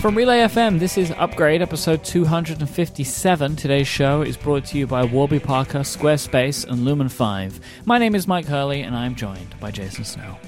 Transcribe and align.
From 0.00 0.16
Relay 0.16 0.38
FM, 0.38 0.78
this 0.78 0.96
is 0.96 1.10
Upgrade, 1.18 1.60
episode 1.60 2.02
257. 2.02 3.54
Today's 3.54 3.86
show 3.86 4.22
is 4.22 4.34
brought 4.34 4.64
to 4.64 4.78
you 4.78 4.86
by 4.86 5.04
Warby 5.04 5.40
Parker, 5.40 5.80
Squarespace, 5.80 6.66
and 6.66 6.86
Lumen 6.86 7.10
5. 7.10 7.60
My 7.84 7.98
name 7.98 8.14
is 8.14 8.26
Mike 8.26 8.46
Hurley, 8.46 8.80
and 8.80 8.96
I'm 8.96 9.14
joined 9.14 9.60
by 9.60 9.70
Jason 9.70 10.04
Snell. 10.04 10.40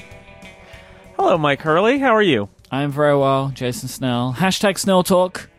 Hello, 1.17 1.37
Mike 1.37 1.61
Hurley. 1.61 1.99
How 1.99 2.17
are 2.17 2.23
you? 2.23 2.49
I'm 2.71 2.91
very 2.91 3.15
well, 3.15 3.51
Jason 3.51 3.91
Snell. 3.91 4.37
Hashtag 4.39 4.79
Snell 4.79 5.03
Talk 5.03 5.51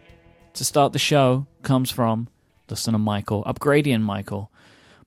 to 0.55 0.65
start 0.65 0.91
the 0.91 0.97
show 0.97 1.45
comes 1.61 1.91
from 1.91 2.29
listener 2.71 2.97
Michael, 2.97 3.43
Upgradian 3.43 4.01
Michael. 4.01 4.51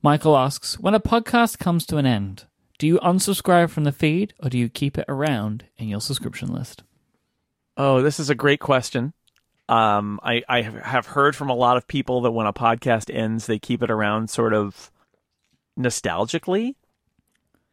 Michael 0.01 0.37
asks 0.37 0.79
When 0.79 0.93
a 0.93 1.01
podcast 1.01 1.59
comes 1.59 1.85
to 1.87 1.97
an 1.97 2.05
end, 2.05 2.45
do 2.77 2.87
you 2.87 2.99
unsubscribe 2.99 3.69
from 3.69 3.83
the 3.83 3.91
feed 3.91 4.33
or 4.41 4.49
do 4.49 4.57
you 4.57 4.69
keep 4.69 4.97
it 4.97 5.05
around 5.09 5.65
in 5.77 5.89
your 5.89 5.99
subscription 5.99 6.53
list? 6.53 6.83
Oh, 7.77 8.01
this 8.01 8.19
is 8.19 8.29
a 8.29 8.35
great 8.35 8.59
question. 8.59 9.13
Um, 9.69 10.19
I, 10.23 10.43
I 10.49 10.61
have 10.61 11.05
heard 11.07 11.35
from 11.35 11.49
a 11.49 11.55
lot 11.55 11.77
of 11.77 11.87
people 11.87 12.21
that 12.21 12.31
when 12.31 12.47
a 12.47 12.53
podcast 12.53 13.13
ends, 13.13 13.45
they 13.45 13.59
keep 13.59 13.83
it 13.83 13.91
around 13.91 14.29
sort 14.29 14.53
of 14.53 14.91
nostalgically. 15.77 16.75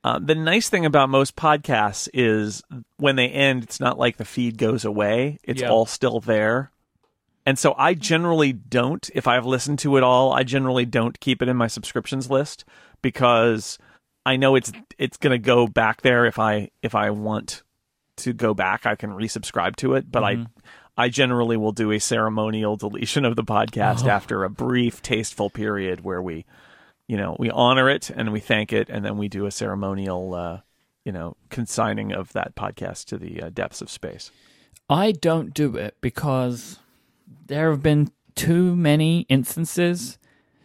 Uh, 0.02 0.18
the 0.18 0.34
nice 0.34 0.68
thing 0.68 0.84
about 0.84 1.08
most 1.08 1.34
podcasts 1.36 2.08
is 2.12 2.62
when 2.98 3.16
they 3.16 3.28
end, 3.28 3.62
it's 3.62 3.80
not 3.80 3.98
like 3.98 4.18
the 4.18 4.24
feed 4.24 4.58
goes 4.58 4.84
away, 4.84 5.38
it's 5.42 5.62
Yeah. 5.62 5.70
all 5.70 5.86
still 5.86 6.20
there. 6.20 6.70
And 7.46 7.58
so 7.58 7.74
I 7.78 7.94
generally 7.94 8.52
don't, 8.52 9.08
if 9.14 9.26
I've 9.26 9.46
listened 9.46 9.78
to 9.80 9.96
it 9.96 10.02
all, 10.02 10.32
I 10.32 10.42
generally 10.42 10.84
don't 10.84 11.18
keep 11.20 11.40
it 11.40 11.48
in 11.48 11.56
my 11.56 11.66
subscriptions 11.68 12.28
list 12.30 12.64
because 13.02 13.78
I 14.26 14.36
know 14.36 14.56
it's 14.56 14.72
it's 14.98 15.18
going 15.18 15.32
to 15.32 15.38
go 15.38 15.66
back 15.66 16.00
there 16.02 16.24
if 16.24 16.38
I 16.38 16.70
if 16.82 16.94
I 16.94 17.10
want 17.10 17.62
to 18.18 18.32
go 18.32 18.54
back, 18.54 18.86
I 18.86 18.94
can 18.94 19.10
resubscribe 19.10 19.76
to 19.76 19.94
it, 19.94 20.10
but 20.10 20.24
I 20.24 20.46
I 20.96 21.08
generally 21.08 21.56
will 21.56 21.72
do 21.72 21.90
a 21.90 21.98
ceremonial 21.98 22.76
deletion 22.76 23.24
of 23.24 23.36
the 23.36 23.42
podcast 23.44 24.06
after 24.06 24.44
a 24.44 24.50
brief 24.50 25.02
tasteful 25.02 25.50
period 25.50 26.04
where 26.04 26.22
we 26.22 26.44
you 27.06 27.18
know, 27.18 27.36
we 27.38 27.50
honor 27.50 27.90
it 27.90 28.08
and 28.08 28.32
we 28.32 28.40
thank 28.40 28.72
it 28.72 28.88
and 28.88 29.04
then 29.04 29.18
we 29.18 29.28
do 29.28 29.46
a 29.46 29.50
ceremonial 29.50 30.34
uh 30.34 30.60
you 31.04 31.12
know, 31.12 31.36
consigning 31.50 32.12
of 32.12 32.32
that 32.32 32.54
podcast 32.54 33.04
to 33.06 33.18
the 33.18 33.42
uh, 33.42 33.50
depths 33.50 33.82
of 33.82 33.90
space. 33.90 34.30
I 34.88 35.12
don't 35.12 35.52
do 35.52 35.76
it 35.76 35.96
because 36.00 36.78
there 37.46 37.70
have 37.70 37.82
been 37.82 38.10
too 38.34 38.74
many 38.74 39.26
instances 39.28 40.18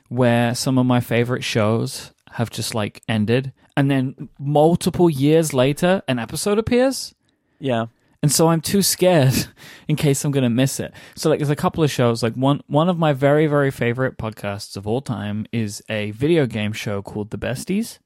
where 0.07 0.55
some 0.55 0.77
of 0.77 0.85
my 0.85 1.01
favorite 1.01 1.43
shows 1.43 2.13
have 2.31 2.49
just 2.49 2.73
like 2.73 3.01
ended 3.07 3.51
and 3.75 3.89
then 3.89 4.29
multiple 4.39 5.09
years 5.09 5.53
later 5.53 6.01
an 6.07 6.19
episode 6.19 6.57
appears 6.57 7.15
Yeah. 7.59 7.87
and 8.21 8.31
so 8.31 8.49
I'm 8.49 8.61
too 8.61 8.81
scared 8.81 9.47
in 9.87 9.95
case 9.95 10.23
I'm 10.25 10.31
gonna 10.31 10.49
miss 10.49 10.79
it. 10.79 10.93
So 11.15 11.29
like, 11.29 11.39
there's 11.39 11.49
a 11.49 11.55
couple 11.55 11.83
of 11.83 11.91
shows. 11.91 12.21
Like 12.23 12.33
one 12.35 12.61
one 12.67 12.89
of 12.89 12.97
my 12.97 13.13
very 13.13 13.47
very 13.47 13.71
favorite 13.71 14.17
podcasts 14.17 14.75
of 14.77 14.87
all 14.87 15.01
time 15.01 15.45
is 15.51 15.81
a 15.89 16.11
video 16.11 16.45
game 16.45 16.73
show 16.73 17.01
called 17.01 17.29
The 17.31 17.37
Besties, 17.37 17.99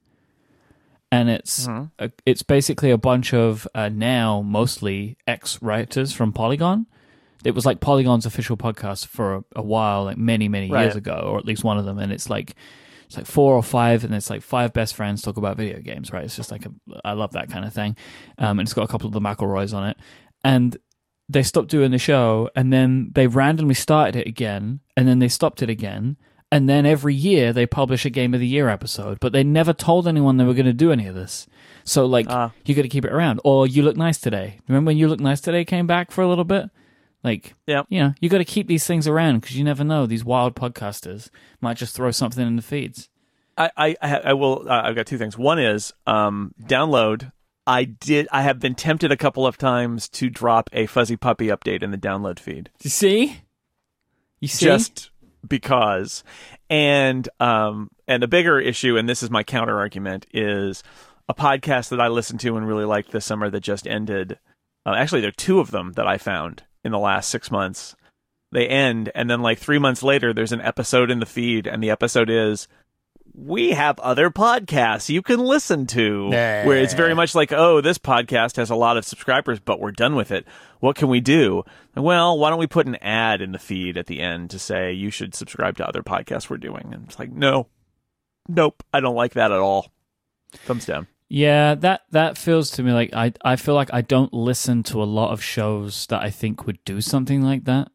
and 1.10 1.28
it's 1.30 1.66
a, 1.98 2.10
it's 2.26 2.42
basically 2.42 2.90
a 2.90 2.98
bunch 2.98 3.32
of 3.32 3.66
uh, 3.74 3.88
now 3.88 4.42
mostly 4.42 5.16
ex 5.26 5.60
writers 5.62 6.12
from 6.12 6.32
Polygon. 6.32 6.86
It 7.44 7.54
was 7.54 7.66
like 7.66 7.80
Polygon's 7.80 8.24
official 8.26 8.56
podcast 8.56 9.06
for 9.06 9.34
a, 9.36 9.44
a 9.56 9.62
while, 9.62 10.04
like 10.04 10.16
many 10.16 10.48
many 10.48 10.68
years 10.84 10.96
ago, 10.96 11.24
or 11.26 11.38
at 11.38 11.44
least 11.44 11.62
one 11.62 11.78
of 11.78 11.84
them. 11.84 11.98
And 11.98 12.10
it's 12.12 12.30
like 12.30 12.54
it's 13.06 13.16
like 13.16 13.26
four 13.26 13.54
or 13.54 13.62
five, 13.62 14.04
and 14.04 14.14
it's 14.14 14.30
like 14.30 14.42
five 14.42 14.72
best 14.72 14.94
friends 14.94 15.22
talk 15.22 15.36
about 15.36 15.56
video 15.56 15.80
games, 15.80 16.12
right? 16.12 16.24
It's 16.24 16.36
just 16.36 16.50
like 16.50 16.66
a, 16.66 16.72
I 17.04 17.12
love 17.12 17.32
that 17.32 17.50
kind 17.50 17.64
of 17.64 17.72
thing. 17.72 17.96
Um, 18.38 18.58
and 18.58 18.66
it's 18.66 18.74
got 18.74 18.84
a 18.84 18.88
couple 18.88 19.06
of 19.06 19.12
the 19.12 19.20
McElroys 19.20 19.74
on 19.74 19.88
it, 19.88 19.96
and 20.42 20.76
they 21.28 21.42
stopped 21.42 21.68
doing 21.68 21.90
the 21.90 21.98
show, 21.98 22.50
and 22.54 22.72
then 22.72 23.10
they 23.14 23.26
randomly 23.26 23.74
started 23.74 24.16
it 24.16 24.26
again, 24.26 24.80
and 24.96 25.08
then 25.08 25.18
they 25.18 25.28
stopped 25.28 25.62
it 25.62 25.70
again, 25.70 26.16
and 26.52 26.68
then 26.68 26.86
every 26.86 27.14
year 27.14 27.52
they 27.52 27.66
publish 27.66 28.04
a 28.04 28.10
Game 28.10 28.34
of 28.34 28.40
the 28.40 28.46
Year 28.46 28.68
episode, 28.68 29.18
but 29.20 29.32
they 29.32 29.42
never 29.42 29.72
told 29.72 30.06
anyone 30.06 30.36
they 30.36 30.44
were 30.44 30.54
going 30.54 30.66
to 30.66 30.72
do 30.72 30.92
any 30.92 31.06
of 31.06 31.14
this. 31.14 31.46
So 31.84 32.06
like, 32.06 32.26
Ah. 32.28 32.52
you 32.64 32.74
got 32.74 32.82
to 32.82 32.88
keep 32.88 33.04
it 33.04 33.12
around. 33.12 33.40
Or 33.44 33.66
You 33.66 33.82
Look 33.82 33.96
Nice 33.96 34.18
Today. 34.18 34.60
Remember 34.68 34.88
when 34.90 34.96
You 34.98 35.08
Look 35.08 35.20
Nice 35.20 35.40
Today 35.40 35.64
came 35.64 35.86
back 35.86 36.10
for 36.10 36.22
a 36.22 36.28
little 36.28 36.44
bit? 36.44 36.70
Like, 37.24 37.54
Yep. 37.66 37.86
you 37.88 38.00
know, 38.00 38.14
you 38.20 38.28
got 38.28 38.38
to 38.38 38.44
keep 38.44 38.68
these 38.68 38.86
things 38.86 39.08
around 39.08 39.40
because 39.40 39.56
you 39.56 39.64
never 39.64 39.82
know. 39.82 40.04
These 40.06 40.24
wild 40.24 40.54
podcasters 40.54 41.30
might 41.60 41.78
just 41.78 41.96
throw 41.96 42.10
something 42.10 42.46
in 42.46 42.56
the 42.56 42.62
feeds. 42.62 43.08
I 43.56 43.70
I, 43.76 43.96
I 44.02 44.32
will. 44.34 44.68
Uh, 44.68 44.82
I've 44.84 44.94
got 44.96 45.06
two 45.06 45.16
things. 45.18 45.38
One 45.38 45.58
is 45.58 45.92
um, 46.06 46.54
download. 46.62 47.32
I 47.66 47.84
did. 47.84 48.28
I 48.30 48.42
have 48.42 48.60
been 48.60 48.74
tempted 48.74 49.10
a 49.10 49.16
couple 49.16 49.46
of 49.46 49.56
times 49.56 50.08
to 50.10 50.28
drop 50.28 50.68
a 50.74 50.84
fuzzy 50.86 51.16
puppy 51.16 51.46
update 51.46 51.82
in 51.82 51.90
the 51.92 51.96
download 51.96 52.38
feed, 52.38 52.68
You 52.82 52.90
see? 52.90 53.40
You 54.40 54.48
see? 54.48 54.66
just 54.66 55.10
because. 55.48 56.24
And 56.68 57.26
um, 57.40 57.88
and 58.06 58.22
a 58.22 58.28
bigger 58.28 58.58
issue, 58.60 58.98
and 58.98 59.08
this 59.08 59.22
is 59.22 59.30
my 59.30 59.42
counter 59.44 59.78
argument, 59.78 60.26
is 60.34 60.82
a 61.28 61.34
podcast 61.34 61.88
that 61.90 62.00
I 62.00 62.08
listened 62.08 62.40
to 62.40 62.56
and 62.58 62.66
really 62.68 62.84
liked 62.84 63.12
this 63.12 63.24
summer 63.24 63.48
that 63.48 63.60
just 63.60 63.86
ended. 63.86 64.38
Uh, 64.84 64.94
actually, 64.94 65.20
there 65.22 65.28
are 65.28 65.32
two 65.32 65.60
of 65.60 65.70
them 65.70 65.92
that 65.92 66.06
I 66.06 66.18
found 66.18 66.64
in 66.84 66.92
the 66.92 66.98
last 66.98 67.30
six 67.30 67.50
months. 67.50 67.96
They 68.52 68.68
end, 68.68 69.10
and 69.14 69.28
then 69.28 69.42
like 69.42 69.58
three 69.58 69.78
months 69.78 70.02
later, 70.02 70.32
there's 70.32 70.52
an 70.52 70.60
episode 70.60 71.10
in 71.10 71.18
the 71.18 71.26
feed, 71.26 71.66
and 71.66 71.82
the 71.82 71.90
episode 71.90 72.30
is 72.30 72.68
we 73.34 73.70
have 73.70 73.98
other 73.98 74.30
podcasts 74.30 75.08
you 75.08 75.22
can 75.22 75.40
listen 75.40 75.86
to. 75.88 76.28
Where 76.64 76.78
it's 76.78 76.94
very 76.94 77.14
much 77.14 77.34
like, 77.34 77.52
oh, 77.52 77.80
this 77.80 77.98
podcast 77.98 78.56
has 78.56 78.70
a 78.70 78.76
lot 78.76 78.96
of 78.96 79.04
subscribers, 79.04 79.58
but 79.58 79.80
we're 79.80 79.90
done 79.90 80.14
with 80.14 80.30
it. 80.30 80.46
What 80.78 80.94
can 80.94 81.08
we 81.08 81.20
do? 81.20 81.64
Well, 81.96 82.38
why 82.38 82.50
don't 82.50 82.60
we 82.60 82.68
put 82.68 82.86
an 82.86 82.96
ad 82.96 83.40
in 83.40 83.50
the 83.50 83.58
feed 83.58 83.96
at 83.96 84.06
the 84.06 84.20
end 84.20 84.50
to 84.50 84.58
say 84.60 84.92
you 84.92 85.10
should 85.10 85.34
subscribe 85.34 85.76
to 85.78 85.88
other 85.88 86.02
podcasts 86.02 86.48
we're 86.48 86.58
doing? 86.58 86.90
And 86.92 87.06
it's 87.06 87.18
like, 87.18 87.32
no, 87.32 87.66
nope, 88.48 88.84
I 88.92 89.00
don't 89.00 89.16
like 89.16 89.32
that 89.34 89.50
at 89.50 89.58
all. 89.58 89.90
Thumbs 90.52 90.86
down. 90.86 91.08
Yeah, 91.34 91.74
that 91.74 92.02
that 92.12 92.38
feels 92.38 92.70
to 92.72 92.84
me 92.84 92.92
like 92.92 93.12
I 93.12 93.32
I 93.44 93.56
feel 93.56 93.74
like 93.74 93.92
I 93.92 94.02
don't 94.02 94.32
listen 94.32 94.84
to 94.84 95.02
a 95.02 95.10
lot 95.18 95.32
of 95.32 95.42
shows 95.42 96.06
that 96.06 96.22
I 96.22 96.30
think 96.30 96.64
would 96.64 96.78
do 96.84 97.00
something 97.00 97.42
like 97.42 97.64
that. 97.64 97.90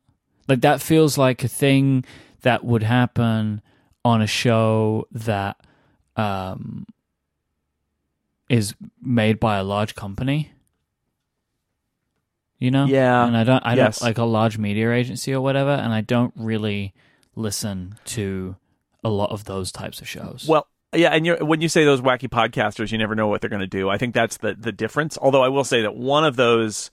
Like 0.50 0.60
that 0.60 0.82
feels 0.82 1.18
like 1.18 1.42
a 1.42 1.48
thing 1.48 2.04
that 2.42 2.66
would 2.66 2.84
happen 2.84 3.62
on 4.04 4.22
a 4.22 4.28
show 4.28 5.08
that 5.14 5.56
um 6.18 6.86
is 8.50 8.76
made 9.02 9.40
by 9.40 9.56
a 9.58 9.64
large 9.64 9.96
company. 9.96 10.52
You 12.58 12.72
know? 12.72 12.88
Yeah. 12.88 13.26
And 13.26 13.38
I 13.38 13.46
don't 13.46 13.66
I 13.66 13.76
Yes. 13.76 14.00
don't 14.00 14.06
like 14.10 14.18
a 14.18 14.26
large 14.26 14.58
media 14.58 14.92
agency 14.92 15.34
or 15.34 15.40
whatever 15.40 15.72
and 15.72 15.94
I 15.94 16.02
don't 16.02 16.34
really 16.36 16.94
listen 17.38 17.96
to 18.18 18.58
a 19.02 19.10
lot 19.10 19.32
of 19.32 19.46
those 19.46 19.72
types 19.72 20.02
of 20.02 20.10
shows. 20.10 20.46
Well, 20.46 20.68
yeah, 20.94 21.10
and 21.10 21.26
you're, 21.26 21.44
when 21.44 21.62
you 21.62 21.70
say 21.70 21.86
those 21.86 22.02
wacky 22.02 22.30
podcasters, 22.30 22.92
you 22.92 22.98
never 22.98 23.16
know 23.16 23.28
what 23.28 23.42
they're 23.42 23.50
going 23.50 23.60
to 23.62 23.68
do. 23.68 23.90
I 23.90 23.98
think 23.98 24.14
that's 24.14 24.38
the 24.38 24.56
the 24.56 24.72
difference. 24.72 25.18
Although 25.22 25.44
I 25.44 25.50
will 25.50 25.64
say 25.64 25.82
that 25.84 25.96
one 25.96 26.26
of 26.26 26.36
those 26.36 26.90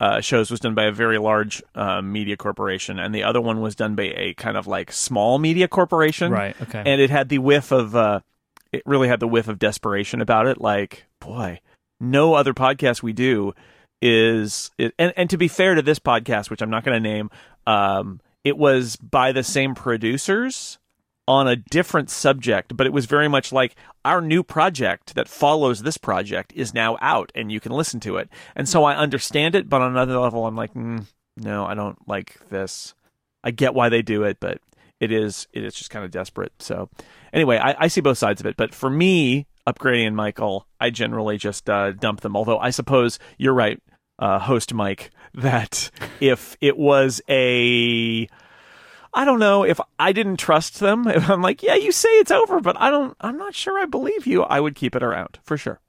uh, 0.00 0.20
shows 0.20 0.50
was 0.50 0.60
done 0.60 0.74
by 0.74 0.84
a 0.84 0.92
very 0.92 1.18
large 1.18 1.62
uh, 1.74 2.00
media 2.02 2.36
corporation, 2.36 2.98
and 2.98 3.14
the 3.14 3.22
other 3.22 3.40
one 3.40 3.60
was 3.60 3.76
done 3.76 3.94
by 3.94 4.12
a 4.16 4.34
kind 4.34 4.56
of 4.56 4.66
like 4.66 4.90
small 4.90 5.38
media 5.38 5.68
corporation. 5.68 6.32
right, 6.32 6.60
okay. 6.60 6.82
And 6.84 7.00
it 7.00 7.10
had 7.10 7.28
the 7.28 7.38
whiff 7.38 7.70
of, 7.70 7.94
uh, 7.94 8.20
it 8.72 8.82
really 8.86 9.08
had 9.08 9.20
the 9.20 9.28
whiff 9.28 9.46
of 9.46 9.58
desperation 9.58 10.20
about 10.20 10.46
it. 10.46 10.60
Like, 10.60 11.04
boy, 11.20 11.60
no 12.00 12.34
other 12.34 12.54
podcast 12.54 13.02
we 13.02 13.12
do 13.12 13.52
is, 14.02 14.72
it, 14.76 14.92
and 14.98 15.12
and 15.16 15.30
to 15.30 15.36
be 15.36 15.46
fair 15.46 15.76
to 15.76 15.82
this 15.82 16.00
podcast, 16.00 16.50
which 16.50 16.62
I'm 16.62 16.70
not 16.70 16.82
going 16.82 17.00
to 17.00 17.08
name, 17.08 17.30
um, 17.66 18.20
it 18.42 18.56
was 18.56 18.96
by 18.96 19.30
the 19.30 19.44
same 19.44 19.74
producers 19.76 20.79
on 21.28 21.46
a 21.46 21.56
different 21.56 22.10
subject, 22.10 22.76
but 22.76 22.86
it 22.86 22.92
was 22.92 23.06
very 23.06 23.28
much 23.28 23.52
like 23.52 23.76
our 24.04 24.20
new 24.20 24.42
project 24.42 25.14
that 25.14 25.28
follows 25.28 25.82
this 25.82 25.96
project 25.96 26.52
is 26.54 26.74
now 26.74 26.96
out 27.00 27.30
and 27.34 27.52
you 27.52 27.60
can 27.60 27.72
listen 27.72 28.00
to 28.00 28.16
it. 28.16 28.28
And 28.56 28.68
so 28.68 28.84
I 28.84 28.96
understand 28.96 29.54
it, 29.54 29.68
but 29.68 29.80
on 29.80 29.92
another 29.92 30.18
level, 30.18 30.46
I'm 30.46 30.56
like, 30.56 30.74
mm, 30.74 31.06
no, 31.36 31.64
I 31.64 31.74
don't 31.74 31.96
like 32.08 32.36
this. 32.48 32.94
I 33.44 33.50
get 33.50 33.74
why 33.74 33.88
they 33.88 34.02
do 34.02 34.24
it, 34.24 34.38
but 34.40 34.60
it 34.98 35.10
is 35.10 35.48
it 35.52 35.64
is 35.64 35.74
just 35.74 35.90
kind 35.90 36.04
of 36.04 36.10
desperate. 36.10 36.52
So 36.58 36.90
anyway, 37.32 37.58
I, 37.58 37.74
I 37.78 37.88
see 37.88 38.00
both 38.00 38.18
sides 38.18 38.40
of 38.40 38.46
it. 38.46 38.56
But 38.56 38.74
for 38.74 38.90
me, 38.90 39.46
Upgradian 39.66 40.14
Michael, 40.14 40.66
I 40.78 40.90
generally 40.90 41.38
just 41.38 41.68
uh, 41.68 41.92
dump 41.92 42.20
them. 42.20 42.36
Although 42.36 42.58
I 42.58 42.70
suppose 42.70 43.18
you're 43.38 43.54
right, 43.54 43.80
uh, 44.18 44.38
host 44.38 44.74
Mike, 44.74 45.10
that 45.34 45.90
if 46.20 46.56
it 46.60 46.76
was 46.76 47.20
a 47.28 48.28
I 49.12 49.24
don't 49.24 49.40
know 49.40 49.64
if 49.64 49.80
I 49.98 50.12
didn't 50.12 50.36
trust 50.36 50.80
them. 50.80 51.06
If 51.20 51.28
I'm 51.28 51.42
like, 51.42 51.62
yeah, 51.62 51.74
you 51.74 51.92
say 51.92 52.08
it's 52.18 52.30
over, 52.30 52.60
but 52.60 52.80
I 52.80 52.90
don't. 52.90 53.16
I'm 53.20 53.36
not 53.36 53.54
sure 53.54 53.78
I 53.78 53.86
believe 53.86 54.26
you. 54.26 54.42
I 54.42 54.60
would 54.60 54.74
keep 54.74 54.94
it 54.94 55.02
around 55.02 55.38
for 55.42 55.56
sure. 55.56 55.80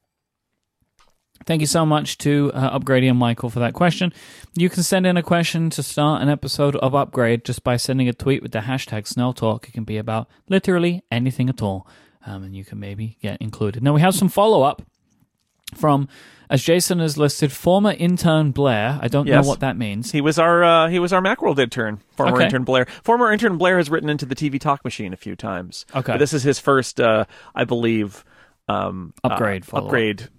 Thank 1.45 1.61
you 1.61 1.67
so 1.67 1.85
much 1.85 2.17
to 2.19 2.51
uh, 2.53 2.79
and 2.87 3.17
Michael 3.17 3.49
for 3.49 3.59
that 3.59 3.73
question. 3.73 4.13
You 4.55 4.69
can 4.69 4.83
send 4.83 5.07
in 5.07 5.17
a 5.17 5.23
question 5.23 5.69
to 5.71 5.83
start 5.83 6.21
an 6.21 6.29
episode 6.29 6.75
of 6.75 6.93
Upgrade 6.93 7.45
just 7.45 7.63
by 7.63 7.77
sending 7.77 8.07
a 8.07 8.13
tweet 8.13 8.43
with 8.43 8.51
the 8.51 8.59
hashtag 8.59 9.07
Snell 9.07 9.33
Talk. 9.33 9.67
It 9.67 9.71
can 9.71 9.83
be 9.83 9.97
about 9.97 10.27
literally 10.49 11.03
anything 11.11 11.49
at 11.49 11.61
all, 11.61 11.87
um, 12.25 12.43
and 12.43 12.55
you 12.55 12.63
can 12.63 12.79
maybe 12.79 13.17
get 13.21 13.41
included. 13.41 13.81
Now 13.81 13.93
we 13.93 14.01
have 14.01 14.13
some 14.13 14.29
follow 14.29 14.61
up 14.61 14.83
from, 15.75 16.07
as 16.49 16.63
Jason 16.63 16.99
has 16.99 17.17
listed, 17.17 17.51
former 17.51 17.91
intern 17.91 18.51
Blair. 18.51 18.99
I 19.01 19.07
don't 19.07 19.27
Yes. 19.27 19.43
know 19.43 19.49
what 19.49 19.59
that 19.61 19.77
means. 19.77 20.11
He 20.11 20.21
was 20.21 20.37
our 20.39 20.63
uh, 20.63 20.87
he 20.89 20.99
was 20.99 21.13
our 21.13 21.21
Macworld 21.21 21.59
intern, 21.59 21.99
former 22.15 22.35
Okay. 22.35 22.45
intern 22.45 22.63
Blair. 22.63 22.85
Former 23.03 23.31
intern 23.31 23.57
Blair 23.57 23.77
has 23.77 23.89
written 23.89 24.09
into 24.09 24.25
the 24.25 24.35
TV 24.35 24.59
Talk 24.59 24.83
Machine 24.83 25.13
a 25.13 25.17
few 25.17 25.35
times. 25.35 25.85
Okay. 25.95 26.13
But 26.13 26.17
this 26.19 26.33
is 26.33 26.43
his 26.43 26.59
first, 26.59 26.99
uh, 26.99 27.25
I 27.55 27.63
believe, 27.63 28.23
um, 28.67 29.13
Upgrade 29.23 29.63
uh, 29.63 29.65
follow-up. 29.65 29.85
upgrade. 29.87 30.29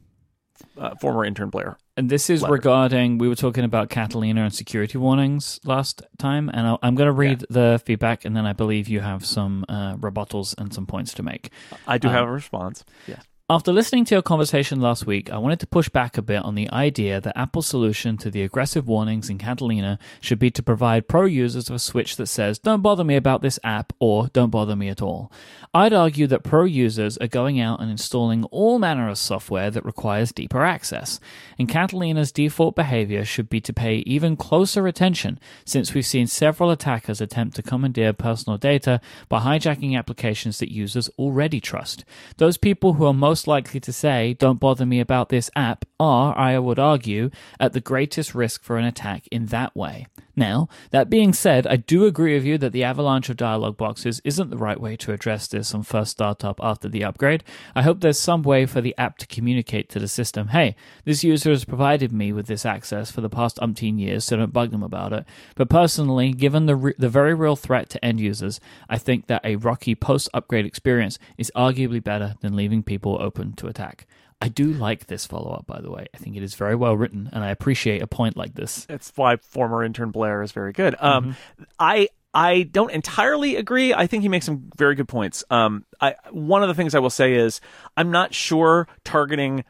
Uh, 0.79 0.94
former 1.00 1.25
intern 1.25 1.50
Blair. 1.50 1.76
And 1.99 2.08
this 2.08 2.31
is 2.31 2.43
regarding, 2.43 3.19
we 3.19 3.29
were 3.29 3.34
talking 3.34 3.64
about 3.64 3.90
Catalina 3.90 4.44
and 4.44 4.55
security 4.55 4.96
warnings 4.96 5.61
last 5.64 6.02
time, 6.19 6.49
and 6.49 6.67
I'll, 6.67 6.79
I'm 6.82 6.94
going 6.94 7.08
to 7.08 7.12
read 7.12 7.44
the 7.50 7.82
feedback, 7.84 8.25
and 8.25 8.34
then 8.34 8.46
I 8.46 8.52
believe 8.55 8.88
you 8.88 9.00
have 9.00 9.26
some 9.26 9.67
uh, 9.69 9.96
rebuttals 9.96 10.55
and 10.56 10.73
some 10.73 10.87
points 10.87 11.12
to 11.14 11.23
make. 11.23 11.50
I 11.87 11.99
do 11.99 12.08
Um, 12.08 12.14
have 12.14 12.29
a 12.29 12.31
response. 12.31 12.84
Yes. 13.06 13.23
After 13.50 13.73
listening 13.73 14.05
to 14.05 14.15
your 14.15 14.23
conversation 14.23 14.81
last 14.81 15.05
week, 15.05 15.29
I 15.29 15.37
wanted 15.37 15.59
to 15.61 15.67
push 15.67 15.89
back 15.89 16.17
a 16.17 16.23
bit 16.23 16.43
on 16.43 16.55
the 16.55 16.71
idea 16.71 17.21
that 17.21 17.37
Apple's 17.37 17.67
solution 17.67 18.17
to 18.19 18.31
the 18.31 18.44
aggressive 18.44 18.87
warnings 18.87 19.29
in 19.29 19.37
Catalina 19.37 19.99
should 20.21 20.39
be 20.39 20.50
to 20.53 20.62
provide 20.62 21.09
pro 21.09 21.25
users 21.25 21.69
of 21.69 21.75
a 21.75 21.81
switch 21.81 22.17
that 22.17 22.29
says, 22.29 22.61
don't 22.61 22.83
bother 22.83 23.03
me 23.03 23.17
about 23.17 23.43
this 23.43 23.59
app 23.65 23.93
or 23.99 24.29
don't 24.29 24.50
bother 24.50 24.77
me 24.77 24.89
at 24.89 25.03
all. 25.03 25.31
I'd 25.75 25.93
argue 25.93 26.29
that 26.29 26.44
pro 26.44 26.65
users 26.65 27.19
are 27.19 27.27
going 27.27 27.59
out 27.59 27.81
and 27.81 27.91
installing 27.91 28.44
all 28.44 28.79
manner 28.79 29.09
of 29.09 29.19
software 29.19 29.73
that 29.73 29.85
requires 29.85 30.31
deeper 30.31 30.65
access, 30.65 31.19
and 31.59 31.69
Catalina's 31.69 32.31
default 32.31 32.77
behavior 32.77 33.25
should 33.25 33.50
be 33.50 33.61
to 33.62 33.73
pay 33.73 33.97
even 34.06 34.37
closer 34.37 34.87
attention 34.87 35.41
since 35.65 35.93
we've 35.93 36.06
seen 36.06 36.29
several 36.29 36.71
attackers 36.71 37.21
attempt 37.21 37.56
to 37.56 37.62
commandeer 37.62 38.12
personal 38.12 38.56
data 38.56 39.00
by 39.29 39.41
hijacking 39.41 39.99
applications 39.99 40.59
that 40.59 40.73
users 40.73 41.11
already 41.19 41.61
trust. 41.61 42.05
Those 42.37 42.56
people 42.56 42.94
who 42.94 43.05
are 43.05 43.12
most 43.12 43.31
likely 43.46 43.81
to 43.81 43.93
say, 43.93 44.34
don't 44.34 44.61
bother 44.61 44.87
me 44.87 45.00
about 45.00 45.29
this 45.29 45.50
app, 45.56 45.84
are, 45.99 46.37
I 46.37 46.58
would 46.58 46.79
argue, 46.79 47.31
at 47.58 47.73
the 47.73 47.81
greatest 47.81 48.34
risk 48.34 48.62
for 48.62 48.76
an 48.79 48.84
attack 48.84 49.26
in 49.31 49.46
that 49.46 49.75
way. 49.75 50.06
Now, 50.34 50.69
that 50.90 51.11
being 51.11 51.34
said, 51.34 51.67
I 51.67 51.76
do 51.76 52.06
agree 52.06 52.34
with 52.34 52.44
you 52.44 52.56
that 52.58 52.73
the 52.73 52.84
avalanche 52.84 53.29
of 53.29 53.37
dialog 53.37 53.76
boxes 53.76 54.20
isn't 54.25 54.49
the 54.49 54.56
right 54.56 54.81
way 54.81 54.96
to 54.96 55.12
address 55.12 55.46
this 55.46 55.75
on 55.75 55.82
first 55.82 56.12
startup 56.12 56.58
after 56.62 56.88
the 56.88 57.05
upgrade. 57.05 57.44
I 57.75 57.82
hope 57.82 58.00
there's 58.00 58.19
some 58.19 58.43
way 58.43 58.64
for 58.64 58.81
the 58.81 58.94
app 58.96 59.19
to 59.19 59.26
communicate 59.26 59.90
to 59.90 59.99
the 59.99 60.08
system, 60.08 60.49
hey, 60.49 60.75
this 61.05 61.23
user 61.23 61.50
has 61.50 61.67
provided 61.67 62.12
me 62.12 62.32
with 62.32 62.46
this 62.46 62.64
access 62.64 63.11
for 63.11 63.20
the 63.20 63.29
past 63.29 63.58
umpteen 63.58 63.99
years, 63.99 64.25
so 64.25 64.37
don't 64.37 64.52
bug 64.52 64.70
them 64.70 64.82
about 64.82 65.12
it. 65.12 65.26
But 65.55 65.69
personally, 65.69 66.32
given 66.32 66.64
the, 66.64 66.76
re- 66.76 66.94
the 66.96 67.11
very 67.11 67.34
real 67.34 67.56
threat 67.56 67.90
to 67.90 68.05
end 68.05 68.19
users, 68.19 68.58
I 68.88 68.96
think 68.96 69.26
that 69.26 69.44
a 69.44 69.56
rocky 69.56 69.94
post 69.94 70.31
upgrade 70.32 70.64
experience 70.64 71.19
is 71.37 71.52
arguably 71.55 72.02
better 72.02 72.37
than 72.40 72.56
leaving 72.56 72.82
people 72.82 73.20
open 73.20 73.52
to 73.55 73.67
attack. 73.67 74.06
I 74.43 74.49
do 74.49 74.73
like 74.73 75.06
this 75.06 75.25
follow 75.25 75.53
up, 75.53 75.67
by 75.67 75.81
the 75.81 75.89
way. 75.89 76.09
I 76.12 76.19
think 76.19 76.37
it 76.37 76.43
is 76.43 76.56
very 76.56 76.75
well 76.75 76.97
written, 76.97 77.31
and 77.33 77.44
I 77.44 77.50
appreciate 77.50 78.03
a 78.03 78.09
point 78.09 78.37
like 78.37 78.55
this. 78.55 78.87
That's 78.87 79.12
why 79.15 79.37
former 79.37 79.85
intern 79.85 80.11
Blair 80.11 80.43
is 80.43 80.50
very 80.50 80.73
good. 80.73 80.97
Um, 80.99 81.23
Mm-hmm. 81.23 81.62
I 81.79 82.09
I 82.35 82.62
don't 82.65 82.91
entirely 82.91 83.55
agree. 83.55 83.94
I 83.94 84.09
think 84.09 84.23
he 84.23 84.29
makes 84.29 84.47
some 84.47 84.71
very 84.77 84.97
good 84.97 85.06
points. 85.06 85.44
Um, 85.49 85.85
I 86.00 86.17
one 86.33 86.62
of 86.62 86.69
the 86.69 86.75
things 86.75 86.94
I 86.97 86.99
will 86.99 87.11
say 87.11 87.35
is 87.35 87.61
I'm 87.97 88.11
not 88.11 88.35
sure 88.35 88.89
targeting 89.05 89.65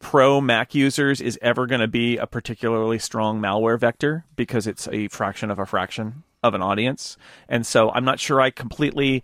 pro 0.00 0.40
Mac 0.40 0.74
users 0.74 1.20
is 1.20 1.38
ever 1.42 1.66
going 1.66 1.80
to 1.82 1.88
be 1.88 2.16
a 2.16 2.26
particularly 2.26 2.98
strong 2.98 3.40
malware 3.40 3.78
vector 3.78 4.24
because 4.36 4.66
it's 4.66 4.88
a 4.88 5.08
fraction 5.08 5.50
of 5.50 5.58
a 5.58 5.66
fraction 5.66 6.22
of 6.42 6.54
an 6.54 6.62
audience, 6.62 7.18
and 7.46 7.66
so 7.66 7.90
I'm 7.90 8.04
not 8.06 8.20
sure 8.20 8.40
I 8.40 8.50
completely 8.50 9.22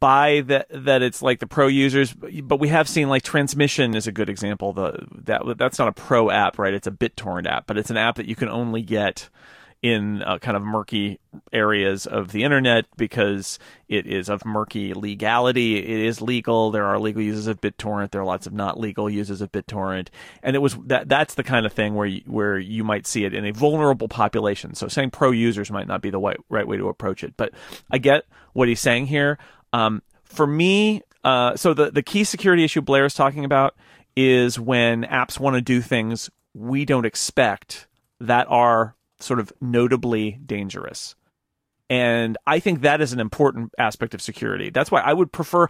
buy 0.00 0.42
that 0.46 0.66
that 0.70 1.02
it's 1.02 1.22
like 1.22 1.38
the 1.38 1.46
pro 1.46 1.68
users 1.68 2.12
but 2.12 2.58
we 2.58 2.68
have 2.68 2.88
seen 2.88 3.08
like 3.08 3.22
transmission 3.22 3.94
is 3.94 4.06
a 4.06 4.12
good 4.12 4.28
example. 4.28 4.72
The 4.72 5.06
that 5.24 5.58
that's 5.58 5.78
not 5.78 5.88
a 5.88 5.92
pro 5.92 6.30
app 6.30 6.58
right? 6.58 6.74
It's 6.74 6.86
a 6.86 6.92
bittorrent 6.92 7.46
app 7.46 7.66
but 7.66 7.78
it's 7.78 7.90
an 7.90 7.96
app 7.96 8.16
that 8.16 8.26
you 8.26 8.34
can 8.34 8.48
only 8.48 8.82
get 8.82 9.28
in 9.82 10.22
uh, 10.22 10.38
kind 10.38 10.56
of 10.56 10.62
murky 10.62 11.20
areas 11.52 12.06
of 12.06 12.32
the 12.32 12.42
internet 12.42 12.86
because 12.96 13.58
it 13.88 14.06
is 14.06 14.28
of 14.28 14.44
murky 14.44 14.94
legality. 14.94 15.78
It 15.78 16.00
is 16.00 16.20
legal. 16.20 16.70
There 16.70 16.86
are 16.86 16.98
legal 16.98 17.22
uses 17.22 17.46
of 17.46 17.60
bittorrent. 17.60 18.10
There 18.10 18.20
are 18.20 18.26
lots 18.26 18.46
of 18.46 18.52
not 18.52 18.80
legal 18.80 19.08
uses 19.10 19.40
of 19.40 19.52
bittorrent. 19.52 20.08
And 20.42 20.56
it 20.56 20.60
was 20.60 20.76
that 20.86 21.08
that's 21.08 21.34
the 21.34 21.44
kind 21.44 21.66
of 21.66 21.72
thing 21.72 21.94
where 21.94 22.06
you, 22.06 22.22
where 22.26 22.58
you 22.58 22.84
might 22.84 23.06
see 23.06 23.24
it 23.24 23.34
in 23.34 23.44
a 23.44 23.52
vulnerable 23.52 24.08
population. 24.08 24.74
So 24.74 24.88
saying 24.88 25.10
pro 25.10 25.30
users 25.30 25.70
might 25.70 25.86
not 25.86 26.00
be 26.00 26.10
the 26.10 26.18
right, 26.18 26.38
right 26.48 26.66
way 26.66 26.78
to 26.78 26.88
approach 26.88 27.22
it. 27.22 27.34
But 27.36 27.52
i 27.90 27.98
get 27.98 28.24
what 28.54 28.68
he's 28.68 28.80
saying 28.80 29.06
here 29.06 29.38
um, 29.76 30.02
for 30.24 30.46
me, 30.46 31.02
uh, 31.22 31.54
so 31.56 31.74
the, 31.74 31.90
the 31.90 32.02
key 32.02 32.24
security 32.24 32.64
issue 32.64 32.80
Blair 32.80 33.04
is 33.04 33.12
talking 33.12 33.44
about 33.44 33.76
is 34.16 34.58
when 34.58 35.04
apps 35.04 35.38
want 35.38 35.54
to 35.54 35.60
do 35.60 35.82
things 35.82 36.30
we 36.54 36.86
don't 36.86 37.04
expect 37.04 37.86
that 38.18 38.46
are 38.48 38.96
sort 39.20 39.38
of 39.38 39.52
notably 39.60 40.40
dangerous. 40.46 41.14
And 41.90 42.38
I 42.46 42.58
think 42.58 42.80
that 42.80 43.02
is 43.02 43.12
an 43.12 43.20
important 43.20 43.72
aspect 43.78 44.14
of 44.14 44.22
security. 44.22 44.70
That's 44.70 44.90
why 44.90 45.02
I 45.02 45.12
would 45.12 45.30
prefer 45.30 45.68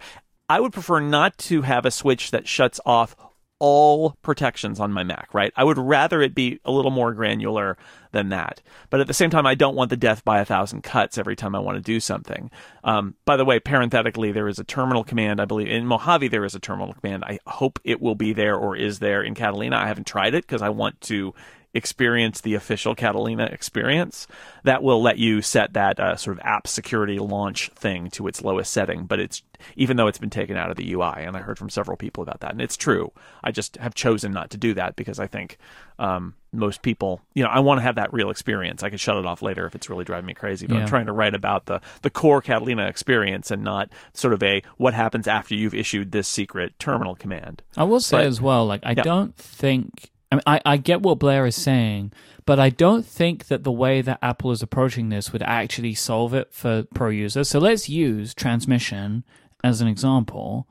I 0.49 0.61
would 0.61 0.71
prefer 0.71 1.01
not 1.01 1.37
to 1.39 1.63
have 1.63 1.85
a 1.85 1.91
switch 1.91 2.31
that 2.31 2.47
shuts 2.47 2.79
off 2.85 3.17
all 3.59 4.11
protections 4.21 4.79
on 4.79 4.91
my 4.91 5.03
Mac, 5.03 5.33
right? 5.33 5.51
I 5.55 5.63
would 5.63 5.77
rather 5.77 6.21
it 6.21 6.35
be 6.35 6.59
a 6.65 6.71
little 6.71 6.91
more 6.91 7.13
granular 7.13 7.77
than 8.11 8.29
that. 8.29 8.61
But 8.89 8.99
at 8.99 9.07
the 9.07 9.13
same 9.13 9.29
time, 9.29 9.45
I 9.45 9.55
don't 9.55 9.75
want 9.75 9.89
the 9.89 9.97
death 9.97 10.23
by 10.23 10.39
a 10.39 10.45
thousand 10.45 10.83
cuts 10.83 11.17
every 11.17 11.35
time 11.35 11.55
I 11.55 11.59
want 11.59 11.77
to 11.77 11.81
do 11.81 11.99
something. 11.99 12.51
Um, 12.83 13.15
by 13.25 13.37
the 13.37 13.45
way, 13.45 13.59
parenthetically, 13.59 14.31
there 14.31 14.47
is 14.47 14.59
a 14.59 14.63
terminal 14.63 15.03
command. 15.03 15.41
I 15.41 15.45
believe 15.45 15.67
in 15.67 15.85
Mojave 15.85 16.27
there 16.27 16.45
is 16.45 16.55
a 16.55 16.59
terminal 16.59 16.93
command. 16.93 17.23
I 17.25 17.39
hope 17.47 17.79
it 17.83 18.01
will 18.01 18.15
be 18.15 18.33
there 18.33 18.55
or 18.55 18.75
is 18.75 18.99
there 18.99 19.23
in 19.23 19.35
Catalina. 19.35 19.77
I 19.77 19.87
haven't 19.87 20.07
tried 20.07 20.33
it 20.33 20.45
because 20.45 20.61
I 20.61 20.69
want 20.69 21.01
to 21.01 21.33
experience 21.73 22.41
the 22.41 22.55
official 22.55 22.95
Catalina 22.95 23.45
experience 23.45 24.25
that 24.63 24.81
will 24.81 25.01
let 25.01 25.17
you 25.17 25.41
set 25.41 25.73
that 25.73 25.99
uh, 25.99 26.15
sort 26.15 26.37
of 26.37 26.43
app 26.45 26.65
security 26.67 27.19
launch 27.19 27.69
thing 27.75 28.09
to 28.11 28.27
its 28.27 28.41
lowest 28.41 28.71
setting 28.73 29.05
but 29.05 29.19
it's 29.19 29.43
even 29.75 29.97
though 29.97 30.07
it's 30.07 30.17
been 30.17 30.29
taken 30.29 30.55
out 30.57 30.69
of 30.71 30.77
the 30.77 30.93
UI 30.93 31.13
and 31.17 31.35
I 31.35 31.41
heard 31.41 31.57
from 31.59 31.69
several 31.69 31.97
people 31.97 32.23
about 32.23 32.39
that 32.39 32.51
and 32.51 32.61
it's 32.61 32.77
true 32.77 33.11
I 33.43 33.51
just 33.51 33.75
have 33.77 33.93
chosen 33.93 34.31
not 34.31 34.49
to 34.51 34.57
do 34.57 34.73
that 34.75 34.95
because 34.95 35.19
I 35.19 35.27
think 35.27 35.57
um, 35.99 36.35
most 36.53 36.81
people 36.81 37.21
you 37.35 37.43
know 37.43 37.49
I 37.49 37.59
want 37.59 37.79
to 37.79 37.83
have 37.83 37.95
that 37.95 38.13
real 38.13 38.29
experience 38.29 38.81
I 38.81 38.89
can 38.89 38.97
shut 38.97 39.17
it 39.17 39.25
off 39.25 39.41
later 39.41 39.65
if 39.67 39.75
it's 39.75 39.89
really 39.89 40.05
driving 40.05 40.25
me 40.27 40.33
crazy 40.33 40.67
but 40.67 40.75
Yeah. 40.75 40.81
I'm 40.81 40.87
trying 40.87 41.05
to 41.07 41.13
write 41.13 41.35
about 41.35 41.65
the 41.65 41.81
the 42.01 42.09
core 42.09 42.41
Catalina 42.41 42.87
experience 42.87 43.51
and 43.51 43.63
not 43.63 43.89
sort 44.13 44.33
of 44.33 44.41
a 44.41 44.63
what 44.77 44.93
happens 44.93 45.27
after 45.27 45.53
you've 45.53 45.75
issued 45.75 46.11
this 46.11 46.27
secret 46.27 46.79
terminal 46.79 47.13
command 47.15 47.61
I 47.75 47.83
will 47.83 47.99
say 47.99 48.17
But- 48.17 48.25
as 48.27 48.41
well, 48.41 48.65
like 48.65 48.81
I 48.83 48.91
Yeah. 48.91 49.03
don't 49.03 49.35
think. 49.35 50.11
I 50.31 50.35
mean, 50.35 50.43
I, 50.45 50.61
I 50.65 50.77
get 50.77 51.01
what 51.01 51.19
Blair 51.19 51.45
is 51.45 51.55
saying, 51.55 52.11
but 52.45 52.59
I 52.59 52.69
don't 52.69 53.05
think 53.05 53.47
that 53.47 53.63
the 53.63 53.71
way 53.71 54.01
that 54.01 54.19
Apple 54.21 54.51
is 54.51 54.61
approaching 54.61 55.09
this 55.09 55.31
would 55.31 55.43
actually 55.43 55.93
solve 55.93 56.33
it 56.33 56.53
for 56.53 56.83
pro 56.93 57.09
users. 57.09 57.49
So 57.49 57.59
let's 57.59 57.89
use 57.89 58.33
transmission 58.33 59.23
as 59.63 59.81
an 59.81 59.87
example. 59.87 60.67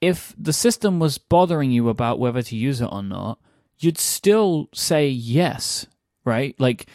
If 0.00 0.34
the 0.36 0.52
system 0.52 0.98
was 0.98 1.18
bothering 1.18 1.70
you 1.70 1.88
about 1.88 2.18
whether 2.18 2.42
to 2.42 2.56
use 2.56 2.80
it 2.80 2.88
or 2.90 3.02
not, 3.02 3.38
you'd 3.78 3.98
still 3.98 4.68
say 4.74 5.08
yes, 5.08 5.86
right? 6.24 6.58
Like 6.58 6.86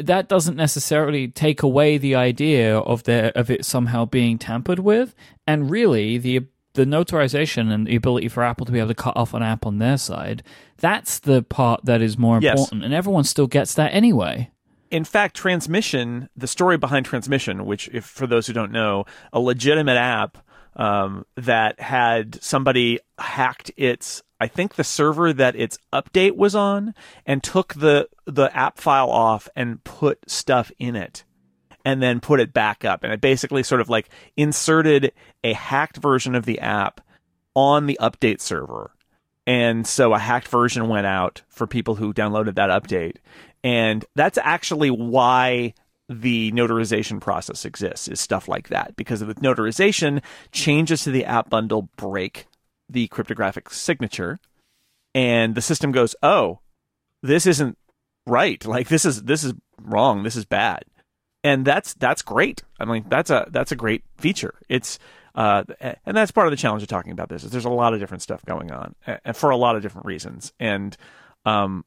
that 0.00 0.28
doesn't 0.28 0.56
necessarily 0.56 1.28
take 1.28 1.62
away 1.62 1.98
the 1.98 2.14
idea 2.14 2.78
of 2.78 3.02
the 3.02 3.38
of 3.38 3.50
it 3.50 3.64
somehow 3.66 4.06
being 4.06 4.38
tampered 4.38 4.78
with, 4.78 5.14
and 5.46 5.70
really 5.70 6.16
the 6.16 6.46
the 6.74 6.84
notarization 6.84 7.72
and 7.72 7.86
the 7.86 7.96
ability 7.96 8.28
for 8.28 8.42
Apple 8.42 8.66
to 8.66 8.72
be 8.72 8.78
able 8.78 8.88
to 8.88 8.94
cut 8.94 9.16
off 9.16 9.34
an 9.34 9.42
app 9.42 9.66
on 9.66 9.78
their 9.78 9.96
side, 9.98 10.42
that's 10.78 11.18
the 11.18 11.42
part 11.42 11.84
that 11.84 12.00
is 12.02 12.16
more 12.18 12.38
Yes. 12.40 12.58
important, 12.58 12.84
and 12.84 12.94
everyone 12.94 13.24
still 13.24 13.46
gets 13.46 13.74
that 13.74 13.92
anyway. 13.94 14.50
in 14.90 15.04
fact, 15.04 15.36
transmission, 15.36 16.30
the 16.34 16.46
story 16.46 16.78
behind 16.78 17.04
transmission, 17.04 17.66
which, 17.66 17.90
if 17.92 18.06
for 18.06 18.26
those 18.26 18.46
who 18.46 18.54
don't 18.54 18.72
know, 18.72 19.04
a 19.34 19.38
legitimate 19.40 19.98
app 19.98 20.38
um, 20.76 21.26
that 21.36 21.78
had 21.80 22.42
somebody 22.42 22.98
hacked 23.18 23.70
its, 23.76 24.22
I 24.40 24.46
think 24.46 24.76
the 24.76 24.84
server 24.84 25.32
that 25.34 25.56
its 25.56 25.76
update 25.92 26.36
was 26.36 26.54
on, 26.54 26.94
and 27.26 27.42
took 27.42 27.74
the 27.74 28.08
the 28.26 28.54
app 28.56 28.78
file 28.78 29.10
off 29.10 29.48
and 29.56 29.82
put 29.84 30.18
stuff 30.30 30.70
in 30.78 30.96
it, 30.96 31.24
and 31.88 32.02
then 32.02 32.20
put 32.20 32.38
it 32.38 32.52
back 32.52 32.84
up, 32.84 33.02
and 33.02 33.14
it 33.14 33.20
basically 33.22 33.62
sort 33.62 33.80
of 33.80 33.88
like 33.88 34.10
inserted 34.36 35.10
a 35.42 35.54
hacked 35.54 35.96
version 35.96 36.34
of 36.34 36.44
the 36.44 36.60
app 36.60 37.00
on 37.54 37.86
the 37.86 37.98
update 37.98 38.42
server. 38.42 38.90
And 39.46 39.86
so 39.86 40.12
a 40.12 40.18
hacked 40.18 40.48
version 40.48 40.88
went 40.88 41.06
out 41.06 41.40
for 41.48 41.66
people 41.66 41.94
who 41.94 42.12
downloaded 42.12 42.56
that 42.56 42.68
update. 42.68 43.16
And 43.64 44.04
that's 44.14 44.36
actually 44.36 44.90
why 44.90 45.72
the 46.10 46.52
notarization 46.52 47.22
process 47.22 47.64
exists, 47.64 48.06
is 48.06 48.20
stuff 48.20 48.48
like 48.48 48.68
that. 48.68 48.94
Because 48.94 49.24
with 49.24 49.40
notarization, 49.40 50.22
changes 50.52 51.04
to 51.04 51.10
the 51.10 51.24
app 51.24 51.48
bundle 51.48 51.88
break 51.96 52.48
the 52.90 53.08
cryptographic 53.08 53.70
signature. 53.70 54.40
And 55.14 55.54
the 55.54 55.62
system 55.62 55.90
goes, 55.90 56.14
oh, 56.22 56.60
this 57.22 57.46
isn't 57.46 57.78
right. 58.26 58.62
Like 58.66 58.88
this 58.88 59.06
is 59.06 59.22
this 59.22 59.42
is 59.42 59.54
wrong. 59.80 60.22
This 60.22 60.36
is 60.36 60.44
bad. 60.44 60.84
And 61.44 61.64
that's 61.64 61.94
that's 61.94 62.22
great. 62.22 62.62
I 62.80 62.84
mean, 62.84 63.04
that's 63.08 63.30
a 63.30 63.46
that's 63.50 63.72
a 63.72 63.76
great 63.76 64.04
feature. 64.16 64.54
It's 64.68 64.98
Uh, 65.34 65.62
and 66.04 66.16
that's 66.16 66.32
part 66.32 66.48
of 66.48 66.50
the 66.50 66.56
challenge 66.56 66.82
of 66.82 66.88
talking 66.88 67.12
about 67.12 67.28
this. 67.28 67.44
Is 67.44 67.52
there's 67.52 67.64
a 67.64 67.70
lot 67.70 67.94
of 67.94 68.00
different 68.00 68.22
stuff 68.22 68.44
going 68.44 68.72
on, 68.72 68.96
and 69.06 69.36
for 69.36 69.50
a 69.50 69.56
lot 69.56 69.76
of 69.76 69.82
different 69.82 70.06
reasons. 70.06 70.52
And 70.58 70.96
um, 71.44 71.84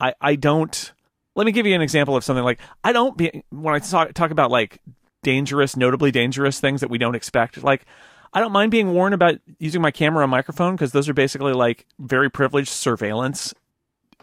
I 0.00 0.14
I 0.20 0.36
don't. 0.36 0.92
Let 1.34 1.44
me 1.44 1.52
give 1.52 1.66
you 1.66 1.74
an 1.74 1.82
example 1.82 2.16
of 2.16 2.24
something 2.24 2.44
like 2.44 2.58
I 2.82 2.92
don't 2.92 3.16
be 3.18 3.42
when 3.50 3.74
I 3.74 3.80
talk 3.80 4.14
talk 4.14 4.30
about 4.30 4.50
like 4.50 4.80
dangerous, 5.22 5.76
notably 5.76 6.10
dangerous 6.10 6.58
things 6.58 6.80
that 6.80 6.88
we 6.88 6.96
don't 6.96 7.14
expect. 7.14 7.62
Like 7.62 7.84
I 8.32 8.40
don't 8.40 8.52
mind 8.52 8.70
being 8.70 8.92
warned 8.92 9.14
about 9.14 9.40
using 9.58 9.82
my 9.82 9.90
camera 9.90 10.22
and 10.24 10.30
microphone 10.30 10.74
because 10.74 10.92
those 10.92 11.08
are 11.08 11.14
basically 11.14 11.52
like 11.52 11.84
very 11.98 12.30
privileged 12.30 12.70
surveillance 12.70 13.52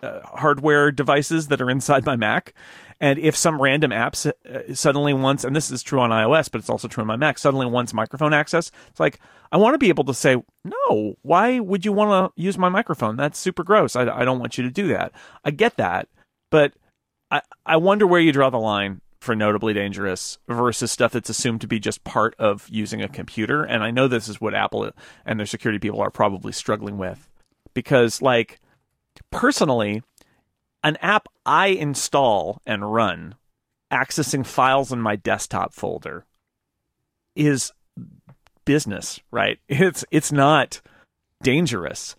uh, 0.04 0.22
hardware 0.24 0.92
devices 0.92 1.48
that 1.48 1.62
are 1.62 1.70
inside 1.70 2.06
my 2.06 2.16
Mac. 2.16 2.54
And 3.00 3.18
if 3.20 3.36
some 3.36 3.62
random 3.62 3.92
app 3.92 4.16
uh, 4.26 4.32
suddenly 4.74 5.14
wants, 5.14 5.44
and 5.44 5.56
this 5.56 5.72
is 5.72 5.84
true 5.84 6.00
on 6.00 6.10
iOS, 6.10 6.52
but 6.52 6.60
it's 6.60 6.70
also 6.70 6.88
true 6.88 7.02
on 7.02 7.08
my 7.08 7.16
Mac, 7.16 7.38
suddenly 7.38 7.66
wants 7.66 7.94
microphone 7.94 8.34
access, 8.34 8.72
it's 8.90 9.00
like, 9.00 9.20
I 9.52 9.58
want 9.58 9.74
to 9.74 9.78
be 9.78 9.90
able 9.90 10.06
to 10.06 10.14
say, 10.14 10.36
no, 10.64 11.16
why 11.22 11.60
would 11.60 11.86
you 11.86 11.94
want 11.94 12.34
to 12.36 12.42
use 12.42 12.58
my 12.58 12.70
microphone? 12.70 13.16
That's 13.16 13.40
super 13.40 13.64
gross. 13.64 13.96
I, 13.96 14.04
I 14.04 14.26
don't 14.26 14.40
want 14.40 14.58
you 14.58 14.64
to 14.64 14.72
do 14.72 14.88
that. 14.90 15.12
I 15.44 15.52
get 15.52 15.78
that. 15.78 16.08
But 16.50 16.74
I, 17.32 17.42
I 17.66 17.78
wonder 17.78 18.06
where 18.06 18.22
you 18.22 18.32
draw 18.32 18.50
the 18.50 18.60
line 18.60 19.02
for 19.20 19.36
notably 19.36 19.74
dangerous 19.74 20.38
versus 20.48 20.92
stuff 20.92 21.14
that's 21.14 21.30
assumed 21.30 21.62
to 21.62 21.68
be 21.68 21.80
just 21.80 22.04
part 22.04 22.36
of 22.38 22.68
using 22.70 23.02
a 23.02 23.08
computer. 23.08 23.64
And 23.64 23.84
I 23.84 23.90
know 23.90 24.08
this 24.08 24.28
is 24.28 24.42
what 24.42 24.54
Apple 24.54 24.92
and 25.26 25.40
their 25.40 25.48
security 25.48 25.80
people 25.80 26.02
are 26.02 26.12
probably 26.12 26.52
struggling 26.52 26.98
with 26.98 27.30
because, 27.74 28.22
like, 28.22 28.60
personally, 29.32 30.04
an 30.84 30.98
app 30.98 31.28
I 31.46 31.68
install 31.68 32.62
and 32.66 32.94
run 32.94 33.36
accessing 33.92 34.46
files 34.46 34.92
in 34.92 35.00
my 35.00 35.16
desktop 35.16 35.74
folder 35.74 36.26
is 37.36 37.72
business, 38.66 39.20
right? 39.32 39.60
It's 39.70 40.04
it's 40.12 40.32
not 40.32 40.82
dangerous. 41.42 42.16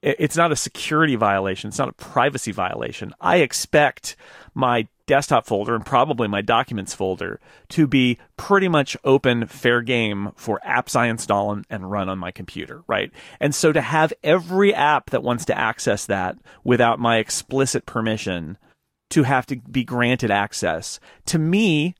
It's 0.00 0.36
not 0.36 0.52
a 0.52 0.56
security 0.56 1.16
violation. 1.16 1.68
It's 1.68 1.78
not 1.78 1.88
a 1.88 1.92
privacy 1.92 2.52
violation. 2.52 3.12
I 3.20 3.38
expect 3.38 4.14
my 4.54 4.86
desktop 5.08 5.46
folder 5.46 5.74
and 5.74 5.84
probably 5.84 6.28
my 6.28 6.40
documents 6.40 6.94
folder 6.94 7.40
to 7.70 7.88
be 7.88 8.18
pretty 8.36 8.68
much 8.68 8.96
open, 9.02 9.46
fair 9.46 9.82
game 9.82 10.30
for 10.36 10.60
apps 10.64 10.94
I 10.94 11.08
install 11.08 11.60
and, 11.68 11.90
run 11.90 12.08
on 12.08 12.18
my 12.18 12.30
computer, 12.30 12.84
right? 12.86 13.10
And 13.40 13.54
so 13.54 13.72
to 13.72 13.80
have 13.80 14.12
every 14.22 14.72
app 14.72 15.10
that 15.10 15.22
wants 15.22 15.44
to 15.46 15.58
access 15.58 16.06
that 16.06 16.36
without 16.62 17.00
my 17.00 17.16
explicit 17.16 17.86
permission 17.86 18.58
to 19.10 19.22
have 19.22 19.46
to 19.46 19.56
be 19.56 19.84
granted 19.84 20.30
access, 20.30 21.00
to 21.26 21.38
me, 21.38 21.94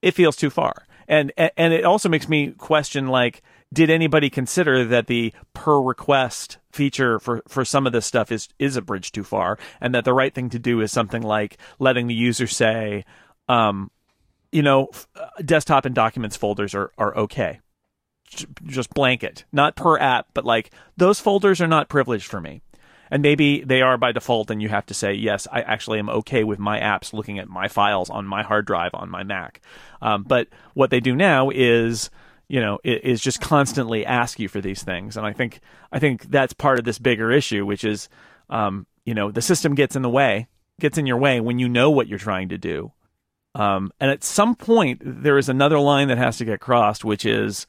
it 0.00 0.14
feels 0.14 0.36
too 0.36 0.50
far. 0.50 0.86
And, 1.08 1.32
and 1.36 1.72
it 1.72 1.84
also 1.84 2.08
makes 2.08 2.28
me 2.28 2.52
question 2.52 3.08
like, 3.08 3.42
did 3.72 3.90
anybody 3.90 4.30
consider 4.30 4.84
that 4.84 5.08
the 5.08 5.32
per 5.52 5.80
request 5.80 6.57
feature 6.72 7.18
for, 7.18 7.42
for 7.48 7.64
some 7.64 7.86
of 7.86 7.92
this 7.92 8.06
stuff 8.06 8.30
is 8.30 8.48
is 8.58 8.76
a 8.76 8.82
bridge 8.82 9.12
too 9.12 9.24
far, 9.24 9.58
and 9.80 9.94
that 9.94 10.04
the 10.04 10.14
right 10.14 10.34
thing 10.34 10.50
to 10.50 10.58
do 10.58 10.80
is 10.80 10.92
something 10.92 11.22
like 11.22 11.58
letting 11.78 12.06
the 12.06 12.14
user 12.14 12.46
say, 12.46 13.04
um, 13.48 13.90
you 14.52 14.62
know, 14.62 14.88
uh, 15.16 15.26
desktop 15.44 15.84
and 15.84 15.94
documents 15.94 16.36
folders 16.36 16.74
are 16.74 16.92
are 16.98 17.16
okay, 17.16 17.60
just 18.66 18.94
blanket, 18.94 19.44
not 19.52 19.76
per 19.76 19.98
app, 19.98 20.28
but 20.34 20.44
like 20.44 20.70
those 20.96 21.20
folders 21.20 21.60
are 21.60 21.68
not 21.68 21.88
privileged 21.88 22.26
for 22.26 22.40
me. 22.40 22.60
And 23.10 23.22
maybe 23.22 23.62
they 23.64 23.80
are 23.80 23.96
by 23.96 24.12
default, 24.12 24.50
and 24.50 24.60
you 24.60 24.68
have 24.68 24.84
to 24.86 24.94
say, 24.94 25.14
yes, 25.14 25.48
I 25.50 25.62
actually 25.62 25.98
am 25.98 26.10
okay 26.10 26.44
with 26.44 26.58
my 26.58 26.78
apps 26.78 27.14
looking 27.14 27.38
at 27.38 27.48
my 27.48 27.66
files 27.66 28.10
on 28.10 28.26
my 28.26 28.42
hard 28.42 28.66
drive 28.66 28.90
on 28.92 29.08
my 29.08 29.22
Mac. 29.22 29.62
Um, 30.02 30.24
but 30.24 30.48
what 30.74 30.90
they 30.90 31.00
do 31.00 31.16
now 31.16 31.48
is 31.48 32.10
you 32.48 32.60
know 32.60 32.78
is 32.82 33.20
just 33.20 33.40
constantly 33.40 34.04
ask 34.04 34.38
you 34.38 34.48
for 34.48 34.60
these 34.60 34.82
things. 34.82 35.16
And 35.16 35.26
i 35.26 35.32
think 35.32 35.60
i 35.92 35.98
think 35.98 36.30
that's 36.30 36.52
part 36.52 36.78
of 36.78 36.84
this 36.84 36.98
bigger 36.98 37.30
issue 37.30 37.64
which 37.64 37.84
is 37.84 38.08
um, 38.50 38.86
you 39.04 39.14
know 39.14 39.30
the 39.30 39.42
system 39.42 39.74
gets 39.74 39.96
in 39.96 40.02
the 40.02 40.10
way 40.10 40.48
gets 40.80 40.98
in 40.98 41.06
your 41.06 41.18
way 41.18 41.40
when 41.40 41.58
you 41.58 41.68
know 41.68 41.90
what 41.90 42.06
you're 42.06 42.18
trying 42.18 42.48
to 42.50 42.58
do. 42.58 42.92
Um, 43.54 43.90
and 43.98 44.10
at 44.10 44.22
some 44.22 44.54
point 44.54 45.00
there 45.04 45.38
is 45.38 45.48
another 45.48 45.78
line 45.78 46.08
that 46.08 46.18
has 46.18 46.38
to 46.38 46.44
get 46.44 46.60
crossed 46.60 47.04
which 47.04 47.24
is 47.24 47.66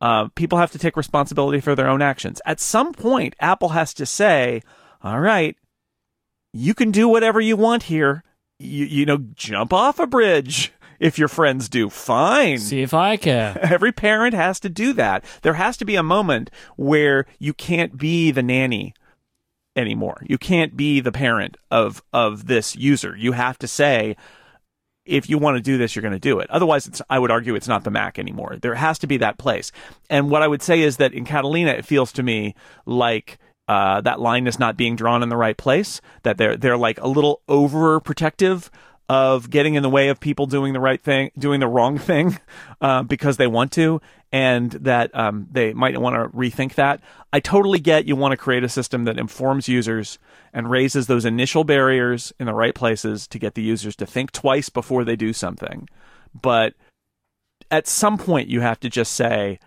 uh, 0.00 0.28
people 0.34 0.58
have 0.58 0.72
to 0.72 0.78
take 0.78 0.96
responsibility 0.96 1.60
for 1.60 1.74
their 1.74 1.88
own 1.88 2.02
actions. 2.02 2.40
At 2.46 2.60
some 2.60 2.92
point 2.92 3.34
apple 3.40 3.70
has 3.70 3.92
to 3.94 4.06
say 4.06 4.62
all 5.02 5.20
right 5.20 5.56
you 6.52 6.74
can 6.74 6.90
do 6.90 7.08
whatever 7.08 7.40
you 7.40 7.56
want 7.56 7.84
here. 7.84 8.24
You, 8.58 8.84
you 8.86 9.06
know 9.06 9.18
jump 9.34 9.72
off 9.72 9.98
a 9.98 10.06
bridge 10.06 10.72
if 11.02 11.18
your 11.18 11.26
friends 11.26 11.68
do, 11.68 11.90
fine. 11.90 12.58
See 12.58 12.80
if 12.80 12.94
I 12.94 13.16
care. 13.16 13.58
Every 13.62 13.90
parent 13.90 14.34
has 14.34 14.60
to 14.60 14.68
do 14.68 14.92
that. 14.92 15.24
There 15.42 15.54
has 15.54 15.76
to 15.78 15.84
be 15.84 15.96
a 15.96 16.02
moment 16.02 16.48
where 16.76 17.26
you 17.40 17.52
can't 17.52 17.98
be 17.98 18.30
the 18.30 18.42
nanny 18.42 18.94
anymore. 19.74 20.22
You 20.28 20.38
can't 20.38 20.76
be 20.76 21.00
the 21.00 21.10
parent 21.10 21.56
of 21.72 22.04
of 22.12 22.46
this 22.46 22.76
user. 22.76 23.16
You 23.16 23.32
have 23.32 23.58
to 23.58 23.66
say 23.66 24.16
if 25.04 25.28
you 25.28 25.38
want 25.38 25.56
to 25.56 25.60
do 25.60 25.76
this, 25.76 25.96
you're 25.96 26.02
going 26.02 26.12
to 26.12 26.20
do 26.20 26.38
it. 26.38 26.48
Otherwise, 26.50 26.86
it's, 26.86 27.02
I 27.10 27.18
would 27.18 27.32
argue 27.32 27.56
it's 27.56 27.66
not 27.66 27.82
the 27.82 27.90
Mac 27.90 28.20
anymore. 28.20 28.56
There 28.62 28.76
has 28.76 29.00
to 29.00 29.08
be 29.08 29.16
that 29.16 29.36
place. 29.36 29.72
And 30.08 30.30
what 30.30 30.42
I 30.42 30.46
would 30.46 30.62
say 30.62 30.82
is 30.82 30.98
that 30.98 31.12
in 31.12 31.24
Catalina, 31.24 31.72
it 31.72 31.84
feels 31.84 32.12
to 32.12 32.22
me 32.22 32.54
like 32.86 33.40
uh, 33.66 34.00
that 34.02 34.20
line 34.20 34.46
is 34.46 34.60
not 34.60 34.76
being 34.76 34.94
drawn 34.94 35.24
in 35.24 35.28
the 35.30 35.36
right 35.36 35.56
place. 35.56 36.00
That 36.22 36.38
they're 36.38 36.56
they're 36.56 36.76
like 36.76 37.00
a 37.00 37.08
little 37.08 37.42
overprotective 37.48 38.70
of 39.12 39.50
getting 39.50 39.74
in 39.74 39.82
the 39.82 39.90
way 39.90 40.08
of 40.08 40.18
people 40.18 40.46
doing 40.46 40.72
the 40.72 40.80
right 40.80 41.02
thing, 41.02 41.30
doing 41.38 41.60
the 41.60 41.68
wrong 41.68 41.98
thing 42.10 42.38
uh, 42.80 43.02
because 43.02 43.36
they 43.36 43.46
want 43.46 43.70
to, 43.72 44.00
and 44.32 44.70
that 44.72 45.14
um, 45.14 45.46
they 45.50 45.74
might 45.74 45.98
want 45.98 46.16
to 46.16 46.34
rethink 46.34 46.76
that. 46.76 47.02
I 47.30 47.38
totally 47.38 47.78
get 47.78 48.06
you 48.06 48.16
want 48.16 48.32
to 48.32 48.38
create 48.38 48.64
a 48.64 48.70
system 48.70 49.04
that 49.04 49.18
informs 49.18 49.68
users 49.68 50.18
and 50.54 50.70
raises 50.70 51.08
those 51.08 51.26
initial 51.26 51.62
barriers 51.62 52.32
in 52.40 52.46
the 52.46 52.54
right 52.54 52.74
places 52.74 53.26
to 53.28 53.38
get 53.38 53.54
the 53.54 53.60
users 53.60 53.94
to 53.96 54.06
think 54.06 54.32
twice 54.32 54.70
before 54.70 55.04
they 55.04 55.14
do 55.14 55.34
something. 55.34 55.90
But 56.40 56.72
at 57.70 57.86
some 57.86 58.16
point, 58.16 58.48
you 58.48 58.62
have 58.62 58.80
to 58.80 58.88
just 58.88 59.12
say, 59.12 59.58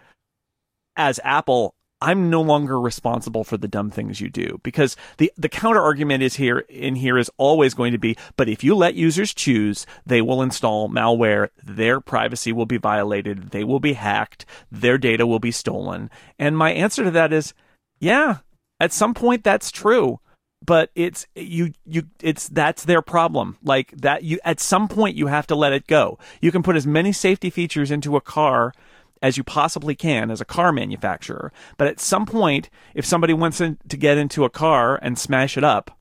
as 0.98 1.20
Apple, 1.24 1.76
I'm 2.06 2.30
no 2.30 2.44
longer 2.44 2.80
responsible 2.80 3.44
for 3.44 3.58
the 3.58 3.68
dumb 3.68 3.90
things 3.90 4.22
you 4.22 4.30
do 4.30 4.60
because 4.62 4.96
the 5.18 5.32
the 5.36 5.50
counter 5.50 5.82
argument 5.82 6.22
is 6.22 6.36
here 6.36 6.60
in 6.60 6.94
here 6.94 7.18
is 7.18 7.32
always 7.38 7.74
going 7.74 7.94
to 7.94 7.98
be 7.98 8.16
but 8.38 8.48
if 8.48 8.64
you 8.64 8.76
let 8.76 8.94
users 8.94 9.34
choose 9.34 9.88
they 10.06 10.22
will 10.22 10.44
install 10.44 10.88
malware 10.88 11.50
their 11.64 12.00
privacy 12.00 12.54
will 12.54 12.68
be 12.68 12.78
violated 12.78 13.50
they 13.50 13.64
will 13.64 13.80
be 13.80 13.94
hacked 13.94 14.46
their 14.72 15.00
data 15.00 15.26
will 15.26 15.40
be 15.40 15.50
stolen. 15.50 16.12
And 16.38 16.56
my 16.56 16.72
answer 16.72 17.04
to 17.04 17.12
that 17.12 17.34
is 17.34 17.56
yeah 18.00 18.38
at 18.80 18.94
some 18.94 19.16
point 19.16 19.44
that's 19.44 19.72
true 19.72 20.20
but 20.64 20.92
it's 20.94 21.26
you 21.36 21.74
you 21.86 22.04
it's 22.22 22.48
that's 22.50 22.86
their 22.86 23.02
problem. 23.02 23.58
Like 23.64 23.92
that 23.98 24.24
you 24.24 24.40
at 24.46 24.60
some 24.60 24.88
point 24.88 25.16
you 25.16 25.28
have 25.28 25.48
to 25.48 25.56
let 25.56 25.74
it 25.74 25.88
go. 25.88 26.20
You 26.40 26.52
can 26.52 26.62
put 26.62 26.76
as 26.76 26.86
many 26.86 27.12
safety 27.12 27.50
features 27.50 27.90
into 27.90 28.16
a 28.16 28.22
car 28.22 28.74
as 29.22 29.38
you 29.38 29.44
possibly 29.44 29.96
can 29.96 30.30
as 30.30 30.42
a 30.42 30.46
car 30.46 30.72
manufacturer. 30.72 31.52
But 31.78 31.88
at 31.88 32.00
some 32.00 32.26
point, 32.26 32.70
if 32.94 33.06
somebody 33.06 33.34
wants 33.34 33.58
to 33.58 33.78
get 33.98 34.18
into 34.18 34.46
a 34.46 34.50
car 34.50 35.00
and 35.02 35.18
smash 35.18 35.58
it 35.58 35.64
up 35.64 35.98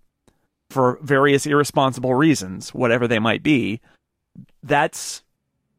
for 0.70 0.98
various 1.02 1.46
irresponsible 1.46 2.14
reasons, 2.14 2.74
whatever 2.74 3.06
they 3.06 3.18
might 3.18 3.42
be, 3.42 3.80
that's 4.62 5.22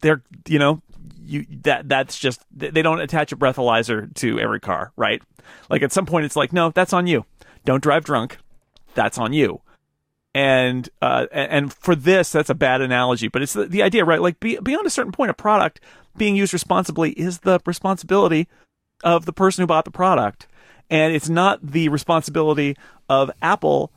they're 0.01 0.23
you 0.47 0.59
know 0.59 0.81
you 1.21 1.45
that 1.63 1.89
that's 1.89 2.17
just 2.17 2.41
they 2.51 2.81
don't 2.81 3.01
attach 3.01 3.31
a 3.31 3.37
breathalyzer 3.37 4.13
to 4.15 4.39
every 4.39 4.59
car, 4.59 4.91
right? 4.95 5.21
Like 5.69 5.81
at 5.81 5.91
some 5.91 6.05
point, 6.05 6.25
it's 6.25 6.35
like 6.35 6.53
no, 6.53 6.71
that's 6.71 6.93
on 6.93 7.07
you. 7.07 7.25
Don't 7.65 7.83
drive 7.83 8.03
drunk. 8.05 8.37
That's 8.93 9.17
on 9.17 9.33
you 9.33 9.61
and 10.35 10.89
uh, 11.01 11.27
and 11.31 11.73
for 11.73 11.95
this, 11.95 12.33
that's 12.33 12.49
a 12.49 12.55
bad 12.55 12.81
analogy, 12.81 13.29
but 13.29 13.41
it's 13.41 13.53
the, 13.53 13.67
the 13.67 13.81
idea, 13.81 14.03
right? 14.03 14.21
Like 14.21 14.37
be, 14.41 14.57
beyond 14.57 14.85
a 14.85 14.89
certain 14.89 15.13
point, 15.13 15.31
a 15.31 15.33
product 15.33 15.79
being 16.17 16.35
used 16.35 16.51
responsibly 16.51 17.11
is 17.11 17.39
the 17.39 17.61
responsibility 17.65 18.49
of 19.01 19.25
the 19.25 19.31
person 19.31 19.63
who 19.63 19.67
bought 19.67 19.85
the 19.85 19.91
product, 19.91 20.45
and 20.89 21.15
it's 21.15 21.29
not 21.29 21.65
the 21.65 21.87
responsibility 21.87 22.75
of 23.07 23.31
Apple, 23.41 23.93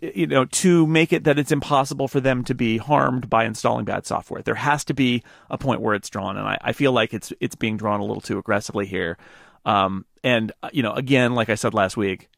you 0.00 0.28
know, 0.28 0.44
to 0.44 0.86
make 0.86 1.12
it 1.12 1.24
that 1.24 1.40
it's 1.40 1.50
impossible 1.50 2.06
for 2.06 2.20
them 2.20 2.44
to 2.44 2.54
be 2.54 2.78
harmed 2.78 3.28
by 3.28 3.44
installing 3.44 3.84
bad 3.84 4.06
software. 4.06 4.42
There 4.42 4.54
has 4.54 4.84
to 4.84 4.94
be 4.94 5.24
a 5.50 5.58
point 5.58 5.80
where 5.80 5.96
it's 5.96 6.08
drawn, 6.08 6.36
and 6.36 6.46
I, 6.46 6.56
I 6.60 6.72
feel 6.72 6.92
like 6.92 7.12
it's 7.12 7.32
it's 7.40 7.56
being 7.56 7.76
drawn 7.76 7.98
a 7.98 8.04
little 8.04 8.20
too 8.22 8.38
aggressively 8.38 8.86
here. 8.86 9.18
Um, 9.64 10.06
and 10.22 10.52
you 10.72 10.84
know, 10.84 10.92
again, 10.92 11.34
like 11.34 11.48
I 11.48 11.56
said 11.56 11.74
last 11.74 11.96
week, 11.96 12.28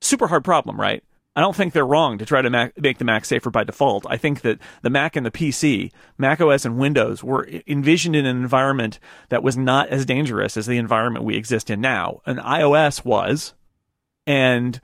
super 0.00 0.28
hard 0.28 0.44
problem, 0.44 0.80
right? 0.80 1.02
I 1.36 1.40
don't 1.40 1.56
think 1.56 1.72
they're 1.72 1.86
wrong 1.86 2.18
to 2.18 2.26
try 2.26 2.42
to 2.42 2.50
Mac, 2.50 2.80
make 2.80 2.98
the 2.98 3.04
Mac 3.04 3.24
safer 3.24 3.50
by 3.50 3.64
default. 3.64 4.06
I 4.08 4.16
think 4.16 4.42
that 4.42 4.58
the 4.82 4.90
Mac 4.90 5.16
and 5.16 5.26
the 5.26 5.32
PC, 5.32 5.90
Mac 6.16 6.40
OS 6.40 6.64
and 6.64 6.78
Windows, 6.78 7.24
were 7.24 7.48
envisioned 7.66 8.14
in 8.14 8.24
an 8.24 8.36
environment 8.36 9.00
that 9.30 9.42
was 9.42 9.56
not 9.56 9.88
as 9.88 10.06
dangerous 10.06 10.56
as 10.56 10.66
the 10.66 10.78
environment 10.78 11.24
we 11.24 11.36
exist 11.36 11.70
in 11.70 11.80
now. 11.80 12.20
And 12.24 12.38
iOS 12.38 13.04
was, 13.04 13.54
and 14.26 14.80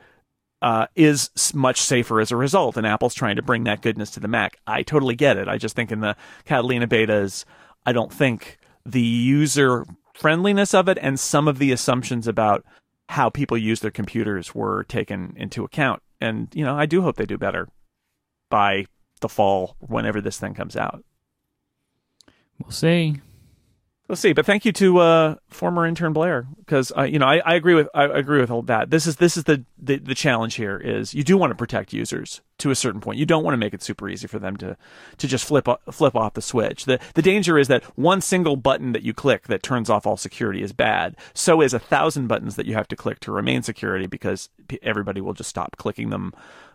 uh, 0.61 0.87
is 0.97 1.31
much 1.55 1.81
safer 1.81 2.21
as 2.21 2.33
a 2.33 2.37
result. 2.37 2.77
And 2.77 2.87
Apple's 2.87 3.15
trying 3.15 3.37
to 3.37 3.43
bring 3.43 3.65
that 3.65 3.81
goodness 3.81 4.11
to 4.13 4.21
the 4.21 4.29
Mac. 4.29 4.59
I 4.67 4.83
totally 4.83 5.15
get 5.15 5.37
it. 5.37 5.49
I 5.49 5.57
just 5.57 5.77
think 5.77 5.93
in 5.93 6.01
the 6.01 6.17
Catalina 6.45 6.89
betas, 6.89 7.45
I 7.87 7.93
don't 7.93 8.13
think 8.13 8.59
the 8.85 9.01
user 9.01 9.87
friendliness 10.15 10.75
of 10.75 10.89
it 10.89 10.99
and 11.01 11.19
some 11.19 11.49
of 11.49 11.59
the 11.59 11.73
assumptions 11.73 12.27
about 12.27 12.65
how 13.09 13.31
people 13.31 13.57
use 13.57 13.81
their 13.81 13.91
computers 13.91 14.55
were 14.55 14.85
taken 14.85 15.33
into 15.37 15.65
account. 15.65 16.03
And 16.21 16.49
you 16.55 16.65
know, 16.65 16.77
I 16.77 16.87
do 16.87 17.03
hope 17.03 17.17
they 17.17 17.27
do 17.27 17.39
better 17.39 17.69
by 18.51 18.87
the 19.21 19.29
fall 19.29 19.77
whenever 19.79 20.21
this 20.21 20.39
thing 20.39 20.55
comes 20.55 20.77
out. 20.77 21.05
We'll 22.59 22.73
see. 22.73 23.21
We'll 24.11 24.17
see. 24.17 24.33
But 24.33 24.45
thank 24.45 24.65
you 24.65 24.73
to 24.73 24.99
uh, 24.99 25.35
former 25.51 25.87
intern 25.87 26.13
Blair 26.13 26.49
because 26.59 26.91
uh, 26.99 27.05
you 27.05 27.21
know 27.21 27.27
I, 27.27 27.37
I, 27.47 27.55
agree 27.55 27.75
with 27.75 27.89
I 27.95 28.07
agree 28.07 28.41
with 28.41 28.51
all 28.51 28.63
that. 28.63 28.91
This 28.91 29.07
is 29.07 29.15
this 29.15 29.37
is 29.37 29.45
the, 29.45 29.65
the 29.79 29.99
the 29.99 30.17
challenge 30.17 30.57
here 30.57 30.77
is 30.77 31.15
you 31.15 31.23
do 31.23 31.39
want 31.39 31.53
to 31.53 31.55
protect 31.55 31.93
users 31.93 32.41
to 32.59 32.73
a 32.73 32.75
certain 32.75 33.01
point. 33.01 33.21
You 33.21 33.25
don't 33.25 33.45
want 33.45 33.53
to 33.53 33.57
make 33.57 33.73
it 33.73 33.85
super 33.85 34.09
easy 34.09 34.27
for 34.27 34.41
them 34.41 34.57
to 34.57 34.77
to 35.19 35.29
just 35.29 35.45
flip 35.45 35.69
flip 35.93 36.17
off 36.17 36.35
the 36.35 36.43
switch. 36.43 36.87
The 36.87 36.99
the 37.15 37.23
danger 37.23 37.57
is 37.57 37.69
that 37.69 37.85
one 37.97 38.21
single 38.21 38.57
button 38.57 38.91
that 38.95 39.05
you 39.05 39.15
click 39.15 39.47
that 39.47 39.63
turns 39.63 39.89
off 39.89 40.09
all 40.09 40.17
security 40.17 40.61
is 40.61 40.73
bad. 40.73 41.15
So 41.33 41.63
is 41.63 41.73
a 41.73 41.79
thousand 41.79 42.27
buttons 42.27 42.57
that 42.57 42.67
you 42.67 42.75
have 42.75 42.89
to 42.89 42.97
click 42.97 43.21
to 43.21 43.31
remain 43.31 43.63
security 43.63 44.09
because 44.09 44.49
everybody 44.83 45.21
will 45.21 45.35
just 45.35 45.51
stop 45.51 45.77
clicking 45.77 46.11
them 46.11 46.35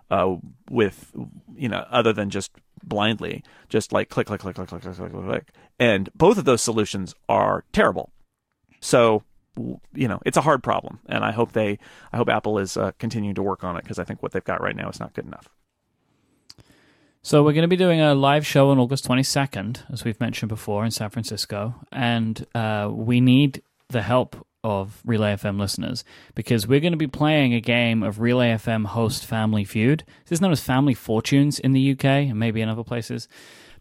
uh, 0.10 0.36
with 0.70 1.12
you 1.58 1.68
know 1.68 1.86
other 1.90 2.14
than 2.14 2.30
just 2.30 2.54
blindly, 2.84 3.44
just 3.70 3.92
like 3.92 4.10
click, 4.10 4.28
click, 4.28 4.40
click, 4.40 4.56
click, 4.56 4.70
click, 4.70 4.82
click, 4.82 4.96
click, 4.96 5.12
click. 5.12 5.52
And 5.80 6.10
both 6.16 6.38
of 6.38 6.46
those 6.46 6.62
solutions 6.62 7.16
are 7.28 7.66
terrible. 7.74 8.12
So, 8.80 9.24
you 9.94 10.08
know, 10.08 10.20
it's 10.26 10.38
a 10.38 10.42
hard 10.42 10.64
problem, 10.64 11.00
and 11.08 11.24
I 11.24 11.32
hope 11.32 11.54
they, 11.54 11.80
I 12.14 12.18
hope 12.18 12.30
Apple 12.30 12.60
is 12.60 12.78
uh, 12.78 12.92
continuing 13.00 13.36
to 13.36 13.44
work 13.44 13.64
on 13.64 13.78
it 13.78 13.84
because 13.84 14.00
I 14.00 14.04
think 14.04 14.22
what 14.22 14.32
they've 14.32 14.44
got 14.44 14.62
right 14.62 14.76
now 14.76 14.90
is 14.90 15.00
not 15.00 15.14
good 15.14 15.26
enough. 15.26 15.50
So 17.22 17.42
we're 17.42 17.54
going 17.54 17.64
to 17.64 17.68
be 17.68 17.76
doing 17.76 18.02
a 18.02 18.14
live 18.14 18.46
show 18.46 18.70
on 18.70 18.78
August 18.78 19.08
22nd, 19.08 19.92
as 19.92 20.04
we've 20.04 20.20
mentioned 20.20 20.50
before, 20.50 20.86
in 20.86 20.92
San 20.92 21.10
Francisco, 21.10 21.74
and 21.92 22.46
uh, 22.54 22.90
we 22.94 23.20
need 23.20 23.64
the 23.90 24.04
help 24.04 24.46
of 24.64 25.02
Relay 25.06 25.34
FM 25.34 25.60
listeners 25.60 26.04
because 26.34 26.68
we're 26.68 26.80
going 26.80 26.94
to 26.94 26.98
be 26.98 27.08
playing 27.08 27.54
a 27.54 27.62
game 27.62 28.02
of 28.04 28.20
Relay 28.20 28.50
FM 28.50 28.86
host 28.86 29.26
Family 29.26 29.64
Feud. 29.64 30.04
This 30.26 30.38
is 30.38 30.42
known 30.42 30.52
as 30.52 30.60
Family 30.60 30.96
Fortunes 30.96 31.60
in 31.60 31.72
the 31.74 31.92
UK 31.92 32.06
and 32.06 32.40
maybe 32.40 32.62
in 32.62 32.70
other 32.70 32.84
places. 32.84 33.28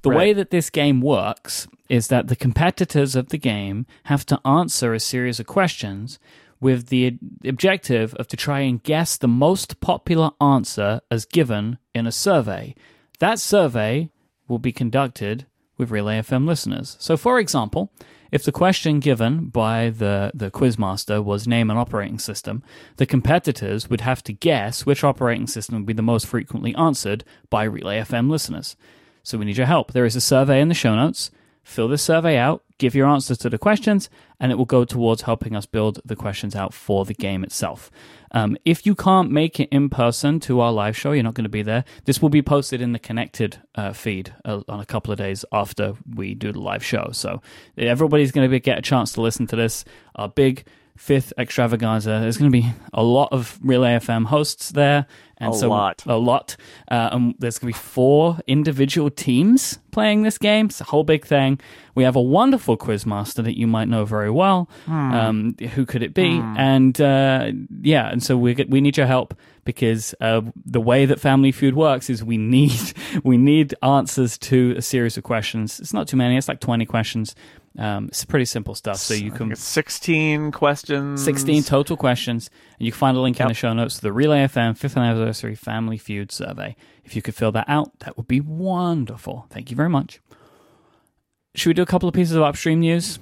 The 0.04 0.10
right. 0.10 0.18
way 0.18 0.32
that 0.34 0.50
this 0.50 0.68
game 0.68 1.00
works 1.00 1.66
is 1.88 2.08
that 2.08 2.28
the 2.28 2.36
competitors 2.36 3.16
of 3.16 3.30
the 3.30 3.38
game 3.38 3.86
have 4.04 4.26
to 4.26 4.38
answer 4.46 4.92
a 4.92 5.00
series 5.00 5.40
of 5.40 5.46
questions 5.46 6.18
with 6.60 6.88
the 6.88 7.18
objective 7.42 8.14
of 8.16 8.28
to 8.28 8.36
try 8.36 8.60
and 8.60 8.82
guess 8.82 9.16
the 9.16 9.28
most 9.28 9.80
popular 9.80 10.30
answer 10.42 11.00
as 11.10 11.24
given 11.24 11.78
in 11.94 12.06
a 12.06 12.12
survey. 12.12 12.74
That 13.18 13.38
survey 13.38 14.10
will 14.46 14.58
be 14.58 14.72
conducted 14.72 15.46
with 15.78 15.90
Relay 15.90 16.20
FM 16.20 16.46
listeners. 16.46 16.98
So, 17.00 17.16
for 17.16 17.38
example, 17.38 17.90
if 18.30 18.44
the 18.44 18.52
question 18.52 19.00
given 19.00 19.46
by 19.46 19.88
the, 19.88 20.32
the 20.34 20.50
quizmaster 20.50 21.24
was 21.24 21.48
name 21.48 21.70
an 21.70 21.78
operating 21.78 22.18
system, 22.18 22.62
the 22.96 23.06
competitors 23.06 23.88
would 23.88 24.02
have 24.02 24.22
to 24.24 24.34
guess 24.34 24.84
which 24.84 25.02
operating 25.02 25.46
system 25.46 25.76
would 25.76 25.86
be 25.86 25.94
the 25.94 26.02
most 26.02 26.26
frequently 26.26 26.74
answered 26.74 27.24
by 27.48 27.64
Relay 27.64 28.00
FM 28.00 28.28
listeners. 28.28 28.76
So 29.24 29.38
we 29.38 29.46
need 29.46 29.56
your 29.56 29.66
help. 29.66 29.92
There 29.92 30.04
is 30.04 30.14
a 30.14 30.20
survey 30.20 30.60
in 30.60 30.68
the 30.68 30.74
show 30.74 30.94
notes. 30.94 31.32
Fill 31.64 31.88
this 31.88 32.02
survey 32.02 32.36
out, 32.36 32.62
give 32.76 32.94
your 32.94 33.08
answers 33.08 33.38
to 33.38 33.48
the 33.48 33.56
questions, 33.56 34.10
and 34.38 34.52
it 34.52 34.56
will 34.56 34.66
go 34.66 34.84
towards 34.84 35.22
helping 35.22 35.56
us 35.56 35.64
build 35.64 35.98
the 36.04 36.14
questions 36.14 36.54
out 36.54 36.74
for 36.74 37.06
the 37.06 37.14
game 37.14 37.42
itself. 37.42 37.90
Um, 38.32 38.58
if 38.66 38.84
you 38.84 38.94
can't 38.94 39.30
make 39.30 39.58
it 39.58 39.70
in 39.70 39.88
person 39.88 40.40
to 40.40 40.60
our 40.60 40.70
live 40.70 40.94
show, 40.94 41.12
you're 41.12 41.22
not 41.22 41.32
going 41.32 41.44
to 41.44 41.48
be 41.48 41.62
there. 41.62 41.84
This 42.04 42.20
will 42.20 42.28
be 42.28 42.42
posted 42.42 42.82
in 42.82 42.92
the 42.92 42.98
connected 42.98 43.62
uh, 43.76 43.94
feed 43.94 44.34
uh, 44.44 44.60
on 44.68 44.80
a 44.80 44.84
couple 44.84 45.10
of 45.10 45.18
days 45.18 45.42
after 45.52 45.94
we 46.14 46.34
do 46.34 46.52
the 46.52 46.60
live 46.60 46.84
show. 46.84 47.08
So 47.12 47.40
everybody's 47.78 48.30
going 48.30 48.50
to 48.50 48.60
get 48.60 48.78
a 48.78 48.82
chance 48.82 49.12
to 49.12 49.22
listen 49.22 49.46
to 49.46 49.56
this. 49.56 49.86
Our 50.16 50.28
big 50.28 50.66
fifth 50.96 51.32
extravaganza. 51.38 52.18
There's 52.20 52.36
going 52.36 52.50
to 52.50 52.56
be 52.56 52.72
a 52.92 53.02
lot 53.02 53.30
of 53.32 53.58
Relay 53.62 53.96
FM 53.96 54.26
hosts 54.26 54.70
there, 54.70 55.06
and 55.44 55.54
a 55.54 55.58
so 55.58 55.68
lot, 55.68 56.02
a 56.06 56.16
lot. 56.16 56.56
Uh, 56.90 57.10
and 57.12 57.34
there's 57.38 57.58
going 57.58 57.72
to 57.72 57.78
be 57.78 57.82
four 57.82 58.38
individual 58.46 59.10
teams 59.10 59.78
playing 59.90 60.22
this 60.22 60.38
game. 60.38 60.66
It's 60.66 60.80
a 60.80 60.84
whole 60.84 61.04
big 61.04 61.24
thing. 61.24 61.60
We 61.94 62.04
have 62.04 62.16
a 62.16 62.22
wonderful 62.22 62.76
quizmaster 62.76 63.44
that 63.44 63.56
you 63.56 63.66
might 63.66 63.88
know 63.88 64.04
very 64.04 64.30
well. 64.30 64.68
Hmm. 64.86 65.14
Um, 65.14 65.56
who 65.74 65.86
could 65.86 66.02
it 66.02 66.14
be? 66.14 66.38
Hmm. 66.38 66.56
And 66.58 67.00
uh, 67.00 67.52
yeah, 67.82 68.10
and 68.10 68.22
so 68.22 68.36
we 68.36 68.54
we 68.68 68.80
need 68.80 68.96
your 68.96 69.06
help 69.06 69.34
because 69.64 70.14
uh, 70.20 70.42
the 70.66 70.80
way 70.80 71.06
that 71.06 71.20
Family 71.20 71.52
Feud 71.52 71.74
works 71.74 72.10
is 72.10 72.22
we 72.24 72.36
need 72.56 72.92
we 73.22 73.36
need 73.36 73.74
answers 73.82 74.36
to 74.38 74.74
a 74.76 74.82
series 74.82 75.16
of 75.16 75.24
questions. 75.24 75.80
It's 75.80 75.92
not 75.92 76.08
too 76.08 76.16
many. 76.16 76.36
It's 76.36 76.48
like 76.48 76.60
twenty 76.60 76.86
questions 76.86 77.34
um, 77.78 78.06
it's 78.08 78.24
pretty 78.24 78.44
simple 78.44 78.74
stuff. 78.74 78.96
So 78.96 79.14
you 79.14 79.30
can 79.30 79.54
sixteen 79.56 80.52
questions, 80.52 81.24
sixteen 81.24 81.62
total 81.62 81.96
questions, 81.96 82.50
and 82.78 82.86
you 82.86 82.92
can 82.92 82.98
find 82.98 83.16
a 83.16 83.20
link 83.20 83.38
yep. 83.38 83.46
in 83.46 83.48
the 83.48 83.54
show 83.54 83.72
notes 83.72 83.96
to 83.96 84.02
the 84.02 84.12
Relay 84.12 84.46
FM 84.46 84.76
fifth 84.76 84.96
anniversary 84.96 85.54
Family 85.54 85.98
Feud 85.98 86.30
survey. 86.30 86.76
If 87.04 87.16
you 87.16 87.22
could 87.22 87.34
fill 87.34 87.52
that 87.52 87.68
out, 87.68 87.98
that 88.00 88.16
would 88.16 88.28
be 88.28 88.40
wonderful. 88.40 89.46
Thank 89.50 89.70
you 89.70 89.76
very 89.76 89.90
much. 89.90 90.20
Should 91.56 91.70
we 91.70 91.74
do 91.74 91.82
a 91.82 91.86
couple 91.86 92.08
of 92.08 92.14
pieces 92.14 92.36
of 92.36 92.42
upstream 92.42 92.80
news? 92.80 93.18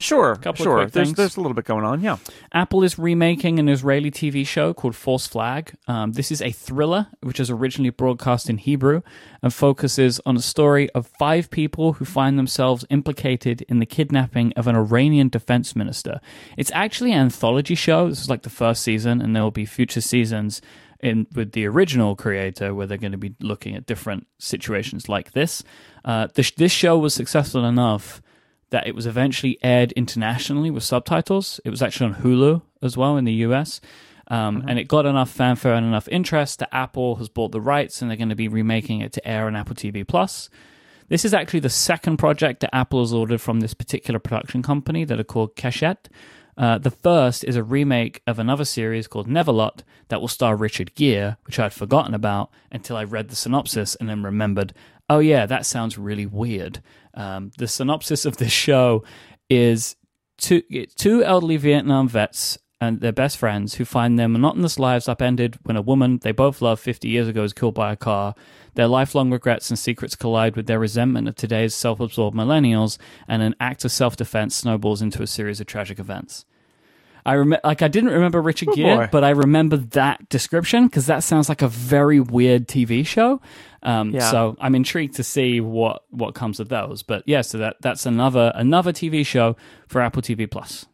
Sure, 0.00 0.38
sure. 0.54 0.86
There's 0.86 1.12
there's 1.14 1.36
a 1.36 1.40
little 1.40 1.54
bit 1.54 1.64
going 1.64 1.84
on. 1.84 2.00
Yeah. 2.00 2.18
Apple 2.52 2.84
is 2.84 3.00
remaking 3.00 3.58
an 3.58 3.68
Israeli 3.68 4.12
TV 4.12 4.46
show 4.46 4.72
called 4.72 4.94
False 4.94 5.26
Flag. 5.26 5.74
Um, 5.88 6.12
this 6.12 6.30
is 6.30 6.40
a 6.40 6.52
thriller 6.52 7.08
which 7.20 7.40
is 7.40 7.50
originally 7.50 7.90
broadcast 7.90 8.48
in 8.48 8.58
Hebrew 8.58 9.02
and 9.42 9.52
focuses 9.52 10.20
on 10.24 10.36
a 10.36 10.40
story 10.40 10.88
of 10.90 11.08
five 11.18 11.50
people 11.50 11.94
who 11.94 12.04
find 12.04 12.38
themselves 12.38 12.84
implicated 12.90 13.62
in 13.62 13.80
the 13.80 13.86
kidnapping 13.86 14.52
of 14.52 14.68
an 14.68 14.76
Iranian 14.76 15.30
defense 15.30 15.74
minister. 15.74 16.20
It's 16.56 16.70
actually 16.72 17.12
an 17.12 17.22
anthology 17.22 17.74
show. 17.74 18.08
This 18.08 18.20
is 18.20 18.30
like 18.30 18.42
the 18.42 18.50
first 18.50 18.82
season, 18.82 19.20
and 19.20 19.34
there 19.34 19.42
will 19.42 19.50
be 19.50 19.66
future 19.66 20.00
seasons 20.00 20.62
in 21.00 21.26
with 21.34 21.52
the 21.52 21.66
original 21.66 22.14
creator 22.14 22.72
where 22.72 22.86
they're 22.86 22.98
going 22.98 23.12
to 23.12 23.18
be 23.18 23.34
looking 23.40 23.74
at 23.74 23.86
different 23.86 24.28
situations 24.38 25.08
like 25.08 25.32
this. 25.32 25.64
Uh, 26.04 26.28
this, 26.34 26.52
this 26.52 26.72
show 26.72 26.98
was 26.98 27.14
successful 27.14 27.64
enough 27.64 28.22
that 28.70 28.86
it 28.86 28.94
was 28.94 29.06
eventually 29.06 29.58
aired 29.62 29.92
internationally 29.92 30.70
with 30.70 30.82
subtitles. 30.82 31.60
It 31.64 31.70
was 31.70 31.82
actually 31.82 32.12
on 32.12 32.22
Hulu 32.22 32.62
as 32.82 32.96
well 32.96 33.16
in 33.16 33.24
the 33.24 33.32
US. 33.32 33.80
Um, 34.28 34.58
mm-hmm. 34.58 34.68
And 34.68 34.78
it 34.78 34.88
got 34.88 35.06
enough 35.06 35.30
fanfare 35.30 35.74
and 35.74 35.86
enough 35.86 36.08
interest 36.08 36.58
that 36.58 36.74
Apple 36.74 37.16
has 37.16 37.28
bought 37.28 37.52
the 37.52 37.60
rights 37.60 38.00
and 38.00 38.10
they're 38.10 38.16
going 38.16 38.28
to 38.28 38.34
be 38.34 38.48
remaking 38.48 39.00
it 39.00 39.12
to 39.14 39.26
air 39.26 39.46
on 39.46 39.56
Apple 39.56 39.74
TV 39.74 40.06
Plus. 40.06 40.50
This 41.08 41.24
is 41.24 41.32
actually 41.32 41.60
the 41.60 41.70
second 41.70 42.18
project 42.18 42.60
that 42.60 42.74
Apple 42.74 43.00
has 43.00 43.14
ordered 43.14 43.40
from 43.40 43.60
this 43.60 43.72
particular 43.72 44.20
production 44.20 44.62
company 44.62 45.04
that 45.04 45.18
are 45.18 45.24
called 45.24 45.56
Keshet. 45.56 46.08
Uh, 46.58 46.76
the 46.76 46.90
first 46.90 47.44
is 47.44 47.56
a 47.56 47.62
remake 47.62 48.20
of 48.26 48.38
another 48.38 48.64
series 48.64 49.06
called 49.06 49.28
Nevelot 49.28 49.82
that 50.08 50.20
will 50.20 50.28
star 50.28 50.56
Richard 50.56 50.94
Gere, 50.94 51.36
which 51.46 51.58
I'd 51.58 51.72
forgotten 51.72 52.14
about 52.14 52.50
until 52.70 52.96
I 52.96 53.04
read 53.04 53.28
the 53.28 53.36
synopsis 53.36 53.94
and 53.94 54.08
then 54.08 54.22
remembered, 54.22 54.74
oh 55.08 55.20
yeah, 55.20 55.46
that 55.46 55.64
sounds 55.64 55.96
really 55.96 56.26
weird. 56.26 56.82
Um, 57.18 57.50
the 57.58 57.66
synopsis 57.66 58.24
of 58.24 58.36
this 58.36 58.52
show 58.52 59.04
is 59.50 59.96
two, 60.38 60.62
two 60.96 61.24
elderly 61.24 61.56
Vietnam 61.56 62.08
vets 62.08 62.56
and 62.80 63.00
their 63.00 63.12
best 63.12 63.36
friends 63.38 63.74
who 63.74 63.84
find 63.84 64.16
their 64.16 64.28
monotonous 64.28 64.78
lives 64.78 65.08
upended 65.08 65.58
when 65.64 65.76
a 65.76 65.82
woman 65.82 66.20
they 66.22 66.30
both 66.30 66.62
loved 66.62 66.80
50 66.80 67.08
years 67.08 67.26
ago 67.26 67.42
is 67.42 67.52
killed 67.52 67.74
by 67.74 67.92
a 67.92 67.96
car. 67.96 68.36
Their 68.74 68.86
lifelong 68.86 69.32
regrets 69.32 69.68
and 69.68 69.78
secrets 69.78 70.14
collide 70.14 70.54
with 70.54 70.66
their 70.66 70.78
resentment 70.78 71.26
of 71.26 71.34
today's 71.34 71.74
self 71.74 71.98
absorbed 71.98 72.36
millennials, 72.36 72.96
and 73.26 73.42
an 73.42 73.56
act 73.58 73.84
of 73.84 73.90
self 73.90 74.14
defense 74.14 74.54
snowballs 74.54 75.02
into 75.02 75.22
a 75.22 75.26
series 75.26 75.60
of 75.60 75.66
tragic 75.66 75.98
events. 75.98 76.44
I 77.28 77.34
rem- 77.34 77.60
like 77.62 77.82
I 77.82 77.88
didn't 77.88 78.08
remember 78.08 78.40
Richard 78.40 78.70
oh, 78.70 78.74
Gere, 78.74 78.96
boy. 78.96 79.08
but 79.12 79.22
I 79.22 79.30
remember 79.30 79.76
that 79.76 80.30
description 80.30 80.86
because 80.86 81.04
that 81.06 81.22
sounds 81.22 81.50
like 81.50 81.60
a 81.60 81.68
very 81.68 82.20
weird 82.20 82.66
TV 82.66 83.06
show. 83.06 83.42
Um, 83.82 84.12
yeah. 84.12 84.30
So 84.30 84.56
I'm 84.58 84.74
intrigued 84.74 85.16
to 85.16 85.22
see 85.22 85.60
what 85.60 86.04
what 86.08 86.34
comes 86.34 86.58
of 86.58 86.70
those. 86.70 87.02
But 87.02 87.24
yeah, 87.26 87.42
so 87.42 87.58
that 87.58 87.76
that's 87.82 88.06
another 88.06 88.50
another 88.54 88.94
TV 88.94 89.26
show 89.26 89.56
for 89.88 90.00
Apple 90.00 90.22
TV 90.22 90.50
Plus. 90.50 90.86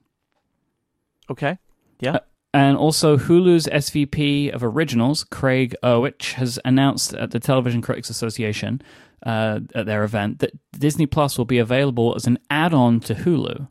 Okay. 1.31 1.57
Yeah. 2.01 2.17
Uh, 2.17 2.19
and 2.53 2.77
also, 2.77 3.17
Hulu's 3.17 3.67
SVP 3.67 4.53
of 4.53 4.65
Originals, 4.65 5.23
Craig 5.23 5.77
Erwich, 5.85 6.33
has 6.33 6.59
announced 6.65 7.15
at 7.15 7.31
the 7.31 7.39
Television 7.39 7.81
Critics 7.81 8.11
Association 8.11 8.83
uh, 9.25 9.61
at 9.73 9.87
their 9.87 10.03
event 10.03 10.41
that 10.41 10.53
Disney 10.73 11.07
Plus 11.07 11.39
will 11.39 11.45
be 11.45 11.59
available 11.59 12.15
as 12.17 12.27
an 12.27 12.39
add-on 12.51 12.99
to 13.01 13.15
Hulu. 13.15 13.69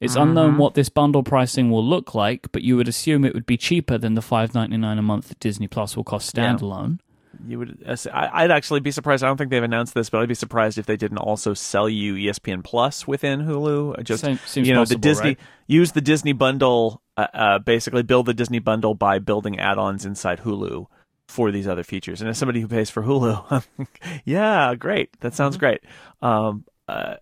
It's 0.00 0.14
mm-hmm. 0.14 0.22
unknown 0.22 0.58
what 0.58 0.74
this 0.74 0.88
bundle 0.88 1.22
pricing 1.22 1.70
will 1.70 1.84
look 1.84 2.14
like, 2.14 2.50
but 2.52 2.62
you 2.62 2.76
would 2.76 2.88
assume 2.88 3.24
it 3.24 3.34
would 3.34 3.46
be 3.46 3.56
cheaper 3.56 3.98
than 3.98 4.14
the 4.14 4.22
five 4.22 4.54
ninety 4.54 4.76
nine 4.76 4.98
a 4.98 5.02
month 5.02 5.28
that 5.28 5.40
Disney 5.40 5.68
Plus 5.68 5.96
will 5.96 6.04
cost 6.04 6.34
standalone. 6.34 6.98
Yeah. 6.98 7.02
You 7.46 7.58
would. 7.58 7.82
Uh, 7.86 7.96
I'd 8.12 8.50
actually 8.50 8.80
be 8.80 8.90
surprised. 8.90 9.22
I 9.22 9.26
don't 9.26 9.36
think 9.36 9.50
they've 9.50 9.62
announced 9.62 9.94
this, 9.94 10.10
but 10.10 10.20
I'd 10.20 10.28
be 10.28 10.34
surprised 10.34 10.78
if 10.78 10.86
they 10.86 10.96
didn't 10.96 11.18
also 11.18 11.54
sell 11.54 11.88
you 11.88 12.14
ESPN 12.14 12.64
Plus 12.64 13.06
within 13.06 13.40
Hulu. 13.40 14.02
Just 14.04 14.24
Seems 14.24 14.56
you 14.56 14.74
know 14.74 14.80
possible, 14.80 15.00
the 15.00 15.08
Disney 15.08 15.28
right? 15.30 15.38
use 15.66 15.92
the 15.92 16.00
Disney 16.00 16.32
bundle. 16.32 17.02
Uh, 17.16 17.26
uh, 17.32 17.58
basically, 17.58 18.02
build 18.02 18.26
the 18.26 18.34
Disney 18.34 18.58
bundle 18.58 18.94
by 18.94 19.18
building 19.18 19.58
add-ons 19.58 20.04
inside 20.04 20.40
Hulu 20.40 20.86
for 21.28 21.50
these 21.50 21.66
other 21.66 21.82
features. 21.82 22.20
And 22.20 22.30
as 22.30 22.38
somebody 22.38 22.60
who 22.60 22.68
pays 22.68 22.90
for 22.90 23.02
Hulu, 23.02 23.64
yeah, 24.24 24.74
great. 24.74 25.18
That 25.20 25.34
sounds 25.34 25.56
mm-hmm. 25.56 25.60
great. 25.60 25.80
Um, 26.22 26.64
uh, 26.88 27.16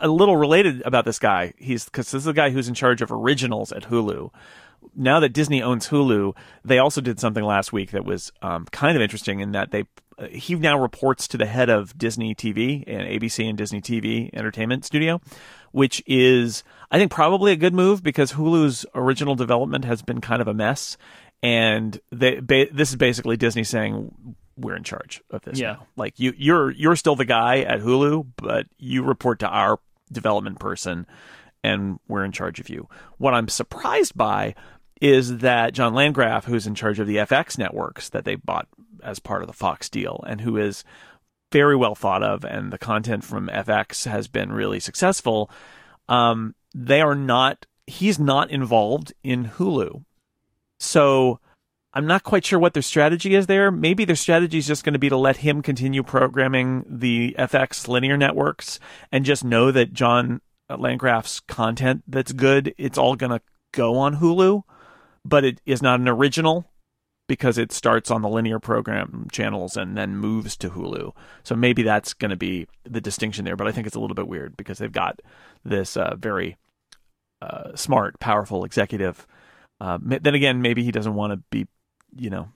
a 0.00 0.08
little 0.08 0.36
related 0.36 0.82
about 0.82 1.04
this 1.04 1.18
guy. 1.18 1.52
He's 1.58 1.84
because 1.84 2.10
this 2.10 2.20
is 2.20 2.24
the 2.24 2.32
guy 2.32 2.50
who's 2.50 2.68
in 2.68 2.74
charge 2.74 3.02
of 3.02 3.12
originals 3.12 3.72
at 3.72 3.84
Hulu. 3.84 4.30
Now 4.94 5.20
that 5.20 5.30
Disney 5.30 5.62
owns 5.62 5.88
Hulu, 5.88 6.34
they 6.64 6.78
also 6.78 7.00
did 7.00 7.18
something 7.18 7.44
last 7.44 7.72
week 7.72 7.90
that 7.90 8.04
was 8.04 8.32
um, 8.42 8.66
kind 8.66 8.96
of 8.96 9.02
interesting 9.02 9.40
in 9.40 9.52
that 9.52 9.70
they 9.70 9.84
uh, 10.18 10.26
he 10.28 10.54
now 10.54 10.78
reports 10.78 11.26
to 11.28 11.36
the 11.36 11.46
head 11.46 11.68
of 11.68 11.96
Disney 11.98 12.34
TV 12.34 12.84
and 12.86 13.08
ABC 13.08 13.48
and 13.48 13.58
Disney 13.58 13.80
TV 13.80 14.30
Entertainment 14.32 14.84
Studio, 14.84 15.20
which 15.72 16.02
is 16.06 16.62
I 16.90 16.98
think 16.98 17.10
probably 17.10 17.52
a 17.52 17.56
good 17.56 17.74
move 17.74 18.02
because 18.02 18.32
Hulu's 18.32 18.86
original 18.94 19.34
development 19.34 19.84
has 19.84 20.02
been 20.02 20.20
kind 20.20 20.40
of 20.40 20.48
a 20.48 20.54
mess, 20.54 20.96
and 21.42 22.00
they 22.10 22.40
ba- 22.40 22.68
this 22.72 22.90
is 22.90 22.96
basically 22.96 23.36
Disney 23.36 23.64
saying 23.64 24.36
we're 24.56 24.76
in 24.76 24.84
charge 24.84 25.22
of 25.30 25.42
this 25.42 25.58
Yeah. 25.58 25.72
now. 25.72 25.86
Like 25.96 26.18
you 26.18 26.32
you're 26.36 26.70
you're 26.70 26.96
still 26.96 27.16
the 27.16 27.24
guy 27.24 27.60
at 27.60 27.80
Hulu, 27.80 28.26
but 28.36 28.66
you 28.78 29.02
report 29.02 29.38
to 29.40 29.48
our 29.48 29.78
development 30.12 30.58
person 30.60 31.06
and 31.62 31.98
we're 32.08 32.24
in 32.24 32.32
charge 32.32 32.60
of 32.60 32.68
you. 32.68 32.88
What 33.18 33.34
I'm 33.34 33.48
surprised 33.48 34.16
by 34.16 34.54
is 35.00 35.38
that 35.38 35.72
John 35.74 35.94
Landgraf, 35.94 36.44
who's 36.44 36.66
in 36.66 36.74
charge 36.74 36.98
of 37.00 37.06
the 37.06 37.16
FX 37.16 37.58
networks 37.58 38.08
that 38.10 38.24
they 38.24 38.34
bought 38.36 38.68
as 39.02 39.18
part 39.18 39.42
of 39.42 39.46
the 39.48 39.52
Fox 39.54 39.88
deal 39.88 40.22
and 40.26 40.40
who 40.42 40.56
is 40.56 40.84
very 41.52 41.76
well 41.76 41.94
thought 41.94 42.22
of 42.22 42.44
and 42.44 42.72
the 42.72 42.78
content 42.78 43.24
from 43.24 43.48
FX 43.48 44.06
has 44.10 44.28
been 44.28 44.52
really 44.52 44.80
successful, 44.80 45.50
um, 46.08 46.54
they 46.74 47.00
are 47.00 47.14
not 47.14 47.66
he's 47.86 48.18
not 48.18 48.50
involved 48.50 49.12
in 49.22 49.44
Hulu. 49.46 50.04
So 50.78 51.38
I'm 51.94 52.06
not 52.06 52.24
quite 52.24 52.44
sure 52.44 52.58
what 52.58 52.74
their 52.74 52.82
strategy 52.82 53.34
is 53.34 53.46
there. 53.46 53.70
Maybe 53.70 54.04
their 54.04 54.16
strategy 54.16 54.58
is 54.58 54.66
just 54.66 54.82
going 54.82 54.94
to 54.94 54.98
be 54.98 55.08
to 55.08 55.16
let 55.16 55.38
him 55.38 55.62
continue 55.62 56.02
programming 56.02 56.84
the 56.88 57.36
FX 57.38 57.86
linear 57.86 58.16
networks 58.16 58.80
and 59.12 59.24
just 59.24 59.44
know 59.44 59.70
that 59.70 59.92
John 59.92 60.40
Landgraf's 60.68 61.40
content 61.40 62.02
that's 62.08 62.32
good, 62.32 62.74
it's 62.78 62.98
all 62.98 63.14
going 63.14 63.30
to 63.30 63.40
go 63.72 63.96
on 63.96 64.16
Hulu, 64.16 64.62
but 65.24 65.44
it 65.44 65.60
is 65.66 65.82
not 65.82 66.00
an 66.00 66.08
original 66.08 66.66
because 67.28 67.56
it 67.56 67.72
starts 67.72 68.10
on 68.10 68.22
the 68.22 68.28
linear 68.28 68.58
program 68.58 69.28
channels 69.32 69.76
and 69.76 69.96
then 69.96 70.16
moves 70.16 70.56
to 70.58 70.70
Hulu. 70.70 71.12
So 71.42 71.54
maybe 71.54 71.82
that's 71.82 72.12
going 72.12 72.30
to 72.30 72.36
be 72.36 72.66
the 72.84 73.00
distinction 73.00 73.44
there, 73.44 73.56
but 73.56 73.66
I 73.66 73.72
think 73.72 73.86
it's 73.86 73.96
a 73.96 74.00
little 74.00 74.14
bit 74.14 74.28
weird 74.28 74.56
because 74.56 74.78
they've 74.78 74.92
got 74.92 75.20
this 75.64 75.96
uh, 75.96 76.16
very 76.18 76.56
uh, 77.40 77.74
smart, 77.76 78.18
powerful 78.20 78.64
executive. 78.64 79.26
Uh, 79.80 79.98
then 80.02 80.34
again, 80.34 80.60
maybe 80.60 80.82
he 80.82 80.92
doesn't 80.92 81.14
want 81.14 81.32
to 81.32 81.36
be, 81.50 81.66
you 82.16 82.30
know, 82.30 82.48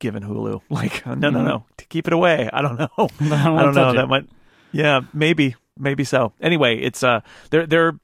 given 0.00 0.22
Hulu. 0.22 0.62
Like, 0.70 1.06
no, 1.06 1.30
no, 1.30 1.42
no, 1.42 1.64
to 1.76 1.84
keep 1.86 2.06
it 2.06 2.12
away. 2.12 2.50
I 2.52 2.62
don't 2.62 2.78
know. 2.78 2.88
I 2.98 3.06
don't, 3.08 3.32
I 3.32 3.62
don't 3.62 3.74
know. 3.74 3.90
it. 3.90 3.96
That 3.96 4.08
might, 4.08 4.28
yeah, 4.72 5.00
maybe, 5.12 5.54
maybe 5.78 6.04
so. 6.04 6.32
Anyway, 6.40 6.78
it's 6.78 7.02
uh, 7.02 7.20
they're 7.50 7.66
they're, 7.66 7.98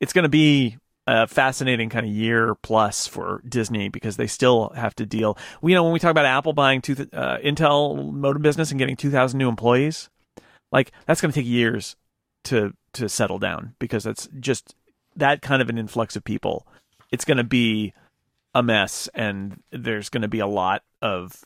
it's 0.00 0.12
going 0.12 0.24
to 0.24 0.28
be 0.28 0.78
a 1.06 1.26
fascinating 1.26 1.90
kind 1.90 2.06
of 2.06 2.12
year 2.12 2.54
plus 2.54 3.06
for 3.06 3.42
Disney 3.46 3.88
because 3.88 4.16
they 4.16 4.26
still 4.26 4.70
have 4.70 4.94
to 4.96 5.06
deal. 5.06 5.36
We 5.60 5.72
you 5.72 5.76
know 5.76 5.84
when 5.84 5.92
we 5.92 5.98
talk 5.98 6.10
about 6.10 6.24
Apple 6.24 6.52
buying 6.52 6.80
two 6.80 7.08
uh, 7.12 7.38
Intel 7.38 8.12
modem 8.12 8.42
business 8.42 8.70
and 8.70 8.78
getting 8.78 8.96
two 8.96 9.10
thousand 9.10 9.38
new 9.38 9.48
employees, 9.48 10.08
like 10.72 10.92
that's 11.06 11.20
going 11.20 11.32
to 11.32 11.38
take 11.38 11.48
years 11.48 11.96
to 12.44 12.72
to 12.94 13.08
settle 13.08 13.38
down 13.38 13.74
because 13.78 14.04
that's 14.04 14.28
just 14.40 14.74
that 15.16 15.42
kind 15.42 15.60
of 15.60 15.68
an 15.68 15.78
influx 15.78 16.16
of 16.16 16.24
people. 16.24 16.66
It's 17.10 17.24
going 17.24 17.36
to 17.36 17.44
be 17.44 17.92
a 18.54 18.62
mess, 18.62 19.08
and 19.14 19.62
there's 19.70 20.08
going 20.08 20.22
to 20.22 20.28
be 20.28 20.38
a 20.38 20.46
lot 20.46 20.82
of 21.02 21.44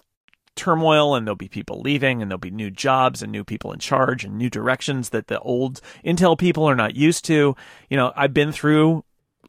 turmoil 0.58 1.14
and 1.14 1.24
there'll 1.26 1.36
be 1.36 1.48
people 1.48 1.80
leaving 1.80 2.20
and 2.20 2.30
there'll 2.30 2.38
be 2.38 2.50
new 2.50 2.70
jobs 2.70 3.22
and 3.22 3.30
new 3.30 3.44
people 3.44 3.72
in 3.72 3.78
charge 3.78 4.24
and 4.24 4.36
new 4.36 4.50
directions 4.50 5.10
that 5.10 5.28
the 5.28 5.38
old 5.38 5.80
Intel 6.04 6.36
people 6.36 6.64
are 6.64 6.74
not 6.74 6.96
used 6.96 7.24
to. 7.26 7.54
You 7.88 7.96
know, 7.96 8.12
I've 8.16 8.34
been 8.34 8.50
through 8.50 9.04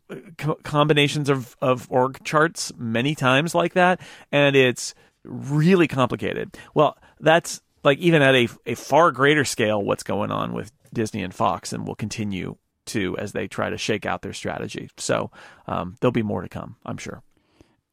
uh, 0.09 0.17
co- 0.37 0.59
combinations 0.63 1.27
of, 1.27 1.57
of 1.61 1.87
org 1.89 2.23
charts 2.23 2.71
many 2.77 3.15
times 3.15 3.55
like 3.55 3.73
that, 3.73 3.99
and 4.31 4.55
it's 4.55 4.93
really 5.23 5.87
complicated. 5.87 6.55
Well, 6.75 6.95
that's 7.19 7.59
like 7.83 7.97
even 7.97 8.21
at 8.21 8.35
a, 8.35 8.47
a 8.67 8.75
far 8.75 9.11
greater 9.11 9.45
scale 9.45 9.81
what's 9.81 10.03
going 10.03 10.31
on 10.31 10.53
with 10.53 10.71
Disney 10.93 11.23
and 11.23 11.33
Fox 11.33 11.73
and 11.73 11.87
will 11.87 11.95
continue 11.95 12.55
to 12.85 13.17
as 13.17 13.31
they 13.31 13.47
try 13.47 13.69
to 13.69 13.77
shake 13.77 14.05
out 14.05 14.21
their 14.21 14.33
strategy. 14.33 14.89
So 14.97 15.31
um, 15.67 15.95
there'll 15.99 16.11
be 16.11 16.23
more 16.23 16.41
to 16.41 16.49
come, 16.49 16.75
I'm 16.85 16.97
sure. 16.97 17.23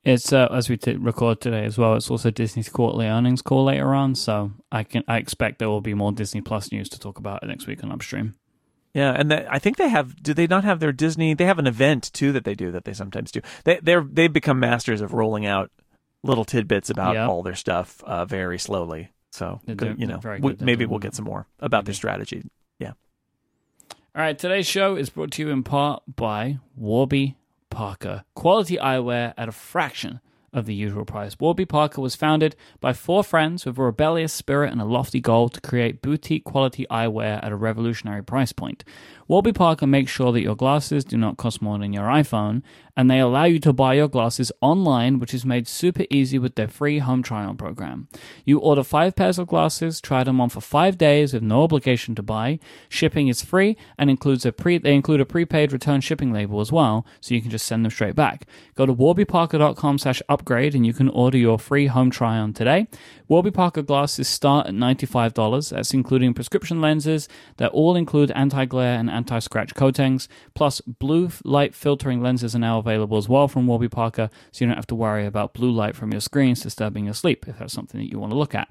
It's 0.07 0.33
uh, 0.33 0.47
as 0.53 0.69
we 0.69 0.77
t- 0.77 0.95
record 0.97 1.41
today 1.41 1.65
as 1.65 1.77
well. 1.77 1.95
It's 1.95 2.11
also 2.11 2.31
Disney's 2.31 2.69
quarterly 2.69 3.07
earnings 3.07 3.43
call 3.43 3.65
later 3.65 3.93
on, 3.93 4.15
so 4.15 4.53
I 4.71 4.85
can 4.85 5.03
I 5.09 5.17
expect 5.19 5.59
there 5.59 5.69
will 5.69 5.81
be 5.81 5.95
more 5.95 6.13
Disney 6.13 6.41
Plus 6.41 6.71
news 6.71 6.89
to 6.91 7.01
talk 7.01 7.19
about 7.19 7.43
next 7.47 7.67
week 7.67 7.83
on 7.83 7.91
Upstream. 7.91 8.35
Yeah, 8.95 9.13
and 9.13 9.31
the, 9.31 9.53
I 9.53 9.59
think 9.59 9.77
they 9.77 9.89
have. 9.89 10.23
Do 10.23 10.33
they 10.33 10.47
not 10.47 10.63
have 10.65 10.79
their 10.81 10.93
Disney? 10.93 11.35
They 11.35 11.45
have 11.47 11.59
an 11.59 11.67
event 11.67 12.11
too 12.13 12.31
that 12.33 12.45
they 12.45 12.55
do 12.55 12.71
that 12.71 12.85
they 12.85 12.93
sometimes 12.95 13.33
do. 13.33 13.41
They 13.65 13.81
they're 13.83 14.01
they've 14.09 14.33
become 14.33 14.61
masters 14.61 15.01
of 15.01 15.13
rolling 15.13 15.45
out 15.45 15.71
little 16.23 16.45
tidbits 16.45 16.89
about 16.89 17.15
Yeah. 17.15 17.27
all 17.27 17.43
their 17.43 17.55
stuff 17.57 18.01
uh, 18.05 18.25
very 18.25 18.59
slowly. 18.59 19.11
So 19.33 19.61
good- 19.67 20.01
you 20.01 20.07
know, 20.07 20.21
we- 20.41 20.57
maybe 20.61 20.87
we'll 20.87 20.99
get 21.01 21.15
some 21.17 21.25
more 21.27 21.47
about 21.59 21.85
their 21.85 21.95
strategy. 21.95 22.43
Yeah. 22.79 22.93
All 24.15 24.23
right, 24.23 24.39
today's 24.39 24.67
show 24.67 24.97
is 24.97 25.11
brought 25.11 25.33
to 25.33 25.43
you 25.43 25.51
in 25.51 25.63
part 25.65 26.03
by 26.15 26.59
Warby 26.77 27.37
Parker. 27.71 28.25
Quality 28.35 28.77
eyewear 28.77 29.35
at 29.37 29.49
a 29.49 29.53
fraction 29.53 30.21
of 30.53 30.65
the 30.65 30.75
usual 30.75 31.05
price. 31.05 31.39
Warby 31.39 31.67
Parker 31.67 32.01
was 32.01 32.15
founded 32.15 32.57
by 32.81 32.95
four 32.95 33.23
friends 33.23 33.67
with 33.67 33.77
a 33.79 33.83
rebellious 33.83 34.33
spirit 34.33 34.73
and 34.73 34.81
a 34.81 34.87
lofty 34.87 35.21
goal 35.21 35.51
to 35.51 35.61
create 35.61 36.01
boutique 36.01 36.45
quality 36.45 36.87
eyewear 36.91 37.45
at 37.45 37.53
a 37.53 37.57
revolutionary 37.57 38.25
price 38.25 38.53
point. 38.53 38.83
Warby 39.29 39.53
Parker 39.53 39.87
makes 39.89 40.13
sure 40.13 40.31
that 40.31 40.43
your 40.43 40.55
glasses 40.55 41.05
do 41.05 41.17
not 41.17 41.37
cost 41.37 41.61
more 41.61 41.79
than 41.79 41.93
your 41.93 42.05
iPhone, 42.05 42.63
and 42.97 43.11
they 43.11 43.19
allow 43.19 43.45
you 43.45 43.59
to 43.59 43.73
buy 43.73 43.95
your 43.95 44.09
glasses 44.09 44.53
online, 44.61 45.19
which 45.19 45.35
is 45.35 45.45
made 45.45 45.67
super 45.67 46.05
easy 46.11 46.39
with 46.39 46.55
their 46.55 46.69
free 46.69 47.01
home 47.01 47.23
trial 47.23 47.55
program. 47.55 48.09
You 48.45 48.59
order 48.59 48.85
five 48.85 49.17
pairs 49.17 49.39
of 49.39 49.49
glasses, 49.49 50.01
try 50.01 50.23
them 50.23 50.41
on 50.41 50.49
for 50.49 50.61
five 50.61 50.97
days 50.97 51.35
with 51.35 51.43
no 51.43 51.65
obligation 51.65 52.15
to 52.15 52.23
buy. 52.23 52.61
Shipping 52.89 53.27
is 53.27 53.43
free 53.43 53.77
and 53.99 54.09
includes 54.09 54.47
a 54.47 54.53
pre 54.53 54.79
they 54.79 54.95
include 54.95 55.21
a 55.21 55.27
prepaid 55.27 55.73
return 55.73 56.01
shipping 56.01 56.33
label 56.33 56.61
as 56.61 56.71
well, 56.71 57.05
so 57.21 57.35
you 57.35 57.43
can 57.43 57.51
just 57.51 57.67
send 57.67 57.85
them 57.85 57.91
straight 57.91 58.15
back. 58.15 58.47
Go 58.77 58.87
to 58.87 58.95
warbyparker.com 58.95 59.99
slash 59.99 60.23
upgrade 60.29 60.75
and 60.75 60.87
you 60.87 60.93
can 60.93 61.09
order 61.09 61.37
your 61.37 61.59
free 61.59 61.89
home 61.89 62.11
try 62.11 62.39
on 62.39 62.53
today. 62.53 62.87
Warby 63.29 63.51
Parker 63.51 63.83
glasses 63.83 64.29
start 64.29 64.69
at 64.69 64.75
$95. 64.75 65.71
That's 65.71 65.93
including 65.93 66.35
prescription 66.35 66.81
lenses 66.81 67.29
that 67.57 67.73
all 67.73 67.97
include 67.97 68.31
anti-glare 68.33 68.99
and 68.99 69.11
anti-scratch 69.11 69.75
coatings. 69.75 70.29
Plus, 70.55 70.81
blue 70.83 71.31
light 71.45 71.75
filtering 71.75 72.23
lenses 72.23 72.55
are 72.55 72.61
now 72.61 72.79
available 72.79 73.19
as 73.19 73.29
well 73.29 73.49
from 73.49 73.67
Warby 73.67 73.89
Parker, 73.89 74.31
so 74.53 74.65
you 74.65 74.69
don't 74.69 74.77
have 74.77 74.87
to 74.89 74.95
worry 74.95 75.27
about 75.27 75.55
blue 75.55 75.73
light 75.73 75.97
from 75.97 76.13
your 76.13 76.21
screens 76.21 76.61
disturbing 76.61 77.07
your 77.07 77.15
sleep 77.15 77.49
if 77.49 77.59
that's 77.59 77.73
something 77.73 78.01
that 78.01 78.11
you 78.11 78.19
want 78.19 78.33
to 78.33 78.39
look 78.39 78.55
at. 78.55 78.69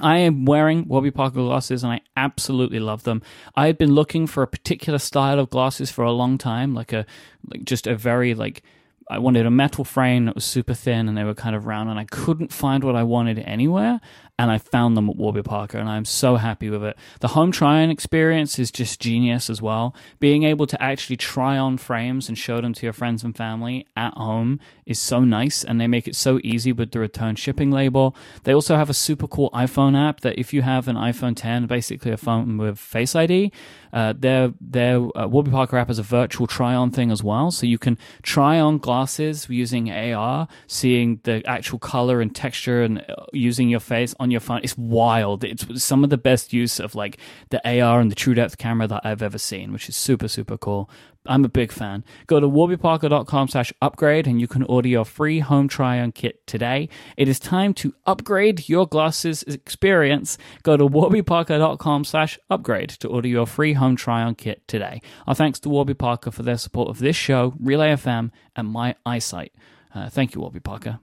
I 0.00 0.18
am 0.18 0.44
wearing 0.44 0.86
Warby 0.86 1.10
Parker 1.10 1.36
glasses 1.36 1.82
and 1.82 1.92
I 1.92 2.00
absolutely 2.16 2.80
love 2.80 3.04
them. 3.04 3.22
I 3.54 3.66
had 3.66 3.78
been 3.78 3.94
looking 3.94 4.26
for 4.26 4.42
a 4.42 4.46
particular 4.46 4.98
style 4.98 5.38
of 5.38 5.50
glasses 5.50 5.90
for 5.90 6.04
a 6.04 6.12
long 6.12 6.36
time, 6.38 6.74
like 6.74 6.92
a 6.92 7.06
like 7.48 7.64
just 7.64 7.86
a 7.86 7.96
very 7.96 8.34
like 8.34 8.62
I 9.08 9.18
wanted 9.18 9.46
a 9.46 9.50
metal 9.50 9.84
frame 9.84 10.24
that 10.24 10.34
was 10.34 10.44
super 10.44 10.74
thin 10.74 11.08
and 11.08 11.16
they 11.16 11.24
were 11.24 11.34
kind 11.34 11.54
of 11.54 11.66
round 11.66 11.90
and 11.90 11.98
I 11.98 12.04
couldn't 12.04 12.52
find 12.52 12.82
what 12.82 12.96
I 12.96 13.04
wanted 13.04 13.38
anywhere 13.38 14.00
and 14.38 14.50
I 14.50 14.58
found 14.58 14.96
them 14.96 15.08
at 15.08 15.16
Warby 15.16 15.42
Parker 15.42 15.78
and 15.78 15.88
I'm 15.88 16.04
so 16.04 16.36
happy 16.36 16.68
with 16.68 16.84
it. 16.84 16.96
The 17.20 17.28
home 17.28 17.52
try-on 17.52 17.90
experience 17.90 18.58
is 18.58 18.70
just 18.70 19.00
genius 19.00 19.48
as 19.48 19.62
well. 19.62 19.94
Being 20.20 20.42
able 20.42 20.66
to 20.66 20.82
actually 20.82 21.16
try 21.16 21.56
on 21.56 21.78
frames 21.78 22.28
and 22.28 22.36
show 22.36 22.60
them 22.60 22.74
to 22.74 22.86
your 22.86 22.92
friends 22.92 23.24
and 23.24 23.36
family 23.36 23.86
at 23.96 24.12
home 24.14 24.60
is 24.84 24.98
so 24.98 25.20
nice 25.20 25.64
and 25.64 25.80
they 25.80 25.86
make 25.86 26.06
it 26.06 26.14
so 26.16 26.38
easy 26.44 26.72
with 26.72 26.90
the 26.90 27.00
return 27.00 27.36
shipping 27.36 27.70
label. 27.70 28.14
They 28.44 28.54
also 28.54 28.76
have 28.76 28.90
a 28.90 28.94
super 28.94 29.26
cool 29.26 29.50
iPhone 29.50 29.96
app 29.96 30.20
that 30.20 30.38
if 30.38 30.52
you 30.52 30.62
have 30.62 30.86
an 30.86 30.96
iPhone 30.96 31.34
10, 31.34 31.66
basically 31.66 32.12
a 32.12 32.16
phone 32.16 32.58
with 32.58 32.78
Face 32.78 33.16
ID, 33.16 33.52
uh, 33.96 34.12
their 34.14 34.52
their 34.60 34.98
uh, 35.16 35.26
Warby 35.26 35.50
Parker 35.50 35.78
app 35.78 35.88
is 35.88 35.98
a 35.98 36.02
virtual 36.02 36.46
try-on 36.46 36.90
thing 36.90 37.10
as 37.10 37.22
well, 37.22 37.50
so 37.50 37.64
you 37.64 37.78
can 37.78 37.96
try 38.22 38.60
on 38.60 38.76
glasses 38.76 39.48
using 39.48 39.90
AR, 39.90 40.48
seeing 40.66 41.18
the 41.22 41.42
actual 41.46 41.78
color 41.78 42.20
and 42.20 42.34
texture, 42.34 42.82
and 42.82 42.98
uh, 43.08 43.24
using 43.32 43.70
your 43.70 43.80
face 43.80 44.14
on 44.20 44.25
your 44.30 44.40
phone. 44.40 44.60
It's 44.62 44.76
wild. 44.76 45.44
It's 45.44 45.82
some 45.82 46.04
of 46.04 46.10
the 46.10 46.18
best 46.18 46.52
use 46.52 46.80
of 46.80 46.94
like 46.94 47.18
the 47.50 47.60
AR 47.80 48.00
and 48.00 48.10
the 48.10 48.14
True 48.14 48.34
Depth 48.34 48.58
camera 48.58 48.86
that 48.88 49.02
I've 49.04 49.22
ever 49.22 49.38
seen, 49.38 49.72
which 49.72 49.88
is 49.88 49.96
super 49.96 50.28
super 50.28 50.56
cool. 50.56 50.90
I'm 51.28 51.44
a 51.44 51.48
big 51.48 51.72
fan. 51.72 52.04
Go 52.26 52.40
to 52.40 52.48
warbyparker.com 52.48 53.48
slash 53.48 53.72
upgrade 53.82 54.26
and 54.26 54.40
you 54.40 54.48
can 54.48 54.62
order 54.64 54.88
your 54.88 55.04
free 55.04 55.40
home 55.40 55.68
try 55.68 56.00
on 56.00 56.12
kit 56.12 56.46
today. 56.46 56.88
It 57.16 57.28
is 57.28 57.38
time 57.38 57.74
to 57.74 57.94
upgrade 58.06 58.68
your 58.68 58.86
glasses 58.86 59.42
experience. 59.44 60.38
Go 60.62 60.76
to 60.76 60.88
warbyparker.com 60.88 62.04
slash 62.04 62.38
upgrade 62.50 62.90
to 62.90 63.08
order 63.08 63.28
your 63.28 63.46
free 63.46 63.74
home 63.74 63.96
try 63.96 64.22
on 64.22 64.34
kit 64.34 64.66
today. 64.68 65.02
Our 65.26 65.34
thanks 65.34 65.60
to 65.60 65.68
Warby 65.68 65.94
Parker 65.94 66.30
for 66.30 66.42
their 66.42 66.58
support 66.58 66.88
of 66.88 66.98
this 66.98 67.16
show, 67.16 67.54
Relay 67.60 67.92
FM, 67.94 68.30
and 68.54 68.68
My 68.68 68.94
Eyesight. 69.04 69.52
Uh, 69.94 70.08
thank 70.08 70.34
you, 70.34 70.40
Warby 70.40 70.60
Parker. 70.60 71.00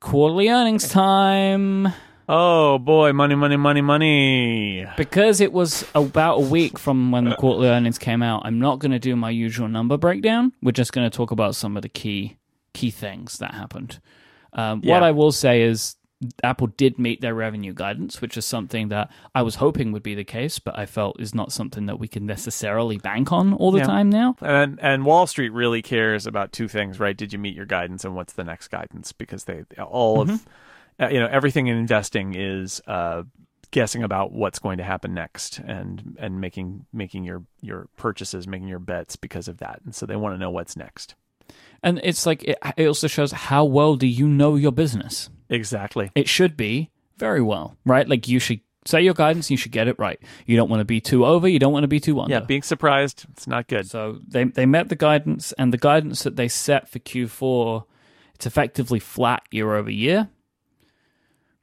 Quarterly 0.00 0.48
earnings 0.48 0.88
time. 0.88 1.88
Oh 2.28 2.78
boy, 2.78 3.12
money, 3.12 3.34
money, 3.34 3.56
money, 3.56 3.80
money. 3.80 4.86
Because 4.96 5.40
it 5.40 5.52
was 5.52 5.84
about 5.94 6.36
a 6.36 6.40
week 6.42 6.78
from 6.78 7.10
when 7.10 7.24
the 7.24 7.34
quarterly 7.34 7.68
earnings 7.68 7.98
came 7.98 8.22
out, 8.22 8.42
I'm 8.44 8.60
not 8.60 8.78
going 8.78 8.92
to 8.92 8.98
do 9.00 9.16
my 9.16 9.30
usual 9.30 9.66
number 9.66 9.96
breakdown. 9.96 10.52
We're 10.62 10.72
just 10.72 10.92
going 10.92 11.10
to 11.10 11.16
talk 11.16 11.30
about 11.32 11.56
some 11.56 11.76
of 11.76 11.82
the 11.82 11.88
key 11.88 12.36
key 12.74 12.90
things 12.90 13.38
that 13.38 13.54
happened. 13.54 13.98
Um, 14.52 14.82
What 14.82 15.02
I 15.02 15.10
will 15.10 15.32
say 15.32 15.62
is 15.62 15.96
Apple 16.42 16.66
did 16.66 16.98
meet 16.98 17.20
their 17.20 17.34
revenue 17.34 17.72
guidance, 17.72 18.20
which 18.20 18.36
is 18.36 18.44
something 18.44 18.88
that 18.88 19.08
I 19.34 19.42
was 19.42 19.56
hoping 19.56 19.92
would 19.92 20.02
be 20.02 20.16
the 20.16 20.24
case, 20.24 20.58
but 20.58 20.76
I 20.76 20.84
felt 20.84 21.20
is 21.20 21.32
not 21.34 21.52
something 21.52 21.86
that 21.86 22.00
we 22.00 22.08
can 22.08 22.26
necessarily 22.26 22.98
bank 22.98 23.30
on 23.30 23.52
all 23.54 23.70
the 23.70 23.78
Yeah. 23.78 23.86
time 23.86 24.10
now. 24.10 24.34
And 24.40 24.80
and 24.82 25.04
Wall 25.04 25.28
Street 25.28 25.50
really 25.50 25.80
cares 25.80 26.26
about 26.26 26.52
two 26.52 26.66
things, 26.66 26.98
right? 26.98 27.16
Did 27.16 27.32
you 27.32 27.38
meet 27.38 27.54
your 27.54 27.66
guidance, 27.66 28.04
and 28.04 28.16
what's 28.16 28.32
the 28.32 28.42
next 28.44 28.68
guidance? 28.68 29.12
Because 29.12 29.44
they 29.44 29.62
all 29.80 30.20
of 30.20 30.44
uh, 31.00 31.08
you 31.08 31.20
know 31.20 31.28
everything 31.30 31.68
in 31.68 31.76
investing 31.76 32.34
is 32.34 32.80
uh, 32.88 33.22
guessing 33.70 34.02
about 34.02 34.32
what's 34.32 34.58
going 34.58 34.78
to 34.78 34.84
happen 34.84 35.14
next, 35.14 35.60
and 35.60 36.16
and 36.18 36.40
making 36.40 36.86
making 36.92 37.22
your 37.22 37.44
your 37.60 37.86
purchases, 37.96 38.48
making 38.48 38.66
your 38.66 38.80
bets 38.80 39.14
because 39.14 39.46
of 39.46 39.58
that, 39.58 39.80
and 39.84 39.94
so 39.94 40.04
they 40.04 40.16
want 40.16 40.34
to 40.34 40.38
know 40.38 40.50
what's 40.50 40.76
next. 40.76 41.14
And 41.80 42.00
it's 42.02 42.26
like 42.26 42.42
it, 42.42 42.58
it 42.76 42.88
also 42.88 43.06
shows 43.06 43.30
how 43.30 43.64
well 43.64 43.94
do 43.94 44.08
you 44.08 44.26
know 44.26 44.56
your 44.56 44.72
business. 44.72 45.30
Exactly. 45.50 46.10
It 46.14 46.28
should 46.28 46.56
be 46.56 46.90
very 47.16 47.42
well, 47.42 47.76
right? 47.84 48.08
Like 48.08 48.28
you 48.28 48.38
should 48.38 48.60
say 48.84 49.02
your 49.02 49.14
guidance, 49.14 49.50
you 49.50 49.56
should 49.56 49.72
get 49.72 49.88
it 49.88 49.98
right. 49.98 50.18
You 50.46 50.56
don't 50.56 50.70
want 50.70 50.80
to 50.80 50.84
be 50.84 51.00
too 51.00 51.26
over, 51.26 51.46
you 51.48 51.58
don't 51.58 51.72
want 51.72 51.84
to 51.84 51.88
be 51.88 52.00
too 52.00 52.20
under. 52.20 52.32
Yeah, 52.34 52.40
being 52.40 52.62
surprised, 52.62 53.24
it's 53.32 53.46
not 53.46 53.66
good. 53.66 53.88
So 53.88 54.18
they 54.26 54.44
they 54.44 54.66
met 54.66 54.88
the 54.88 54.96
guidance, 54.96 55.52
and 55.58 55.72
the 55.72 55.78
guidance 55.78 56.22
that 56.22 56.36
they 56.36 56.48
set 56.48 56.88
for 56.88 56.98
Q4, 56.98 57.84
it's 58.34 58.46
effectively 58.46 58.98
flat 59.00 59.42
year 59.50 59.74
over 59.74 59.90
year, 59.90 60.28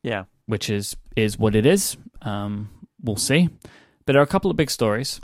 Yeah. 0.04 0.26
which 0.45 0.69
is 0.69 0.95
is 1.15 1.39
what 1.39 1.56
it 1.56 1.65
is. 1.65 1.98
Um, 2.21 2.69
we'll 3.02 3.15
see. 3.15 3.50
But 4.06 4.13
there 4.13 4.19
are 4.21 4.24
a 4.24 4.28
couple 4.28 4.52
of 4.52 4.58
big 4.58 4.69
stories 4.69 5.19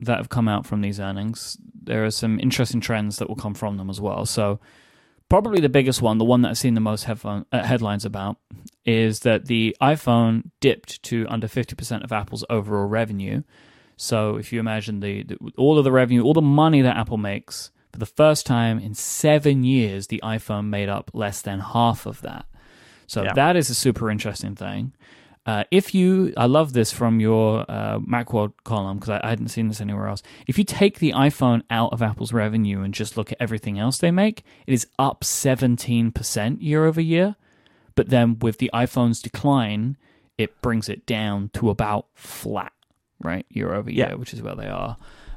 that 0.00 0.16
have 0.16 0.30
come 0.30 0.48
out 0.48 0.66
from 0.66 0.80
these 0.80 0.98
earnings. 0.98 1.58
There 1.82 2.04
are 2.04 2.10
some 2.10 2.40
interesting 2.40 2.80
trends 2.80 3.18
that 3.18 3.28
will 3.28 3.36
come 3.36 3.54
from 3.54 3.76
them 3.76 3.90
as 3.90 4.00
well. 4.00 4.24
So 4.26 4.58
probably 5.30 5.60
the 5.62 5.70
biggest 5.70 6.02
one, 6.02 6.18
the 6.18 6.24
one 6.26 6.42
that 6.42 6.50
I've 6.50 6.58
seen 6.58 6.74
the 6.74 6.80
most 6.80 7.04
headphone, 7.04 7.46
uh, 7.50 7.62
headlines 7.64 8.04
about, 8.04 8.36
is 8.84 9.20
that 9.20 9.46
the 9.46 9.74
iPhone 9.80 10.50
dipped 10.60 11.02
to 11.04 11.26
under 11.30 11.48
fifty 11.48 11.74
percent 11.74 12.02
of 12.04 12.12
Apple's 12.12 12.44
overall 12.50 12.86
revenue. 12.86 13.42
So 13.96 14.36
if 14.36 14.52
you 14.52 14.60
imagine 14.60 15.00
the, 15.00 15.22
the 15.24 15.38
all 15.56 15.78
of 15.78 15.84
the 15.84 15.92
revenue, 15.92 16.22
all 16.22 16.34
the 16.34 16.42
money 16.42 16.82
that 16.82 16.96
Apple 16.96 17.16
makes, 17.18 17.70
for 17.92 17.98
the 17.98 18.06
first 18.06 18.46
time 18.46 18.78
in 18.78 18.94
seven 18.94 19.64
years, 19.64 20.06
the 20.08 20.20
iPhone 20.22 20.66
made 20.68 20.88
up 20.88 21.10
less 21.14 21.42
than 21.42 21.60
half 21.60 22.06
of 22.06 22.20
that. 22.22 22.46
So 23.06 23.22
Yeah. 23.22 23.32
that 23.34 23.56
is 23.56 23.68
a 23.70 23.74
super 23.74 24.10
interesting 24.10 24.54
thing. 24.54 24.92
Uh, 25.46 25.64
if 25.70 25.94
you, 25.94 26.32
I 26.36 26.44
love 26.46 26.74
this 26.74 26.92
from 26.92 27.18
your 27.18 27.64
uh, 27.68 27.98
Macworld 27.98 28.52
column 28.64 28.98
because 28.98 29.08
I, 29.10 29.20
I 29.24 29.30
hadn't 29.30 29.48
seen 29.48 29.68
this 29.68 29.80
anywhere 29.80 30.06
else. 30.06 30.22
If 30.46 30.58
you 30.58 30.64
take 30.64 30.98
the 30.98 31.12
iPhone 31.12 31.62
out 31.70 31.92
of 31.92 32.02
Apple's 32.02 32.32
revenue 32.32 32.82
and 32.82 32.92
just 32.92 33.16
look 33.16 33.32
at 33.32 33.38
everything 33.40 33.78
else 33.78 33.98
they 33.98 34.10
make, 34.10 34.42
it 34.66 34.74
is 34.74 34.86
up 34.98 35.22
17% 35.22 36.58
year 36.60 36.84
over 36.84 37.00
year. 37.00 37.36
But 37.94 38.10
then 38.10 38.38
with 38.38 38.58
the 38.58 38.70
iPhone's 38.72 39.20
decline, 39.22 39.96
it 40.38 40.60
brings 40.62 40.88
it 40.88 41.06
down 41.06 41.50
to 41.54 41.70
about 41.70 42.06
flat, 42.14 42.72
right, 43.22 43.46
year 43.48 43.72
over 43.74 43.90
year, 43.90 44.08
Yeah. 44.10 44.14
which 44.14 44.32
is 44.34 44.42
where 44.42 44.54
they 44.54 44.68
are. 44.68 44.96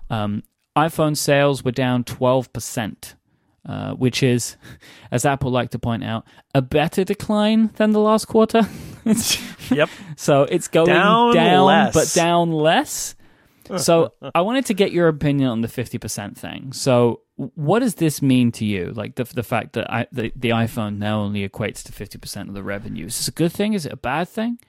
Um, 0.10 0.44
iPhone 0.78 1.16
sales 1.18 1.64
were 1.64 1.72
down 1.72 2.04
12%, 2.04 3.14
uh, 3.68 3.94
which 3.94 4.22
is, 4.24 4.58
as 5.12 5.26
Apple 5.26 5.52
like 5.52 5.70
to 5.72 5.80
point 5.80 6.04
out, 6.04 6.26
a 6.54 6.62
better 6.62 7.04
decline 7.04 7.70
than 7.76 7.92
the 7.92 8.00
last 8.00 8.26
quarter. 8.26 8.62
Yep. 9.70 9.90
so 10.16 10.44
it's 10.44 10.68
going 10.70 10.88
Down 10.88 11.34
down, 11.34 11.66
less. 11.66 11.94
but 11.94 12.12
down 12.14 12.52
less. 12.52 13.16
So 13.78 14.14
I 14.36 14.42
wanted 14.42 14.66
to 14.68 14.74
get 14.74 14.92
your 14.92 15.08
opinion 15.10 15.50
on 15.50 15.62
the 15.62 15.68
50% 15.68 16.38
thing. 16.38 16.72
So 16.74 17.22
what 17.36 17.80
does 17.80 17.96
this 17.96 18.22
mean 18.22 18.52
to 18.54 18.66
you? 18.66 18.92
Like 18.96 19.16
the, 19.16 19.24
the 19.26 19.44
fact 19.44 19.74
that 19.74 19.92
I, 19.92 20.08
the, 20.12 20.32
the 20.36 20.50
iPhone 20.50 20.98
now 21.00 21.22
only 21.22 21.48
equates 21.48 21.84
to 21.84 21.92
50% 21.92 22.48
of 22.50 22.54
the 22.54 22.64
revenue. 22.64 23.06
Is 23.08 23.18
this 23.18 23.28
a 23.28 23.32
good 23.32 23.52
thing? 23.52 23.74
Is 23.74 23.86
it 23.86 23.92
a 23.92 23.98
bad 23.98 24.30
thing? 24.30 24.60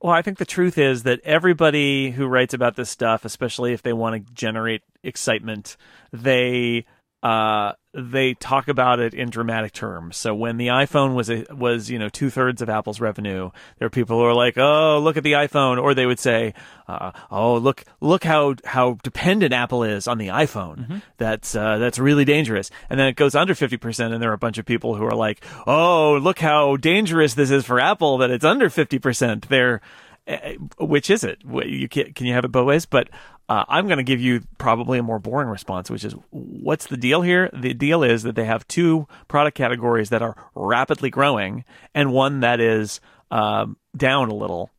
Well, 0.00 0.12
I 0.12 0.20
think 0.22 0.38
the 0.38 0.44
truth 0.44 0.78
is 0.78 1.04
that 1.04 1.20
everybody 1.24 2.10
who 2.10 2.26
writes 2.26 2.54
about 2.54 2.74
this 2.76 2.90
stuff, 2.90 3.24
especially 3.24 3.72
if 3.72 3.82
they 3.82 3.92
want 3.92 4.26
to 4.26 4.32
generate 4.34 4.82
excitement, 5.04 5.76
they 6.12 6.86
uh, 7.22 7.72
they 7.94 8.32
talk 8.34 8.68
about 8.68 9.00
it 9.00 9.12
in 9.12 9.28
dramatic 9.28 9.72
terms. 9.72 10.16
So 10.16 10.34
when 10.34 10.56
the 10.56 10.68
iPhone 10.68 11.14
was 11.14 11.28
a, 11.28 11.44
was 11.50 11.90
you 11.90 11.98
know 11.98 12.08
two 12.08 12.30
thirds 12.30 12.62
of 12.62 12.70
Apple's 12.70 13.00
revenue, 13.00 13.50
there 13.78 13.86
are 13.86 13.90
people 13.90 14.18
who 14.18 14.24
are 14.24 14.34
like, 14.34 14.56
"Oh, 14.56 14.98
look 14.98 15.16
at 15.16 15.22
the 15.22 15.32
iPhone," 15.32 15.80
or 15.80 15.92
they 15.92 16.06
would 16.06 16.18
say, 16.18 16.54
uh, 16.88 17.12
"Oh, 17.30 17.56
look 17.56 17.84
look 18.00 18.24
how 18.24 18.54
how 18.64 18.98
dependent 19.02 19.52
Apple 19.52 19.84
is 19.84 20.08
on 20.08 20.18
the 20.18 20.28
iPhone. 20.28 21.02
That's 21.18 21.54
uh, 21.54 21.78
that's 21.78 21.98
really 21.98 22.24
dangerous." 22.24 22.70
And 22.88 22.98
then 22.98 23.08
it 23.08 23.16
goes 23.16 23.34
under 23.34 23.54
fifty 23.54 23.76
percent, 23.76 24.14
and 24.14 24.22
there 24.22 24.30
are 24.30 24.34
a 24.34 24.38
bunch 24.38 24.58
of 24.58 24.64
people 24.64 24.94
who 24.94 25.04
are 25.04 25.16
like, 25.16 25.44
"Oh, 25.66 26.18
look 26.22 26.38
how 26.38 26.76
dangerous 26.76 27.34
this 27.34 27.50
is 27.50 27.66
for 27.66 27.78
Apple 27.78 28.18
that 28.18 28.30
it's 28.30 28.44
under 28.44 28.70
fifty 28.70 28.98
percent." 28.98 29.48
They're 29.50 29.82
uh, 30.26 30.52
which 30.78 31.10
is 31.10 31.24
it? 31.24 31.38
You 31.44 31.88
can, 31.88 32.12
can 32.12 32.26
you 32.26 32.34
have 32.34 32.44
it 32.44 32.52
both 32.52 32.66
ways? 32.66 32.86
But 32.86 33.08
uh, 33.52 33.66
I'm 33.68 33.86
going 33.86 33.98
to 33.98 34.02
give 34.02 34.22
you 34.22 34.40
probably 34.56 34.98
a 34.98 35.02
more 35.02 35.18
boring 35.18 35.50
response, 35.50 35.90
which 35.90 36.04
is 36.04 36.14
what's 36.30 36.86
the 36.86 36.96
deal 36.96 37.20
here? 37.20 37.50
The 37.52 37.74
deal 37.74 38.02
is 38.02 38.22
that 38.22 38.34
they 38.34 38.46
have 38.46 38.66
two 38.66 39.06
product 39.28 39.58
categories 39.58 40.08
that 40.08 40.22
are 40.22 40.36
rapidly 40.54 41.10
growing 41.10 41.66
and 41.94 42.14
one 42.14 42.40
that 42.40 42.60
is 42.60 43.02
um, 43.30 43.76
down 43.94 44.30
a 44.30 44.34
little. 44.34 44.70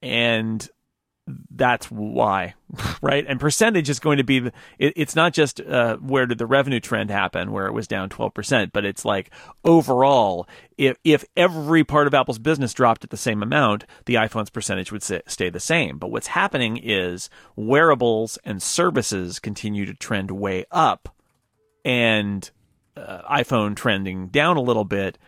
And 0.00 0.66
that's 1.50 1.90
why, 1.90 2.54
right? 3.02 3.24
And 3.26 3.40
percentage 3.40 3.88
is 3.88 4.00
going 4.00 4.18
to 4.18 4.24
be 4.24 4.50
it, 4.78 4.92
it's 4.96 5.16
not 5.16 5.32
just 5.32 5.60
uh, 5.60 5.96
where 5.96 6.26
did 6.26 6.38
the 6.38 6.46
revenue 6.46 6.80
trend 6.80 7.10
happen, 7.10 7.52
where 7.52 7.66
it 7.66 7.72
was 7.72 7.86
down 7.86 8.08
12%, 8.08 8.72
but 8.72 8.84
it's 8.84 9.04
like 9.04 9.30
overall, 9.64 10.48
if, 10.76 10.96
if 11.04 11.24
every 11.36 11.84
part 11.84 12.06
of 12.06 12.14
Apple's 12.14 12.38
business 12.38 12.74
dropped 12.74 13.04
at 13.04 13.10
the 13.10 13.16
same 13.16 13.42
amount, 13.42 13.84
the 14.06 14.14
iPhone's 14.14 14.50
percentage 14.50 14.92
would 14.92 15.02
stay 15.02 15.50
the 15.50 15.60
same. 15.60 15.98
But 15.98 16.10
what's 16.10 16.28
happening 16.28 16.78
is 16.82 17.28
wearables 17.56 18.38
and 18.44 18.62
services 18.62 19.38
continue 19.38 19.86
to 19.86 19.94
trend 19.94 20.30
way 20.30 20.64
up 20.70 21.14
and 21.84 22.50
uh, 22.96 23.22
iPhone 23.30 23.76
trending 23.76 24.28
down 24.28 24.56
a 24.56 24.62
little 24.62 24.84
bit, 24.84 25.18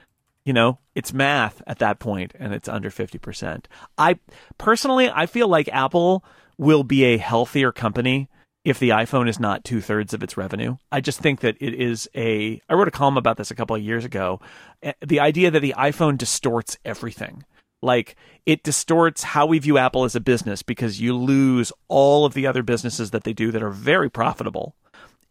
you 0.51 0.55
know, 0.55 0.81
it's 0.97 1.13
math 1.13 1.63
at 1.69 1.79
that 1.79 2.01
point 2.01 2.33
and 2.37 2.53
it's 2.53 2.69
under 2.69 2.91
50%. 2.91 3.67
I 3.97 4.19
personally, 4.59 5.09
I 5.09 5.27
feel 5.27 5.47
like 5.47 5.69
Apple 5.69 6.25
will 6.59 6.83
be 6.83 7.05
a 7.05 7.19
healthier 7.19 7.71
company 7.71 8.29
if 8.65 8.81
the 8.81 8.89
iPhone 8.89 9.29
is 9.29 9.39
not 9.39 9.63
two 9.63 9.81
thirds 9.81 10.13
of 10.13 10.25
its 10.25 10.37
revenue. 10.37 10.77
I 10.91 11.03
just 11.03 11.21
think 11.21 11.39
that 11.39 11.57
it 11.61 11.73
is 11.73 12.09
a, 12.17 12.61
I 12.69 12.75
wrote 12.75 12.89
a 12.89 12.91
column 12.91 13.17
about 13.17 13.37
this 13.37 13.53
a 13.53 13.55
couple 13.55 13.77
of 13.77 13.83
years 13.83 14.05
ago. 14.05 14.41
Eh, 14.83 14.93
The 15.07 15.21
idea 15.21 15.53
that 15.53 15.61
the 15.61 15.75
iPhone 15.79 16.19
distorts 16.19 16.77
everything. 16.85 17.45
Like 17.81 18.17
it 18.45 18.65
distorts 18.65 19.23
how 19.23 19.47
we 19.47 19.61
view 19.61 19.79
Apple 19.79 20.03
as 20.03 20.17
a 20.17 20.21
business 20.21 20.65
because 20.65 21.01
you 21.01 21.17
lose 21.17 21.73
all 21.87 22.25
of 22.25 22.35
the 22.35 22.49
other 22.49 22.65
businesses 22.65 23.13
that 23.13 23.23
they 23.23 23.33
do 23.33 23.53
that 23.53 23.63
are 23.63 23.71
very 23.71 24.11
profitable 24.11 24.75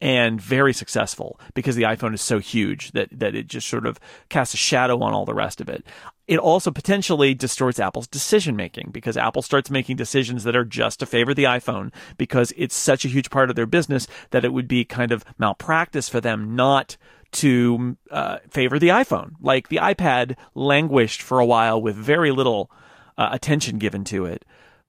and 0.01 0.39
very 0.39 0.73
successful 0.73 1.39
because 1.53 1.75
the 1.75 1.83
iPhone 1.83 2.13
is 2.13 2.21
so 2.21 2.39
huge 2.39 2.91
that 2.91 3.09
that 3.11 3.35
it 3.35 3.47
just 3.47 3.67
sort 3.67 3.85
of 3.85 3.99
casts 4.29 4.53
a 4.53 4.57
shadow 4.57 5.01
on 5.01 5.13
all 5.13 5.25
the 5.25 5.33
rest 5.33 5.59
of 5.59 5.69
it. 5.69 5.85
It 6.27 6.37
also 6.37 6.71
potentially 6.71 7.33
distorts 7.33 7.79
Apple's 7.79 8.07
decision 8.07 8.55
making 8.55 8.91
because 8.91 9.17
Apple 9.17 9.41
starts 9.41 9.69
making 9.69 9.97
decisions 9.97 10.43
that 10.43 10.55
are 10.55 10.63
just 10.63 10.99
to 10.99 11.05
favor 11.05 11.33
the 11.33 11.45
iPhone 11.45 11.91
because 12.17 12.53
it's 12.55 12.75
such 12.75 13.03
a 13.03 13.09
huge 13.09 13.29
part 13.29 13.49
of 13.49 13.55
their 13.55 13.65
business 13.65 14.07
that 14.29 14.45
it 14.45 14.53
would 14.53 14.67
be 14.67 14.85
kind 14.85 15.11
of 15.11 15.25
malpractice 15.37 16.07
for 16.07 16.21
them 16.21 16.55
not 16.55 16.97
to 17.31 17.97
uh, 18.11 18.37
favor 18.49 18.79
the 18.79 18.89
iPhone. 18.89 19.33
Like 19.41 19.69
the 19.69 19.77
iPad 19.77 20.35
languished 20.53 21.21
for 21.21 21.39
a 21.39 21.45
while 21.45 21.81
with 21.81 21.95
very 21.95 22.31
little 22.31 22.71
uh, 23.17 23.29
attention 23.31 23.79
given 23.79 24.03
to 24.05 24.25
it 24.25 24.45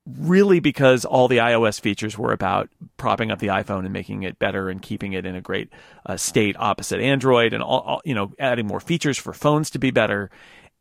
really 0.07 0.61
because 0.61 1.05
all 1.05 1.29
the 1.29 1.39
iOS 1.39 1.81
features 1.81 2.17
were 2.17 2.33
about 2.33 2.69
propping 2.97 3.31
up 3.31 3.39
the 3.39 3.49
iPhone 3.49 3.85
and 3.85 3.93
making 3.93 4.23
it 4.23 4.39
better 4.39 4.69
and 4.69 4.81
keeping 4.83 5.13
it 5.13 5.27
in 5.27 5.35
a 5.35 5.41
great 5.41 5.69
uh, 6.07 6.17
state 6.17 6.57
opposite 6.59 7.01
Android 7.01 7.53
and 7.53 7.63
all, 7.63 7.81
all 7.81 8.03
you 8.05 8.15
know 8.15 8.33
adding 8.39 8.67
more 8.67 8.81
features 8.81 9.19
for 9.19 9.33
phones 9.33 9.71
to 9.71 9.79
be 9.79 9.91
better. 9.91 10.31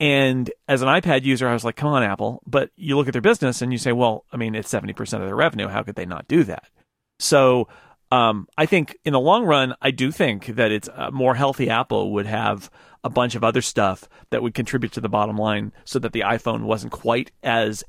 And 0.02 0.50
as 0.70 0.82
an 0.82 0.88
iPad 0.88 1.24
user, 1.24 1.48
I 1.48 1.54
was 1.54 1.66
like, 1.66 1.76
"Come 1.76 1.90
on, 1.90 2.04
Apple!" 2.04 2.42
But 2.46 2.72
you 2.78 2.96
look 2.96 3.08
at 3.08 3.14
their 3.14 3.22
business 3.22 3.62
and 3.62 3.72
you 3.72 3.78
say, 3.78 3.92
"Well, 3.92 4.24
I 4.32 4.38
mean, 4.38 4.56
it's 4.56 4.70
seventy 4.70 4.94
percent 4.94 5.22
of 5.22 5.28
their 5.28 5.36
revenue. 5.36 5.68
How 5.68 5.84
could 5.84 5.96
they 5.96 6.06
not 6.06 6.28
do 6.28 6.44
that?" 6.46 6.70
So, 7.20 7.68
um, 8.12 8.48
I 8.58 8.66
think 8.66 8.98
in 9.04 9.12
the 9.12 9.20
long 9.20 9.44
run, 9.44 9.76
I 9.82 9.92
do 9.92 10.12
think 10.12 10.48
that 10.56 10.72
it's 10.72 10.88
a 10.96 11.12
more 11.12 11.36
healthy 11.36 11.70
Apple 11.70 12.14
would 12.14 12.26
have 12.28 12.72
a 13.04 13.10
bunch 13.10 13.36
of 13.36 13.44
other 13.44 13.62
stuff 13.62 14.08
that 14.30 14.42
would 14.42 14.54
contribute 14.54 14.94
to 14.94 15.02
the 15.02 15.10
bottom 15.10 15.38
line, 15.38 15.74
so 15.84 16.00
that 16.00 16.14
the 16.14 16.22
iPhone 16.22 16.62
wasn't 16.64 16.94
quite 16.94 17.32
as 17.44 17.84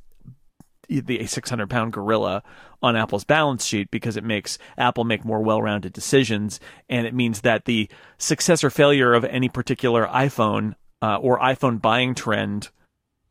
the 0.90 1.26
600 1.26 1.70
pound 1.70 1.92
gorilla 1.92 2.42
on 2.82 2.96
Apple's 2.96 3.24
balance 3.24 3.64
sheet 3.64 3.90
because 3.90 4.16
it 4.16 4.24
makes 4.24 4.58
Apple 4.76 5.04
make 5.04 5.24
more 5.24 5.40
well 5.40 5.62
rounded 5.62 5.92
decisions. 5.92 6.58
And 6.88 7.06
it 7.06 7.14
means 7.14 7.42
that 7.42 7.64
the 7.64 7.88
success 8.18 8.64
or 8.64 8.70
failure 8.70 9.14
of 9.14 9.24
any 9.24 9.48
particular 9.48 10.06
iPhone 10.06 10.74
uh, 11.00 11.16
or 11.16 11.38
iPhone 11.38 11.80
buying 11.80 12.14
trend 12.14 12.70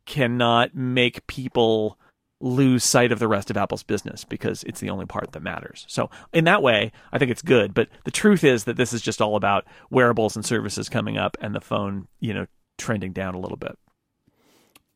cannot 0.06 0.74
make 0.74 1.26
people 1.26 1.98
lose 2.40 2.82
sight 2.82 3.12
of 3.12 3.18
the 3.18 3.28
rest 3.28 3.50
of 3.50 3.56
Apple's 3.56 3.82
business 3.82 4.24
because 4.24 4.62
it's 4.64 4.80
the 4.80 4.90
only 4.90 5.04
part 5.04 5.32
that 5.32 5.42
matters. 5.42 5.84
So 5.88 6.08
in 6.32 6.44
that 6.44 6.62
way, 6.62 6.90
I 7.12 7.18
think 7.18 7.30
it's 7.30 7.42
good. 7.42 7.74
But 7.74 7.88
the 8.04 8.10
truth 8.10 8.44
is 8.44 8.64
that 8.64 8.76
this 8.76 8.92
is 8.92 9.02
just 9.02 9.20
all 9.20 9.36
about 9.36 9.66
wearables 9.90 10.36
and 10.36 10.44
services 10.44 10.88
coming 10.88 11.18
up 11.18 11.36
and 11.40 11.54
the 11.54 11.60
phone, 11.60 12.08
you 12.18 12.32
know, 12.32 12.46
trending 12.78 13.12
down 13.12 13.34
a 13.34 13.38
little 13.38 13.58
bit. 13.58 13.78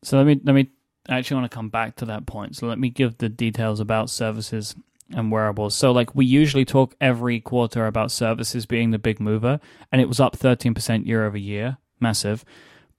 So 0.03 0.17
let 0.17 0.25
me 0.25 0.39
let 0.43 0.53
me 0.53 0.69
I 1.07 1.17
actually 1.17 1.35
want 1.35 1.51
to 1.51 1.55
come 1.55 1.69
back 1.69 1.95
to 1.97 2.05
that 2.05 2.25
point. 2.25 2.55
So 2.55 2.67
let 2.67 2.79
me 2.79 2.89
give 2.89 3.17
the 3.17 3.29
details 3.29 3.79
about 3.79 4.09
services 4.09 4.75
and 5.11 5.31
wearables. 5.31 5.75
So 5.75 5.91
like 5.91 6.15
we 6.15 6.25
usually 6.25 6.65
talk 6.65 6.95
every 6.99 7.39
quarter 7.39 7.85
about 7.85 8.11
services 8.11 8.65
being 8.65 8.91
the 8.91 8.97
big 8.97 9.19
mover 9.19 9.59
and 9.91 10.01
it 10.01 10.07
was 10.07 10.19
up 10.19 10.37
13% 10.37 11.05
year 11.05 11.25
over 11.25 11.37
year, 11.37 11.77
massive. 11.99 12.43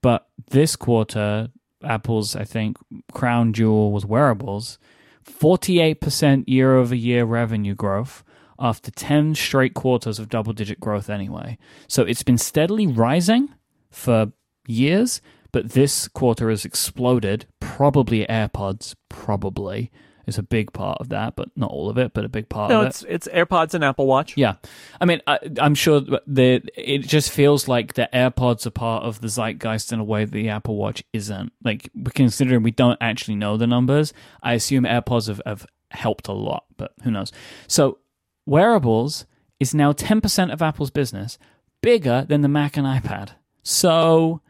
But 0.03 0.29
this 0.51 0.77
quarter 0.77 1.49
Apple's, 1.83 2.35
I 2.37 2.45
think, 2.45 2.79
crown 3.13 3.53
jewel 3.53 3.93
was 3.93 4.07
wearables. 4.07 4.79
48% 5.25 6.45
year 6.47 6.77
over 6.77 6.95
year 6.95 7.25
revenue 7.25 7.75
growth 7.75 8.23
after 8.59 8.91
10 8.91 9.35
straight 9.35 9.75
quarters 9.75 10.19
of 10.19 10.29
double 10.29 10.53
digit 10.53 10.81
growth, 10.81 11.11
anyway. 11.11 11.59
So 11.89 12.03
it's 12.03 12.23
been 12.23 12.39
steadily 12.39 12.87
rising 12.87 13.51
for 13.91 14.33
years, 14.67 15.21
but 15.57 15.71
this 15.71 16.07
quarter 16.07 16.51
has 16.51 16.67
exploded. 16.67 17.47
Probably 17.61 18.27
AirPods, 18.27 18.95
probably 19.09 19.91
is 20.27 20.37
a 20.37 20.43
big 20.43 20.71
part 20.75 20.99
of 21.01 21.09
that, 21.09 21.35
but 21.35 21.49
not 21.57 21.71
all 21.71 21.89
of 21.89 21.97
it, 21.97 22.13
but 22.13 22.27
a 22.27 22.29
big 22.29 22.51
part 22.51 22.69
no, 22.69 22.83
of 22.83 22.89
it's 22.89 23.03
it's 23.09 23.27
AirPods 23.29 23.73
and 23.73 23.83
Apple 23.83 24.07
Watch. 24.07 24.37
Yeah, 24.37 24.57
I 25.01 25.07
mean, 25.07 25.23
I, 25.27 25.39
am 25.57 25.75
sure 25.75 26.03
the 26.27 26.61
it 26.77 26.99
just 27.07 27.31
feels 27.31 27.69
like 27.69 27.95
the 27.95 28.07
AirPods 28.13 28.67
are 28.67 28.71
part 28.71 29.05
of 29.05 29.23
the 29.23 29.29
zeitgeist 29.29 29.95
in 29.95 29.99
a 29.99 30.05
way 30.05 30.27
that 30.27 30.31
the 30.31 30.51
Apple 30.51 30.77
Watch 30.77 31.03
isn't. 31.15 31.55
Like 31.65 31.89
considering 32.13 32.63
we 32.63 32.71
don't 32.71 32.99
actually 33.01 33.37
know 33.37 33.57
the 33.57 33.67
numbers, 33.67 34.13
I 34.43 34.53
assume 34.53 34.85
AirPods 34.85 35.29
have, 35.29 35.41
have 35.47 35.65
helped 35.91 36.29
a 36.29 36.33
lot, 36.33 36.65
but 36.77 36.93
who 37.03 37.11
knows? 37.11 37.33
So 37.67 37.97
wearables 38.45 39.25
is 39.59 39.75
now 39.75 39.95
10% 39.95 40.53
of 40.53 40.61
Apple's 40.61 40.91
business, 40.91 41.39
bigger 41.81 42.27
than 42.29 42.43
the 42.43 42.49
Mac 42.49 42.77
and 42.77 42.87
iPad. 42.87 43.31
So, 43.63 44.43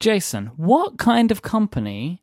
Jason, 0.00 0.46
what 0.56 0.98
kind 0.98 1.30
of 1.30 1.42
company 1.42 2.22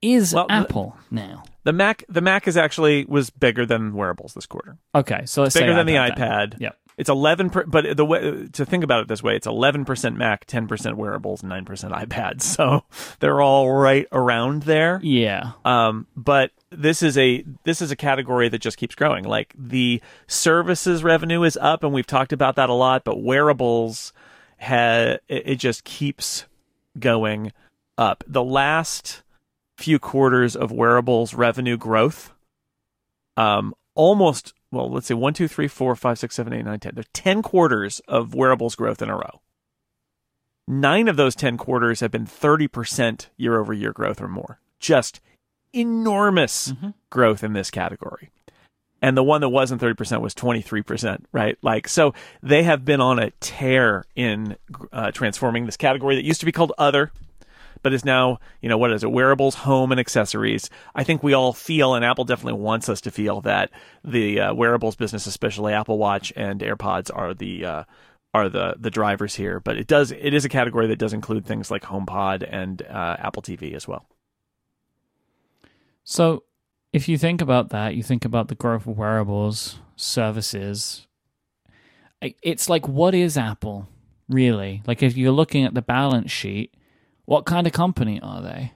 is 0.00 0.34
Well, 0.34 0.46
the- 0.46 0.52
Apple 0.54 0.96
now? 1.10 1.44
The 1.64 1.72
Mac 1.72 2.04
the 2.08 2.20
Mac 2.20 2.48
is 2.48 2.56
actually 2.56 3.04
was 3.04 3.30
bigger 3.30 3.64
than 3.64 3.94
wearables 3.94 4.34
this 4.34 4.46
quarter. 4.46 4.78
Okay, 4.94 5.22
so 5.26 5.42
let's 5.42 5.54
Bigger 5.56 5.74
than 5.74 5.86
the 5.86 5.94
iPad. 5.94 6.50
then. 6.52 6.58
Yep. 6.60 6.78
It's 6.98 7.08
11 7.08 7.50
per, 7.50 7.64
but 7.64 7.96
the 7.96 8.04
way 8.04 8.48
to 8.52 8.66
think 8.66 8.84
about 8.84 9.00
it 9.00 9.08
this 9.08 9.22
way, 9.22 9.34
it's 9.34 9.46
11% 9.46 10.16
Mac, 10.16 10.46
10% 10.46 10.94
wearables, 10.96 11.40
9% 11.42 11.64
iPads. 11.64 12.42
So 12.56 12.84
they're 13.20 13.40
all 13.40 13.70
right 13.72 14.06
around 14.12 14.64
there. 14.64 15.00
Yeah. 15.02 15.52
Um, 15.64 16.06
but 16.16 16.50
this 16.70 17.02
is 17.02 17.16
a 17.16 17.44
this 17.64 17.80
is 17.80 17.90
a 17.92 17.96
category 17.96 18.48
that 18.48 18.58
just 18.58 18.76
keeps 18.76 18.94
growing. 18.96 19.24
Like 19.24 19.54
the 19.56 20.02
services 20.26 21.02
revenue 21.04 21.44
is 21.44 21.56
up, 21.60 21.84
and 21.84 21.92
we've 21.92 22.06
talked 22.06 22.32
about 22.32 22.56
that 22.56 22.68
a 22.70 22.74
lot. 22.74 23.04
But 23.04 23.22
wearables 23.22 24.12
ha 24.60 25.16
it, 25.28 25.42
it 25.46 25.56
just 25.56 25.84
keeps 25.84 26.44
going 26.98 27.52
up. 27.98 28.24
The 28.26 28.44
last 28.44 29.22
few 29.76 29.98
quarters 29.98 30.54
of 30.54 30.70
wearables 30.70 31.34
revenue 31.34 31.76
growth, 31.76 32.32
um, 33.36 33.74
almost 33.94 34.54
well, 34.70 34.90
let's 34.90 35.06
say 35.06 35.14
one, 35.14 35.34
two, 35.34 35.48
three, 35.48 35.68
four, 35.68 35.94
five, 35.94 36.18
six, 36.18 36.34
seven, 36.34 36.52
eight, 36.54 36.64
nine, 36.64 36.80
ten. 36.80 36.94
There 36.94 37.02
are 37.02 37.12
ten 37.12 37.42
quarters 37.42 38.00
of 38.08 38.34
wearables 38.34 38.74
growth 38.74 39.02
in 39.02 39.10
a 39.10 39.16
row. 39.16 39.42
Nine 40.66 41.08
of 41.08 41.16
those 41.16 41.34
ten 41.34 41.58
quarters 41.58 42.00
have 42.00 42.10
been 42.10 42.26
thirty 42.26 42.68
percent 42.68 43.28
year 43.36 43.58
over 43.58 43.72
year 43.72 43.92
growth 43.92 44.20
or 44.20 44.28
more. 44.28 44.60
Just 44.78 45.20
enormous 45.74 46.72
growth 47.10 47.44
in 47.44 47.52
this 47.52 47.70
category. 47.70 48.30
And 49.02 49.16
the 49.16 49.22
one 49.24 49.40
that 49.40 49.48
wasn't 49.48 49.82
30% 49.82 50.20
was 50.20 50.32
23%, 50.32 51.24
right? 51.32 51.58
Like, 51.60 51.88
so 51.88 52.14
they 52.40 52.62
have 52.62 52.84
been 52.84 53.00
on 53.00 53.18
a 53.18 53.32
tear 53.40 54.04
in 54.14 54.56
uh, 54.92 55.10
transforming 55.10 55.66
this 55.66 55.76
category 55.76 56.14
that 56.14 56.24
used 56.24 56.38
to 56.38 56.46
be 56.46 56.52
called 56.52 56.72
other, 56.78 57.10
but 57.82 57.92
is 57.92 58.04
now, 58.04 58.38
you 58.60 58.68
know, 58.68 58.78
what 58.78 58.92
is 58.92 59.02
it? 59.02 59.10
Wearables, 59.10 59.56
home, 59.56 59.90
and 59.90 59.98
accessories. 60.00 60.70
I 60.94 61.02
think 61.02 61.22
we 61.22 61.32
all 61.32 61.52
feel, 61.52 61.94
and 61.94 62.04
Apple 62.04 62.24
definitely 62.24 62.60
wants 62.60 62.88
us 62.88 63.00
to 63.00 63.10
feel 63.10 63.40
that 63.40 63.70
the 64.04 64.40
uh, 64.40 64.54
wearables 64.54 64.94
business, 64.94 65.26
especially 65.26 65.72
Apple 65.72 65.98
Watch 65.98 66.32
and 66.36 66.60
AirPods, 66.60 67.10
are 67.12 67.34
the 67.34 67.64
uh, 67.64 67.84
are 68.32 68.48
the 68.48 68.76
the 68.78 68.90
drivers 68.90 69.34
here. 69.34 69.58
But 69.58 69.78
it 69.78 69.88
does 69.88 70.12
it 70.12 70.32
is 70.32 70.44
a 70.44 70.48
category 70.48 70.86
that 70.86 71.00
does 71.00 71.12
include 71.12 71.44
things 71.44 71.72
like 71.72 71.82
HomePod 71.82 72.46
and 72.48 72.82
uh, 72.82 73.16
Apple 73.18 73.42
TV 73.42 73.74
as 73.74 73.88
well. 73.88 74.06
So, 76.04 76.44
if 76.92 77.08
you 77.08 77.16
think 77.18 77.40
about 77.40 77.70
that, 77.70 77.94
you 77.94 78.02
think 78.02 78.24
about 78.24 78.48
the 78.48 78.54
growth 78.54 78.86
of 78.86 78.96
wearables, 78.98 79.78
services. 79.96 81.06
It's 82.20 82.68
like, 82.68 82.86
what 82.86 83.14
is 83.14 83.36
Apple 83.36 83.88
really? 84.28 84.82
Like, 84.86 85.02
if 85.02 85.16
you're 85.16 85.32
looking 85.32 85.64
at 85.64 85.74
the 85.74 85.82
balance 85.82 86.30
sheet, 86.30 86.74
what 87.24 87.44
kind 87.44 87.66
of 87.66 87.72
company 87.72 88.20
are 88.22 88.40
they? 88.40 88.72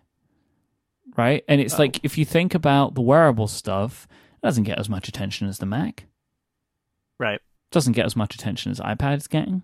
Right? 1.16 1.44
And 1.48 1.60
it's 1.60 1.74
Oh. 1.74 1.78
like, 1.78 2.00
if 2.04 2.18
you 2.18 2.24
think 2.24 2.54
about 2.54 2.94
the 2.94 3.00
wearable 3.00 3.46
stuff, 3.48 4.06
it 4.34 4.46
doesn't 4.46 4.64
get 4.64 4.78
as 4.78 4.88
much 4.88 5.08
attention 5.08 5.48
as 5.48 5.58
the 5.58 5.66
Mac, 5.66 6.06
Right. 7.18 7.40
doesn't 7.70 7.94
get 7.94 8.04
as 8.04 8.16
much 8.16 8.34
attention 8.34 8.70
as 8.70 8.80
iPad 8.80 9.16
is 9.16 9.26
getting. 9.28 9.62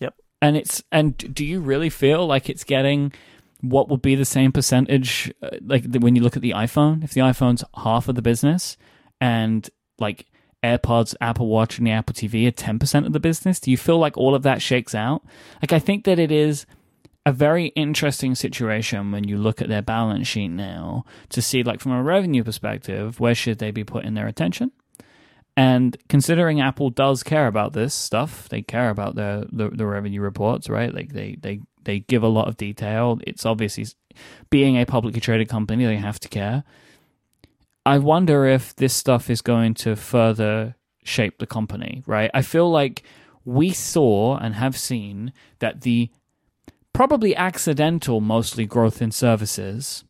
Yep. 0.00 0.14
And 0.42 0.56
it's, 0.56 0.82
and 0.92 1.16
do 1.34 1.44
you 1.44 1.60
really 1.60 1.88
feel 1.90 2.26
like 2.26 2.50
it's 2.50 2.64
getting 2.64 3.12
what 3.64 3.88
would 3.88 4.02
be 4.02 4.14
the 4.14 4.24
same 4.24 4.52
percentage 4.52 5.32
uh, 5.42 5.50
like 5.62 5.84
when 5.98 6.14
you 6.14 6.22
look 6.22 6.36
at 6.36 6.42
the 6.42 6.52
iPhone 6.52 7.02
if 7.02 7.12
the 7.12 7.20
iPhone's 7.20 7.64
half 7.76 8.08
of 8.08 8.14
the 8.14 8.22
business 8.22 8.76
and 9.20 9.70
like 9.98 10.26
AirPods, 10.62 11.14
Apple 11.20 11.46
Watch 11.48 11.76
and 11.76 11.86
the 11.86 11.90
Apple 11.90 12.14
TV 12.14 12.48
are 12.48 12.50
10% 12.50 13.06
of 13.06 13.12
the 13.12 13.20
business 13.20 13.60
do 13.60 13.70
you 13.70 13.76
feel 13.76 13.98
like 13.98 14.16
all 14.16 14.34
of 14.34 14.42
that 14.42 14.62
shakes 14.62 14.94
out 14.94 15.22
like 15.62 15.72
I 15.72 15.78
think 15.78 16.04
that 16.04 16.18
it 16.18 16.32
is 16.32 16.66
a 17.26 17.32
very 17.32 17.66
interesting 17.68 18.34
situation 18.34 19.10
when 19.10 19.24
you 19.24 19.38
look 19.38 19.62
at 19.62 19.68
their 19.68 19.82
balance 19.82 20.26
sheet 20.26 20.48
now 20.48 21.04
to 21.30 21.40
see 21.40 21.62
like 21.62 21.80
from 21.80 21.92
a 21.92 22.02
revenue 22.02 22.44
perspective 22.44 23.18
where 23.18 23.34
should 23.34 23.58
they 23.58 23.70
be 23.70 23.84
putting 23.84 24.14
their 24.14 24.26
attention 24.26 24.72
and 25.56 25.96
considering 26.08 26.60
Apple 26.60 26.90
does 26.90 27.22
care 27.22 27.46
about 27.46 27.72
this 27.74 27.94
stuff, 27.94 28.48
they 28.48 28.62
care 28.62 28.90
about 28.90 29.14
the, 29.14 29.48
the, 29.52 29.70
the 29.70 29.86
revenue 29.86 30.20
reports, 30.20 30.68
right? 30.68 30.92
Like 30.92 31.12
they, 31.12 31.36
they, 31.40 31.60
they 31.84 32.00
give 32.00 32.22
a 32.22 32.28
lot 32.28 32.48
of 32.48 32.56
detail. 32.56 33.18
It's 33.26 33.46
obviously 33.46 33.86
being 34.50 34.76
a 34.76 34.86
publicly 34.86 35.20
traded 35.20 35.48
company, 35.48 35.84
they 35.84 35.96
have 35.96 36.20
to 36.20 36.28
care. 36.28 36.64
I 37.86 37.98
wonder 37.98 38.46
if 38.46 38.74
this 38.76 38.94
stuff 38.94 39.28
is 39.28 39.42
going 39.42 39.74
to 39.74 39.94
further 39.96 40.76
shape 41.02 41.38
the 41.38 41.46
company, 41.46 42.02
right? 42.06 42.30
I 42.32 42.42
feel 42.42 42.70
like 42.70 43.02
we 43.44 43.70
saw 43.72 44.38
and 44.38 44.54
have 44.54 44.78
seen 44.78 45.32
that 45.58 45.82
the 45.82 46.10
probably 46.94 47.36
accidental, 47.36 48.20
mostly 48.20 48.64
growth 48.64 49.02
in 49.02 49.10
services 49.10 50.04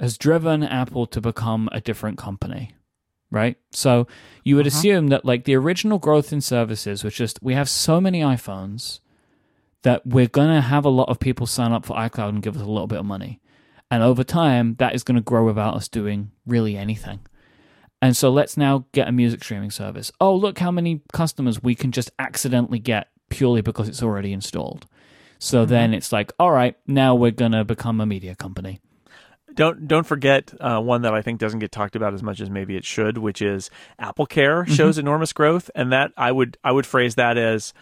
has 0.00 0.18
driven 0.18 0.62
Apple 0.62 1.06
to 1.06 1.20
become 1.20 1.68
a 1.72 1.80
different 1.80 2.18
company 2.18 2.72
right? 3.30 3.56
So 3.70 4.06
you 4.44 4.56
would 4.56 4.66
uh-huh. 4.66 4.78
assume 4.78 5.08
that 5.08 5.24
like 5.24 5.44
the 5.44 5.54
original 5.54 5.98
growth 5.98 6.32
in 6.32 6.40
services 6.40 7.04
was 7.04 7.14
just 7.14 7.42
we 7.42 7.54
have 7.54 7.68
so 7.68 8.00
many 8.00 8.20
iPhones 8.20 9.00
that 9.82 10.06
we're 10.06 10.28
going 10.28 10.54
to 10.54 10.60
have 10.60 10.84
a 10.84 10.90
lot 10.90 11.08
of 11.08 11.20
people 11.20 11.46
sign 11.46 11.72
up 11.72 11.86
for 11.86 11.96
iCloud 11.96 12.30
and 12.30 12.42
give 12.42 12.56
us 12.56 12.62
a 12.62 12.66
little 12.66 12.86
bit 12.86 12.98
of 12.98 13.06
money. 13.06 13.40
And 13.90 14.02
over 14.02 14.24
time, 14.24 14.74
that 14.78 14.94
is 14.94 15.02
going 15.02 15.16
to 15.16 15.22
grow 15.22 15.44
without 15.44 15.74
us 15.74 15.88
doing 15.88 16.30
really 16.46 16.76
anything. 16.76 17.20
And 18.00 18.16
so 18.16 18.30
let's 18.30 18.56
now 18.56 18.86
get 18.92 19.08
a 19.08 19.12
music 19.12 19.42
streaming 19.42 19.70
service. 19.70 20.12
Oh, 20.20 20.34
look 20.34 20.58
how 20.58 20.70
many 20.70 21.02
customers 21.12 21.62
we 21.62 21.74
can 21.74 21.90
just 21.90 22.10
accidentally 22.18 22.78
get 22.78 23.08
purely 23.28 23.60
because 23.60 23.88
it's 23.88 24.02
already 24.02 24.32
installed. 24.32 24.86
So 25.38 25.64
then 25.64 25.94
it's 25.94 26.12
like, 26.12 26.32
all 26.38 26.50
right, 26.50 26.76
now 26.86 27.14
we're 27.14 27.30
going 27.30 27.52
to 27.52 27.64
become 27.64 28.00
a 28.00 28.06
media 28.06 28.34
company. 28.34 28.80
Don't 29.54 29.88
don't 29.88 30.06
forget 30.06 30.52
uh, 30.60 30.80
one 30.80 31.02
that 31.02 31.14
I 31.14 31.22
think 31.22 31.40
doesn't 31.40 31.58
get 31.58 31.72
talked 31.72 31.96
about 31.96 32.14
as 32.14 32.22
much 32.22 32.40
as 32.40 32.48
maybe 32.48 32.76
it 32.76 32.84
should, 32.84 33.18
which 33.18 33.42
is 33.42 33.70
Apple 33.98 34.26
Care 34.26 34.64
shows 34.66 34.98
enormous 34.98 35.32
growth, 35.32 35.68
and 35.74 35.90
that 35.90 36.12
I 36.16 36.30
would 36.30 36.58
I 36.62 36.70
would 36.70 36.86
phrase 36.86 37.16
that 37.16 37.36
as, 37.36 37.72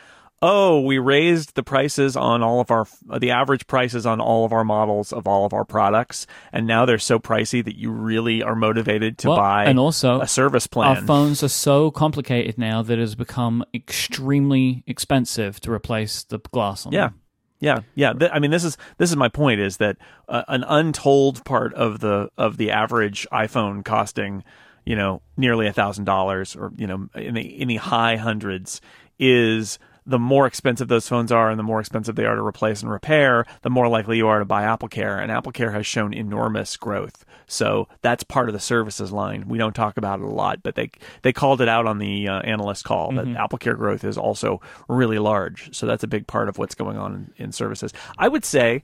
oh, 0.42 0.80
we 0.80 0.98
raised 0.98 1.54
the 1.54 1.62
prices 1.62 2.16
on 2.16 2.42
all 2.42 2.60
of 2.60 2.70
our 2.70 2.86
the 3.18 3.30
average 3.30 3.66
prices 3.66 4.04
on 4.06 4.20
all 4.20 4.44
of 4.44 4.52
our 4.52 4.64
models 4.64 5.12
of 5.12 5.26
all 5.26 5.46
of 5.46 5.52
our 5.52 5.64
products, 5.64 6.26
and 6.52 6.66
now 6.66 6.84
they're 6.84 6.98
so 6.98 7.18
pricey 7.18 7.64
that 7.64 7.76
you 7.76 7.90
really 7.90 8.42
are 8.42 8.54
motivated 8.54 9.18
to 9.18 9.28
Well, 9.28 9.38
buy 9.38 9.64
and 9.64 9.78
also 9.78 10.20
a 10.20 10.26
service 10.26 10.66
plan. 10.66 10.96
Our 10.96 11.02
phones 11.02 11.42
are 11.42 11.48
so 11.48 11.90
complicated 11.90 12.58
now 12.58 12.82
that 12.82 12.94
it 12.98 13.00
has 13.00 13.14
become 13.14 13.64
extremely 13.74 14.82
expensive 14.86 15.58
to 15.60 15.72
replace 15.72 16.22
the 16.24 16.38
glass 16.38 16.86
on 16.86 16.92
Yeah. 16.92 17.08
them. 17.08 17.20
Yeah, 17.58 17.80
yeah. 17.94 18.12
I 18.30 18.38
mean, 18.38 18.50
this 18.50 18.64
is 18.64 18.76
this 18.98 19.08
is 19.08 19.16
my 19.16 19.28
point: 19.30 19.60
is 19.60 19.78
that 19.78 19.96
uh, 20.28 20.42
an 20.46 20.62
untold 20.68 21.42
part 21.46 21.72
of 21.72 22.00
the 22.00 22.28
of 22.36 22.58
the 22.58 22.70
average 22.70 23.26
iPhone 23.32 23.82
costing, 23.82 24.44
you 24.84 24.94
know, 24.94 25.22
nearly 25.38 25.66
a 25.66 25.72
thousand 25.72 26.04
dollars, 26.04 26.54
or 26.54 26.70
you 26.76 26.86
know, 26.86 27.08
in 27.14 27.32
the 27.32 27.40
in 27.40 27.68
the 27.68 27.76
high 27.76 28.16
hundreds, 28.16 28.82
is 29.18 29.78
the 30.06 30.18
more 30.18 30.46
expensive 30.46 30.88
those 30.88 31.08
phones 31.08 31.30
are 31.30 31.50
and 31.50 31.58
the 31.58 31.64
more 31.64 31.80
expensive 31.80 32.14
they 32.14 32.24
are 32.24 32.36
to 32.36 32.42
replace 32.42 32.80
and 32.82 32.90
repair, 32.90 33.44
the 33.62 33.70
more 33.70 33.88
likely 33.88 34.16
you 34.16 34.28
are 34.28 34.38
to 34.38 34.44
buy 34.44 34.62
Apple 34.62 34.88
Care. 34.88 35.18
And 35.18 35.30
Apple 35.30 35.52
Care 35.52 35.72
has 35.72 35.86
shown 35.86 36.14
enormous 36.14 36.76
growth. 36.76 37.24
So 37.46 37.88
that's 38.00 38.24
part 38.24 38.48
of 38.48 38.54
the 38.54 38.60
services 38.60 39.12
line. 39.12 39.48
We 39.48 39.58
don't 39.58 39.74
talk 39.74 39.98
about 39.98 40.20
it 40.20 40.24
a 40.24 40.28
lot, 40.28 40.62
but 40.62 40.74
they 40.74 40.90
they 41.22 41.32
called 41.32 41.60
it 41.60 41.68
out 41.68 41.86
on 41.86 41.98
the 41.98 42.28
uh, 42.28 42.40
analyst 42.40 42.84
call 42.84 43.12
that 43.12 43.26
Mm-hmm. 43.26 43.36
Apple 43.36 43.58
Care 43.58 43.74
growth 43.74 44.04
is 44.04 44.16
also 44.16 44.60
really 44.88 45.18
large. 45.18 45.74
So 45.74 45.86
that's 45.86 46.04
a 46.04 46.08
big 46.08 46.26
part 46.26 46.48
of 46.48 46.58
what's 46.58 46.74
going 46.74 46.96
on 46.96 47.32
in, 47.36 47.44
in 47.46 47.52
services. 47.52 47.92
I 48.16 48.28
would 48.28 48.44
say 48.44 48.82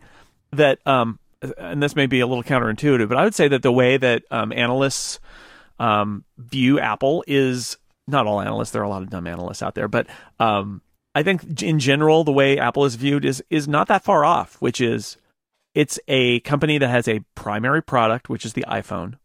that, 0.51 0.85
um, 0.87 1.19
and 1.59 1.83
this 1.83 1.95
may 1.95 2.07
be 2.07 2.21
a 2.21 2.27
little 2.27 2.43
counterintuitive, 2.43 3.09
but 3.09 3.17
I 3.17 3.25
would 3.25 3.35
say 3.35 3.49
that 3.49 3.63
the 3.63 3.73
way 3.73 3.97
that 3.97 4.25
um, 4.31 4.53
analysts 4.53 5.21
um, 5.79 6.25
view 6.39 6.81
Apple 6.81 7.25
is 7.27 7.77
not 8.07 8.27
all 8.27 8.41
analysts. 8.41 8.73
There 8.73 8.83
are 8.83 8.85
a 8.85 8.89
lot 8.89 9.03
of 9.03 9.11
dumb 9.11 9.27
analysts 9.27 9.63
out 9.63 9.75
there, 9.75 9.89
but 9.89 10.07
um, 10.41 10.83
I 11.15 11.23
think 11.23 11.63
in 11.63 11.79
general 11.79 12.25
the 12.25 12.33
way 12.33 12.59
Apple 12.59 12.85
is 12.85 12.95
viewed 12.95 13.25
is 13.25 13.43
is 13.51 13.69
not 13.69 13.89
that 13.89 14.05
far 14.05 14.25
off. 14.25 14.57
Which 14.61 14.81
is, 14.81 15.19
it's 15.75 15.99
a 16.09 16.41
company 16.41 16.79
that 16.79 16.89
has 16.89 17.09
a 17.09 17.25
primary 17.35 17.83
product, 17.83 18.29
which 18.29 18.45
is 18.45 18.55
the 18.55 18.65
iPhone. 18.69 19.19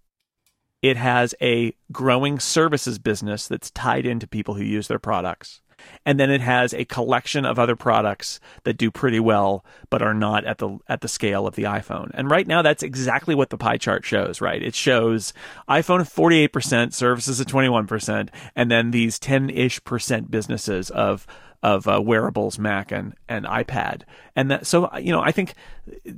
It 0.81 0.97
has 0.97 1.33
a 1.41 1.73
growing 1.91 2.39
services 2.39 2.99
business 2.99 3.47
that's 3.47 3.71
tied 3.71 4.05
into 4.05 4.27
people 4.27 4.53
who 4.53 4.63
use 4.63 4.88
their 4.88 4.99
products. 4.99 5.61
And 6.05 6.19
then 6.19 6.31
it 6.31 6.41
has 6.41 6.73
a 6.73 6.85
collection 6.85 7.45
of 7.45 7.59
other 7.59 7.75
products 7.75 8.39
that 8.63 8.77
do 8.77 8.89
pretty 8.89 9.19
well, 9.19 9.63
but 9.89 10.01
are 10.01 10.13
not 10.13 10.43
at 10.43 10.57
the 10.57 10.79
at 10.88 11.01
the 11.01 11.07
scale 11.07 11.45
of 11.45 11.55
the 11.55 11.63
iPhone. 11.63 12.09
And 12.13 12.31
right 12.31 12.47
now, 12.47 12.61
that's 12.63 12.83
exactly 12.83 13.35
what 13.35 13.51
the 13.51 13.57
pie 13.57 13.77
chart 13.77 14.03
shows. 14.03 14.41
Right? 14.41 14.61
It 14.61 14.75
shows 14.75 15.33
iPhone 15.69 16.07
forty 16.07 16.39
eight 16.39 16.51
percent, 16.53 16.93
services 16.93 17.39
at 17.39 17.47
twenty 17.47 17.69
one 17.69 17.85
percent, 17.85 18.31
and 18.55 18.71
then 18.71 18.91
these 18.91 19.19
ten 19.19 19.49
ish 19.51 19.83
percent 19.83 20.31
businesses 20.31 20.89
of 20.89 21.27
of 21.64 21.88
uh, 21.88 22.01
wearables, 22.01 22.60
Mac 22.60 22.91
and 22.91 23.16
and 23.28 23.45
iPad. 23.45 24.03
And 24.36 24.51
that 24.51 24.68
so 24.68 24.95
you 24.97 25.12
know, 25.12 25.22
I 25.22 25.32
think 25.32 25.53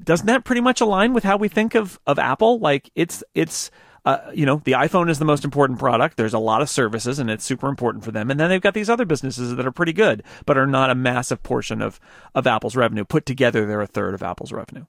doesn't 0.03 0.27
that 0.27 0.43
pretty 0.43 0.61
much 0.61 0.81
align 0.81 1.13
with 1.13 1.23
how 1.23 1.37
we 1.37 1.47
think 1.47 1.75
of 1.75 1.99
of 2.05 2.19
Apple? 2.19 2.59
Like 2.59 2.89
it's 2.95 3.23
it's 3.33 3.71
uh, 4.05 4.31
you 4.33 4.45
know, 4.45 4.61
the 4.63 4.71
iPhone 4.71 5.09
is 5.09 5.19
the 5.19 5.25
most 5.25 5.43
important 5.43 5.77
product. 5.77 6.17
There's 6.17 6.33
a 6.33 6.39
lot 6.39 6.61
of 6.61 6.69
services, 6.69 7.19
and 7.19 7.29
it's 7.29 7.43
super 7.43 7.67
important 7.67 8.03
for 8.03 8.11
them. 8.11 8.31
And 8.31 8.39
then 8.39 8.49
they've 8.49 8.61
got 8.61 8.73
these 8.73 8.89
other 8.89 9.05
businesses 9.05 9.55
that 9.55 9.67
are 9.67 9.71
pretty 9.71 9.93
good, 9.93 10.23
but 10.45 10.57
are 10.57 10.67
not 10.67 10.89
a 10.89 10.95
massive 10.95 11.43
portion 11.43 11.81
of 11.81 11.99
of 12.33 12.47
Apple's 12.47 12.75
revenue. 12.75 13.03
Put 13.03 13.25
together, 13.25 13.65
they're 13.65 13.81
a 13.81 13.87
third 13.87 14.13
of 14.13 14.23
Apple's 14.23 14.51
revenue. 14.51 14.85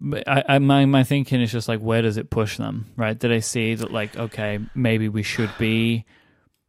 But 0.00 0.26
I, 0.28 0.44
I 0.48 0.58
my 0.58 0.86
my 0.86 1.04
thinking 1.04 1.40
is 1.40 1.52
just 1.52 1.68
like 1.68 1.80
where 1.80 2.02
does 2.02 2.16
it 2.16 2.30
push 2.30 2.56
them, 2.56 2.86
right? 2.96 3.18
Do 3.18 3.28
they 3.28 3.40
see 3.40 3.74
that 3.74 3.92
like 3.92 4.16
okay, 4.16 4.58
maybe 4.74 5.08
we 5.08 5.22
should 5.22 5.50
be 5.58 6.04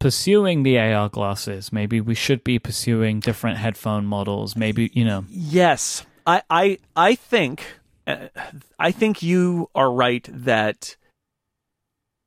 pursuing 0.02 0.64
the 0.64 0.80
AR 0.80 1.10
glasses, 1.10 1.72
maybe 1.72 2.02
we 2.02 2.16
should 2.16 2.43
be 2.43 2.58
pursuing 2.58 3.20
different 3.20 3.58
headphone 3.58 4.06
models, 4.06 4.56
maybe 4.56 4.89
you 4.93 5.06
know. 5.06 5.26
Yes, 5.30 6.06
I 6.26 6.41
I 6.49 6.80
I 6.95 7.16
think 7.16 7.64
uh, 8.08 8.28
I 8.80 8.91
think 8.91 9.22
you 9.22 9.70
are 9.76 9.91
right 9.91 10.28
that 10.32 10.97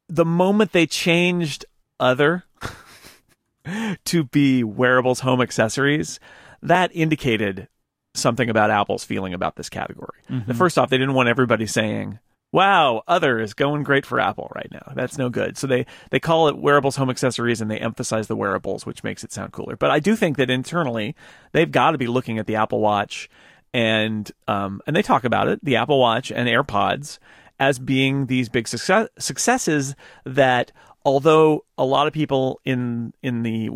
the 0.08 0.24
moment 0.24 0.72
they 0.72 0.86
changed 0.86 1.64
other 1.98 2.44
to 4.04 4.24
be 4.24 4.62
wearables 4.62 5.20
home 5.20 5.40
accessories, 5.40 6.20
that 6.62 6.90
indicated 6.94 7.68
something 8.14 8.48
about 8.48 8.70
Apple's 8.70 9.04
feeling 9.04 9.34
about 9.34 9.56
this 9.56 9.68
category. 9.68 10.20
The 10.46 10.54
First 10.54 10.78
off, 10.78 10.90
they 10.90 10.98
didn't 10.98 11.14
want 11.14 11.28
everybody 11.28 11.66
saying, 11.66 12.20
"Wow, 12.54 13.02
other 13.08 13.40
is 13.40 13.52
going 13.52 13.82
great 13.82 14.06
for 14.06 14.20
Apple 14.20 14.48
right 14.54 14.68
now." 14.70 14.92
That's 14.94 15.18
no 15.18 15.28
good. 15.28 15.58
So 15.58 15.66
they 15.66 15.86
they 16.10 16.20
call 16.20 16.46
it 16.46 16.56
wearables 16.56 16.94
home 16.94 17.10
accessories 17.10 17.60
and 17.60 17.68
they 17.68 17.78
emphasize 17.78 18.28
the 18.28 18.36
wearables, 18.36 18.86
which 18.86 19.02
makes 19.02 19.24
it 19.24 19.32
sound 19.32 19.50
cooler. 19.50 19.74
But 19.74 19.90
I 19.90 19.98
do 19.98 20.14
think 20.14 20.36
that 20.36 20.50
internally, 20.50 21.16
they've 21.50 21.70
got 21.70 21.90
to 21.90 21.98
be 21.98 22.06
looking 22.06 22.38
at 22.38 22.46
the 22.46 22.54
Apple 22.54 22.78
Watch 22.78 23.28
and 23.72 24.30
um 24.46 24.80
and 24.86 24.94
they 24.94 25.02
talk 25.02 25.24
about 25.24 25.48
it, 25.48 25.58
the 25.64 25.74
Apple 25.74 25.98
Watch 25.98 26.30
and 26.30 26.48
AirPods 26.48 27.18
as 27.58 27.80
being 27.80 28.26
these 28.26 28.48
big 28.48 28.68
success, 28.68 29.08
successes 29.18 29.96
that 30.24 30.70
although 31.04 31.64
a 31.76 31.84
lot 31.84 32.06
of 32.06 32.12
people 32.12 32.60
in 32.64 33.12
in 33.20 33.42
the 33.42 33.70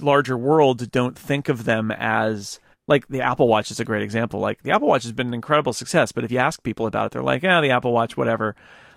larger 0.00 0.36
world 0.36 0.90
don't 0.90 1.16
think 1.16 1.48
of 1.48 1.64
them 1.64 1.92
as 1.92 2.58
like 2.86 3.06
the 3.08 3.22
Apple 3.22 3.48
Watch 3.48 3.70
is 3.70 3.80
a 3.80 3.84
great 3.84 4.02
example. 4.02 4.40
Like 4.40 4.62
the 4.62 4.72
Apple 4.72 4.88
Watch 4.88 5.02
has 5.04 5.12
been 5.12 5.28
an 5.28 5.34
incredible 5.34 5.72
success, 5.72 6.12
but 6.12 6.24
if 6.24 6.30
you 6.30 6.38
ask 6.38 6.62
people 6.62 6.86
about 6.86 7.06
it, 7.06 7.12
they're 7.12 7.22
like, 7.22 7.42
"Yeah, 7.42 7.60
the 7.60 7.70
Apple 7.70 7.92
Watch, 7.92 8.16
whatever." 8.16 8.54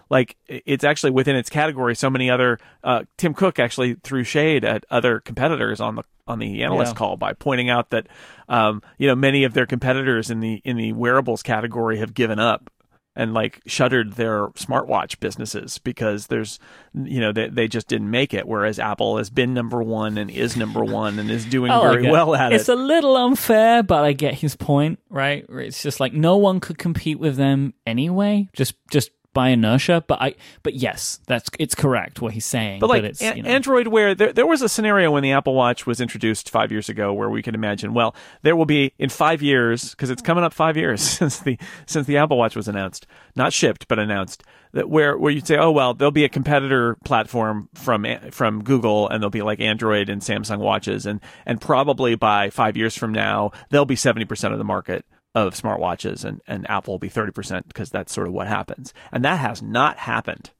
Like 0.09 0.38
it's 0.47 0.83
actually 0.85 1.11
within 1.11 1.35
its 1.35 1.49
category. 1.49 1.93
So 1.95 2.09
many 2.09 2.29
other 2.29 2.59
uh, 2.83 3.03
Tim 3.17 3.33
Cook 3.33 3.59
actually 3.59 3.95
threw 4.03 4.23
shade 4.23 4.63
at 4.63 4.85
other 4.89 5.19
competitors 5.19 5.79
on 5.81 5.95
the 5.95 6.03
on 6.27 6.39
the 6.39 6.63
analyst 6.63 6.91
Yeah. 6.93 6.97
call 6.97 7.17
by 7.17 7.33
pointing 7.33 7.69
out 7.69 7.89
that 7.89 8.07
um, 8.49 8.81
you 8.97 9.07
know 9.07 9.15
many 9.15 9.43
of 9.43 9.53
their 9.53 9.65
competitors 9.65 10.29
in 10.29 10.39
the 10.39 10.61
in 10.63 10.77
the 10.77 10.93
wearables 10.93 11.43
category 11.43 11.97
have 11.99 12.13
given 12.13 12.39
up 12.39 12.69
and 13.18 13.34
like 13.34 13.61
shuttered 13.65 14.13
their 14.13 14.47
smartwatch 14.49 15.20
businesses 15.20 15.80
because 15.80 16.28
there's 16.28 16.59
you 16.93 17.20
know 17.20 17.34
they, 17.34 17.49
they 17.49 17.68
just 17.68 17.88
didn't 17.88 18.09
make 18.09 18.34
it 18.34 18.47
whereas 18.47 18.80
apple 18.80 19.18
has 19.18 19.30
been 19.30 19.53
number 19.53 19.84
one 19.84 20.18
and 20.18 20.30
is 20.30 20.55
number 20.55 20.84
one 20.84 21.20
and 21.20 21.30
is 21.30 21.43
doing 21.45 21.70
like 21.70 21.99
very 21.99 22.09
well 22.09 22.36
at 22.36 22.53
it. 22.53 22.55
it's 22.55 22.70
a 22.70 22.76
little 22.76 23.18
unfair, 23.18 23.84
but 23.84 24.03
I 24.03 24.13
get 24.13 24.36
his 24.36 24.55
point, 24.55 24.99
right? 25.09 25.45
It's 25.49 25.82
just 25.82 25.99
like 25.99 26.13
no 26.13 26.38
one 26.38 26.59
could 26.59 26.78
compete 26.78 27.20
with 27.20 27.36
them 27.36 27.74
anyway, 27.86 28.49
just 28.53 28.76
just 28.91 29.11
by 29.38 29.49
inertia. 29.49 30.03
But 30.07 30.19
I, 30.19 30.33
but 30.63 30.73
yes, 30.73 31.19
that's 31.27 31.47
it's 31.59 31.75
correct 31.75 32.23
what 32.23 32.33
he's 32.33 32.43
saying. 32.43 32.79
but 32.79 32.89
like 32.89 33.03
it's 33.03 33.21
you 33.21 33.43
know, 33.43 33.47
android 33.47 33.88
wear 33.88 34.15
there, 34.15 34.33
there 34.33 34.47
was 34.47 34.63
a 34.63 34.67
scenario 34.67 35.11
when 35.11 35.21
the 35.21 35.31
apple 35.31 35.53
watch 35.53 35.85
was 35.85 36.01
introduced 36.01 36.49
five 36.49 36.71
years 36.71 36.89
ago 36.89 37.13
where 37.13 37.29
we 37.29 37.43
could 37.43 37.53
imagine 37.53 37.93
well 37.93 38.15
there 38.41 38.55
will 38.55 38.65
be 38.65 38.93
in 38.97 39.09
five 39.09 39.43
years 39.43 39.91
because 39.91 40.09
it's 40.09 40.23
coming 40.23 40.43
up 40.43 40.53
five 40.53 40.75
years 40.75 41.01
since 41.17 41.38
the 41.39 41.55
since 41.85 42.07
the 42.07 42.17
apple 42.17 42.35
watch 42.35 42.55
was 42.55 42.67
announced 42.67 43.05
not 43.35 43.53
shipped 43.53 43.88
but 43.88 43.99
announced 43.99 44.43
that 44.71 44.89
where 44.89 45.15
where 45.15 45.31
you'd 45.31 45.45
say 45.45 45.55
oh 45.55 45.69
well 45.69 45.93
there'll 45.93 46.11
be 46.11 46.25
a 46.25 46.29
competitor 46.29 46.97
platform 47.05 47.69
from 47.75 48.07
from 48.31 48.63
google 48.63 49.07
and 49.07 49.21
there'll 49.21 49.29
be 49.29 49.43
like 49.43 49.59
android 49.59 50.09
and 50.09 50.23
samsung 50.23 50.57
watches 50.57 51.05
and 51.05 51.21
and 51.45 51.61
probably 51.61 52.15
by 52.15 52.49
five 52.49 52.75
years 52.75 52.97
from 52.97 53.11
now 53.11 53.51
they'll 53.69 53.85
be 53.85 53.95
70% 53.95 54.51
of 54.51 54.57
the 54.57 54.63
market 54.63 55.05
of 55.36 55.53
smartwatches 55.53 56.25
and, 56.25 56.41
and 56.47 56.69
apple 56.69 56.95
will 56.95 56.99
be 56.99 57.09
30% 57.09 57.67
because 57.67 57.89
that's 57.89 58.11
sort 58.11 58.28
of 58.28 58.34
what 58.34 58.47
happens 58.47 58.93
and 59.11 59.23
that 59.23 59.39
has 59.39 59.61
not 59.61 59.97
happened 59.97 60.51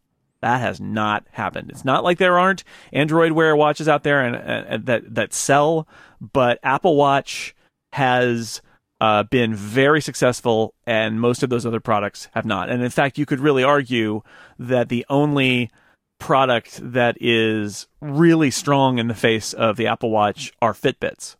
that 0.42 0.62
has 0.62 0.80
not 0.80 1.26
happened. 1.32 1.72
It's 1.72 1.86
not 1.86 2.04
like 2.04 2.20
there 2.20 2.38
aren't 2.38 2.64
Android 2.94 3.32
Wear 3.32 3.56
watches 3.56 3.88
out 3.88 4.04
there 4.04 4.22
and, 4.22 4.36
and 4.36 4.86
that 4.86 5.16
that 5.16 5.34
sell, 5.34 5.88
but 6.22 6.60
Apple 6.64 6.96
Watch 6.96 7.56
has 7.94 8.62
uh, 9.00 9.24
been 9.24 9.54
very 9.54 10.02
successful, 10.02 10.74
and 10.86 11.20
most 11.20 11.44
of 11.44 11.50
those 11.50 11.66
other 11.66 11.80
products 11.80 12.30
have 12.34 12.46
not. 12.46 12.70
And 12.70 12.84
in 12.84 12.90
fact, 12.90 13.18
you 13.18 13.26
could 13.26 13.40
really 13.40 13.64
argue 13.64 14.22
that 14.60 14.90
the 14.90 15.06
only 15.10 15.70
product 16.20 16.80
that 16.82 17.16
is 17.20 17.88
really 18.02 18.50
strong 18.50 18.98
in 18.98 19.08
the 19.08 19.14
face 19.16 19.54
of 19.54 19.78
the 19.78 19.88
Apple 19.88 20.10
Watch 20.10 20.52
are 20.62 20.74
Fitbits, 20.74 21.36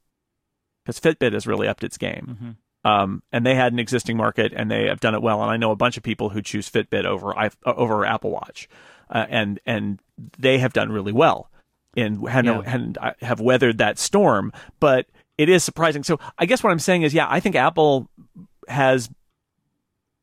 because 0.86 1.00
Fitbit 1.00 1.34
has 1.34 1.48
really 1.48 1.68
upped 1.68 1.84
its 1.84 1.98
game. 1.98 2.38
Mhm. 2.42 2.56
Um, 2.88 3.22
and 3.32 3.46
they 3.46 3.56
had 3.56 3.74
an 3.74 3.80
existing 3.80 4.18
market, 4.18 4.54
and 4.56 4.70
they 4.72 4.88
have 4.88 5.00
done 5.00 5.14
it 5.16 5.22
well. 5.22 5.42
And 5.42 5.52
I 5.52 5.58
know 5.58 5.72
a 5.72 5.76
bunch 5.76 5.98
of 5.98 6.04
people 6.04 6.30
who 6.30 6.42
choose 6.42 6.70
Fitbit 6.70 7.06
over 7.06 7.38
i- 7.38 7.48
uh, 7.66 7.74
over 7.76 8.06
Apple 8.06 8.32
Watch, 8.32 8.70
uh, 9.10 9.26
and 9.30 9.60
and 9.66 10.00
they 10.38 10.60
have 10.60 10.74
done 10.74 10.92
really 10.92 11.12
well, 11.12 11.50
and 11.96 12.28
had 12.30 12.46
Yeah. 12.46 12.62
and 12.66 12.98
uh, 13.02 13.12
have 13.22 13.40
weathered 13.42 13.80
that 13.80 13.98
storm. 14.00 14.54
But 14.80 15.08
it 15.38 15.50
is 15.50 15.64
surprising. 15.64 16.04
So 16.04 16.20
I 16.38 16.46
guess 16.46 16.64
what 16.64 16.72
I'm 16.72 16.80
saying 16.80 17.02
is, 17.02 17.14
yeah, 17.14 17.28
I 17.30 17.40
think 17.40 17.56
Apple 17.56 18.10
has 18.68 19.10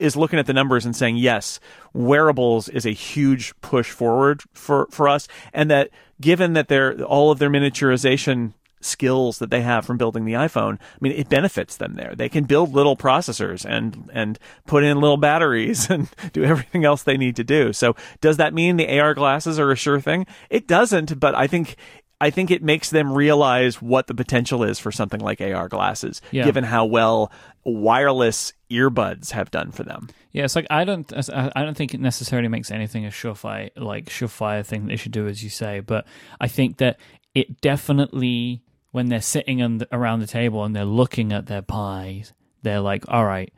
is 0.00 0.16
looking 0.16 0.38
at 0.38 0.46
the 0.46 0.52
numbers 0.52 0.84
and 0.84 0.94
saying 0.94 1.16
yes 1.16 1.60
wearables 1.92 2.68
is 2.68 2.84
a 2.84 2.90
huge 2.90 3.54
push 3.60 3.90
forward 3.90 4.42
for 4.52 4.88
for 4.90 5.08
us 5.08 5.28
and 5.52 5.70
that 5.70 5.88
given 6.20 6.54
that 6.54 6.66
they're 6.66 7.00
all 7.04 7.30
of 7.30 7.38
their 7.38 7.48
miniaturization 7.48 8.52
skills 8.85 9.39
that 9.39 9.51
they 9.51 9.62
have 9.62 9.85
from 9.87 9.97
building 9.97 10.24
the 10.24 10.35
iPhone 10.35 10.74
I 10.78 10.97
mean 11.01 11.12
it 11.12 11.28
benefits 11.28 11.76
them 11.78 11.95
there 11.95 12.14
they 12.14 12.28
can 12.28 12.45
build 12.45 12.72
little 12.74 12.97
processors 12.97 13.64
and 13.64 14.11
and 14.12 14.39
put 14.66 14.85
in 14.85 15.01
little 15.01 15.16
batteries 15.16 15.89
and 15.91 16.09
do 16.32 16.45
everything 16.45 16.85
else 16.85 17.03
they 17.03 17.16
need 17.16 17.37
to 17.37 17.45
do 17.45 17.72
so 17.72 17.97
does 18.20 18.37
that 18.37 18.53
mean 18.55 18.76
the 18.76 19.01
AR 19.01 19.14
glasses 19.14 19.59
are 19.59 19.70
a 19.70 19.76
sure 19.76 20.01
thing 20.01 20.26
it 20.51 20.66
doesn't 20.68 21.18
but 21.18 21.35
I 21.35 21.47
think 21.47 21.76
I 22.20 22.30
think 22.30 22.51
it 22.51 22.62
makes 22.62 22.91
them 22.91 23.12
realize 23.12 23.82
what 23.82 24.07
the 24.07 24.14
potential 24.14 24.62
is 24.62 24.78
for 24.78 24.93
something 24.93 25.20
like 25.20 25.41
AR 25.41 25.68
glasses, 25.68 26.22
Yeah. 26.30 26.45
given 26.45 26.62
how 26.64 26.85
well 26.87 27.30
wireless 27.64 28.53
earbuds 28.70 29.32
have 29.32 29.51
done 29.51 29.72
for 29.72 29.82
them. 29.82 30.09
Yeah, 30.32 30.45
it's 30.45 30.57
like 30.57 30.66
I 30.70 30.85
don't, 30.85 31.12
I 31.30 31.62
don't 31.64 31.76
think 31.76 31.93
it 31.93 32.01
necessarily 32.01 32.49
makes 32.49 32.70
anything 32.70 33.05
a 33.05 33.11
surefire, 33.11 33.70
like 33.76 34.07
surefire 34.07 34.64
thing 34.64 34.82
that 34.82 34.89
they 34.89 34.97
should 34.97 35.12
do, 35.12 35.26
as 35.26 35.43
you 35.43 35.51
say. 35.51 35.80
But 35.80 36.07
I 36.41 36.49
think 36.49 36.78
that 36.78 36.99
it 37.35 37.61
definitely, 37.61 38.62
when 38.95 39.09
they're 39.09 39.20
sitting 39.20 39.78
the, 39.78 39.88
around 39.90 40.20
the 40.20 40.26
table 40.26 40.62
and 40.62 40.74
they're 40.74 40.84
looking 40.84 41.32
at 41.32 41.47
their 41.47 41.62
pies, 41.62 42.32
they're 42.62 42.78
like, 42.78 43.05
all 43.09 43.24
right, 43.24 43.53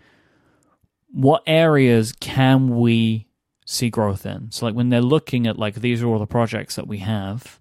what 1.12 1.42
areas 1.46 2.14
can 2.20 2.78
we 2.78 3.28
see 3.66 3.90
growth 3.90 4.24
in? 4.24 4.50
So, 4.50 4.64
like 4.64 4.74
when 4.74 4.88
they're 4.88 5.02
looking 5.02 5.46
at 5.46 5.58
like 5.58 5.74
these 5.74 6.02
are 6.02 6.06
all 6.06 6.18
the 6.18 6.26
projects 6.26 6.76
that 6.76 6.88
we 6.88 6.98
have, 6.98 7.60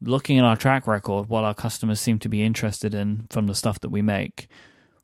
looking 0.00 0.38
at 0.38 0.44
our 0.44 0.56
track 0.56 0.86
record, 0.86 1.28
what 1.28 1.42
our 1.42 1.54
customers 1.54 2.00
seem 2.00 2.20
to 2.20 2.28
be 2.28 2.44
interested 2.44 2.94
in 2.94 3.26
from 3.30 3.48
the 3.48 3.54
stuff 3.56 3.80
that 3.80 3.90
we 3.90 4.00
make, 4.00 4.46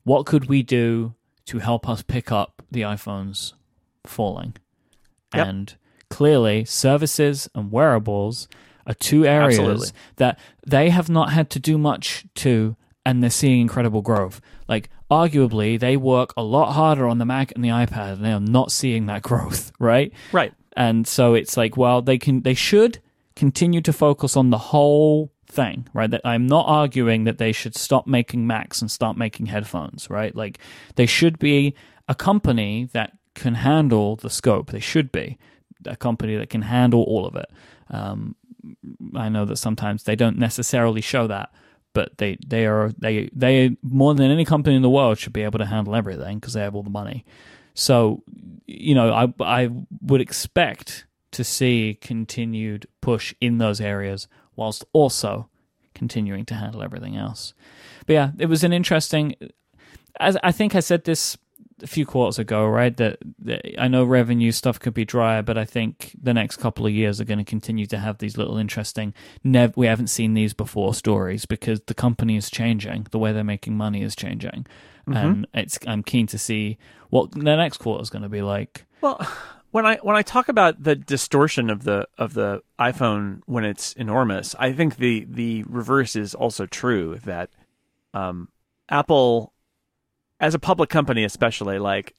what 0.05 0.25
could 0.25 0.49
we 0.49 0.63
do 0.63 1.17
to 1.47 1.59
help 1.59 1.89
us 1.89 2.03
pick 2.03 2.31
up 2.31 2.63
the 2.71 2.83
iPhones 2.83 3.55
falling? 4.07 4.55
Yep. 5.35 5.47
And 5.49 5.75
clearly, 6.11 6.65
services 6.65 7.51
and 7.57 7.73
wearables 7.73 8.47
are 8.89 8.95
two 8.95 9.25
areas 9.27 9.59
Absolutely. 9.59 9.89
that 10.17 10.39
they 10.67 10.91
have 10.91 11.09
not 11.09 11.33
had 11.33 11.51
to 11.51 11.61
do 11.61 11.79
much 11.79 12.25
to, 12.37 12.77
and 13.07 13.23
they're 13.23 13.31
seeing 13.31 13.61
incredible 13.61 14.03
growth. 14.03 14.41
Like, 14.67 14.91
arguably, 15.11 15.79
they 15.79 15.97
work 15.97 16.33
a 16.37 16.43
lot 16.43 16.73
harder 16.73 17.07
on 17.07 17.19
the 17.19 17.25
Mac 17.25 17.53
and 17.55 17.63
the 17.65 17.69
iPad, 17.69 18.15
and 18.15 18.25
they 18.25 18.33
are 18.33 18.41
not 18.41 18.73
seeing 18.73 19.07
that 19.07 19.23
growth, 19.31 19.73
right? 19.79 20.13
Right. 20.33 20.53
and 20.77 21.07
so 21.07 21.35
it's 21.35 21.57
like 21.57 21.77
well 21.77 22.03
they 22.03 22.19
can 22.19 22.43
they 22.43 22.55
should 22.55 22.99
continue 23.37 23.81
to 23.81 23.93
focus 23.93 24.37
on 24.37 24.51
the 24.51 24.59
whole 24.59 25.31
thing 25.47 25.89
right 25.95 26.11
that 26.11 26.21
i'm 26.25 26.47
not 26.47 26.67
arguing 26.69 27.25
that 27.25 27.39
they 27.39 27.53
should 27.53 27.75
stop 27.75 28.07
making 28.07 28.47
macs 28.47 28.81
and 28.83 28.91
start 28.91 29.17
making 29.17 29.47
headphones 29.47 30.11
right 30.11 30.35
like 30.37 30.59
they 30.97 31.07
should 31.07 31.39
be 31.39 31.75
a 32.07 32.15
company 32.15 32.89
that 32.93 33.13
can 33.35 33.55
handle 33.55 34.17
the 34.17 34.29
scope 34.29 34.71
they 34.71 34.81
should 34.81 35.11
be 35.11 35.39
a 35.87 35.97
company 35.97 36.37
that 36.37 36.51
can 36.51 36.63
handle 36.63 37.03
all 37.05 37.25
of 37.27 37.35
it 37.35 37.47
um, 37.91 38.37
i 39.15 39.29
know 39.29 39.45
that 39.45 39.57
sometimes 39.57 40.05
they 40.05 40.17
don't 40.17 40.39
necessarily 40.39 41.01
show 41.01 41.27
that 41.27 41.51
but 41.95 42.17
they 42.19 42.37
they 42.47 42.67
are 42.67 42.91
they 42.99 43.31
they 43.33 43.77
more 43.83 44.15
than 44.15 44.31
any 44.31 44.45
company 44.45 44.77
in 44.77 44.83
the 44.83 44.91
world 44.91 45.19
should 45.19 45.33
be 45.33 45.43
able 45.43 45.59
to 45.59 45.67
handle 45.67 45.95
everything 45.95 46.39
because 46.39 46.55
they 46.55 46.61
have 46.61 46.75
all 46.75 46.83
the 46.83 46.91
money 46.91 47.25
so, 47.79 48.25
you 48.67 48.93
know, 48.97 49.13
I 49.13 49.33
I 49.39 49.71
would 50.03 50.21
expect 50.21 51.07
to 51.31 51.45
see 51.45 51.97
continued 52.01 52.89
push 53.01 53.33
in 53.41 53.59
those 53.59 53.81
areas 53.81 54.27
whilst 54.57 54.85
also 54.93 55.49
continuing 55.95 56.45
to 56.47 56.55
handle 56.55 56.83
everything 56.83 57.17
else. 57.17 57.55
But 58.05 58.15
yeah, 58.15 58.31
it 58.37 58.47
was 58.47 58.65
an 58.65 58.73
interesting 58.73 59.37
as 60.19 60.37
I 60.43 60.51
think 60.51 60.75
I 60.75 60.81
said 60.81 61.05
this 61.05 61.39
a 61.83 61.87
few 61.87 62.07
quarters 62.07 62.39
ago, 62.39 62.67
right? 62.67 62.97
That, 62.97 63.19
that 63.41 63.81
I 63.81 63.89
know 63.89 64.05
revenue 64.05 64.53
stuff 64.53 64.81
could 64.81 64.95
be 64.95 65.05
dry, 65.05 65.43
but 65.43 65.59
I 65.59 65.65
think 65.65 66.15
the 66.21 66.35
next 66.35 66.57
couple 66.57 66.87
of 66.87 66.93
years 66.93 67.21
are 67.21 67.25
going 67.25 67.39
to 67.39 67.45
continue 67.45 67.87
to 67.87 67.99
have 67.99 68.19
these 68.19 68.37
little 68.37 68.57
interesting. 68.57 69.15
Nev- 69.45 69.77
we 69.77 69.87
haven't 69.87 70.09
seen 70.09 70.35
these 70.35 70.55
before 70.55 70.95
stories 70.95 71.47
because 71.47 71.81
the 71.87 71.95
company 71.95 72.37
is 72.37 72.51
changing. 72.51 73.07
The 73.11 73.19
way 73.19 73.33
they're 73.33 73.45
making 73.45 73.77
money 73.77 74.03
is 74.03 74.17
changing, 74.17 74.67
and 75.07 75.47
it's. 75.55 75.79
I'm 75.87 76.03
keen 76.03 76.27
to 76.29 76.39
see 76.39 76.79
what 77.11 77.31
the 77.33 77.43
next 77.43 77.79
quarter 77.79 78.03
is 78.03 78.11
going 78.11 78.23
to 78.23 78.29
be 78.29 78.43
like. 78.43 78.85
Well, 79.01 79.27
when 79.71 79.87
I 79.87 79.97
when 79.97 80.17
I 80.17 80.23
talk 80.23 80.49
about 80.49 80.83
the 80.83 80.97
distortion 80.97 81.71
of 81.71 81.85
the 81.85 82.09
of 82.17 82.35
the 82.35 82.63
iPhone 82.79 83.41
when 83.47 83.65
it's 83.65 83.93
enormous, 83.95 84.55
I 84.59 84.73
think 84.73 84.97
the 84.97 85.27
the 85.29 85.65
reverse 85.65 86.17
is 86.17 86.35
also 86.35 86.67
true. 86.67 87.19
That 87.25 87.51
um, 88.15 88.49
Apple, 88.89 89.53
as 90.41 90.55
a 90.55 90.59
public 90.59 90.91
company, 90.91 91.25
especially 91.25 91.79
like 91.79 92.15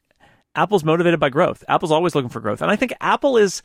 Apple's 0.55 0.83
motivated 0.83 1.19
by 1.19 1.29
growth. 1.29 1.63
Apple's 1.67 1.91
always 1.91 2.15
looking 2.15 2.29
for 2.29 2.39
growth, 2.39 2.61
and 2.61 2.71
I 2.71 2.75
think 2.75 2.93
Apple 3.01 3.37
is 3.37 3.61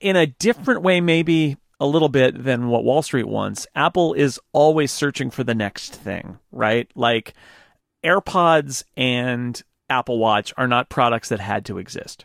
in 0.00 0.16
a 0.16 0.26
different 0.26 0.82
way, 0.82 1.00
maybe 1.00 1.56
a 1.80 1.86
little 1.86 2.08
bit 2.08 2.42
than 2.42 2.68
what 2.68 2.84
Wall 2.84 3.02
Street 3.02 3.28
wants. 3.28 3.66
Apple 3.74 4.14
is 4.14 4.40
always 4.52 4.90
searching 4.90 5.30
for 5.30 5.44
the 5.44 5.54
next 5.54 5.94
thing, 5.94 6.38
right? 6.50 6.90
Like 6.96 7.34
AirPods 8.04 8.82
and 8.96 9.62
Apple 9.88 10.18
Watch 10.18 10.52
are 10.56 10.66
not 10.66 10.88
products 10.88 11.28
that 11.28 11.40
had 11.40 11.64
to 11.66 11.78
exist 11.78 12.24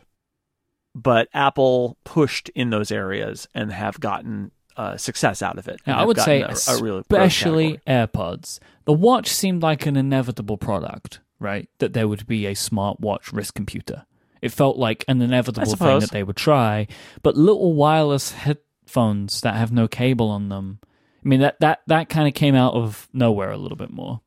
but 0.94 1.28
Apple 1.34 1.98
pushed 2.04 2.48
in 2.50 2.70
those 2.70 2.92
areas 2.92 3.48
and 3.54 3.72
have 3.72 3.98
gotten 3.98 4.52
uh, 4.76 4.96
success 4.96 5.42
out 5.42 5.58
of 5.58 5.68
it. 5.68 5.80
Now, 5.86 5.98
I 5.98 6.04
would 6.04 6.18
say, 6.18 6.42
a, 6.42 6.48
a 6.48 6.52
especially. 6.52 7.80
AirPods. 7.86 8.60
The 8.84 8.92
watch 8.92 9.28
seemed 9.28 9.62
like 9.62 9.86
an 9.86 9.96
inevitable 9.96 10.56
product, 10.56 11.20
right? 11.38 11.68
That 11.78 11.92
there 11.92 12.08
would 12.08 12.26
be 12.26 12.46
a 12.46 12.54
smartwatch 12.54 13.32
wrist 13.32 13.54
computer. 13.54 14.06
It 14.42 14.52
felt 14.52 14.76
like 14.76 15.04
an 15.08 15.22
inevitable 15.22 15.74
thing 15.74 16.00
that 16.00 16.10
they 16.10 16.22
would 16.22 16.36
try. 16.36 16.86
But 17.22 17.36
little 17.36 17.72
wireless 17.74 18.32
headphones 18.32 19.40
that 19.40 19.54
have 19.54 19.72
no 19.72 19.88
cable 19.88 20.28
on 20.28 20.50
them. 20.50 20.80
I 21.24 21.28
mean 21.28 21.40
that 21.40 21.58
that 21.60 21.80
that 21.86 22.10
kind 22.10 22.28
of 22.28 22.34
came 22.34 22.54
out 22.54 22.74
of 22.74 23.08
nowhere 23.12 23.50
a 23.50 23.56
little 23.56 23.78
bit 23.78 23.90
more. 23.90 24.20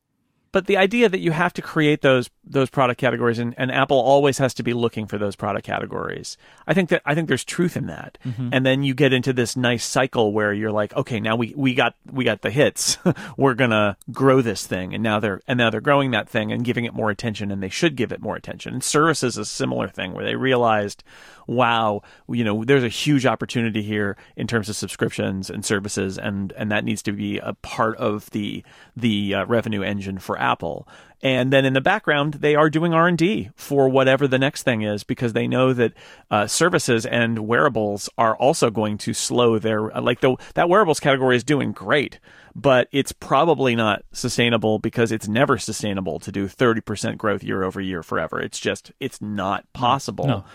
But 0.58 0.66
the 0.66 0.78
idea 0.78 1.08
that 1.08 1.20
you 1.20 1.34
have 1.34 1.54
to 1.54 1.62
create 1.62 2.02
those 2.02 2.32
those 2.44 2.72
product 2.72 3.00
categories 3.00 3.38
and, 3.38 3.54
and 3.60 3.72
Apple 3.72 4.00
always 4.00 4.40
has 4.40 4.56
to 4.56 4.64
be 4.64 4.74
looking 4.74 5.06
for 5.06 5.20
those 5.20 5.36
product 5.36 5.68
categories. 5.68 6.36
I 6.66 6.74
think 6.74 6.90
that 6.90 7.04
I 7.06 7.14
think 7.14 7.28
there's 7.28 7.44
truth 7.44 7.78
in 7.78 7.86
that. 7.86 8.18
Mm-hmm. 8.26 8.50
And 8.52 8.66
then 8.66 8.82
you 8.82 8.96
get 8.96 9.14
into 9.14 9.34
this 9.34 9.56
nice 9.56 9.86
cycle 9.86 10.34
where 10.34 10.52
you're 10.52 10.72
like, 10.72 10.96
okay, 10.96 11.20
now 11.20 11.36
we, 11.36 11.54
we 11.56 11.76
got 11.76 11.94
we 12.12 12.24
got 12.24 12.42
the 12.42 12.50
hits. 12.50 12.98
We're 13.38 13.54
gonna 13.54 13.98
grow 14.12 14.42
this 14.42 14.66
thing 14.66 14.96
and 14.96 15.04
now 15.04 15.20
they're 15.20 15.42
and 15.48 15.60
now 15.60 15.70
they're 15.70 15.80
growing 15.80 16.10
that 16.10 16.28
thing 16.28 16.52
and 16.52 16.66
giving 16.66 16.86
it 16.86 16.94
more 16.96 17.12
attention 17.12 17.52
and 17.52 17.62
they 17.62 17.70
should 17.70 17.96
give 17.96 18.12
it 18.12 18.20
more 18.20 18.36
attention. 18.36 18.74
And 18.74 18.84
services 18.84 19.34
is 19.34 19.38
a 19.38 19.46
similar 19.46 19.88
thing 19.88 20.14
where 20.14 20.26
they 20.26 20.36
realized, 20.36 21.04
wow, 21.48 22.02
you 22.30 22.44
know, 22.44 22.64
there's 22.64 22.84
a 22.84 22.90
huge 22.90 23.26
opportunity 23.26 23.82
here 23.82 24.18
in 24.36 24.48
terms 24.48 24.70
of 24.70 24.76
subscriptions 24.76 25.50
and 25.50 25.66
services 25.66 26.18
and 26.18 26.54
and 26.54 26.72
that 26.72 26.84
needs 26.84 27.02
to 27.04 27.12
be 27.12 27.40
a 27.40 27.54
part 27.54 27.98
of 27.98 28.30
the 28.32 28.64
the 28.96 29.34
uh, 29.34 29.46
revenue 29.46 29.82
engine 29.82 30.20
for 30.20 30.40
Apple. 30.40 30.88
And 31.24 31.52
then 31.52 31.66
in 31.66 31.74
the 31.74 31.82
background, 31.82 32.36
they 32.36 32.54
are 32.54 32.70
doing 32.70 32.94
R 32.94 33.08
and 33.08 33.18
D 33.18 33.50
for 33.56 33.90
whatever 33.90 34.28
the 34.28 34.38
next 34.38 34.64
thing 34.64 34.84
is, 34.84 35.04
because 35.04 35.34
they 35.34 35.48
know 35.48 35.74
that 35.74 35.94
uh, 36.30 36.46
services 36.46 37.08
and 37.08 37.40
wearables 37.40 38.08
are 38.20 38.36
also 38.36 38.70
going 38.70 39.00
to 39.00 39.14
slow 39.16 39.58
their 39.58 39.90
like 39.90 40.20
the 40.20 40.36
that 40.54 40.70
wearables 40.70 41.00
category 41.00 41.36
is 41.36 41.44
doing 41.44 41.72
great, 41.72 42.20
but 42.54 42.88
it's 42.92 43.12
probably 43.12 43.76
not 43.76 44.04
sustainable 44.12 44.78
because 44.78 45.12
it's 45.12 45.28
never 45.28 45.58
sustainable 45.58 46.20
to 46.20 46.32
do 46.32 46.48
thirty 46.48 46.82
percent 46.82 47.18
growth 47.18 47.44
year 47.44 47.64
over 47.64 47.82
year 47.82 48.04
forever. 48.04 48.40
It's 48.40 48.60
just 48.60 48.92
it's 49.00 49.20
not 49.20 49.66
possible. 49.74 50.28
No. 50.28 50.46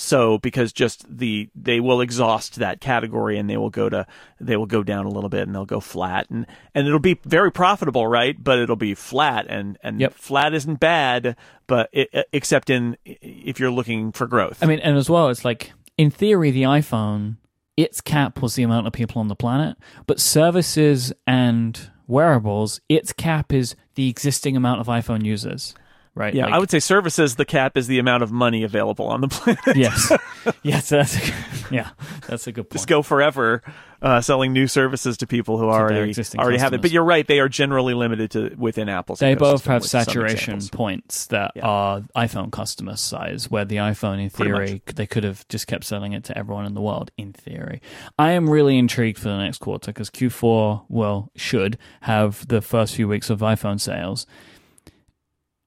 So 0.00 0.38
because 0.38 0.72
just 0.72 1.04
the 1.18 1.48
they 1.56 1.80
will 1.80 2.00
exhaust 2.00 2.54
that 2.60 2.80
category 2.80 3.36
and 3.36 3.50
they 3.50 3.56
will 3.56 3.68
go 3.68 3.88
to 3.88 4.06
they 4.38 4.56
will 4.56 4.64
go 4.66 4.84
down 4.84 5.06
a 5.06 5.08
little 5.08 5.28
bit 5.28 5.42
and 5.42 5.52
they'll 5.52 5.64
go 5.64 5.80
flat 5.80 6.30
and 6.30 6.46
and 6.72 6.86
it'll 6.86 7.00
be 7.00 7.18
very 7.24 7.50
profitable, 7.50 8.06
right? 8.06 8.36
But 8.38 8.60
it'll 8.60 8.76
be 8.76 8.94
flat 8.94 9.46
and 9.48 9.76
and 9.82 10.00
Yep. 10.00 10.14
flat 10.14 10.54
isn't 10.54 10.78
bad, 10.78 11.34
but 11.66 11.90
it, 11.92 12.28
except 12.32 12.70
in 12.70 12.96
if 13.04 13.58
you're 13.58 13.72
looking 13.72 14.12
for 14.12 14.28
growth. 14.28 14.62
I 14.62 14.66
mean, 14.66 14.78
and 14.78 14.96
as 14.96 15.10
well, 15.10 15.30
it's 15.30 15.44
like 15.44 15.72
in 15.96 16.12
theory, 16.12 16.52
the 16.52 16.62
iPhone, 16.62 17.38
its 17.76 18.00
cap 18.00 18.40
was 18.40 18.54
the 18.54 18.62
amount 18.62 18.86
of 18.86 18.92
people 18.92 19.18
on 19.20 19.26
the 19.26 19.34
planet, 19.34 19.76
but 20.06 20.20
services 20.20 21.12
and 21.26 21.90
wearables, 22.06 22.80
its 22.88 23.12
cap 23.12 23.52
is 23.52 23.74
the 23.96 24.08
existing 24.08 24.56
amount 24.56 24.80
of 24.80 24.86
iPhone 24.86 25.24
users, 25.24 25.74
right? 26.18 26.34
yeah, 26.34 26.44
Like- 26.46 26.54
I 26.54 26.58
would 26.58 26.70
say 26.70 26.80
services. 26.80 27.36
The 27.36 27.44
cap 27.44 27.76
is 27.76 27.86
the 27.86 27.98
amount 27.98 28.22
of 28.22 28.30
money 28.32 28.64
available 28.64 29.06
on 29.06 29.20
the 29.22 29.28
planet. 29.28 29.76
yes, 29.76 30.12
yes, 30.62 30.88
that's 30.90 31.16
a, 31.16 31.32
yeah, 31.70 31.90
that's 32.26 32.46
a 32.46 32.52
good 32.52 32.64
point. 32.64 32.72
Just 32.72 32.88
go 32.88 33.02
forever 33.02 33.62
uh, 34.02 34.20
selling 34.20 34.52
new 34.52 34.66
services 34.68 35.16
to 35.18 35.26
people 35.26 35.56
who 35.58 35.64
their 35.66 35.74
already 35.74 36.14
already 36.36 36.58
have 36.58 36.72
it. 36.72 36.82
But 36.82 36.90
you're 36.90 37.04
right; 37.04 37.26
they 37.26 37.40
are 37.40 37.48
generally 37.48 37.94
limited 37.94 38.30
to 38.32 38.54
within 38.56 38.88
Apple's. 38.88 39.18
They 39.20 39.34
both 39.34 39.64
have 39.66 39.84
saturation 39.84 40.60
points 40.72 41.26
that 41.26 41.52
Yeah. 41.56 41.66
are 41.66 42.00
iPhone 42.16 42.50
customer 42.52 42.96
size, 42.96 43.50
where 43.50 43.64
the 43.64 43.76
iPhone, 43.76 44.20
in 44.22 44.28
theory, 44.30 44.82
they 44.86 45.06
could 45.06 45.24
have 45.24 45.46
just 45.48 45.66
kept 45.66 45.84
selling 45.84 46.12
it 46.12 46.24
to 46.24 46.36
everyone 46.38 46.66
in 46.66 46.74
the 46.74 46.80
world. 46.82 47.10
In 47.16 47.32
theory, 47.32 47.80
I 48.18 48.32
am 48.32 48.48
really 48.50 48.78
intrigued 48.78 49.18
for 49.18 49.28
the 49.28 49.38
next 49.38 49.58
quarter 49.58 49.92
because 49.92 50.10
Q4 50.10 50.84
well 50.88 51.30
should 51.36 51.78
have 52.02 52.46
the 52.48 52.60
first 52.60 52.94
few 52.94 53.08
weeks 53.08 53.30
of 53.30 53.40
iPhone 53.40 53.80
sales, 53.80 54.26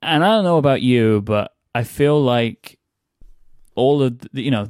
and 0.01 0.23
I 0.23 0.29
don't 0.29 0.43
know 0.43 0.57
about 0.57 0.81
you, 0.81 1.21
but 1.21 1.53
I 1.75 1.83
feel 1.83 2.21
like 2.21 2.77
all 3.75 4.03
of 4.03 4.19
the, 4.19 4.41
you 4.41 4.51
know 4.51 4.67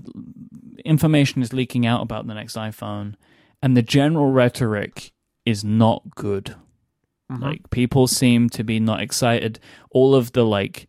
information 0.86 1.42
is 1.42 1.54
leaking 1.54 1.86
out 1.86 2.02
about 2.02 2.28
the 2.28 2.34
next 2.34 2.56
iPhone, 2.56 3.16
and 3.62 3.76
the 3.76 3.82
general 3.82 4.32
rhetoric 4.32 5.12
is 5.46 5.64
not 5.64 6.04
good. 6.16 6.56
Mhm. 7.32 7.42
Like 7.42 7.70
people 7.70 8.08
seem 8.08 8.50
to 8.50 8.64
be 8.64 8.80
not 8.80 9.02
excited. 9.02 9.60
All 9.92 10.16
of 10.16 10.34
the 10.34 10.46
like 10.46 10.88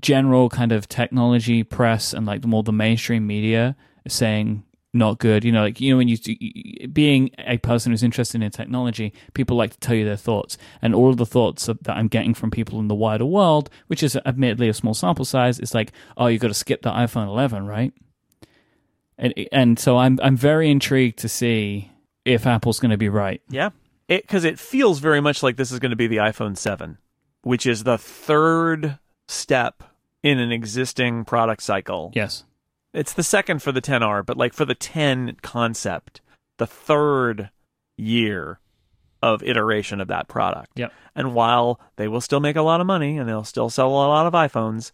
general 0.00 0.48
kind 0.48 0.72
of 0.72 0.88
technology 0.88 1.62
press 1.64 2.12
and 2.12 2.24
like 2.26 2.44
more 2.44 2.62
the 2.62 2.72
mainstream 2.72 3.26
media 3.26 3.76
saying 4.06 4.62
not 4.92 5.18
good. 5.18 5.44
You 5.44 5.52
know, 5.52 5.62
like 5.62 5.80
you 5.80 5.92
know 5.92 5.98
when 5.98 6.08
you 6.08 6.88
being 6.88 7.30
a 7.38 7.58
person 7.58 7.92
who's 7.92 8.02
interested 8.02 8.42
in 8.42 8.50
technology, 8.50 9.12
people 9.34 9.56
like 9.56 9.72
to 9.72 9.78
tell 9.78 9.94
you 9.94 10.04
their 10.04 10.16
thoughts, 10.16 10.58
and 10.82 10.94
all 10.94 11.10
of 11.10 11.16
the 11.16 11.26
thoughts 11.26 11.66
that 11.66 11.90
I'm 11.90 12.08
getting 12.08 12.34
from 12.34 12.50
people 12.50 12.80
in 12.80 12.88
the 12.88 12.94
wider 12.94 13.24
world, 13.24 13.70
which 13.86 14.02
is 14.02 14.16
admittedly 14.24 14.68
a 14.68 14.74
small 14.74 14.94
sample 14.94 15.24
size, 15.24 15.60
is 15.60 15.74
like, 15.74 15.92
oh, 16.16 16.26
you've 16.26 16.42
got 16.42 16.48
to 16.48 16.54
skip 16.54 16.82
the 16.82 16.90
iPhone 16.90 17.28
11, 17.28 17.66
right? 17.66 17.92
And 19.18 19.34
and 19.52 19.78
so 19.78 19.98
I'm 19.98 20.18
I'm 20.22 20.36
very 20.36 20.70
intrigued 20.70 21.18
to 21.20 21.28
see 21.28 21.90
if 22.24 22.46
Apple's 22.46 22.80
going 22.80 22.90
to 22.90 22.96
be 22.96 23.08
right. 23.08 23.42
Yeah, 23.48 23.70
because 24.08 24.44
it, 24.44 24.58
feels 24.58 24.98
very 24.98 25.20
much 25.20 25.42
like 25.42 25.56
this 25.56 25.70
is 25.70 25.78
going 25.78 25.90
to 25.90 25.96
be 25.96 26.06
the 26.06 26.16
iPhone 26.16 26.56
7, 26.56 26.98
which 27.42 27.66
is 27.66 27.84
the 27.84 27.98
third 27.98 28.98
step 29.28 29.82
in 30.22 30.38
an 30.38 30.52
existing 30.52 31.24
product 31.24 31.62
cycle. 31.62 32.12
Yes. 32.14 32.44
It's 32.92 33.12
the 33.12 33.22
second 33.22 33.62
for 33.62 33.72
the 33.72 33.82
10R, 33.82 34.24
but 34.24 34.36
like 34.36 34.52
for 34.52 34.64
the 34.64 34.74
10 34.74 35.36
concept, 35.42 36.20
the 36.58 36.66
third 36.66 37.50
year 37.96 38.58
of 39.22 39.42
iteration 39.42 40.00
of 40.00 40.08
that 40.08 40.28
product. 40.28 40.72
Yep. 40.76 40.92
And 41.14 41.34
while 41.34 41.80
they 41.96 42.08
will 42.08 42.20
still 42.20 42.40
make 42.40 42.56
a 42.56 42.62
lot 42.62 42.80
of 42.80 42.86
money 42.86 43.18
and 43.18 43.28
they'll 43.28 43.44
still 43.44 43.70
sell 43.70 43.88
a 43.88 43.90
lot 43.90 44.26
of 44.26 44.32
iPhones, 44.32 44.92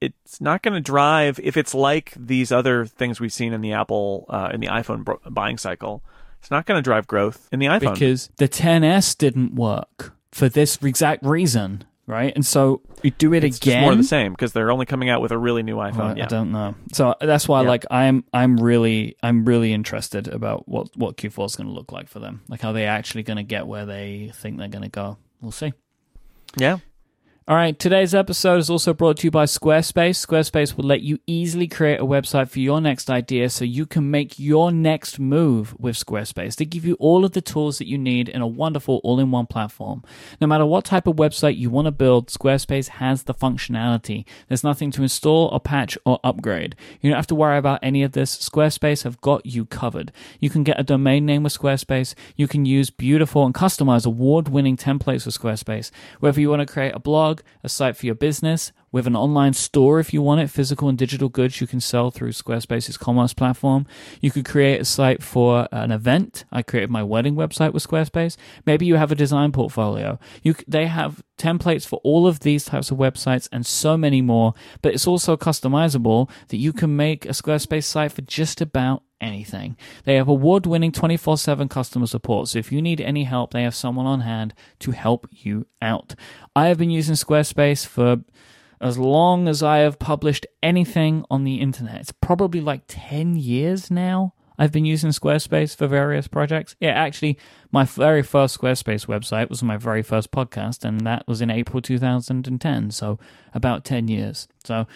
it's 0.00 0.40
not 0.40 0.62
going 0.62 0.74
to 0.74 0.80
drive 0.80 1.40
if 1.42 1.56
it's 1.56 1.74
like 1.74 2.12
these 2.16 2.52
other 2.52 2.86
things 2.86 3.20
we've 3.20 3.32
seen 3.32 3.52
in 3.52 3.60
the 3.60 3.72
Apple 3.72 4.26
uh, 4.28 4.50
in 4.52 4.60
the 4.60 4.68
iPhone 4.68 5.04
bro- 5.04 5.20
buying 5.28 5.58
cycle. 5.58 6.02
It's 6.40 6.50
not 6.50 6.66
going 6.66 6.78
to 6.78 6.82
drive 6.82 7.06
growth 7.06 7.48
in 7.52 7.58
the 7.58 7.66
iPhone 7.66 7.94
because 7.94 8.30
the 8.36 8.48
10s 8.48 9.16
didn't 9.16 9.54
work 9.54 10.14
for 10.30 10.48
this 10.48 10.78
exact 10.82 11.24
reason, 11.24 11.84
right? 12.06 12.32
And 12.34 12.44
so 12.44 12.80
you 13.02 13.10
do 13.12 13.32
it 13.34 13.44
it's 13.44 13.58
again. 13.58 13.74
just 13.74 13.80
more 13.82 13.92
of 13.92 13.98
the 13.98 14.04
same 14.04 14.32
because 14.32 14.52
they're 14.52 14.70
only 14.70 14.86
coming 14.86 15.08
out 15.08 15.20
with 15.22 15.32
a 15.32 15.38
really 15.38 15.62
new 15.62 15.76
iPhone. 15.76 15.96
Well, 15.96 16.18
yeah. 16.18 16.24
I 16.24 16.28
don't 16.28 16.52
know. 16.52 16.74
So 16.92 17.10
uh, 17.10 17.14
that's 17.26 17.48
why, 17.48 17.62
Yeah. 17.62 17.68
like, 17.68 17.84
I'm 17.90 18.24
I'm 18.32 18.56
really 18.56 19.16
I'm 19.22 19.44
really 19.44 19.72
interested 19.72 20.28
about 20.28 20.68
what 20.68 20.96
what 20.96 21.16
Q4 21.16 21.46
is 21.46 21.56
going 21.56 21.68
to 21.68 21.72
look 21.72 21.92
like 21.92 22.08
for 22.08 22.18
them. 22.18 22.42
Like, 22.48 22.64
are 22.64 22.72
they 22.72 22.86
actually 22.86 23.22
going 23.22 23.38
to 23.38 23.42
get 23.42 23.66
where 23.66 23.86
they 23.86 24.30
think 24.34 24.58
they're 24.58 24.68
going 24.68 24.82
to 24.82 24.88
go. 24.88 25.18
We'll 25.40 25.52
see. 25.52 25.72
yeah. 26.56 26.78
All 27.46 27.56
right, 27.56 27.78
today's 27.78 28.14
episode 28.14 28.56
is 28.56 28.70
also 28.70 28.94
brought 28.94 29.18
to 29.18 29.26
you 29.26 29.30
by 29.30 29.44
Squarespace. 29.44 30.26
Squarespace 30.26 30.78
will 30.78 30.86
let 30.86 31.02
you 31.02 31.18
easily 31.26 31.68
create 31.68 32.00
a 32.00 32.06
website 32.06 32.48
for 32.48 32.58
your 32.58 32.80
next 32.80 33.10
idea 33.10 33.50
so 33.50 33.66
you 33.66 33.84
can 33.84 34.10
make 34.10 34.38
your 34.38 34.72
next 34.72 35.18
move 35.18 35.78
with 35.78 35.94
Squarespace. 35.94 36.56
They 36.56 36.64
give 36.64 36.86
you 36.86 36.94
all 36.94 37.22
of 37.22 37.32
the 37.32 37.42
tools 37.42 37.76
that 37.76 37.86
you 37.86 37.98
need 37.98 38.30
in 38.30 38.40
a 38.40 38.46
wonderful 38.46 39.02
all 39.04 39.20
in 39.20 39.30
one 39.30 39.44
platform. 39.44 40.02
No 40.40 40.46
matter 40.46 40.64
what 40.64 40.86
type 40.86 41.06
of 41.06 41.16
website 41.16 41.58
you 41.58 41.68
want 41.68 41.84
to 41.84 41.92
build, 41.92 42.28
Squarespace 42.28 42.88
has 42.88 43.24
the 43.24 43.34
functionality. 43.34 44.24
There's 44.48 44.64
nothing 44.64 44.90
to 44.92 45.02
install 45.02 45.48
or 45.48 45.60
patch 45.60 45.98
or 46.06 46.20
upgrade. 46.24 46.76
You 47.02 47.10
don't 47.10 47.18
have 47.18 47.26
to 47.26 47.34
worry 47.34 47.58
about 47.58 47.80
any 47.82 48.02
of 48.02 48.12
this. 48.12 48.34
Squarespace 48.38 49.04
have 49.04 49.20
got 49.20 49.44
you 49.44 49.66
covered. 49.66 50.12
You 50.40 50.48
can 50.48 50.64
get 50.64 50.80
a 50.80 50.82
domain 50.82 51.26
name 51.26 51.42
with 51.42 51.58
Squarespace. 51.58 52.14
You 52.36 52.48
can 52.48 52.64
use 52.64 52.88
beautiful 52.88 53.44
and 53.44 53.54
customized 53.54 54.06
award 54.06 54.48
winning 54.48 54.78
templates 54.78 55.26
with 55.26 55.38
Squarespace. 55.38 55.90
Whether 56.20 56.40
you 56.40 56.48
want 56.48 56.66
to 56.66 56.72
create 56.72 56.94
a 56.94 56.98
blog, 56.98 57.33
a 57.62 57.68
site 57.68 57.96
for 57.96 58.06
your 58.06 58.14
business, 58.14 58.72
with 58.94 59.08
an 59.08 59.16
online 59.16 59.52
store 59.52 59.98
if 59.98 60.14
you 60.14 60.22
want 60.22 60.40
it, 60.40 60.48
physical 60.48 60.88
and 60.88 60.96
digital 60.96 61.28
goods 61.28 61.60
you 61.60 61.66
can 61.66 61.80
sell 61.80 62.12
through 62.12 62.30
Squarespace's 62.30 62.96
commerce 62.96 63.34
platform. 63.34 63.86
You 64.20 64.30
could 64.30 64.44
create 64.44 64.80
a 64.80 64.84
site 64.84 65.20
for 65.20 65.68
an 65.72 65.90
event. 65.90 66.44
I 66.52 66.62
created 66.62 66.90
my 66.90 67.02
wedding 67.02 67.34
website 67.34 67.72
with 67.72 67.84
Squarespace. 67.84 68.36
Maybe 68.66 68.86
you 68.86 68.94
have 68.94 69.10
a 69.10 69.16
design 69.16 69.50
portfolio. 69.50 70.20
You 70.42 70.54
they 70.68 70.86
have 70.86 71.24
templates 71.38 71.84
for 71.84 72.00
all 72.04 72.28
of 72.28 72.40
these 72.40 72.64
types 72.64 72.92
of 72.92 72.98
websites 72.98 73.48
and 73.50 73.66
so 73.66 73.96
many 73.96 74.22
more, 74.22 74.54
but 74.80 74.94
it's 74.94 75.08
also 75.08 75.36
customizable 75.36 76.30
that 76.48 76.58
you 76.58 76.72
can 76.72 76.94
make 76.94 77.24
a 77.26 77.30
Squarespace 77.30 77.84
site 77.84 78.12
for 78.12 78.22
just 78.22 78.60
about 78.60 79.02
anything. 79.24 79.76
They 80.04 80.16
have 80.16 80.28
award 80.28 80.66
winning 80.66 80.92
24 80.92 81.38
7 81.38 81.68
customer 81.68 82.06
support, 82.06 82.48
so 82.48 82.58
if 82.58 82.70
you 82.70 82.82
need 82.82 83.00
any 83.00 83.24
help, 83.24 83.52
they 83.52 83.62
have 83.62 83.74
someone 83.74 84.06
on 84.06 84.20
hand 84.20 84.54
to 84.80 84.90
help 84.92 85.26
you 85.30 85.66
out. 85.82 86.14
I 86.54 86.68
have 86.68 86.78
been 86.78 86.90
using 86.90 87.14
Squarespace 87.14 87.86
for 87.86 88.18
as 88.80 88.98
long 88.98 89.48
as 89.48 89.62
I 89.62 89.78
have 89.78 89.98
published 89.98 90.46
anything 90.62 91.24
on 91.30 91.44
the 91.44 91.56
internet. 91.56 92.00
It's 92.00 92.12
probably 92.12 92.60
like 92.60 92.82
10 92.86 93.36
years 93.36 93.90
now. 93.90 94.34
I've 94.58 94.72
been 94.72 94.84
using 94.84 95.10
Squarespace 95.10 95.74
for 95.74 95.86
various 95.86 96.28
projects. 96.28 96.76
Yeah, 96.78 96.90
actually, 96.90 97.38
my 97.74 97.82
very 97.84 98.22
first 98.22 98.56
Squarespace 98.56 99.06
website 99.06 99.50
was 99.50 99.60
my 99.60 99.76
very 99.76 100.00
first 100.00 100.30
podcast, 100.30 100.84
and 100.84 101.04
that 101.04 101.26
was 101.26 101.40
in 101.40 101.50
April 101.50 101.82
2010, 101.82 102.92
so 102.92 103.18
about 103.52 103.84
10 103.84 104.06
years. 104.06 104.46
So 104.62 104.86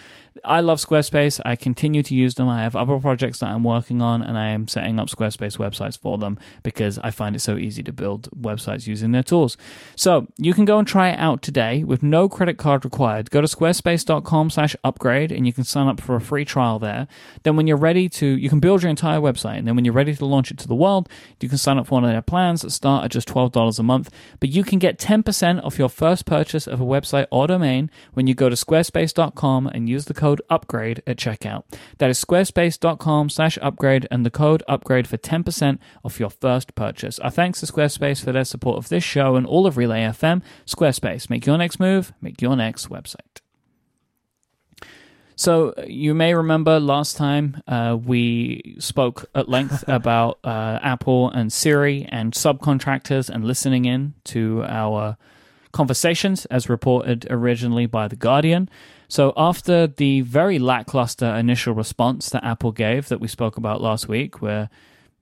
I 0.45 0.61
love 0.61 0.79
Squarespace. 0.79 1.41
I 1.45 1.57
continue 1.57 2.05
to 2.05 2.15
use 2.15 2.37
them. 2.37 2.49
I 2.49 2.63
have 2.63 2.77
other 2.77 2.99
projects 3.01 3.41
that 3.41 3.49
I'm 3.49 3.65
working 3.65 4.01
on, 4.01 4.23
and 4.23 4.39
I 4.39 4.51
am 4.51 4.69
setting 4.69 5.01
up 5.01 5.09
Squarespace 5.09 5.59
websites 5.59 5.99
for 5.99 6.19
them 6.19 6.39
because 6.63 7.01
I 7.01 7.11
find 7.11 7.35
it 7.35 7.41
so 7.41 7.57
easy 7.57 7.83
to 7.83 7.93
build 7.93 8.31
websites 8.31 8.87
using 8.87 9.11
their 9.11 9.25
tools. 9.25 9.57
So 9.97 10.29
you 10.37 10.55
can 10.55 10.65
go 10.65 10.79
and 10.79 10.87
try 10.87 11.11
it 11.11 11.19
out 11.19 11.43
today 11.43 11.83
with 11.83 12.05
no 12.05 12.29
credit 12.29 12.59
card 12.59 12.85
required. 12.85 13.33
Go 13.33 13.41
to 13.41 13.49
squarespace.com 13.49 14.51
slash 14.51 14.77
upgrade 14.85 15.33
and 15.33 15.49
you 15.49 15.53
can 15.53 15.65
sign 15.65 15.89
up 15.89 16.01
for 16.01 16.15
a 16.15 16.21
free 16.21 16.45
trial 16.45 16.79
there. 16.79 17.09
Then 17.43 17.57
when 17.57 17.67
you're 17.67 17.77
ready 17.77 18.09
to, 18.11 18.27
you 18.27 18.49
can 18.49 18.61
build 18.61 18.83
your 18.83 18.91
entire 18.91 19.19
website. 19.19 19.59
And 19.59 19.67
then 19.67 19.75
when 19.75 19.85
you're 19.85 19.95
ready 19.95 20.15
to 20.15 20.25
launch 20.25 20.53
it 20.53 20.59
to 20.59 20.69
the 20.69 20.77
world, 20.77 21.09
you 21.41 21.49
can 21.49 21.59
sign 21.59 21.79
up 21.79 21.89
for 21.89 21.95
one 21.95 22.05
of 22.05 22.11
their 22.11 22.23
plans 22.23 22.65
that 22.69 22.75
start 22.75 23.05
at 23.05 23.11
just 23.11 23.29
$12 23.29 23.79
a 23.79 23.83
month. 23.83 24.11
But 24.41 24.51
you 24.51 24.63
can 24.63 24.79
get 24.79 24.99
10% 24.99 25.65
off 25.65 25.79
your 25.79 25.89
first 25.89 26.27
purchase 26.27 26.67
of 26.67 26.81
a 26.81 26.85
website 26.85 27.27
or 27.31 27.47
domain 27.47 27.91
when 28.13 28.27
you 28.27 28.35
go 28.35 28.49
to 28.49 28.57
squarespace.com 28.57 29.67
and 29.69 29.89
use 29.89 30.05
the 30.05 30.15
code 30.15 30.43
upgrade 30.51 31.03
at 31.07 31.17
checkout. 31.17 31.65
That 31.99 32.11
is 32.11 32.23
squarespace.com 32.23 33.31
slash 33.31 33.59
upgrade 33.63 34.07
and 34.11 34.25
the 34.25 34.31
code 34.31 34.63
upgrade 34.69 35.07
for 35.07 35.17
10% 35.17 35.79
off 36.05 36.21
your 36.21 36.31
first 36.31 36.75
purchase. 36.75 37.19
Our 37.21 37.31
thanks 37.31 37.61
to 37.61 37.67
Squarespace 37.67 38.23
for 38.23 38.33
their 38.33 38.45
support 38.45 38.79
of 38.79 38.89
this 38.89 39.05
show 39.05 39.37
and 39.37 39.47
all 39.47 39.67
of 39.67 39.77
Relay 39.77 40.03
FM. 40.03 40.43
Squarespace, 40.67 41.31
make 41.31 41.47
your 41.47 41.59
next 41.59 41.81
move, 41.81 42.13
make 42.21 42.43
your 42.43 42.57
next 42.57 42.89
website. 42.89 43.48
So 45.39 45.69
uh, 45.79 45.85
you 45.87 46.15
may 46.15 46.35
remember 46.35 46.81
last 46.81 47.17
time 47.17 47.63
uh, 47.69 47.97
we 48.05 48.75
spoke 48.81 49.31
at 49.37 49.49
length 49.49 49.85
about 49.89 50.41
uh, 50.43 50.81
Apple 50.83 51.31
and 51.31 51.53
Siri 51.53 52.09
and 52.11 52.33
subcontractors 52.33 53.31
and 53.31 53.45
listening 53.45 53.85
in 53.85 54.15
to 54.25 54.65
our 54.65 55.17
conversations 55.71 56.45
as 56.47 56.69
reported 56.69 57.25
originally 57.31 57.87
by 57.87 58.09
The 58.09 58.17
Guardian. 58.17 58.69
So 59.07 59.33
after 59.37 59.87
the 59.87 60.23
very 60.23 60.59
lackluster 60.59 61.33
initial 61.37 61.73
response 61.73 62.31
that 62.31 62.43
Apple 62.43 62.73
gave 62.73 63.07
that 63.07 63.21
we 63.21 63.29
spoke 63.29 63.57
about 63.57 63.81
last 63.81 64.09
week, 64.09 64.43
where 64.43 64.69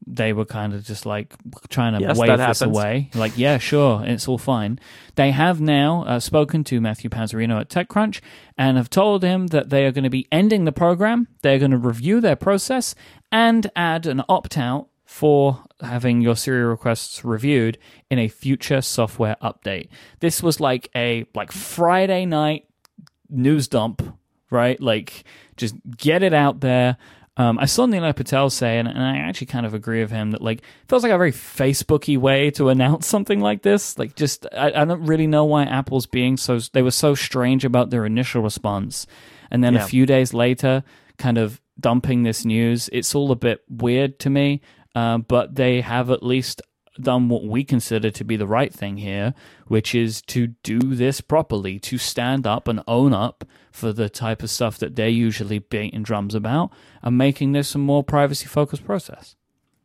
they 0.07 0.32
were 0.32 0.44
kind 0.44 0.74
of 0.74 0.84
just 0.84 1.07
like 1.07 1.34
trying 1.68 1.94
to 1.94 2.01
Yes, 2.01 2.18
wave 2.18 2.28
that 2.28 2.36
this 2.49 2.61
happens. 2.61 2.76
away. 2.76 3.11
Like, 3.14 3.36
yeah, 3.38 3.59
sure, 3.59 4.03
it's 4.05 4.28
all 4.28 4.38
fine. 4.38 4.78
They 5.16 5.30
have 5.30 5.61
now 5.61 6.05
uh, 6.05 6.20
spoken 6.20 6.64
to 6.64 6.80
Matthew 6.80 7.11
Panzarino 7.11 7.61
at 7.61 7.68
TechCrunch 7.68 8.20
and 8.59 8.76
have 8.76 8.90
told 8.90 9.22
him 9.22 9.49
that 9.49 9.70
they 9.70 9.84
are 9.84 9.92
going 9.92 10.05
to 10.05 10.11
be 10.11 10.28
ending 10.30 10.64
the 10.64 10.72
program. 10.72 11.28
They're 11.42 11.59
going 11.59 11.70
to 11.72 11.76
review 11.78 12.20
their 12.20 12.36
process 12.36 12.94
and 13.32 13.70
add 13.74 14.07
an 14.07 14.22
opt 14.28 14.57
out 14.59 14.88
for 15.05 15.62
having 15.80 16.20
your 16.20 16.36
Siri 16.36 16.64
requests 16.64 17.24
reviewed 17.24 17.78
in 18.11 18.18
a 18.18 18.28
future 18.28 18.82
software 18.82 19.36
update. 19.42 19.88
This 20.20 20.42
was 20.42 20.61
like 20.61 20.88
a 20.94 21.26
like 21.34 21.53
Friday 21.53 22.26
night 22.26 22.66
news 23.28 23.68
dump, 23.68 24.03
right? 24.51 24.80
Like 24.80 25.24
just 25.57 25.74
get 25.97 26.22
it 26.22 26.34
out 26.34 26.61
there. 26.61 26.97
Um, 27.39 27.59
I 27.59 27.66
saw 27.66 27.87
Nilay 27.87 28.16
Patel 28.16 28.49
say, 28.49 28.78
and, 28.78 28.89
and 28.89 28.99
I 29.03 29.18
actually 29.18 29.49
kind 29.49 29.66
of 29.66 29.74
agree 29.74 30.01
with 30.01 30.11
him 30.11 30.30
that 30.30 30.41
like 30.41 30.59
it 30.61 30.64
feels 30.89 31.03
like 31.03 31.12
a 31.12 31.18
very 31.18 31.32
Facebooky 31.32 32.16
way 32.16 32.51
to 32.53 32.68
announce 32.74 33.07
something 33.07 33.41
like 33.41 33.62
this. 33.62 33.99
Like, 33.99 34.14
just 34.16 34.47
I, 34.53 34.68
I 34.74 34.84
don't 34.84 35.05
really 35.05 35.26
know 35.26 35.45
why 35.45 35.64
Apple's 35.64 36.07
being 36.07 36.37
so 36.37 36.59
they 36.59 36.82
were 36.82 36.91
so 36.91 37.14
strange 37.14 37.64
about 37.64 37.91
their 37.91 38.07
initial 38.07 38.43
response, 38.43 39.07
and 39.51 39.62
then 39.62 39.74
Yeah. 39.74 39.84
a 39.84 39.87
few 39.87 40.07
days 40.07 40.32
later, 40.32 40.82
kind 41.18 41.37
of 41.39 41.61
dumping 41.78 42.22
this 42.22 42.45
news. 42.45 42.89
It's 42.93 43.14
all 43.14 43.30
a 43.30 43.37
bit 43.37 43.62
weird 43.68 44.18
to 44.20 44.30
me, 44.30 44.62
uh, 44.95 45.18
but 45.18 45.55
they 45.57 45.82
have 45.82 46.11
at 46.11 46.22
least 46.22 46.62
done 47.01 47.28
what 47.28 47.44
we 47.44 47.64
consider 47.64 48.11
to 48.11 48.24
be 48.24 48.36
the 48.36 48.47
right 48.47 48.72
thing 48.72 48.99
here, 48.99 49.34
which 49.66 49.94
is 49.94 50.22
to 50.22 50.49
do 50.62 50.78
this 50.78 51.20
properly, 51.20 51.78
to 51.80 51.99
stand 51.99 52.47
up 52.47 52.68
and 52.68 52.82
own 52.86 53.12
up 53.12 53.44
for 53.70 53.92
the 53.92 54.09
type 54.09 54.42
of 54.42 54.51
stuff 54.51 54.78
that 54.78 54.97
they're 54.97 55.09
usually 55.09 55.59
beating 55.59 56.03
drums 56.03 56.34
about, 56.34 56.72
and 57.03 57.18
making 57.18 57.53
this 57.53 57.74
a 57.74 57.78
more 57.78 58.03
privacy 58.05 58.47
focused 58.47 58.84
process. 58.84 59.36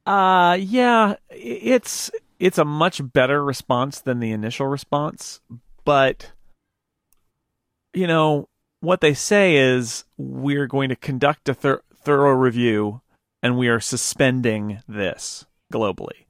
Uh 0.06 0.58
yeah, 0.60 1.16
it's 1.30 2.10
it's 2.40 2.58
a 2.58 2.66
much 2.66 3.02
better 3.14 3.44
response 3.44 4.02
than 4.02 4.20
the 4.20 4.32
initial 4.32 4.66
response, 4.68 5.42
but 5.86 6.32
you 7.94 8.08
know, 8.08 8.48
what 8.80 9.02
they 9.02 9.14
say 9.14 9.58
is 9.58 10.06
we're 10.18 10.68
going 10.68 10.90
to 10.90 10.96
conduct 10.96 11.50
a 11.50 11.54
thor- 11.54 11.84
thorough 11.96 12.34
review 12.34 13.02
and 13.44 13.58
we 13.58 13.68
are 13.68 13.80
suspending 13.80 14.82
this 14.88 15.46
globally. 15.72 16.26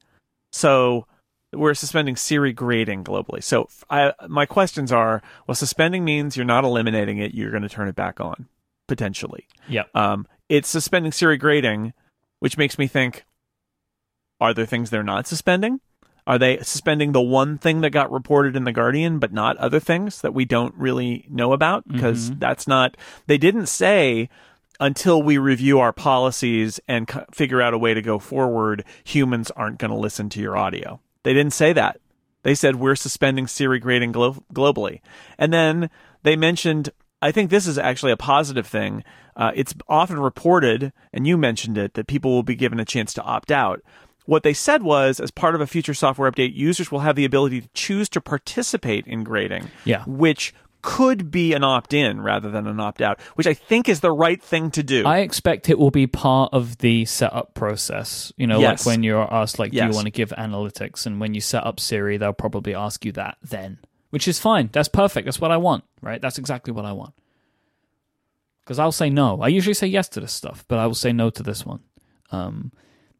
So 0.52 1.06
we're 1.52 1.74
suspending 1.74 2.16
Siri 2.16 2.52
grading 2.52 3.04
globally. 3.04 3.42
So 3.42 3.68
I, 3.90 4.12
my 4.28 4.46
questions 4.46 4.92
are: 4.92 5.22
Well, 5.46 5.54
suspending 5.54 6.04
means 6.04 6.36
you're 6.36 6.46
not 6.46 6.64
eliminating 6.64 7.18
it; 7.18 7.34
you're 7.34 7.50
going 7.50 7.62
to 7.62 7.68
turn 7.68 7.88
it 7.88 7.96
back 7.96 8.20
on 8.20 8.46
potentially. 8.88 9.46
Yeah. 9.68 9.84
Um, 9.94 10.26
it's 10.48 10.68
suspending 10.68 11.12
Siri 11.12 11.36
grading, 11.36 11.92
which 12.40 12.56
makes 12.58 12.78
me 12.78 12.86
think: 12.86 13.24
Are 14.40 14.54
there 14.54 14.66
things 14.66 14.90
they're 14.90 15.02
not 15.02 15.26
suspending? 15.26 15.80
Are 16.24 16.38
they 16.38 16.58
suspending 16.58 17.10
the 17.10 17.20
one 17.20 17.58
thing 17.58 17.80
that 17.80 17.90
got 17.90 18.12
reported 18.12 18.54
in 18.54 18.62
the 18.62 18.70
Guardian, 18.70 19.18
but 19.18 19.32
not 19.32 19.56
other 19.56 19.80
things 19.80 20.20
that 20.20 20.32
we 20.32 20.44
don't 20.44 20.74
really 20.76 21.26
know 21.28 21.52
about? 21.52 21.86
Because 21.88 22.30
Mhm. 22.30 22.38
that's 22.38 22.68
not. 22.68 22.96
They 23.26 23.38
didn't 23.38 23.66
say 23.66 24.28
until 24.82 25.22
we 25.22 25.38
review 25.38 25.78
our 25.78 25.92
policies 25.92 26.80
and 26.88 27.08
c- 27.08 27.20
figure 27.32 27.62
out 27.62 27.72
a 27.72 27.78
way 27.78 27.94
to 27.94 28.02
go 28.02 28.18
forward, 28.18 28.84
humans 29.04 29.50
aren't 29.52 29.78
going 29.78 29.92
to 29.92 29.96
listen 29.96 30.28
to 30.28 30.40
your 30.40 30.56
audio. 30.56 31.00
They 31.22 31.32
didn't 31.32 31.52
say 31.52 31.72
that. 31.72 32.00
They 32.42 32.56
said 32.56 32.76
we're 32.76 32.96
suspending 32.96 33.46
Siri 33.46 33.78
grading 33.78 34.10
glo- 34.12 34.44
globally. 34.52 35.00
And 35.38 35.52
then 35.52 35.88
they 36.24 36.34
mentioned, 36.34 36.90
I 37.22 37.30
think 37.30 37.50
this 37.50 37.68
is 37.68 37.78
actually 37.78 38.10
a 38.10 38.16
positive 38.16 38.66
thing. 38.66 39.04
Uh, 39.36 39.52
it's 39.54 39.72
often 39.88 40.18
reported, 40.18 40.92
and 41.12 41.26
you 41.26 41.38
mentioned 41.38 41.78
it, 41.78 41.94
that 41.94 42.08
people 42.08 42.32
will 42.32 42.42
be 42.42 42.56
given 42.56 42.80
a 42.80 42.84
chance 42.84 43.14
to 43.14 43.22
opt 43.22 43.52
out. 43.52 43.80
what 44.26 44.42
they 44.42 44.52
said 44.52 44.82
was, 44.82 45.20
as 45.20 45.30
part 45.30 45.54
of 45.54 45.60
a 45.60 45.66
future 45.66 45.94
software 45.94 46.30
update, 46.30 46.54
users 46.54 46.90
will 46.90 47.00
have 47.00 47.16
the 47.16 47.24
ability 47.24 47.60
to 47.60 47.68
choose 47.74 48.08
to 48.10 48.20
participate 48.20 49.06
in 49.06 49.24
grading. 49.24 49.70
Yeah. 49.84 50.04
Which 50.06 50.54
could 50.82 51.30
be 51.30 51.52
an 51.52 51.62
opt 51.64 51.94
in 51.94 52.20
rather 52.20 52.50
than 52.50 52.66
an 52.66 52.80
opt 52.80 53.00
out, 53.00 53.20
which 53.36 53.46
I 53.46 53.54
think 53.54 53.88
is 53.88 54.00
the 54.00 54.10
right 54.12 54.42
thing 54.42 54.70
to 54.72 54.82
do. 54.82 55.04
I 55.06 55.18
expect 55.18 55.68
it 55.70 55.78
will 55.78 55.90
be 55.92 56.06
part 56.06 56.52
of 56.52 56.78
the 56.78 57.04
setup 57.04 57.54
process. 57.54 58.32
You 58.36 58.46
know, 58.48 58.58
Yes. 58.60 58.84
like 58.84 58.92
when 58.92 59.02
you're 59.02 59.32
asked, 59.32 59.58
like, 59.58 59.70
do 59.70 59.76
Yes. 59.78 59.88
you 59.90 59.94
want 59.94 60.06
to 60.06 60.10
give 60.10 60.30
analytics? 60.30 61.06
And 61.06 61.20
when 61.20 61.34
you 61.34 61.40
set 61.40 61.64
up 61.64 61.78
Siri, 61.80 62.16
they'll 62.16 62.32
probably 62.32 62.74
ask 62.74 63.04
you 63.04 63.12
that 63.12 63.38
then, 63.42 63.78
which 64.10 64.26
is 64.26 64.38
fine. 64.40 64.70
That's 64.72 64.88
perfect. 64.88 65.24
That's 65.26 65.40
what 65.40 65.50
I 65.52 65.56
want, 65.56 65.84
right? 66.00 66.20
That's 66.20 66.38
exactly 66.38 66.72
what 66.72 66.84
I 66.84 66.92
want. 66.92 67.14
Because 68.64 68.78
I'll 68.78 68.92
say 68.92 69.10
no. 69.10 69.40
I 69.40 69.48
usually 69.48 69.74
say 69.74 69.86
yes 69.86 70.08
to 70.10 70.20
this 70.20 70.32
stuff, 70.32 70.64
but 70.68 70.78
I 70.78 70.86
will 70.86 70.94
say 70.94 71.12
no 71.12 71.30
to 71.30 71.42
this 71.42 71.66
one. 71.66 71.80
Um, 72.30 72.72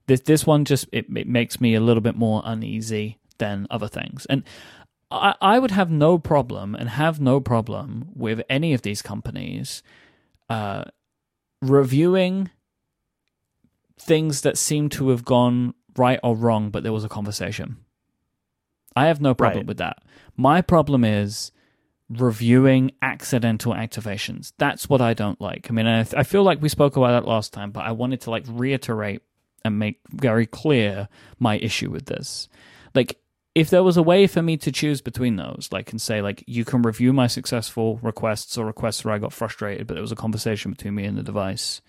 this 0.06 0.20
this 0.20 0.46
one 0.46 0.64
just 0.64 0.88
it, 0.92 1.06
it 1.14 1.28
makes 1.28 1.60
me 1.60 1.74
a 1.74 1.80
little 1.80 2.00
bit 2.00 2.16
more 2.16 2.42
uneasy 2.44 3.18
than 3.38 3.66
other 3.70 3.88
things, 3.88 4.26
and 4.26 4.42
I 5.12 5.34
I 5.40 5.58
would 5.58 5.70
have 5.70 5.90
no 5.90 6.18
problem 6.18 6.74
and 6.74 6.88
have 6.88 7.20
no 7.20 7.40
problem 7.40 8.08
with 8.14 8.42
any 8.48 8.72
of 8.72 8.82
these 8.82 9.02
companies 9.02 9.82
uh, 10.48 10.84
reviewing 11.60 12.50
things 13.98 14.40
that 14.42 14.58
seem 14.58 14.88
to 14.90 15.10
have 15.10 15.24
gone 15.24 15.74
right 15.96 16.18
or 16.22 16.34
wrong, 16.34 16.70
but 16.70 16.82
there 16.82 16.92
was 16.92 17.04
a 17.04 17.08
conversation. 17.08 17.76
I 18.96 19.06
have 19.06 19.20
no 19.20 19.34
problem 19.34 19.58
Right. 19.60 19.66
with 19.66 19.78
that. 19.78 19.98
My 20.36 20.60
problem 20.60 21.04
is 21.04 21.52
reviewing 22.10 22.92
accidental 23.00 23.72
activations. 23.72 24.52
That's 24.58 24.88
what 24.88 25.00
I 25.00 25.14
don't 25.14 25.40
like. 25.40 25.68
I 25.70 25.72
mean, 25.72 25.86
I, 25.86 26.00
I 26.00 26.22
feel 26.24 26.42
like 26.42 26.60
we 26.60 26.68
spoke 26.68 26.96
about 26.96 27.12
that 27.12 27.28
last 27.28 27.52
time, 27.52 27.70
but 27.70 27.84
I 27.84 27.92
wanted 27.92 28.20
to 28.22 28.30
like 28.30 28.44
reiterate 28.48 29.22
and 29.64 29.78
make 29.78 30.00
very 30.10 30.46
clear 30.46 31.08
my 31.38 31.56
issue 31.58 31.90
with 31.90 32.06
this. 32.06 32.48
Like, 32.94 33.18
if 33.54 33.68
there 33.68 33.82
was 33.82 33.96
a 33.96 34.02
way 34.02 34.26
for 34.26 34.42
me 34.42 34.56
to 34.56 34.72
choose 34.72 35.00
between 35.00 35.36
those, 35.36 35.68
like, 35.72 35.90
and 35.90 36.00
say, 36.00 36.22
like, 36.22 36.42
you 36.46 36.64
can 36.64 36.82
review 36.82 37.12
my 37.12 37.26
successful 37.26 37.98
requests 38.02 38.56
or 38.56 38.64
requests 38.64 39.04
where 39.04 39.14
I 39.14 39.18
got 39.18 39.32
frustrated, 39.32 39.86
but 39.86 39.94
there 39.94 40.02
was 40.02 40.12
a 40.12 40.16
conversation 40.16 40.70
between 40.70 40.94
me 40.94 41.04
and 41.04 41.18
the 41.18 41.22
device, 41.22 41.82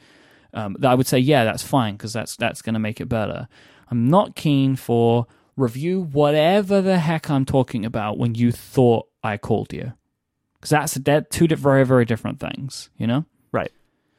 um, 0.53 0.75
that 0.79 0.91
I 0.91 0.95
would 0.95 1.07
say, 1.07 1.19
yeah, 1.19 1.45
that's 1.45 1.63
fine 1.63 1.95
because 1.95 2.13
that's 2.13 2.35
that's 2.35 2.61
going 2.61 2.73
to 2.73 2.79
make 2.79 2.99
it 2.99 3.07
better. 3.07 3.47
I'm 3.89 4.09
not 4.09 4.35
keen 4.35 4.75
for 4.75 5.25
review 5.55 6.01
whatever 6.01 6.81
the 6.81 6.99
heck 6.99 7.29
I'm 7.29 7.45
talking 7.45 7.85
about 7.85 8.17
when 8.17 8.35
you 8.35 8.51
thought 8.51 9.07
I 9.23 9.37
called 9.37 9.71
you, 9.71 9.93
because 10.55 10.71
that's 10.71 10.93
they're 10.95 11.21
two 11.21 11.47
very 11.47 11.85
very 11.85 12.05
different 12.05 12.39
things, 12.39 12.89
you 12.97 13.07
know. 13.07 13.25
right. 13.51 13.71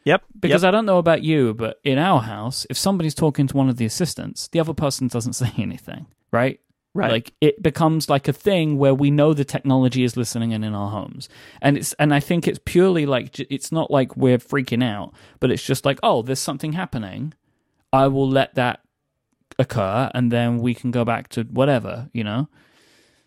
Yep. 0.05 0.23
Because 0.39 0.63
yep. 0.63 0.69
I 0.69 0.71
don't 0.71 0.85
know 0.85 0.99
about 0.99 1.23
you, 1.23 1.55
but 1.55 1.81
in 1.83 1.97
our 1.97 2.21
house, 2.21 2.67
if 2.69 2.77
somebody's 2.77 3.15
talking 3.15 3.47
to 3.47 3.57
one 3.57 3.71
of 3.71 3.79
the 3.79 3.87
assistants, 3.87 4.49
the 4.49 4.61
other 4.61 4.75
person 4.75 5.09
doesn't 5.09 5.33
say 5.43 5.51
anything, 5.57 6.07
right? 6.31 6.61
Right. 6.97 7.11
Like 7.11 7.33
it 7.41 7.61
becomes 7.61 8.09
like 8.09 8.29
a 8.29 8.33
thing 8.33 8.79
where 8.79 8.95
we 8.95 9.11
know 9.11 9.35
the 9.35 9.45
technology 9.45 10.05
is 10.05 10.17
listening 10.17 10.53
in 10.53 10.63
in 10.63 10.75
our 10.75 10.91
homes, 10.91 11.29
and 11.61 11.77
it's 11.77 11.93
and 11.95 12.15
I 12.15 12.21
think 12.21 12.47
it's 12.47 12.61
purely 12.65 13.05
like 13.05 13.41
it's 13.41 13.73
not 13.73 13.91
like 13.91 14.17
we're 14.17 14.39
freaking 14.39 14.83
out, 14.85 15.13
but 15.41 15.51
it's 15.51 15.65
just 15.65 15.85
like 15.85 15.99
oh, 16.05 16.23
there's 16.23 16.39
something 16.39 16.73
happening. 16.73 17.35
I 17.93 18.07
will 18.07 18.29
let 18.29 18.55
that 18.55 18.81
occur, 19.59 20.09
and 20.15 20.31
then 20.31 20.59
we 20.59 20.73
can 20.73 20.93
go 20.93 21.05
back 21.05 21.29
to 21.31 21.43
whatever 21.43 22.11
you 22.13 22.23
know. 22.23 22.49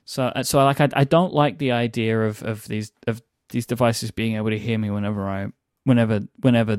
So 0.06 0.28
uh, 0.28 0.44
so 0.44 0.64
like 0.64 0.80
I 0.80 0.88
I 0.94 1.04
don't 1.04 1.34
like 1.34 1.58
the 1.58 1.74
idea 1.74 2.22
of 2.22 2.42
of 2.44 2.70
these 2.70 2.94
of 3.06 3.22
these 3.50 3.66
devices 3.66 4.12
being 4.12 4.38
able 4.38 4.50
to 4.50 4.58
hear 4.58 4.78
me 4.78 4.90
whenever 4.90 5.28
I 5.28 5.48
whenever 5.84 6.22
whenever 6.40 6.78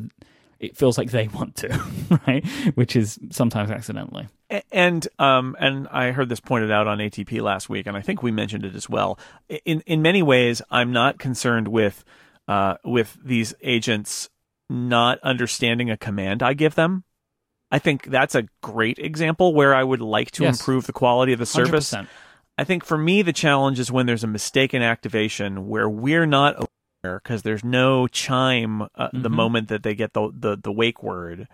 it 0.60 0.76
feels 0.76 0.98
like 0.98 1.10
they 1.10 1.28
want 1.34 1.56
to, 1.56 1.68
right? 2.26 2.46
Which 2.74 2.96
is 2.96 3.18
sometimes 3.30 3.70
accidentally. 3.70 4.28
And 4.72 5.06
um 5.18 5.56
and 5.60 5.86
I 5.88 6.10
heard 6.12 6.28
this 6.28 6.40
pointed 6.40 6.70
out 6.70 6.86
on 6.88 6.98
ATP 6.98 7.40
last 7.42 7.68
week, 7.68 7.86
and 7.86 7.96
I 7.96 8.00
think 8.00 8.22
we 8.22 8.30
mentioned 8.30 8.64
it 8.64 8.74
as 8.74 8.88
well. 8.88 9.18
In 9.64 9.80
in 9.86 10.02
many 10.02 10.22
ways, 10.22 10.62
I'm 10.70 10.92
not 10.92 11.18
concerned 11.18 11.68
with 11.68 12.04
uh 12.48 12.76
with 12.84 13.16
these 13.22 13.54
agents 13.62 14.30
not 14.70 15.18
understanding 15.22 15.90
a 15.90 15.96
command 15.96 16.42
I 16.42 16.54
give 16.54 16.74
them. 16.74 17.04
I 17.70 17.78
think 17.78 18.06
that's 18.06 18.34
a 18.34 18.44
great 18.62 18.98
example 18.98 19.52
where 19.54 19.74
I 19.74 19.84
would 19.84 20.00
like 20.00 20.30
to 20.32 20.44
Yes. 20.44 20.58
improve 20.60 20.86
the 20.86 20.92
quality 20.92 21.34
of 21.34 21.38
the 21.38 21.46
service. 21.46 21.92
100%. 21.92 22.06
I 22.56 22.64
think 22.64 22.82
for 22.84 22.96
me, 22.98 23.20
the 23.22 23.32
challenge 23.34 23.78
is 23.78 23.92
when 23.92 24.06
there's 24.06 24.24
a 24.24 24.26
mistaken 24.26 24.80
activation 24.82 25.68
where 25.68 25.88
we're 25.88 26.24
not 26.26 26.66
because 27.02 27.42
there's 27.42 27.64
no 27.64 28.06
chime 28.08 28.82
uh, 28.94 29.08
the 29.12 29.28
Mhm. 29.28 29.34
moment 29.34 29.68
that 29.68 29.82
they 29.82 29.94
get 29.94 30.12
the, 30.14 30.30
the 30.36 30.56
the 30.56 30.72
wake 30.72 31.02
word, 31.02 31.48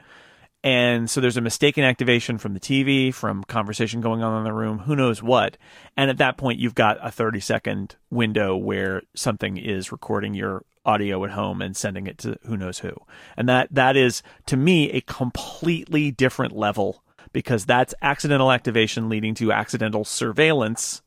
and 0.62 1.10
so 1.10 1.20
there's 1.20 1.36
a 1.36 1.42
mistaken 1.42 1.84
activation 1.84 2.38
from 2.38 2.54
the 2.54 2.60
TV, 2.60 3.12
from 3.12 3.44
conversation 3.44 4.00
going 4.00 4.22
on 4.22 4.38
in 4.38 4.44
the 4.44 4.52
room, 4.52 4.80
who 4.80 4.96
knows 4.96 5.22
what, 5.22 5.56
and 5.96 6.10
at 6.10 6.18
that 6.18 6.36
point 6.38 6.58
you've 6.58 6.74
got 6.74 6.98
a 7.06 7.10
30 7.10 7.40
second 7.40 7.96
window 8.10 8.56
where 8.56 9.02
something 9.14 9.56
is 9.58 9.92
recording 9.92 10.34
your 10.34 10.64
audio 10.86 11.24
at 11.24 11.30
home 11.32 11.60
and 11.62 11.76
sending 11.76 12.06
it 12.06 12.18
to 12.18 12.38
who 12.46 12.56
knows 12.56 12.78
who, 12.78 12.92
and 13.36 13.48
that 13.48 13.68
that 13.70 13.96
is 13.96 14.22
to 14.46 14.56
me 14.56 14.90
a 14.92 15.00
completely 15.02 16.10
different 16.10 16.56
level 16.56 17.02
because 17.32 17.66
that's 17.66 17.94
accidental 18.00 18.50
activation 18.52 19.08
leading 19.08 19.34
to 19.34 19.52
accidental 19.52 20.04
surveillance 20.04 21.02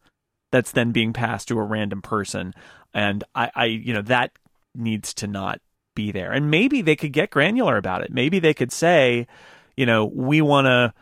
that's 0.52 0.72
then 0.72 0.92
being 0.92 1.12
passed 1.14 1.48
to 1.50 1.60
a 1.60 1.64
random 1.64 2.02
person 2.02 2.54
and 2.94 3.24
I, 3.36 3.52
I 3.56 3.66
you 3.66 3.94
know 3.94 4.02
that 4.04 4.32
needs 4.76 5.14
to 5.16 5.28
not 5.28 5.62
be 5.96 6.12
there. 6.12 6.32
And 6.32 6.52
maybe 6.52 6.82
they 6.82 6.96
could 6.96 7.14
get 7.14 7.32
granular 7.32 7.78
about 7.78 8.04
it. 8.04 8.12
Maybe 8.12 8.40
they 8.40 8.54
could 8.54 8.72
say 8.72 9.28
you 9.76 9.86
know 9.86 10.06
we 10.06 10.42
want 10.42 10.66
to 10.66 10.94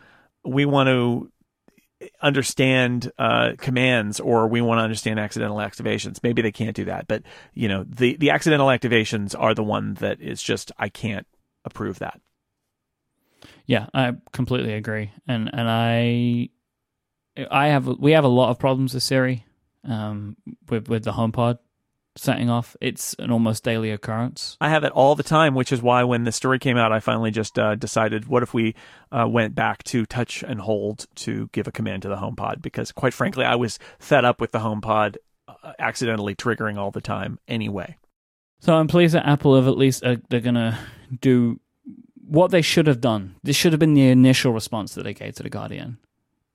we 0.44 0.64
want 0.64 0.88
to 0.88 1.30
understand 2.22 3.10
uh, 3.18 3.52
commands 3.58 4.20
or 4.20 4.46
we 4.46 4.60
want 4.60 4.78
to 4.78 4.82
understand 4.82 5.18
accidental 5.18 5.56
activations. 5.56 6.22
Maybe 6.22 6.42
they 6.42 6.52
can't 6.52 6.76
do 6.76 6.84
that 6.84 7.08
but 7.08 7.22
you 7.54 7.68
know 7.68 7.84
the 7.88 8.16
the 8.16 8.30
accidental 8.30 8.68
activations 8.68 9.34
are 9.38 9.54
the 9.54 9.64
one 9.64 9.94
that 9.94 10.20
is 10.20 10.42
just 10.42 10.70
i 10.78 10.88
can't 10.88 11.26
approve 11.66 11.98
that. 11.98 12.20
Yeah, 13.66 13.88
I 13.92 14.14
completely 14.32 14.72
agree, 14.72 15.10
and 15.26 15.50
and 15.52 15.68
I, 15.68 16.48
I 17.50 17.66
have 17.66 17.86
we 17.86 18.12
have 18.12 18.24
a 18.24 18.28
lot 18.28 18.50
of 18.50 18.58
problems 18.58 18.94
with 18.94 19.02
Siri, 19.02 19.44
um, 19.84 20.36
with 20.70 20.88
with 20.88 21.04
the 21.04 21.12
HomePod 21.12 21.58
setting 22.16 22.50
off. 22.50 22.76
It's 22.80 23.14
an 23.18 23.30
almost 23.30 23.64
daily 23.64 23.90
occurrence. 23.90 24.56
I 24.60 24.70
have 24.70 24.84
it 24.84 24.92
all 24.92 25.14
the 25.14 25.22
time, 25.22 25.54
which 25.54 25.72
is 25.72 25.82
why 25.82 26.04
when 26.04 26.24
the 26.24 26.32
story 26.32 26.58
came 26.58 26.76
out, 26.76 26.92
I 26.92 27.00
finally 27.00 27.30
just 27.30 27.58
uh, 27.58 27.74
decided, 27.74 28.26
what 28.26 28.42
if 28.42 28.54
we 28.54 28.74
uh, 29.12 29.26
went 29.28 29.54
back 29.54 29.84
to 29.84 30.06
touch 30.06 30.42
and 30.42 30.60
hold 30.60 31.06
to 31.16 31.48
give 31.52 31.66
a 31.66 31.72
command 31.72 32.02
to 32.02 32.08
the 32.08 32.16
HomePod? 32.16 32.62
Because 32.62 32.92
quite 32.92 33.14
frankly, 33.14 33.44
I 33.44 33.54
was 33.54 33.78
fed 33.98 34.24
up 34.24 34.40
with 34.40 34.52
the 34.52 34.58
HomePod 34.58 35.16
uh, 35.48 35.72
accidentally 35.78 36.34
triggering 36.34 36.76
all 36.76 36.90
the 36.90 37.00
time 37.00 37.38
anyway. 37.46 37.96
So 38.60 38.74
I'm 38.74 38.88
pleased 38.88 39.14
that 39.14 39.26
Apple 39.26 39.54
have 39.56 39.68
at 39.68 39.76
least 39.76 40.04
uh, 40.04 40.16
they're 40.28 40.40
gonna 40.40 40.78
do 41.20 41.60
what 42.26 42.50
they 42.50 42.62
should 42.62 42.86
have 42.86 43.00
done. 43.00 43.36
This 43.42 43.56
should 43.56 43.72
have 43.72 43.78
been 43.78 43.94
the 43.94 44.08
initial 44.08 44.52
response 44.52 44.94
that 44.94 45.04
they 45.04 45.14
gave 45.14 45.34
to 45.36 45.42
the 45.42 45.50
Guardian, 45.50 45.98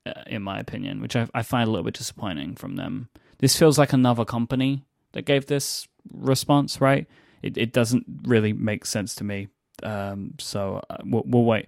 uh, 0.06 0.24
in 0.28 0.42
my 0.42 0.60
opinion, 0.60 1.02
which 1.02 1.16
I, 1.16 1.28
I 1.34 1.44
find 1.44 1.68
a 1.68 1.72
little 1.72 1.86
bit 1.86 1.94
disappointing 1.94 2.56
from 2.56 2.76
them. 2.76 3.10
This 3.38 3.58
feels 3.58 3.78
like 3.78 3.94
another 3.94 4.26
company 4.26 4.84
that 5.14 5.24
gave 5.24 5.48
this 5.48 5.88
response, 6.12 6.82
right? 6.82 7.08
It 7.42 7.58
it 7.58 7.74
doesn't 7.74 8.06
really 8.24 8.54
make 8.54 8.86
sense 8.86 9.16
to 9.16 9.24
me. 9.24 9.48
Um, 9.84 10.36
so 10.40 10.82
uh, 10.90 10.98
we'll, 11.04 11.24
we'll 11.26 11.44
wait. 11.44 11.68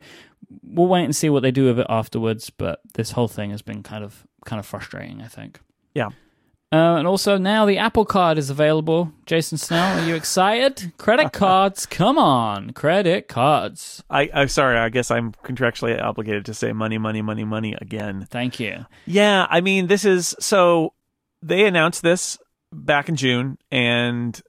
We'll 0.61 0.87
wait 0.87 1.05
and 1.05 1.15
see 1.15 1.29
what 1.29 1.41
they 1.41 1.51
do 1.51 1.65
with 1.65 1.79
it 1.79 1.87
afterwards. 1.89 2.49
But 2.49 2.81
this 2.93 3.11
whole 3.11 3.27
thing 3.27 3.51
has 3.51 3.61
been 3.61 3.83
kind 3.83 4.03
of 4.03 4.25
kind 4.45 4.59
of 4.59 4.65
frustrating. 4.65 5.21
I 5.21 5.27
think. 5.27 5.59
Yeah. 5.93 6.09
Uh, 6.73 6.97
and 6.97 7.05
also 7.05 7.37
now 7.37 7.67
the 7.67 7.77
Apple 7.77 8.03
Card 8.03 8.39
is 8.39 8.49
available. 8.49 9.11
Jason 9.27 9.59
Snell, 9.59 9.99
are 9.99 10.07
you 10.07 10.15
excited? 10.15 10.91
Credit 10.97 11.31
cards, 11.31 11.85
come 11.85 12.17
on, 12.17 12.71
credit 12.71 13.27
cards. 13.27 14.03
I, 14.09 14.27
I'm 14.33 14.47
sorry, 14.47 14.79
I 14.79 14.89
guess 14.89 15.11
I'm 15.11 15.33
contractually 15.43 16.01
obligated 16.01 16.45
to 16.45 16.55
say 16.55 16.73
money, 16.73 16.97
money, 16.97 17.21
money, 17.21 17.43
money 17.43 17.75
again. 17.79 18.27
Thank 18.27 18.59
you. 18.59 18.87
Yeah, 19.05 19.45
I 19.51 19.61
mean, 19.61 19.85
this 19.85 20.03
is 20.03 20.35
so 20.39 20.93
they 21.43 21.67
announced 21.67 22.01
this 22.01 22.39
back 22.73 23.09
in 23.09 23.15
June, 23.15 23.57
and 23.71 24.39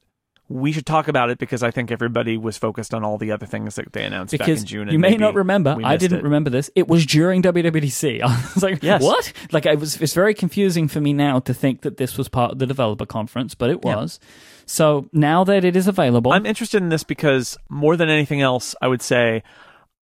we 0.48 0.72
should 0.72 0.84
talk 0.84 1.08
about 1.08 1.30
it 1.30 1.38
because 1.38 1.62
I 1.62 1.70
think 1.70 1.90
everybody 1.90 2.36
was 2.36 2.58
focused 2.58 2.92
on 2.92 3.02
all 3.02 3.16
the 3.16 3.32
other 3.32 3.46
things 3.46 3.76
that 3.76 3.92
they 3.94 4.04
announced 4.04 4.36
back 4.36 4.46
in 4.46 4.64
June. 4.64 4.88
you 4.88 4.98
may 4.98 5.16
not 5.16 5.34
remember, 5.34 5.74
I 5.82 5.96
didn't 5.96 6.18
it. 6.18 6.24
remember 6.24 6.50
this. 6.50 6.70
It 6.74 6.86
was 6.86 7.06
during 7.06 7.42
WWDC. 7.42 8.20
I 8.24 8.26
was 8.54 8.62
like, 8.62 8.82
Yes. 8.82 9.02
what? 9.02 9.32
Like, 9.52 9.64
it 9.64 9.80
was. 9.80 10.00
It's 10.02 10.12
very 10.12 10.34
confusing 10.34 10.86
for 10.86 11.00
me 11.00 11.12
now 11.14 11.38
to 11.40 11.54
think 11.54 11.80
that 11.80 11.96
this 11.96 12.18
was 12.18 12.28
part 12.28 12.52
of 12.52 12.58
the 12.58 12.66
developer 12.66 13.06
conference, 13.06 13.54
but 13.54 13.70
it 13.70 13.78
Yeah. 13.84 13.96
was. 13.96 14.20
So 14.66 15.08
now 15.12 15.44
that 15.44 15.64
it 15.64 15.76
is 15.76 15.88
available, 15.88 16.32
I'm 16.32 16.46
interested 16.46 16.82
in 16.82 16.90
this 16.90 17.04
because 17.04 17.56
more 17.70 17.96
than 17.96 18.08
anything 18.10 18.42
else, 18.42 18.74
I 18.82 18.88
would 18.88 19.02
say 19.02 19.42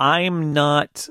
I'm 0.01 0.53
not 0.53 1.09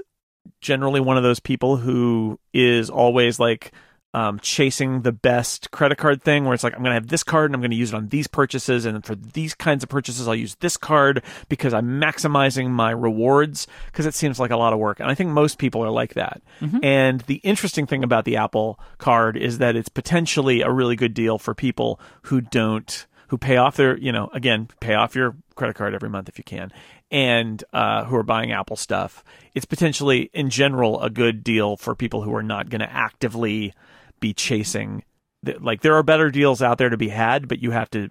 generally 0.59 0.99
one 0.99 1.15
of 1.17 1.23
those 1.23 1.39
people 1.39 1.77
who 1.77 2.37
is 2.53 2.89
always 2.89 3.39
like 3.39 3.71
um, 4.13 4.39
chasing 4.39 5.01
the 5.01 5.11
best 5.11 5.71
credit 5.71 5.97
card 5.97 6.21
thing 6.21 6.43
where 6.43 6.53
it's 6.53 6.63
like, 6.63 6.73
I'm 6.73 6.79
going 6.79 6.91
to 6.91 6.95
have 6.95 7.07
this 7.07 7.23
card 7.23 7.45
and 7.45 7.55
I'm 7.55 7.61
going 7.61 7.71
to 7.71 7.77
use 7.77 7.93
it 7.93 7.95
on 7.95 8.09
these 8.09 8.27
purchases. 8.27 8.85
And 8.85 9.05
for 9.05 9.15
these 9.15 9.53
kinds 9.53 9.83
of 9.83 9.89
purchases, 9.89 10.27
I'll 10.27 10.35
use 10.35 10.55
this 10.55 10.75
card 10.75 11.23
because 11.47 11.73
I'm 11.73 12.01
maximizing 12.01 12.69
my 12.69 12.91
rewards 12.91 13.67
because 13.87 14.05
it 14.05 14.13
seems 14.13 14.39
like 14.39 14.51
a 14.51 14.57
lot 14.57 14.73
of 14.73 14.79
work. 14.79 14.99
And 14.99 15.09
I 15.09 15.15
think 15.15 15.29
most 15.29 15.57
people 15.57 15.83
are 15.83 15.89
like 15.89 16.15
that. 16.15 16.41
Mm-hmm. 16.59 16.83
And 16.83 17.21
the 17.21 17.35
interesting 17.35 17.87
thing 17.87 18.03
about 18.03 18.25
the 18.25 18.35
Apple 18.35 18.79
card 18.97 19.37
is 19.37 19.59
that 19.59 19.75
it's 19.75 19.89
potentially 19.89 20.61
a 20.61 20.71
really 20.71 20.97
good 20.97 21.13
deal 21.13 21.37
for 21.37 21.55
people 21.55 21.99
who 22.23 22.41
don't, 22.41 23.05
who 23.29 23.37
pay 23.37 23.55
off 23.55 23.77
their, 23.77 23.97
you 23.97 24.11
know, 24.11 24.29
again, 24.33 24.67
pay 24.81 24.93
off 24.93 25.15
your 25.15 25.37
credit 25.55 25.75
card 25.75 25.93
every 25.93 26.09
month 26.09 26.27
if 26.27 26.37
you 26.37 26.43
can 26.43 26.71
and 27.11 27.63
uh, 27.73 28.05
who 28.05 28.15
are 28.15 28.23
buying 28.23 28.51
Apple 28.51 28.75
stuff. 28.75 29.23
It's 29.53 29.65
potentially, 29.65 30.29
in 30.33 30.49
general, 30.49 31.01
a 31.01 31.09
good 31.09 31.43
deal 31.43 31.77
for 31.77 31.93
people 31.93 32.21
who 32.23 32.33
are 32.33 32.43
not 32.43 32.69
going 32.69 32.79
to 32.79 32.91
actively 32.91 33.73
be 34.21 34.33
chasing. 34.33 35.03
Like 35.59 35.81
there 35.81 35.95
are 35.95 36.03
better 36.03 36.31
deals 36.31 36.61
out 36.61 36.77
there 36.77 36.89
to 36.89 36.97
be 36.97 37.09
had, 37.09 37.49
but 37.49 37.61
you 37.61 37.71
have 37.71 37.89
to 37.89 38.07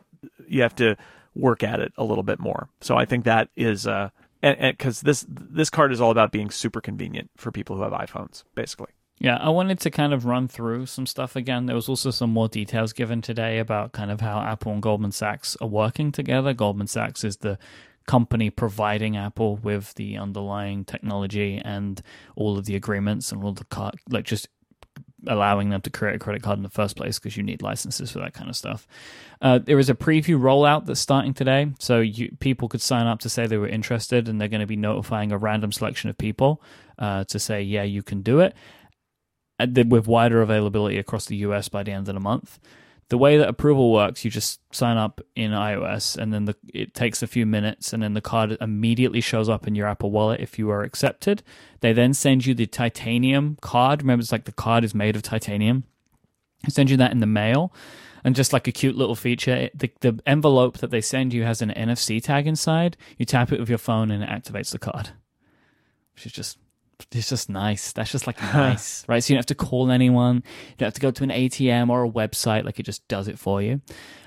you 0.47 0.61
have 0.61 0.75
to 0.77 0.97
work 1.35 1.63
at 1.63 1.81
it 1.81 1.93
a 1.97 2.05
little 2.05 2.25
bit 2.25 2.39
more. 2.39 2.69
So 2.83 2.97
I 2.97 3.07
think 3.07 3.25
that 3.25 3.49
is 3.57 3.87
uh, 3.87 4.11
and 4.43 4.77
because 4.77 5.01
this 5.01 5.25
this 5.29 5.71
card 5.71 5.93
is 5.93 6.01
all 6.01 6.11
about 6.11 6.33
being 6.33 6.51
super 6.51 6.83
convenient 6.83 7.31
for 7.37 7.51
people 7.51 7.77
who 7.77 7.83
have 7.83 7.93
iPhones, 7.93 8.45
basically. 8.55 8.91
Yeah, 9.23 9.37
I 9.37 9.51
wanted 9.51 9.81
to 9.81 9.91
kind 9.91 10.15
of 10.15 10.25
run 10.25 10.49
through 10.49 10.87
some 10.87 11.05
stuff 11.05 11.37
again. 11.37 11.67
There 11.67 11.77
was 11.77 11.91
also 11.91 12.11
some 12.11 12.31
more 12.31 12.49
details 12.49 12.95
given 12.95 13.21
today 13.21 13.59
about 13.59 13.93
kind 13.93 14.11
of 14.11 14.23
how 14.23 14.41
Apple 14.41 14.73
and 14.73 14.83
Goldman 14.83 15.13
Sachs 15.13 15.59
are 15.61 15.69
working 15.69 16.11
together. 16.11 16.55
Goldman 16.55 16.87
Sachs 16.87 17.23
is 17.23 17.37
the 17.37 17.59
company 18.07 18.49
providing 18.49 19.19
Apple 19.19 19.57
with 19.57 19.93
the 19.95 20.17
underlying 20.17 20.87
technology 20.87 21.61
and 21.63 22.01
all 22.35 22.57
of 22.57 22.65
the 22.65 22.75
agreements 22.75 23.31
and 23.31 23.45
all 23.45 23.53
the 23.53 23.67
car- 23.67 23.93
like 24.09 24.25
just 24.25 24.49
allowing 25.27 25.71
them 25.71 25.81
to 25.83 25.91
create 25.91 26.17
a 26.17 26.19
credit 26.19 26.43
card 26.43 26.59
in 26.59 26.63
the 26.63 26.69
first 26.69 26.97
place 26.97 27.19
because 27.19 27.37
you 27.37 27.43
need 27.43 27.63
licenses 27.63 28.11
for 28.11 28.19
that 28.21 28.35
kind 28.35 28.49
of 28.49 28.57
stuff. 28.57 28.87
Uh, 29.41 29.59
there 29.59 29.79
is 29.79 29.91
a 29.91 29.95
preview 29.95 30.39
rollout 30.39 30.87
that's 30.87 31.01
starting 31.01 31.35
today, 31.35 31.73
so 31.79 32.01
you, 32.01 32.35
people 32.41 32.69
could 32.69 32.83
sign 32.83 33.07
up 33.07 33.21
to 33.21 33.29
say 33.29 33.47
they 33.47 33.57
were 33.57 33.69
interested, 33.69 34.29
and 34.29 34.41
they're 34.41 34.49
going 34.49 34.61
to 34.61 34.67
be 34.67 34.77
notifying 34.77 35.33
a 35.33 35.39
random 35.39 35.73
selection 35.73 36.11
of 36.11 36.19
people 36.19 36.63
uh, 36.99 37.25
to 37.25 37.39
say, 37.39 37.63
yeah, 37.63 37.83
you 37.83 38.03
can 38.03 38.23
do 38.23 38.41
it, 38.41 38.55
with 39.87 40.07
wider 40.07 40.43
availability 40.43 40.99
across 40.99 41.27
the 41.27 41.37
US 41.37 41.69
by 41.69 41.83
the 41.83 41.93
end 41.93 42.09
of 42.09 42.15
the 42.15 42.21
month 42.21 42.59
the 43.11 43.19
way 43.19 43.37
that 43.37 43.49
approval 43.49 43.93
works, 43.93 44.25
you 44.25 44.31
just 44.31 44.61
sign 44.73 44.97
up 44.97 45.21
in 45.35 45.51
iOS, 45.51 46.17
and 46.17 46.33
then 46.33 46.45
the, 46.45 46.55
it 46.73 46.95
takes 46.95 47.25
a 47.25 47.27
few 47.27 47.45
minutes, 47.45 47.93
and 47.93 48.01
then 48.01 48.15
the 48.15 48.21
card 48.21 48.57
immediately 48.61 49.21
shows 49.21 49.49
up 49.49 49.67
in 49.67 49.75
your 49.75 49.89
Apple 49.89 50.13
Wallet 50.13 50.41
if 50.41 50.61
you 50.61 50.71
are 50.71 50.83
accepted. 50.83 51.43
They 51.81 51.93
then 51.93 52.15
send 52.15 52.47
you 52.47 52.55
the 52.55 52.67
titanium 52.67 53.59
card. 53.61 54.03
Remember, 54.03 54.21
it's 54.21 54.31
like 54.31 54.45
the 54.45 54.53
card 54.53 54.85
is 54.85 54.95
made 54.95 55.17
of 55.17 55.23
titanium. 55.23 55.83
They 56.63 56.71
send 56.71 56.89
you 56.89 56.97
that 56.99 57.11
in 57.11 57.19
the 57.19 57.27
mail, 57.27 57.75
and 58.23 58.37
just 58.37 58.53
like 58.53 58.69
a 58.69 58.73
cute 58.73 58.97
little 58.97 59.17
feature, 59.17 59.71
the, 59.75 59.91
the 60.01 60.21
envelope 60.25 60.79
that 60.79 60.93
they 60.93 61.01
send 61.01 61.35
you 61.35 61.43
has 61.43 61.61
an 61.61 61.71
NFC 61.71 62.23
tag 62.23 62.47
inside. 62.47 62.97
You 63.19 63.27
tap 63.27 63.51
it 63.51 63.59
with 63.59 63.69
your 63.69 63.79
phone, 63.79 64.13
and 64.13 64.23
it 64.23 64.29
activates 64.29 64.71
the 64.71 64.79
card, 64.79 65.11
which 66.15 66.27
is 66.27 66.33
just 66.33 66.59
it's 67.13 67.29
just 67.29 67.49
nice. 67.49 67.93
That's 67.93 68.13
just 68.13 68.27
like 68.27 68.41
nice, 68.43 69.05
right? 69.09 69.23
So 69.23 69.33
you 69.33 69.37
don't 69.37 69.41
have 69.41 69.47
to 69.47 69.55
call 69.55 69.91
anyone. 69.91 70.37
You 70.37 70.75
don't 70.79 70.87
have 70.87 70.95
to 70.95 71.01
go 71.01 71.11
to 71.11 71.25
an 71.25 71.31
ATM 71.31 71.89
or 71.89 72.05
a 72.05 72.11
website. 72.11 72.65
Like 72.65 72.79
it 72.79 72.85
just 72.85 73.07
does 73.09 73.29
it 73.29 73.39
for 73.39 73.63
you. 73.63 73.81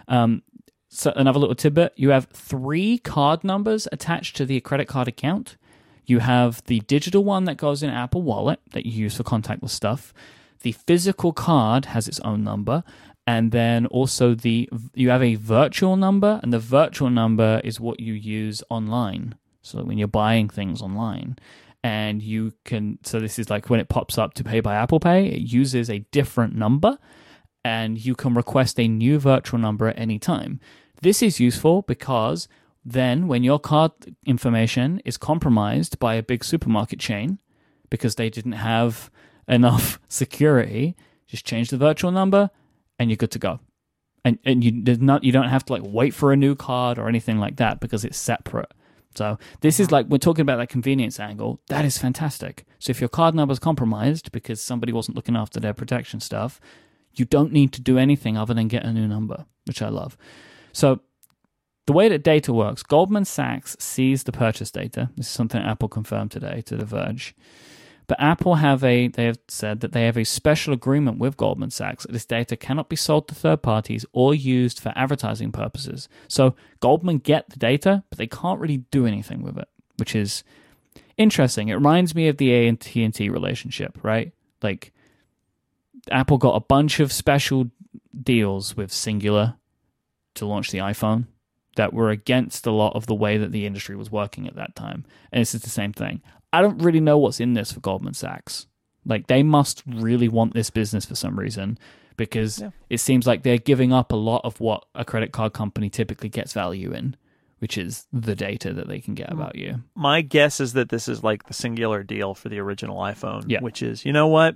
Um, 0.08 0.44
so 0.90 1.12
another 1.16 1.40
little 1.40 1.56
tidbit: 1.56 1.94
you 1.96 2.10
have 2.10 2.28
three 2.34 2.98
card 2.98 3.44
numbers 3.44 3.88
attached 3.92 4.36
to 4.38 4.46
the 4.46 4.60
credit 4.62 4.88
card 4.88 5.08
account. 5.08 5.58
You 6.06 6.20
have 6.20 6.64
the 6.66 6.82
digital 6.82 7.24
one 7.24 7.46
that 7.46 7.56
goes 7.56 7.82
in 7.82 7.90
Apple 7.90 8.22
Wallet 8.22 8.60
that 8.72 8.86
you 8.86 8.92
use 8.92 9.16
for 9.16 9.24
contactless 9.24 9.70
stuff. 9.70 10.14
The 10.62 10.74
physical 10.74 11.34
card 11.34 11.86
has 11.86 12.08
its 12.08 12.20
own 12.22 12.44
number, 12.44 12.84
and 13.26 13.52
then 13.52 13.86
also 13.88 14.36
the 14.36 14.70
you 14.94 15.10
have 15.10 15.24
a 15.24 15.36
virtual 15.36 15.96
number, 15.96 16.40
and 16.44 16.54
the 16.54 16.60
virtual 16.60 17.10
number 17.10 17.62
is 17.64 17.80
what 17.80 18.00
you 18.00 18.14
use 18.14 18.64
online. 18.70 19.36
So 19.62 19.82
when 19.84 19.98
you're 19.98 20.10
buying 20.10 20.50
things 20.50 20.82
online 20.82 21.38
and 21.84 22.22
you 22.22 22.54
can 22.64 22.98
so 23.04 23.20
this 23.20 23.38
is 23.38 23.50
like 23.50 23.70
when 23.70 23.80
it 23.80 23.90
pops 23.90 24.18
up 24.18 24.34
to 24.34 24.44
pay 24.44 24.62
by 24.62 24.74
apple 24.74 25.00
pay 25.00 25.26
it 25.28 25.42
uses 25.42 25.90
a 25.90 26.00
different 26.12 26.56
number 26.56 26.98
and 27.64 28.04
you 28.04 28.16
can 28.16 28.34
request 28.34 28.80
a 28.80 28.88
new 28.88 29.20
virtual 29.20 29.60
number 29.60 29.88
at 29.88 29.98
any 29.98 30.20
time. 30.20 30.60
This 31.02 31.22
is 31.22 31.40
useful 31.40 31.84
because 31.84 32.48
then 32.84 33.28
when 33.28 33.44
your 33.44 33.60
card 33.60 33.92
information 34.26 35.02
is 35.06 35.18
compromised 35.18 36.00
by 36.00 36.16
a 36.16 36.24
big 36.24 36.44
supermarket 36.44 37.00
chain 37.00 37.40
because 37.90 38.16
they 38.16 38.30
didn't 38.30 38.54
have 38.54 39.10
enough 39.48 40.00
security 40.08 40.96
just 41.28 41.46
change 41.46 41.70
the 41.70 41.78
virtual 41.78 42.12
number 42.12 42.50
and 43.00 43.10
you're 43.10 43.18
good 43.18 43.32
to 43.32 43.40
go. 43.40 43.60
And 44.26 44.40
and 44.46 44.64
you 44.64 44.72
not 44.98 45.24
you 45.24 45.34
don't 45.34 45.50
have 45.50 45.66
to 45.66 45.74
like 45.74 45.82
wait 45.86 46.14
for 46.14 46.32
a 46.32 46.38
new 46.38 46.56
card 46.56 46.98
or 46.98 47.10
anything 47.10 47.40
like 47.40 47.58
that 47.58 47.82
because 47.82 48.06
it's 48.06 48.18
separate 48.18 48.72
so 49.16 49.38
this 49.62 49.80
is 49.80 49.88
mm-hmm. 49.88 49.96
like 49.96 50.06
we're 50.08 50.18
talking 50.18 50.42
about 50.42 50.58
that 50.58 50.70
convenience 50.70 51.20
angle. 51.20 51.62
That 51.68 51.86
is 51.86 51.98
fantastic. 51.98 52.66
So 52.80 52.92
if 52.92 53.00
your 53.00 53.10
card 53.10 53.36
number 53.36 53.52
is 53.52 53.60
compromised 53.60 54.32
because 54.32 54.62
somebody 54.62 54.92
wasn't 54.92 55.16
looking 55.16 55.36
after 55.36 55.60
their 55.60 55.74
protection 55.74 56.20
stuff, 56.20 56.60
you 57.14 57.26
don't 57.26 57.52
need 57.52 57.72
to 57.74 57.82
do 57.82 57.98
anything 57.98 58.38
other 58.38 58.54
than 58.54 58.68
get 58.68 58.84
a 58.84 58.92
new 58.92 59.08
number, 59.08 59.46
which 59.66 59.82
I 59.82 59.90
love. 59.90 60.18
So 60.72 61.02
the 61.86 61.94
way 61.94 62.10
that 62.10 62.24
data 62.24 62.54
works, 62.54 62.82
Goldman 62.82 63.26
Sachs 63.26 63.76
sees 63.80 64.24
the 64.24 64.32
purchase 64.32 64.72
data. 64.72 65.10
This 65.16 65.28
is 65.28 65.32
something 65.32 65.62
Apple 65.62 65.90
confirmed 65.90 66.32
today 66.32 66.62
to 66.62 66.78
The 66.78 66.86
Verge. 66.86 67.36
But 68.14 68.24
Apple 68.24 68.56
have 68.56 68.84
a 68.84 69.08
they 69.08 69.26
have 69.26 69.40
said 69.48 69.80
that 69.80 69.92
they 69.92 70.06
have 70.06 70.20
a 70.20 70.24
special 70.24 70.72
agreement 70.72 71.18
with 71.18 71.36
Goldman 71.36 71.72
Sachs 71.72 72.04
that 72.04 72.12
this 72.12 72.28
data 72.28 72.56
cannot 72.56 72.88
be 72.88 72.96
sold 72.96 73.28
to 73.28 73.34
third 73.34 73.64
parties 73.64 74.06
or 74.14 74.36
used 74.36 74.80
for 74.80 74.94
advertising 74.96 75.52
purposes. 75.52 76.08
So 76.28 76.54
Goldman 76.80 77.18
get 77.18 77.50
the 77.50 77.58
data, 77.58 78.04
but 78.12 78.20
they 78.20 78.28
can't 78.28 78.60
really 78.60 78.78
do 78.92 79.08
anything 79.08 79.42
with 79.42 79.58
it, 79.58 79.68
which 79.98 80.16
is 80.16 80.44
interesting. 81.18 81.70
It 81.70 81.74
reminds 81.74 82.14
me 82.14 82.28
of 82.28 82.38
the 82.38 82.68
AT&T 82.68 83.30
relationship, 83.30 83.98
right? 84.04 84.32
Like 84.62 84.94
Apple 86.12 86.38
got 86.38 86.56
a 86.56 86.60
bunch 86.60 87.00
of 87.00 87.12
special 87.12 87.72
deals 88.22 88.78
with 88.78 88.92
Cingular 88.92 89.56
to 90.36 90.46
launch 90.46 90.70
the 90.70 90.78
iPhone 90.78 91.26
that 91.78 91.94
were 91.94 92.12
against 92.12 92.68
a 92.68 92.72
lot 92.72 92.96
of 92.96 93.08
the 93.08 93.16
way 93.16 93.40
that 93.40 93.52
the 93.52 93.66
industry 93.66 93.96
was 93.96 94.12
working 94.12 94.48
at 94.48 94.56
that 94.56 94.76
time. 94.76 95.04
And 95.32 95.42
this 95.42 95.56
is 95.56 95.64
the 95.64 95.72
same 95.72 95.94
thing. 95.94 96.22
I 96.54 96.62
don't 96.62 96.78
really 96.78 97.00
know 97.00 97.18
what's 97.18 97.40
in 97.40 97.56
this 97.56 97.72
for 97.72 97.80
Goldman 97.80 98.14
Sachs. 98.14 98.68
Like 99.06 99.28
they 99.28 99.44
must 99.44 99.84
really 99.86 100.30
want 100.30 100.54
this 100.54 100.70
business 100.70 101.04
for 101.04 101.16
some 101.16 101.38
reason 101.38 101.78
because 102.16 102.62
yeah. 102.62 102.70
it 102.90 103.00
seems 103.00 103.28
like 103.28 103.44
they're 103.44 103.58
giving 103.58 103.92
up 103.92 104.12
a 104.12 104.16
lot 104.16 104.42
of 104.46 104.60
what 104.62 104.86
a 104.96 105.04
credit 105.04 105.32
card 105.32 105.54
company 105.54 105.90
typically 105.90 106.30
gets 106.30 106.54
value 106.54 106.94
in, 106.94 107.18
which 107.58 107.78
is 107.78 108.08
the 108.14 108.36
data 108.36 108.72
that 108.72 108.88
they 108.88 109.00
can 109.00 109.16
get 109.16 109.32
about 109.32 109.56
you. 109.56 109.84
My 109.96 110.22
guess 110.22 110.60
is 110.60 110.74
that 110.74 110.90
this 110.90 111.08
is 111.08 111.24
like 111.24 111.48
the 111.48 111.54
Cingular 111.54 112.06
deal 112.06 112.36
for 112.36 112.50
the 112.50 112.60
original 112.60 112.98
iPhone, 112.98 113.46
yeah. 113.48 113.60
which 113.60 113.82
is, 113.82 114.06
you 114.06 114.14
know 114.14 114.28
what? 114.28 114.56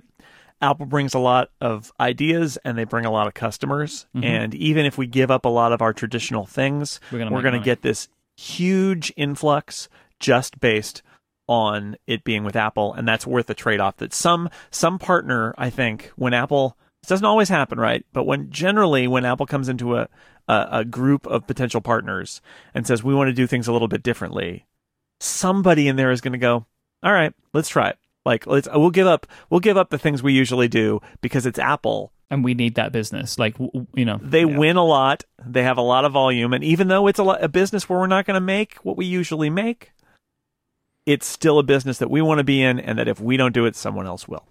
Apple 0.60 0.86
brings 0.86 1.14
a 1.14 1.18
lot 1.18 1.50
of 1.60 1.92
ideas 2.00 2.58
and 2.64 2.78
they 2.78 2.84
bring 2.84 3.04
a 3.04 3.12
lot 3.12 3.26
of 3.26 3.34
customers. 3.34 4.06
Mm-hmm. 4.14 4.24
And 4.24 4.54
even 4.54 4.86
if 4.86 4.96
we 4.96 5.06
give 5.06 5.30
up 5.30 5.44
a 5.44 5.50
lot 5.50 5.72
of 5.72 5.82
our 5.82 5.92
traditional 5.92 6.46
things, 6.46 7.00
we're 7.12 7.42
going 7.42 7.52
to 7.52 7.60
get 7.60 7.82
this 7.82 8.08
huge 8.36 9.12
influx 9.16 9.88
just 10.20 10.58
based 10.58 11.02
on 11.48 11.96
it 12.06 12.22
being 12.24 12.44
with 12.44 12.56
Apple, 12.56 12.92
and 12.92 13.08
that's 13.08 13.26
worth 13.26 13.46
the 13.46 13.54
trade 13.54 13.80
off. 13.80 13.96
That 13.96 14.12
some 14.12 14.50
some 14.70 14.98
partner, 14.98 15.54
I 15.58 15.70
think, 15.70 16.12
when 16.16 16.34
Apple 16.34 16.76
it 17.02 17.08
doesn't 17.08 17.24
always 17.24 17.48
happen, 17.48 17.78
right? 17.78 18.04
But 18.12 18.24
when 18.24 18.50
generally 18.50 19.06
when 19.08 19.24
Apple 19.24 19.46
comes 19.46 19.68
into 19.68 19.96
a, 19.96 20.08
a, 20.46 20.68
a 20.70 20.84
group 20.84 21.26
of 21.26 21.46
potential 21.46 21.80
partners 21.80 22.40
and 22.74 22.86
says 22.86 23.02
we 23.02 23.14
want 23.14 23.28
to 23.28 23.34
do 23.34 23.46
things 23.46 23.68
a 23.68 23.72
little 23.72 23.88
bit 23.88 24.02
differently, 24.02 24.66
somebody 25.20 25.88
in 25.88 25.96
there 25.96 26.10
is 26.10 26.20
going 26.20 26.32
to 26.32 26.38
go, 26.38 26.66
all 27.02 27.12
right, 27.12 27.32
let's 27.52 27.68
try 27.68 27.90
it. 27.90 27.98
Like 28.24 28.46
let's 28.46 28.68
we'll 28.74 28.90
give 28.90 29.06
up 29.06 29.26
we'll 29.48 29.60
give 29.60 29.78
up 29.78 29.90
the 29.90 29.98
things 29.98 30.22
we 30.22 30.34
usually 30.34 30.68
do 30.68 31.00
because 31.22 31.46
it's 31.46 31.58
Apple 31.58 32.12
and 32.30 32.44
we 32.44 32.52
need 32.52 32.74
that 32.74 32.92
business. 32.92 33.38
Like 33.38 33.56
you 33.58 34.04
know, 34.04 34.18
they 34.22 34.44
yeah. 34.44 34.58
win 34.58 34.76
a 34.76 34.84
lot. 34.84 35.24
They 35.42 35.62
have 35.62 35.78
a 35.78 35.82
lot 35.82 36.04
of 36.04 36.12
volume, 36.12 36.52
and 36.52 36.62
even 36.62 36.88
though 36.88 37.06
it's 37.06 37.18
a, 37.18 37.22
a 37.22 37.48
business 37.48 37.88
where 37.88 37.98
we're 37.98 38.06
not 38.06 38.26
going 38.26 38.34
to 38.34 38.40
make 38.40 38.74
what 38.82 38.96
we 38.98 39.06
usually 39.06 39.48
make, 39.48 39.92
it's 41.08 41.26
still 41.26 41.58
a 41.58 41.62
business 41.62 41.98
that 41.98 42.10
we 42.10 42.20
want 42.20 42.36
to 42.38 42.44
be 42.44 42.62
in, 42.62 42.78
and 42.78 42.98
that 42.98 43.08
if 43.08 43.18
we 43.18 43.38
don't 43.38 43.54
do 43.54 43.64
it, 43.64 43.74
someone 43.74 44.06
else 44.06 44.28
will. 44.28 44.44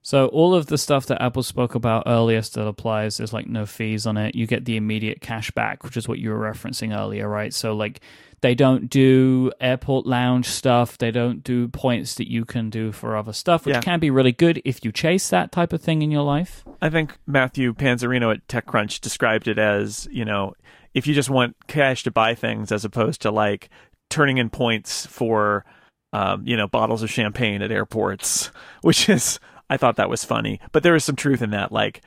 So 0.00 0.26
all 0.28 0.54
of 0.54 0.66
the 0.66 0.78
stuff 0.78 1.06
that 1.06 1.22
Apple 1.22 1.42
spoke 1.42 1.74
about 1.74 2.04
earlier 2.06 2.40
still 2.40 2.66
applies. 2.66 3.18
There's 3.18 3.34
like 3.34 3.46
no 3.46 3.66
fees 3.66 4.06
on 4.06 4.16
it. 4.16 4.34
You 4.34 4.46
get 4.46 4.64
the 4.64 4.76
immediate 4.76 5.20
cash 5.20 5.50
back, 5.50 5.84
which 5.84 5.96
is 5.96 6.08
what 6.08 6.18
you 6.18 6.30
were 6.30 6.38
referencing 6.38 6.96
earlier, 6.96 7.28
right? 7.28 7.52
So 7.52 7.74
like 7.74 8.00
they 8.40 8.56
don't 8.56 8.90
do 8.90 9.52
airport 9.60 10.06
lounge 10.06 10.46
stuff. 10.46 10.98
They 10.98 11.12
don't 11.12 11.44
do 11.44 11.68
points 11.68 12.16
that 12.16 12.28
you 12.28 12.44
can 12.44 12.70
do 12.70 12.90
for 12.90 13.16
other 13.16 13.32
stuff, 13.32 13.64
which 13.66 13.76
yeah. 13.76 13.80
can 13.80 14.00
be 14.00 14.10
really 14.10 14.32
good 14.32 14.60
if 14.64 14.84
you 14.84 14.90
chase 14.90 15.28
that 15.28 15.52
type 15.52 15.72
of 15.72 15.82
thing 15.82 16.02
in 16.02 16.10
your 16.10 16.24
life. 16.24 16.64
I 16.80 16.90
think 16.90 17.16
Matthew 17.26 17.72
Panzarino 17.72 18.34
at 18.34 18.48
TechCrunch 18.48 19.00
described 19.02 19.46
it 19.46 19.58
as, 19.58 20.08
you 20.10 20.24
know, 20.24 20.54
if 20.94 21.06
you 21.06 21.14
just 21.14 21.30
want 21.30 21.54
cash 21.68 22.02
to 22.02 22.10
buy 22.10 22.34
things 22.34 22.72
as 22.72 22.84
opposed 22.84 23.22
to 23.22 23.30
like 23.30 23.70
turning 24.12 24.38
in 24.38 24.50
points 24.50 25.06
for 25.06 25.64
um, 26.12 26.46
you 26.46 26.56
know 26.56 26.68
bottles 26.68 27.02
of 27.02 27.10
champagne 27.10 27.62
at 27.62 27.72
airports, 27.72 28.50
which 28.82 29.08
is 29.08 29.40
I 29.70 29.76
thought 29.76 29.96
that 29.96 30.10
was 30.10 30.24
funny, 30.24 30.60
but 30.72 30.82
there 30.82 30.94
is 30.94 31.04
some 31.04 31.16
truth 31.16 31.40
in 31.42 31.50
that. 31.50 31.72
Like, 31.72 32.02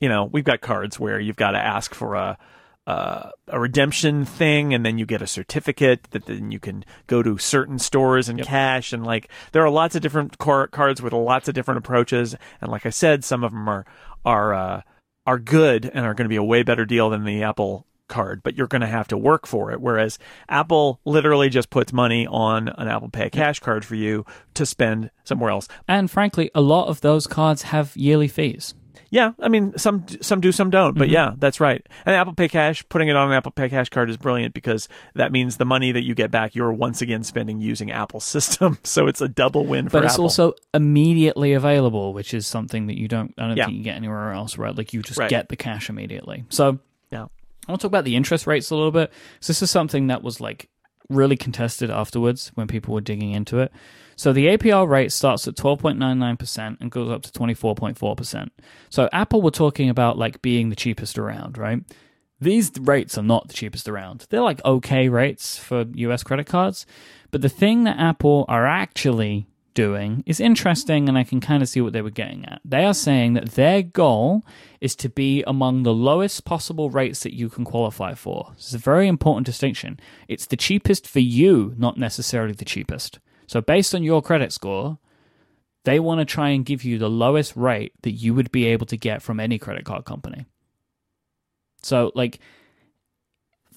you 0.00 0.08
know, 0.08 0.24
we've 0.24 0.44
got 0.44 0.60
cards 0.60 1.00
where 1.00 1.18
you've 1.18 1.36
got 1.36 1.50
to 1.50 1.58
ask 1.58 1.94
for 1.94 2.14
a 2.14 2.38
uh, 2.86 3.30
a 3.48 3.60
redemption 3.60 4.24
thing, 4.24 4.72
and 4.72 4.86
then 4.86 4.96
you 4.96 5.04
get 5.04 5.20
a 5.20 5.26
certificate 5.26 6.04
that 6.12 6.24
then 6.24 6.50
you 6.50 6.58
can 6.58 6.84
go 7.06 7.22
to 7.22 7.36
certain 7.36 7.78
stores 7.78 8.30
and 8.30 8.38
Yep. 8.38 8.46
cash. 8.46 8.94
And 8.94 9.04
like, 9.04 9.28
there 9.52 9.62
are 9.62 9.68
lots 9.68 9.94
of 9.94 10.00
different 10.00 10.38
car- 10.38 10.68
cards 10.68 11.02
with 11.02 11.12
lots 11.12 11.48
of 11.48 11.54
different 11.54 11.78
approaches. 11.78 12.34
And 12.62 12.70
like 12.70 12.86
I 12.86 12.90
said, 12.90 13.24
some 13.24 13.44
of 13.44 13.52
them 13.52 13.68
are 13.68 13.84
are 14.24 14.54
uh, 14.54 14.82
are 15.26 15.38
good 15.38 15.90
and 15.92 16.06
are 16.06 16.14
going 16.14 16.24
to 16.24 16.30
be 16.30 16.36
a 16.36 16.42
way 16.42 16.62
better 16.62 16.86
deal 16.86 17.10
than 17.10 17.24
the 17.24 17.42
Apple 17.42 17.84
card, 18.08 18.42
but 18.42 18.56
you're 18.56 18.66
going 18.66 18.80
to 18.80 18.86
have 18.88 19.08
to 19.08 19.16
work 19.18 19.46
for 19.46 19.70
it. 19.70 19.80
Whereas 19.80 20.18
Apple 20.48 21.00
literally 21.04 21.48
just 21.48 21.70
puts 21.70 21.92
money 21.92 22.26
on 22.26 22.68
an 22.68 22.88
Apple 22.88 23.08
Pay 23.10 23.30
cash 23.30 23.60
card 23.60 23.84
for 23.84 23.94
you 23.94 24.24
to 24.54 24.66
spend 24.66 25.10
somewhere 25.24 25.50
else. 25.50 25.68
And 25.86 26.10
frankly, 26.10 26.50
a 26.54 26.60
lot 26.60 26.88
of 26.88 27.00
those 27.02 27.26
cards 27.26 27.62
have 27.62 27.96
yearly 27.96 28.28
fees. 28.28 28.74
Yeah, 29.10 29.32
I 29.40 29.48
mean 29.48 29.72
some 29.78 30.04
some 30.20 30.42
do, 30.42 30.52
some 30.52 30.68
don't, 30.68 30.98
but 30.98 31.08
Mhm. 31.08 31.12
yeah, 31.12 31.32
that's 31.38 31.60
right. 31.60 31.86
And 32.04 32.14
Apple 32.14 32.34
Pay 32.34 32.48
Cash, 32.48 32.84
putting 32.90 33.08
it 33.08 33.16
on 33.16 33.28
an 33.28 33.34
Apple 33.34 33.52
Pay 33.52 33.70
Cash 33.70 33.88
card 33.88 34.10
is 34.10 34.18
brilliant 34.18 34.52
because 34.52 34.86
that 35.14 35.32
means 35.32 35.56
the 35.56 35.64
money 35.64 35.92
that 35.92 36.02
you 36.04 36.14
get 36.14 36.30
back, 36.30 36.54
you're 36.54 36.70
once 36.74 37.00
again 37.00 37.24
spending 37.24 37.58
using 37.58 37.90
Apple's 37.90 38.24
system. 38.36 38.76
So 38.84 39.06
it's 39.06 39.22
a 39.22 39.28
double 39.28 39.64
win 39.64 39.86
for 39.88 39.92
But 39.92 40.04
it's 40.04 40.14
Apple. 40.14 40.24
also 40.24 40.52
immediately 40.74 41.52
available, 41.54 42.12
which 42.12 42.34
is 42.34 42.46
something 42.46 42.86
that 42.88 42.98
you 42.98 43.08
don't 43.08 43.32
I 43.38 43.46
don't 43.48 43.56
Yeah. 43.56 43.66
think 43.66 43.78
you 43.78 43.84
get 43.84 43.96
anywhere 43.96 44.32
else, 44.32 44.58
right? 44.58 44.76
Like 44.76 44.92
you 44.92 45.00
just 45.02 45.18
Right. 45.18 45.30
get 45.30 45.48
the 45.48 45.56
cash 45.56 45.88
immediately. 45.88 46.44
So 46.50 46.78
Yeah. 47.10 47.26
I 47.68 47.72
want 47.72 47.82
to 47.82 47.84
talk 47.84 47.90
about 47.90 48.04
the 48.04 48.16
interest 48.16 48.46
rates 48.46 48.70
a 48.70 48.74
little 48.74 48.90
bit. 48.90 49.12
So 49.40 49.50
this 49.50 49.62
is 49.62 49.70
something 49.70 50.06
that 50.06 50.22
was 50.22 50.40
like 50.40 50.70
really 51.10 51.36
contested 51.36 51.90
afterwards 51.90 52.50
when 52.54 52.66
people 52.66 52.94
were 52.94 53.00
digging 53.00 53.32
into 53.32 53.58
it. 53.58 53.70
So 54.16 54.32
the 54.32 54.46
APR 54.46 54.88
rate 54.88 55.12
starts 55.12 55.46
at 55.46 55.54
12.99% 55.54 56.80
and 56.80 56.90
goes 56.90 57.10
up 57.10 57.22
to 57.22 57.30
24.4%. 57.30 58.48
So 58.90 59.08
Apple 59.12 59.42
were 59.42 59.50
talking 59.50 59.90
about 59.90 60.18
like 60.18 60.42
being 60.42 60.70
the 60.70 60.76
cheapest 60.76 61.18
around, 61.18 61.56
right? 61.56 61.80
These 62.40 62.72
rates 62.80 63.18
are 63.18 63.22
not 63.22 63.48
the 63.48 63.54
cheapest 63.54 63.88
around. 63.88 64.26
They're 64.30 64.40
like 64.40 64.64
okay 64.64 65.08
rates 65.08 65.58
for 65.58 65.84
US 65.94 66.22
credit 66.22 66.46
cards. 66.46 66.86
But 67.30 67.42
the 67.42 67.48
thing 67.48 67.84
that 67.84 67.98
Apple 67.98 68.44
are 68.48 68.66
actually 68.66 69.46
doing 69.78 70.24
is 70.26 70.40
interesting, 70.40 71.08
and 71.08 71.16
I 71.16 71.22
can 71.22 71.40
kind 71.40 71.62
of 71.62 71.68
see 71.68 71.80
what 71.80 71.92
they 71.92 72.02
were 72.02 72.10
getting 72.10 72.44
at. 72.46 72.60
They 72.64 72.84
are 72.84 72.92
saying 72.92 73.34
that 73.34 73.52
their 73.52 73.80
goal 73.80 74.44
is 74.80 74.96
to 74.96 75.08
be 75.08 75.44
among 75.46 75.84
the 75.84 75.94
lowest 75.94 76.44
possible 76.44 76.90
rates 76.90 77.22
that 77.22 77.32
you 77.32 77.48
can 77.48 77.64
qualify 77.64 78.14
for. 78.14 78.50
This 78.56 78.66
is 78.66 78.74
a 78.74 78.78
very 78.78 79.06
important 79.06 79.46
distinction. 79.46 80.00
It's 80.26 80.46
the 80.46 80.56
cheapest 80.56 81.06
for 81.06 81.20
you, 81.20 81.74
not 81.78 81.96
necessarily 81.96 82.54
the 82.54 82.64
cheapest. 82.64 83.20
So, 83.46 83.60
based 83.60 83.94
on 83.94 84.02
your 84.02 84.20
credit 84.20 84.52
score, 84.52 84.98
they 85.84 86.00
want 86.00 86.18
to 86.18 86.24
try 86.24 86.48
and 86.48 86.66
give 86.66 86.82
you 86.82 86.98
the 86.98 87.08
lowest 87.08 87.54
rate 87.54 87.92
that 88.02 88.10
you 88.10 88.34
would 88.34 88.50
be 88.50 88.66
able 88.66 88.86
to 88.86 88.96
get 88.96 89.22
from 89.22 89.38
any 89.38 89.60
credit 89.60 89.84
card 89.84 90.04
company. 90.04 90.46
So, 91.84 92.10
like, 92.16 92.40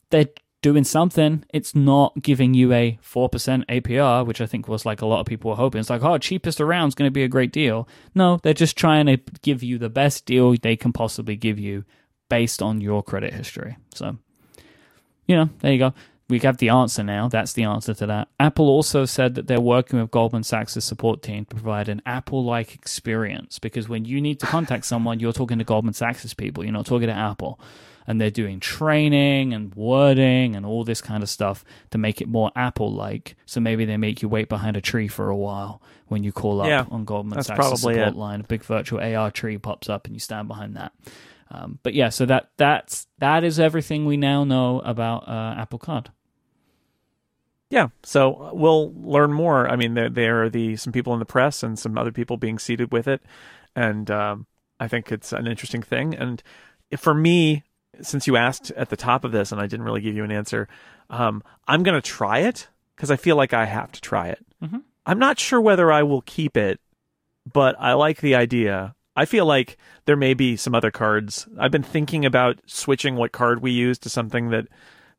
they're 0.09 0.33
doing 0.61 0.83
something. 0.83 1.43
It's 1.53 1.75
not 1.75 2.21
giving 2.21 2.53
you 2.53 2.71
a 2.73 2.99
4% 3.03 3.65
APR, 3.65 4.25
which 4.25 4.41
I 4.41 4.45
think 4.45 4.67
was 4.67 4.85
like 4.85 5.01
a 5.01 5.05
lot 5.05 5.19
of 5.19 5.25
people 5.25 5.49
were 5.49 5.57
hoping. 5.57 5.79
It's 5.79 5.89
like, 5.89 6.03
oh, 6.03 6.17
cheapest 6.17 6.61
around 6.61 6.89
is 6.89 6.95
going 6.95 7.07
to 7.07 7.13
be 7.13 7.23
a 7.23 7.27
great 7.27 7.51
deal. 7.51 7.87
No, 8.13 8.37
they're 8.37 8.53
just 8.53 8.77
trying 8.77 9.07
to 9.07 9.17
give 9.41 9.63
you 9.63 9.77
the 9.77 9.89
best 9.89 10.25
deal 10.25 10.55
they 10.55 10.75
can 10.75 10.93
possibly 10.93 11.35
give 11.35 11.59
you 11.59 11.83
based 12.29 12.61
on 12.61 12.79
your 12.79 13.03
credit 13.03 13.33
history. 13.33 13.77
So, 13.93 14.17
you 15.25 15.35
know, 15.35 15.49
there 15.59 15.73
you 15.73 15.79
go. 15.79 15.93
We 16.29 16.39
have 16.39 16.57
the 16.57 16.69
answer 16.69 17.03
now. 17.03 17.27
That's 17.27 17.51
the 17.51 17.63
answer 17.63 17.93
to 17.93 18.05
that. 18.05 18.29
Apple 18.39 18.69
also 18.69 19.03
said 19.03 19.35
that 19.35 19.47
they're 19.47 19.59
working 19.59 19.99
with 19.99 20.11
Goldman 20.11 20.43
Sachs' 20.43 20.81
support 20.81 21.21
team 21.21 21.43
to 21.45 21.55
provide 21.55 21.89
an 21.89 22.01
Apple 22.05 22.45
like 22.45 22.73
experience 22.73 23.59
because 23.59 23.89
when 23.89 24.05
you 24.05 24.21
need 24.21 24.39
to 24.39 24.45
contact 24.45 24.85
someone, 24.85 25.19
you're 25.19 25.33
talking 25.33 25.57
to 25.57 25.65
Goldman 25.65 25.93
Sachs' 25.93 26.33
people, 26.33 26.63
you're 26.63 26.71
not 26.71 26.85
talking 26.85 27.07
to 27.07 27.13
Apple. 27.13 27.59
And 28.11 28.19
they're 28.19 28.29
doing 28.29 28.59
training 28.59 29.53
and 29.53 29.73
wording 29.73 30.57
and 30.57 30.65
all 30.65 30.83
this 30.83 30.99
kind 30.99 31.23
of 31.23 31.29
stuff 31.29 31.63
to 31.91 31.97
make 31.97 32.19
it 32.19 32.27
more 32.27 32.51
Apple 32.57 32.91
like. 32.91 33.37
So 33.45 33.61
maybe 33.61 33.85
they 33.85 33.95
make 33.95 34.21
you 34.21 34.27
wait 34.27 34.49
behind 34.49 34.75
a 34.75 34.81
tree 34.81 35.07
for 35.07 35.29
a 35.29 35.35
while 35.35 35.81
when 36.07 36.21
you 36.21 36.33
call 36.33 36.59
up 36.59 36.67
Yeah, 36.67 36.85
on 36.91 37.05
Goldman 37.05 37.41
Sachs' 37.41 37.79
support 37.79 37.95
it. 37.95 38.15
line. 38.17 38.41
A 38.41 38.43
big 38.43 38.63
virtual 38.65 38.99
AR 38.99 39.31
tree 39.31 39.57
pops 39.57 39.87
up 39.87 40.07
and 40.07 40.13
you 40.13 40.19
stand 40.19 40.49
behind 40.49 40.75
that. 40.75 40.91
Um, 41.49 41.79
but 41.83 41.93
yeah, 41.93 42.09
so 42.09 42.25
that 42.25 42.49
that's 42.57 43.07
that 43.19 43.45
is 43.45 43.61
everything 43.61 44.05
we 44.05 44.17
now 44.17 44.43
know 44.43 44.81
about 44.81 45.27
uh, 45.29 45.55
Apple 45.57 45.79
Card. 45.79 46.11
Yeah, 47.69 47.87
so 48.03 48.51
we'll 48.53 48.93
learn 48.93 49.31
more. 49.31 49.69
I 49.69 49.77
mean, 49.77 49.93
there 49.93 50.09
there 50.09 50.43
are 50.43 50.49
the 50.49 50.75
some 50.75 50.91
people 50.91 51.13
in 51.13 51.19
the 51.19 51.25
press 51.25 51.63
and 51.63 51.79
some 51.79 51.97
other 51.97 52.11
people 52.11 52.35
being 52.35 52.59
seated 52.59 52.91
with 52.91 53.07
it, 53.07 53.21
and 53.73 54.11
um, 54.11 54.47
I 54.81 54.89
think 54.89 55.11
it's 55.11 55.31
an 55.31 55.47
interesting 55.47 55.81
thing. 55.81 56.13
And 56.13 56.43
for 56.97 57.13
me, 57.13 57.63
since 57.99 58.27
you 58.27 58.37
asked 58.37 58.71
at 58.71 58.89
the 58.89 58.95
top 58.95 59.23
of 59.25 59.31
this 59.31 59.51
and 59.51 59.59
I 59.59 59.67
didn't 59.67 59.85
really 59.85 60.01
give 60.01 60.15
you 60.15 60.23
an 60.23 60.31
answer, 60.31 60.67
um, 61.09 61.43
I'm 61.67 61.83
going 61.83 61.99
to 61.99 62.07
try 62.07 62.39
it 62.39 62.67
because 62.95 63.11
I 63.11 63.15
feel 63.17 63.35
like 63.35 63.53
I 63.53 63.65
have 63.65 63.91
to 63.91 64.01
try 64.01 64.29
it. 64.29 64.45
Mhm. 64.63 64.83
I'm 65.05 65.19
not 65.19 65.39
sure 65.39 65.59
whether 65.59 65.91
I 65.91 66.03
will 66.03 66.21
keep 66.21 66.55
it, 66.55 66.79
but 67.51 67.75
I 67.79 67.93
like 67.93 68.21
the 68.21 68.35
idea. 68.35 68.95
I 69.15 69.25
feel 69.25 69.45
like 69.45 69.77
there 70.05 70.15
may 70.15 70.33
be 70.33 70.55
some 70.55 70.73
other 70.75 70.91
cards. 70.91 71.47
I've 71.59 71.71
been 71.71 71.83
thinking 71.83 72.25
about 72.25 72.59
switching 72.65 73.15
what 73.15 73.31
card 73.31 73.61
we 73.61 73.71
use 73.71 73.97
to 73.99 74.09
something 74.09 74.49
that 74.51 74.67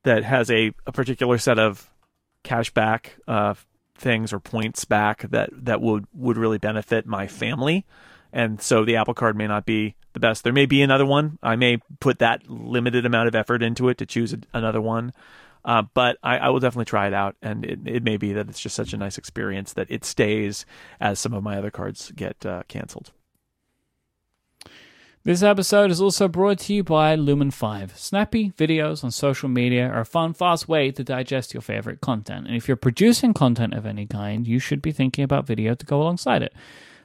that 0.05 0.25
has 0.25 0.51
a, 0.51 0.73
a 0.87 0.93
particular 0.93 1.39
set 1.39 1.59
of 1.59 1.91
cashback 2.45 3.07
uh, 3.29 3.55
things 3.97 4.33
or 4.33 4.41
points 4.41 4.85
back 4.85 5.23
that 5.31 5.51
that 5.53 5.81
would 5.81 6.07
would 6.15 6.37
really 6.39 6.59
benefit 6.59 7.07
my 7.07 7.27
family. 7.27 7.85
And 8.33 8.61
so 8.61 8.85
the 8.85 8.97
Apple 8.97 9.15
Card 9.15 9.37
may 9.37 9.47
not 9.47 9.67
be 9.67 9.95
the 10.13 10.21
best. 10.21 10.45
There 10.45 10.53
may 10.53 10.67
be 10.67 10.83
another 10.83 11.07
one. 11.07 11.39
I 11.43 11.57
may 11.57 11.79
put 12.01 12.19
that 12.21 12.49
limited 12.49 13.05
amount 13.05 13.29
of 13.29 13.35
effort 13.35 13.63
into 13.63 13.89
it 13.89 13.99
to 13.99 14.07
choose 14.07 14.33
a, 14.33 14.39
another 14.53 14.81
one. 14.81 15.13
Uh, 15.65 15.83
but 15.95 16.19
I, 16.23 16.39
I 16.39 16.49
will 16.49 16.59
definitely 16.59 16.87
try 16.87 17.07
it 17.07 17.15
out, 17.15 17.37
and 17.41 17.65
it, 17.65 17.79
it 17.87 18.03
may 18.03 18.17
be 18.17 18.33
that 18.33 18.49
it's 18.49 18.59
just 18.59 18.75
such 18.75 18.93
a 18.93 18.97
nice 18.97 19.17
experience 19.17 19.75
that 19.75 19.87
it 19.91 20.05
stays 20.05 20.67
as 21.01 21.21
some 21.21 21.35
of 21.35 21.45
my 21.45 21.57
other 21.57 21.71
cards 21.71 22.11
get 22.17 22.45
uh, 22.45 22.65
canceled. 22.67 23.13
This 25.25 25.45
episode 25.45 25.93
is 25.93 26.01
also 26.01 26.27
brought 26.27 26.59
to 26.61 26.75
you 26.75 26.83
by 26.83 27.15
Lumen 27.15 27.53
5. 27.53 27.97
Snappy 27.97 28.51
videos 28.51 29.05
on 29.05 29.13
social 29.13 29.49
media 29.49 29.87
are 29.87 30.01
a 30.01 30.05
fun, 30.05 30.35
fast 30.35 30.67
way 30.67 30.91
to 30.91 31.05
digest 31.05 31.55
your 31.55 31.61
favorite 31.61 32.01
content. 32.01 32.49
And 32.49 32.57
if 32.57 32.67
you're 32.67 32.77
producing 32.77 33.33
content 33.33 33.73
of 33.73 33.87
any 33.87 34.05
kind, 34.05 34.49
you 34.49 34.59
should 34.59 34.83
be 34.83 34.91
thinking 34.91 35.23
about 35.23 35.47
video 35.47 35.77
to 35.77 35.87
go 35.87 36.03
alongside 36.03 36.43
it. 36.43 36.53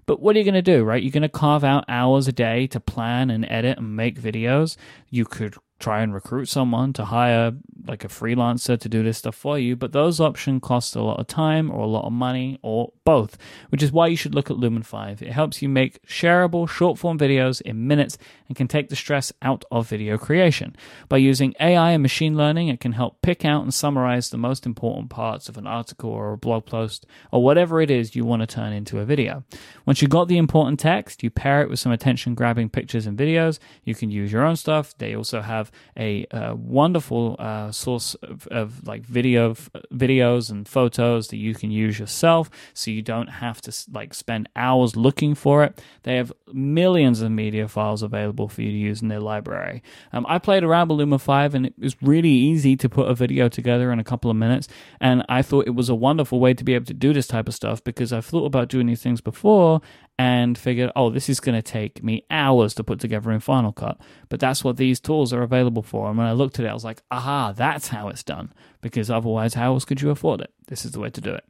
But 0.07 0.21
what 0.21 0.35
are 0.35 0.39
you 0.39 0.45
going 0.45 0.55
to 0.55 0.61
do, 0.61 0.83
right? 0.83 1.03
You're 1.03 1.11
going 1.11 1.21
to 1.21 1.29
carve 1.29 1.63
out 1.63 1.85
hours 1.87 2.27
a 2.27 2.31
day 2.31 2.65
to 2.67 2.79
plan 2.79 3.29
and 3.29 3.45
edit 3.49 3.77
and 3.77 3.95
make 3.95 4.19
videos. 4.19 4.77
You 5.09 5.25
could 5.25 5.55
try 5.80 6.01
and 6.01 6.13
recruit 6.13 6.47
someone 6.47 6.91
to 6.93 7.05
hire 7.05 7.53
like 7.88 8.03
a 8.03 8.07
freelancer 8.07 8.80
to 8.80 8.89
do 8.89 9.03
this 9.03 9.19
stuff 9.19 9.36
for 9.36 9.57
you, 9.59 9.75
but 9.75 9.91
those 9.91 10.19
options 10.19 10.61
cost 10.63 10.95
a 10.95 11.01
lot 11.01 11.19
of 11.19 11.28
time 11.28 11.69
or 11.71 11.80
a 11.80 11.88
lot 11.88 12.05
of 12.05 12.11
money 12.11 12.59
or 12.61 12.91
both, 13.03 13.38
which 13.69 13.84
is 13.84 13.91
why 13.91 14.07
you 14.07 14.17
should 14.17 14.36
look 14.36 14.49
at 14.49 14.57
Lumen 14.57 14.84
5. 14.84 15.21
It 15.21 15.32
helps 15.32 15.61
you 15.61 15.69
make 15.69 16.05
shareable 16.05 16.67
short 16.67 16.97
form 16.97 17.17
videos 17.17 17.61
in 17.61 17.88
minutes 17.88 18.17
and 18.47 18.57
can 18.57 18.67
take 18.67 18.89
the 18.89 18.95
stress 18.95 19.32
out 19.41 19.63
of 19.71 19.88
video 19.88 20.17
creation. 20.17 20.75
By 21.07 21.17
using 21.17 21.53
AI 21.59 21.91
and 21.91 22.01
machine 22.01 22.36
learning, 22.36 22.67
it 22.67 22.80
can 22.80 22.93
help 22.93 23.21
pick 23.21 23.45
out 23.45 23.63
and 23.63 23.73
summarize 23.73 24.30
the 24.30 24.38
most 24.38 24.65
important 24.65 25.09
parts 25.09 25.47
of 25.47 25.57
an 25.57 25.67
article 25.67 26.09
or 26.09 26.34
a 26.34 26.38
blog 26.38 26.65
post 26.65 27.05
or 27.32 27.43
whatever 27.43 27.82
it 27.82 27.91
is 27.91 28.15
you 28.15 28.25
want 28.25 28.41
to 28.41 28.47
turn 28.47 28.73
into 28.73 28.99
a 28.99 29.05
video. 29.05 29.43
Once 29.86 30.01
you've 30.01 30.11
got 30.11 30.28
the 30.28 30.38
important 30.38 30.80
text, 30.80 31.23
you 31.23 31.30
pair 31.30 31.61
it 31.61 31.69
with 31.69 31.80
some 31.80 31.91
attention 31.91 32.36
grabbing 32.36 32.69
pictures 32.69 33.05
and 33.05 33.17
videos. 33.17 33.59
You 33.84 33.95
can 33.95 34.09
use 34.09 34.32
your 34.32 34.43
own 34.43 34.55
stuff. 34.55 34.97
They 34.97 35.15
also 35.15 35.41
have 35.41 35.66
a 35.97 36.26
uh, 36.28 36.55
wonderful 36.55 37.36
uh, 37.39 37.72
source 37.72 38.15
of, 38.15 38.47
of 38.47 38.88
like 38.88 39.03
video 39.05 39.53
videos 39.93 40.49
and 40.49 40.68
photos 40.68 41.28
that 41.30 41.38
you 41.38 41.53
can 41.53 41.72
use 41.72 41.99
yourself, 41.99 42.49
so 42.74 42.91
you 42.91 43.01
don't 43.01 43.28
have 43.28 43.61
to 43.61 43.74
like 43.91 44.13
spend 44.13 44.49
hours 44.55 44.95
looking 44.95 45.36
for 45.36 45.63
it. 45.63 45.82
They 46.03 46.15
have 46.15 46.32
millions 46.51 47.22
of 47.22 47.32
media 47.32 47.68
files 47.68 48.01
available 48.03 48.47
for 48.47 48.61
you 48.61 48.72
to 48.72 48.78
use 48.78 49.01
in 49.01 49.07
their 49.07 49.20
library. 49.20 49.84
Um, 50.13 50.26
I 50.28 50.39
played 50.39 50.63
around 50.63 50.89
with 50.89 50.97
Lumen 50.97 51.20
5 51.20 51.55
and 51.55 51.65
it 51.65 51.74
was 51.78 51.95
really 52.01 52.30
easy 52.30 52.76
to 52.78 52.89
put 52.89 53.09
a 53.09 53.13
video 53.13 53.49
together 53.49 53.91
in 53.91 53.99
a 53.99 54.03
couple 54.03 54.32
of 54.32 54.38
minutes. 54.38 54.68
And 54.99 55.24
I 55.30 55.41
thought 55.41 55.68
it 55.68 55.76
was 55.76 55.89
a 55.89 55.95
wonderful 55.95 56.39
way 56.39 56.53
to 56.53 56.63
be 56.63 56.74
able 56.74 56.86
to 56.86 56.93
do 56.93 57.13
this 57.13 57.28
type 57.28 57.47
of 57.47 57.53
stuff 57.53 57.84
because 57.84 58.13
I've 58.13 58.26
thought 58.26 58.45
about 58.45 58.70
doing 58.70 58.88
these 58.88 59.01
things 59.01 59.22
before 59.22 59.82
and 60.20 60.57
figured, 60.57 60.91
oh, 60.95 61.09
this 61.09 61.30
is 61.30 61.39
going 61.39 61.55
to 61.55 61.61
take 61.61 62.03
me 62.03 62.26
hours 62.32 62.74
to 62.76 62.84
put 62.84 62.99
together 62.99 63.32
in 63.32 63.39
Final 63.39 63.72
Cut. 63.72 63.99
But 64.30 64.39
that's 64.39 64.63
what 64.63 64.78
these 64.78 64.99
tools 64.99 65.32
are 65.32 65.43
available 65.43 65.84
for. 65.84 66.09
And 66.09 66.18
when 66.18 66.28
I 66.28 66.32
looked 66.32 66.57
at 66.59 66.65
it, 66.65 66.70
I 66.70 66.74
was 66.74 66.84
like, 66.84 67.03
aha, 67.11 67.51
that's 67.51 67.89
how 67.89 68.09
it's 68.09 68.24
done. 68.24 68.51
Because 68.82 69.11
otherwise, 69.11 69.53
how 69.53 69.74
else 69.74 69.86
could 69.86 70.01
you 70.01 70.09
afford 70.09 70.41
it? 70.41 70.51
This 70.68 70.86
is 70.86 70.91
the 70.91 70.99
way 70.99 71.11
to 71.11 71.22
do 71.22 71.34
it. 71.34 71.43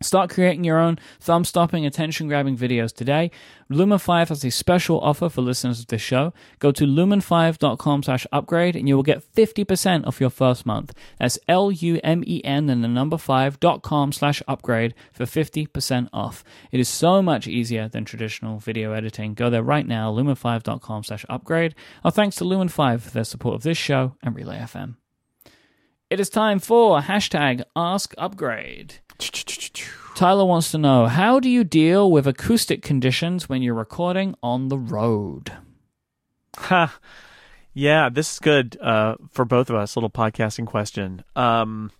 Start 0.00 0.30
creating 0.30 0.62
your 0.62 0.78
own 0.78 0.98
thumb 1.20 1.44
stopping, 1.44 1.84
attention 1.84 2.28
grabbing 2.28 2.56
videos 2.56 2.94
today. 2.94 3.32
Lumen 3.68 3.98
5 3.98 4.28
has 4.28 4.44
a 4.44 4.50
special 4.50 5.00
offer 5.00 5.28
for 5.28 5.42
listeners 5.42 5.80
of 5.80 5.88
this 5.88 6.00
show. 6.00 6.32
Go 6.60 6.70
to 6.70 6.84
lumen5.com 6.84 8.04
slash 8.04 8.26
upgrade 8.30 8.76
and 8.76 8.88
you 8.88 8.94
will 8.94 9.02
get 9.02 9.24
50% 9.34 10.06
off 10.06 10.20
your 10.20 10.30
first 10.30 10.64
month. 10.64 10.94
That's 11.18 11.38
L 11.48 11.72
U 11.72 12.00
M 12.04 12.22
E 12.26 12.40
N 12.44 12.70
and 12.70 12.84
the 12.84 12.88
number 12.88 13.16
5.com 13.16 14.12
slash 14.12 14.40
upgrade 14.46 14.94
for 15.12 15.24
50% 15.24 16.08
off. 16.12 16.44
It 16.70 16.78
is 16.78 16.88
so 16.88 17.20
much 17.20 17.48
easier 17.48 17.88
than 17.88 18.04
traditional 18.04 18.60
video 18.60 18.92
editing. 18.92 19.34
Go 19.34 19.50
there 19.50 19.64
right 19.64 19.86
now, 19.86 20.12
lumen5.com 20.12 21.02
slash 21.04 21.26
upgrade. 21.28 21.74
Our 22.04 22.12
thanks 22.12 22.36
to 22.36 22.44
Lumen 22.44 22.68
5 22.68 23.02
for 23.02 23.10
their 23.10 23.24
support 23.24 23.56
of 23.56 23.62
this 23.64 23.78
show 23.78 24.14
and 24.22 24.36
Relay 24.36 24.58
FM. 24.58 24.94
It 26.08 26.20
is 26.20 26.30
time 26.30 26.58
for 26.58 27.00
hashtag 27.00 27.64
Ask 27.76 28.14
Upgrade. 28.16 29.00
Tyler 30.14 30.44
wants 30.44 30.70
to 30.72 30.78
know 30.78 31.06
how 31.06 31.38
do 31.38 31.48
you 31.48 31.64
deal 31.64 32.10
with 32.10 32.26
acoustic 32.26 32.82
conditions 32.82 33.48
when 33.48 33.62
you're 33.62 33.74
recording 33.74 34.34
on 34.42 34.68
the 34.68 34.78
road? 34.78 35.52
Ha. 36.56 36.98
Yeah, 37.72 38.08
this 38.08 38.32
is 38.32 38.38
good 38.40 38.76
uh, 38.80 39.14
for 39.30 39.44
both 39.44 39.70
of 39.70 39.76
us. 39.76 39.96
Little 39.96 40.10
podcasting 40.10 40.66
question. 40.66 41.22
Um, 41.36 41.92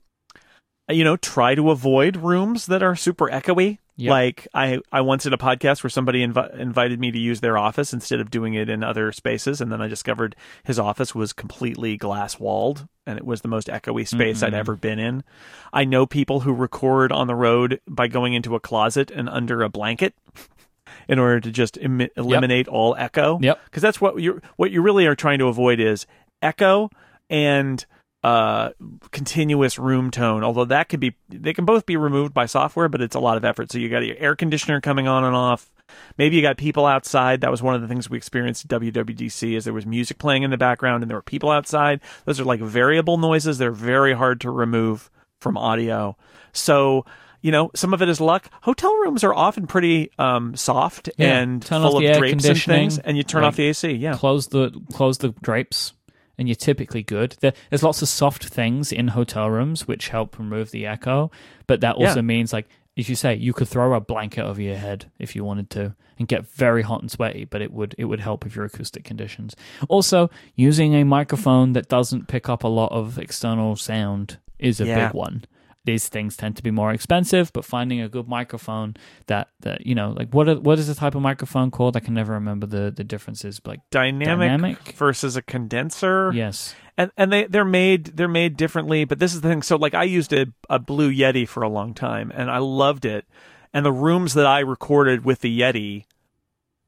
you 0.88 1.04
know, 1.04 1.16
try 1.16 1.54
to 1.54 1.70
avoid 1.70 2.16
rooms 2.16 2.66
that 2.66 2.82
are 2.82 2.96
super 2.96 3.28
echoey. 3.28 3.78
Yep. 4.00 4.10
Like 4.10 4.48
I, 4.54 4.78
I 4.92 5.00
once 5.00 5.24
did 5.24 5.32
a 5.32 5.36
podcast 5.36 5.82
where 5.82 5.90
somebody 5.90 6.24
invi- 6.24 6.56
invited 6.56 7.00
me 7.00 7.10
to 7.10 7.18
use 7.18 7.40
their 7.40 7.58
office 7.58 7.92
instead 7.92 8.20
of 8.20 8.30
doing 8.30 8.54
it 8.54 8.68
in 8.68 8.84
other 8.84 9.10
spaces, 9.10 9.60
and 9.60 9.72
then 9.72 9.82
I 9.82 9.88
discovered 9.88 10.36
his 10.62 10.78
office 10.78 11.16
was 11.16 11.32
completely 11.32 11.96
glass 11.96 12.38
walled, 12.38 12.86
and 13.06 13.18
it 13.18 13.24
was 13.24 13.40
the 13.40 13.48
most 13.48 13.66
echoey 13.66 14.06
space 14.06 14.40
I'd 14.42 14.52
Mhm. 14.52 14.56
ever 14.56 14.76
been 14.76 15.00
in. 15.00 15.24
I 15.72 15.84
know 15.84 16.06
people 16.06 16.40
who 16.40 16.52
record 16.52 17.10
on 17.10 17.26
the 17.26 17.34
road 17.34 17.80
by 17.88 18.06
going 18.06 18.34
into 18.34 18.54
a 18.54 18.60
closet 18.60 19.10
and 19.10 19.28
under 19.28 19.62
a 19.62 19.68
blanket 19.68 20.14
in 21.08 21.18
order 21.18 21.40
to 21.40 21.50
just 21.50 21.74
emi- 21.80 22.10
eliminate 22.16 22.68
all 22.68 22.94
echo 22.98 23.40
Yep. 23.42 23.58
because 23.64 23.82
that's 23.82 24.00
what 24.00 24.20
you 24.22 24.40
what 24.56 24.70
you 24.70 24.80
really 24.80 25.06
are 25.06 25.16
trying 25.16 25.40
to 25.40 25.48
avoid 25.48 25.80
is 25.80 26.06
echo 26.40 26.88
and 27.28 27.84
uh 28.28 28.70
continuous 29.10 29.78
room 29.78 30.10
tone 30.10 30.44
although 30.44 30.64
that 30.66 30.88
could 30.88 31.00
be 31.00 31.16
they 31.28 31.52
can 31.54 31.64
both 31.64 31.86
be 31.86 31.96
removed 31.96 32.34
by 32.34 32.44
software 32.46 32.88
but 32.88 33.00
it's 33.00 33.16
a 33.16 33.20
lot 33.20 33.36
of 33.36 33.44
effort. 33.44 33.72
So 33.72 33.78
you 33.78 33.88
got 33.88 34.04
your 34.04 34.16
air 34.18 34.36
conditioner 34.36 34.80
coming 34.80 35.08
on 35.08 35.24
and 35.24 35.34
off. 35.34 35.70
Maybe 36.18 36.36
you 36.36 36.42
got 36.42 36.58
people 36.58 36.84
outside. 36.84 37.40
That 37.40 37.50
was 37.50 37.62
one 37.62 37.74
of 37.74 37.80
the 37.80 37.88
things 37.88 38.10
we 38.10 38.18
experienced 38.18 38.64
at 38.64 38.80
WWDC 38.80 39.56
is 39.56 39.64
there 39.64 39.72
was 39.72 39.86
music 39.86 40.18
playing 40.18 40.42
in 40.42 40.50
the 40.50 40.58
background 40.58 41.02
and 41.02 41.10
there 41.10 41.16
were 41.16 41.22
people 41.22 41.50
outside. 41.50 42.00
Those 42.26 42.38
are 42.40 42.44
like 42.44 42.60
variable 42.60 43.16
noises. 43.16 43.58
They're 43.58 43.70
very 43.72 44.14
hard 44.14 44.42
to 44.42 44.50
remove 44.50 45.10
from 45.40 45.56
audio. 45.56 46.16
So 46.52 47.06
you 47.40 47.52
know 47.52 47.70
some 47.74 47.94
of 47.94 48.02
it 48.02 48.08
is 48.08 48.20
luck. 48.20 48.50
Hotel 48.62 48.94
rooms 48.96 49.24
are 49.24 49.34
often 49.34 49.66
pretty 49.66 50.10
um 50.18 50.56
soft 50.56 51.08
Yeah, 51.16 51.40
and 51.40 51.62
turn 51.64 51.82
full 51.82 51.98
of 51.98 52.18
drapes 52.18 52.44
and 52.44 52.62
things 52.62 52.98
and 52.98 53.16
you 53.16 53.22
turn 53.22 53.42
like, 53.42 53.48
off 53.48 53.56
the 53.56 53.68
AC 53.68 53.92
yeah. 53.92 54.14
Close 54.16 54.48
the 54.48 54.70
close 54.92 55.18
the 55.18 55.30
drapes, 55.42 55.92
and 56.38 56.48
you're 56.48 56.54
typically 56.54 57.02
good. 57.02 57.36
There, 57.40 57.52
there's 57.70 57.82
lots 57.82 58.00
of 58.02 58.08
soft 58.08 58.46
things 58.46 58.92
in 58.92 59.08
hotel 59.08 59.50
rooms 59.50 59.88
which 59.88 60.08
help 60.08 60.38
remove 60.38 60.70
the 60.70 60.86
echo, 60.86 61.30
but 61.66 61.80
that 61.80 61.96
also 61.96 62.16
Yeah. 62.16 62.22
means 62.22 62.52
like 62.52 62.68
as 62.96 63.08
you 63.08 63.14
say, 63.14 63.32
you 63.34 63.52
could 63.52 63.68
throw 63.68 63.94
a 63.94 64.00
blanket 64.00 64.42
over 64.42 64.60
your 64.60 64.74
head 64.76 65.08
if 65.20 65.36
you 65.36 65.44
wanted 65.44 65.70
to 65.70 65.94
and 66.18 66.26
get 66.26 66.44
very 66.48 66.82
hot 66.82 67.00
and 67.00 67.08
sweaty, 67.08 67.44
but 67.44 67.62
it 67.62 67.72
would 67.72 67.94
it 67.96 68.06
would 68.06 68.18
help 68.20 68.42
with 68.42 68.56
your 68.56 68.64
acoustic 68.64 69.04
conditions. 69.04 69.54
Also, 69.88 70.30
using 70.56 70.94
a 70.94 71.04
microphone 71.04 71.74
that 71.74 71.88
doesn't 71.88 72.26
pick 72.26 72.48
up 72.48 72.64
a 72.64 72.68
lot 72.68 72.90
of 72.90 73.16
external 73.18 73.76
sound 73.76 74.38
is 74.58 74.80
a 74.80 74.86
Yeah. 74.86 75.06
big 75.06 75.14
one. 75.14 75.44
These 75.88 76.08
things 76.10 76.36
tend 76.36 76.54
to 76.56 76.62
be 76.62 76.70
more 76.70 76.92
expensive, 76.92 77.50
but 77.54 77.64
finding 77.64 77.98
a 78.02 78.10
good 78.10 78.28
microphone 78.28 78.94
that, 79.26 79.48
that 79.60 79.86
you 79.86 79.94
know, 79.94 80.10
like 80.10 80.34
what 80.34 80.46
are, 80.48 80.60
what 80.60 80.78
is 80.78 80.86
the 80.86 80.94
type 80.94 81.14
of 81.14 81.22
microphone 81.22 81.70
called? 81.70 81.96
I 81.96 82.00
can 82.00 82.12
never 82.12 82.34
remember 82.34 82.66
the 82.66 82.90
the 82.94 83.04
differences. 83.04 83.60
Like 83.64 83.80
dynamic, 83.90 84.48
Dynamic? 84.50 84.78
versus 84.92 85.34
a 85.36 85.40
condenser 85.42 86.30
yes, 86.34 86.74
and 86.98 87.10
and 87.16 87.32
they 87.32 87.46
they're 87.46 87.64
made 87.64 88.16
they're 88.16 88.28
made 88.28 88.56
differently 88.58 89.04
but 89.06 89.18
this 89.18 89.32
is 89.34 89.40
the 89.40 89.48
thing 89.48 89.62
so 89.62 89.76
like 89.76 89.94
i 89.94 90.02
used 90.04 90.32
a, 90.34 90.46
a 90.68 90.78
blue 90.78 91.10
yeti 91.10 91.46
for 91.48 91.62
a 91.62 91.68
long 91.68 91.94
time 91.94 92.30
and 92.34 92.50
i 92.50 92.58
loved 92.58 93.04
it 93.04 93.24
and 93.72 93.86
the 93.86 93.92
rooms 93.92 94.34
that 94.34 94.46
i 94.46 94.58
recorded 94.60 95.24
with 95.24 95.40
the 95.40 95.60
yeti 95.60 96.04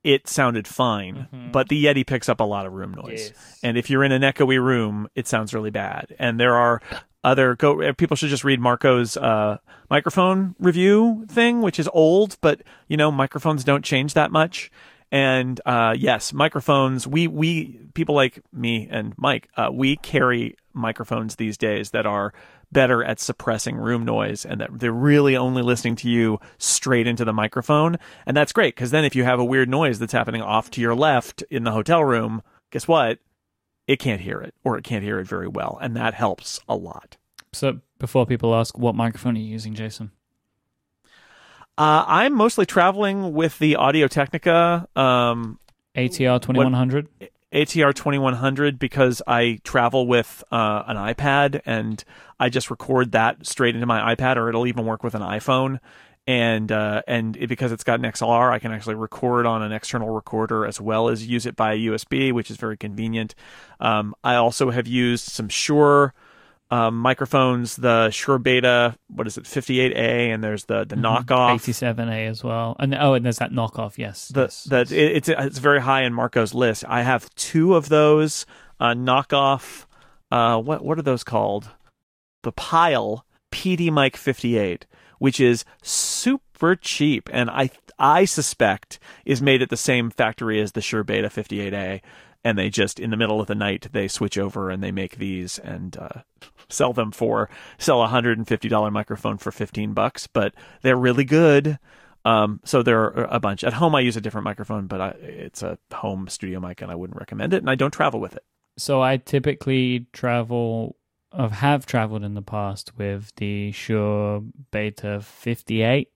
it 0.02 0.26
sounded 0.28 0.66
fine 0.66 1.28
Mhm. 1.32 1.52
but 1.52 1.68
the 1.68 1.84
yeti 1.84 2.06
picks 2.06 2.28
up 2.28 2.40
a 2.40 2.44
lot 2.44 2.66
of 2.66 2.72
room 2.72 2.92
noise 2.94 3.32
and 3.62 3.76
if 3.78 3.88
you're 3.90 4.04
in 4.04 4.12
an 4.12 4.22
echoey 4.22 4.58
room 4.62 5.08
it 5.14 5.28
sounds 5.28 5.54
really 5.54 5.70
bad 5.70 6.14
and 6.18 6.38
there 6.40 6.54
are 6.56 6.80
other 7.22 7.54
go 7.56 7.92
people 7.94 8.16
should 8.16 8.30
just 8.30 8.44
read 8.44 8.60
marco's 8.60 9.16
uh 9.16 9.58
microphone 9.90 10.54
review 10.58 11.24
thing 11.28 11.60
which 11.60 11.78
is 11.78 11.88
old 11.92 12.36
but 12.40 12.62
you 12.88 12.96
know 12.96 13.10
microphones 13.10 13.64
don't 13.64 13.84
change 13.84 14.14
that 14.14 14.30
much. 14.30 14.70
And 15.12 15.60
uh 15.66 15.94
yes 15.98 16.32
microphones 16.32 17.06
we 17.06 17.26
we 17.26 17.80
people 17.94 18.14
like 18.14 18.42
me 18.52 18.88
and 18.90 19.12
mike 19.16 19.48
uh 19.56 19.68
we 19.72 19.96
carry 19.96 20.56
microphones 20.72 21.36
these 21.36 21.56
days 21.58 21.90
that 21.90 22.06
are 22.06 22.32
better 22.72 23.02
at 23.02 23.18
suppressing 23.18 23.76
room 23.76 24.04
noise 24.04 24.44
and 24.44 24.60
that 24.60 24.70
they're 24.72 24.92
really 24.92 25.36
only 25.36 25.62
listening 25.62 25.96
to 25.96 26.08
you 26.08 26.38
straight 26.58 27.06
into 27.06 27.24
the 27.24 27.32
microphone. 27.32 27.96
And 28.26 28.36
that's 28.36 28.52
great 28.52 28.76
because 28.76 28.92
then 28.92 29.04
if 29.04 29.16
you 29.16 29.24
have 29.24 29.40
a 29.40 29.44
weird 29.44 29.68
noise 29.68 29.98
that's 29.98 30.12
happening 30.12 30.40
off 30.40 30.70
to 30.70 30.80
your 30.80 30.94
left 30.94 31.42
in 31.50 31.64
the 31.64 31.72
hotel 31.72 32.04
room 32.04 32.42
guess 32.70 32.86
what 32.86 33.18
it 33.90 33.98
can't 33.98 34.20
hear 34.20 34.40
it 34.40 34.54
or 34.64 34.78
it 34.78 34.84
can't 34.84 35.02
hear 35.02 35.18
it 35.18 35.26
very 35.26 35.48
well 35.48 35.78
and 35.82 35.96
that 35.96 36.14
helps 36.14 36.60
a 36.68 36.76
lot 36.76 37.16
So 37.52 37.80
before 37.98 38.24
people 38.26 38.54
ask, 38.54 38.78
what 38.78 38.94
microphone 38.94 39.36
are 39.36 39.40
you 39.40 39.46
using, 39.58 39.74
Jason? 39.74 40.12
uh, 41.78 42.04
i'm 42.06 42.34
mostly 42.34 42.66
traveling 42.66 43.32
with 43.32 43.58
the 43.58 43.76
audio 43.76 44.06
technica 44.06 44.86
um, 44.96 45.58
ATR 45.96 46.40
twenty 46.40 46.58
one 46.60 46.72
hundred. 46.72 47.08
ATR 47.52 47.92
2100 47.92 48.78
because 48.78 49.20
I 49.26 49.58
travel 49.64 50.06
with 50.06 50.44
uh, 50.52 50.84
an 50.86 50.96
iPad 50.96 51.60
and 51.66 52.02
I 52.38 52.48
just 52.48 52.70
record 52.70 53.10
that 53.10 53.44
straight 53.44 53.74
into 53.74 53.88
my 53.88 54.14
iPad, 54.14 54.36
or 54.36 54.48
it'll 54.48 54.68
even 54.68 54.86
work 54.86 55.02
with 55.02 55.16
an 55.16 55.22
iPhone. 55.22 55.80
And 56.26 56.70
uh, 56.70 57.02
and 57.08 57.36
it, 57.36 57.48
because 57.48 57.72
it's 57.72 57.82
got 57.82 57.98
an 57.98 58.04
XLR, 58.04 58.52
I 58.52 58.58
can 58.58 58.72
actually 58.72 58.94
record 58.94 59.46
on 59.46 59.62
an 59.62 59.72
external 59.72 60.10
recorder 60.10 60.64
as 60.64 60.80
well 60.80 61.08
as 61.08 61.26
use 61.26 61.46
it 61.46 61.56
by 61.56 61.76
USB, 61.76 62.32
which 62.32 62.50
is 62.50 62.56
very 62.56 62.76
convenient. 62.76 63.34
Um, 63.80 64.14
I 64.22 64.36
also 64.36 64.70
have 64.70 64.86
used 64.86 65.28
some 65.28 65.48
Shure 65.48 66.14
um, 66.70 66.98
microphones, 66.98 67.76
the 67.76 68.10
Shure 68.10 68.38
Beta, 68.38 68.96
what 69.08 69.26
is 69.26 69.36
it, 69.36 69.44
58A, 69.44 70.32
and 70.32 70.44
there's 70.44 70.66
the 70.66 70.84
the 70.84 70.94
knockoff. 70.94 71.54
eighty 71.54 71.72
seven 71.72 72.08
A 72.08 72.26
as 72.26 72.44
well. 72.44 72.76
And 72.78 72.94
oh, 72.94 73.14
and 73.14 73.24
there's 73.24 73.38
that 73.38 73.50
knockoff. 73.50 73.98
Yes, 73.98 74.28
the 74.28 74.42
yes, 74.42 74.64
that 74.64 74.92
it, 74.92 75.16
it's 75.16 75.28
it's 75.28 75.58
very 75.58 75.80
high 75.80 76.02
in 76.02 76.14
Marco's 76.14 76.54
list. 76.54 76.84
I 76.86 77.02
have 77.02 77.34
two 77.34 77.74
of 77.74 77.88
those 77.88 78.46
uh, 78.78 78.94
knockoff. 78.94 79.86
Uh, 80.30 80.60
what 80.60 80.84
what 80.84 80.98
are 80.98 81.02
those 81.02 81.24
called? 81.24 81.70
The 82.42 82.52
Pyle 82.52 83.26
PD 83.50 83.92
Mic 83.92 84.16
58, 84.16 84.86
which 85.20 85.38
is 85.38 85.64
super 85.82 86.74
cheap, 86.74 87.30
and 87.32 87.48
I 87.48 87.70
I 87.98 88.24
suspect 88.24 88.98
is 89.24 89.40
made 89.40 89.62
at 89.62 89.68
the 89.68 89.76
same 89.76 90.10
factory 90.10 90.60
as 90.60 90.72
the 90.72 90.80
Shure 90.80 91.04
Beta 91.04 91.28
58A, 91.28 92.00
and 92.42 92.58
they 92.58 92.70
just 92.70 92.98
in 92.98 93.10
the 93.10 93.16
middle 93.16 93.40
of 93.40 93.46
the 93.46 93.54
night 93.54 93.88
they 93.92 94.08
switch 94.08 94.38
over 94.38 94.70
and 94.70 94.82
they 94.82 94.90
make 94.90 95.18
these 95.18 95.58
and 95.58 95.96
uh, 95.96 96.22
sell 96.68 96.92
them 96.92 97.12
for 97.12 97.48
sell 97.78 98.02
a 98.02 98.08
hundred 98.08 98.38
and 98.38 98.48
fifty 98.48 98.68
dollar 98.68 98.90
microphone 98.90 99.38
for 99.38 99.52
fifteen 99.52 99.92
bucks, 99.92 100.26
but 100.26 100.54
they're 100.82 100.96
really 100.96 101.24
good. 101.24 101.78
Um, 102.24 102.60
so 102.64 102.82
there 102.82 103.00
are 103.00 103.28
a 103.30 103.40
bunch. 103.40 103.64
At 103.64 103.74
home, 103.74 103.94
I 103.94 104.00
use 104.00 104.16
a 104.16 104.20
different 104.20 104.44
microphone, 104.44 104.86
but 104.86 105.00
I, 105.00 105.08
it's 105.20 105.62
a 105.62 105.78
home 105.92 106.28
studio 106.28 106.60
mic, 106.60 106.82
and 106.82 106.90
I 106.90 106.94
wouldn't 106.94 107.18
recommend 107.18 107.54
it. 107.54 107.58
And 107.58 107.70
I 107.70 107.74
don't 107.74 107.92
travel 107.92 108.20
with 108.20 108.36
it. 108.36 108.44
So 108.76 109.02
I 109.02 109.16
typically 109.16 110.06
travel, 110.12 110.96
or 111.32 111.48
have 111.50 111.86
traveled 111.86 112.24
in 112.24 112.34
the 112.34 112.42
past 112.42 112.92
with 112.96 113.32
the 113.36 113.72
Shure 113.72 114.42
Beta 114.70 115.22
58A. 115.22 116.06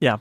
Yeah. 0.00 0.18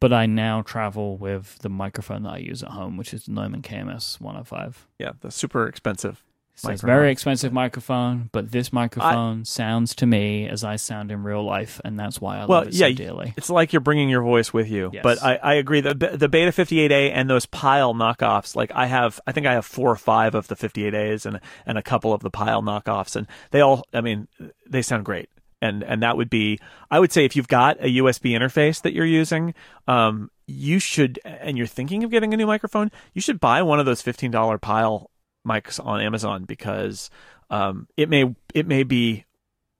But 0.00 0.12
I 0.12 0.26
now 0.26 0.62
travel 0.62 1.16
with 1.16 1.58
the 1.58 1.68
microphone 1.68 2.24
that 2.24 2.34
I 2.34 2.38
use 2.38 2.62
at 2.62 2.70
home, 2.70 2.96
which 2.96 3.14
is 3.14 3.26
the 3.26 3.32
Neumann 3.32 3.62
KMS 3.62 4.20
105. 4.20 4.88
Yeah, 4.98 5.12
the 5.20 5.30
super 5.30 5.66
expensive. 5.66 6.24
So 6.54 6.70
it's 6.70 6.82
very 6.82 7.10
expensive 7.10 7.52
microphone, 7.52 8.28
but 8.30 8.52
this 8.52 8.72
microphone 8.72 9.44
sounds 9.44 9.94
to 9.96 10.06
me 10.06 10.46
as 10.46 10.62
I 10.62 10.76
sound 10.76 11.10
in 11.10 11.22
real 11.22 11.42
life, 11.42 11.80
and 11.84 11.98
that's 11.98 12.20
why 12.20 12.36
I 12.36 12.44
Well, 12.46 12.60
love 12.60 12.68
it 12.68 12.74
yeah, 12.74 12.88
so 12.88 12.94
dearly. 12.94 13.34
It's 13.36 13.48
like 13.50 13.72
you're 13.72 13.80
bringing 13.80 14.08
your 14.10 14.22
voice 14.22 14.52
with 14.52 14.68
you. 14.68 14.90
Yes. 14.92 15.02
But 15.02 15.22
I, 15.22 15.36
I 15.36 15.54
agree. 15.54 15.80
The 15.80 15.94
the 15.94 16.28
Beta 16.28 16.52
58A 16.52 17.10
and 17.12 17.28
those 17.28 17.46
Pyle 17.46 17.94
knockoffs, 17.94 18.54
like 18.54 18.70
I 18.74 18.86
have, 18.86 19.18
I 19.26 19.32
think 19.32 19.46
I 19.46 19.54
have 19.54 19.64
four 19.64 19.90
or 19.90 19.96
five 19.96 20.34
of 20.34 20.48
the 20.48 20.54
58As 20.54 21.26
and 21.26 21.40
and 21.64 21.78
a 21.78 21.82
couple 21.82 22.12
of 22.12 22.20
the 22.22 22.30
Pyle 22.30 22.62
knockoffs, 22.62 23.16
and 23.16 23.26
they 23.50 23.60
all, 23.60 23.84
I 23.94 24.02
mean, 24.02 24.28
they 24.68 24.82
sound 24.82 25.04
great. 25.04 25.30
And 25.62 25.82
and 25.84 26.02
that 26.02 26.16
would 26.16 26.28
be, 26.28 26.58
I 26.90 26.98
would 26.98 27.12
say, 27.12 27.24
if 27.24 27.34
you've 27.36 27.48
got 27.48 27.78
a 27.80 27.86
USB 27.98 28.32
interface 28.32 28.82
that 28.82 28.92
you're 28.92 29.06
using, 29.06 29.54
um, 29.86 30.28
you 30.48 30.80
should, 30.80 31.20
and 31.24 31.56
you're 31.56 31.68
thinking 31.68 32.02
of 32.02 32.10
getting 32.10 32.34
a 32.34 32.36
new 32.36 32.48
microphone, 32.48 32.90
you 33.14 33.20
should 33.20 33.38
buy 33.38 33.62
one 33.62 33.78
of 33.78 33.86
those 33.86 34.02
fifteen 34.02 34.32
dollar 34.32 34.58
Pyle 34.58 35.08
mics 35.46 35.84
on 35.84 36.00
Amazon 36.00 36.44
because 36.44 37.10
um, 37.50 37.88
it 37.96 38.08
may 38.08 38.34
it 38.54 38.66
may 38.66 38.82
be 38.82 39.24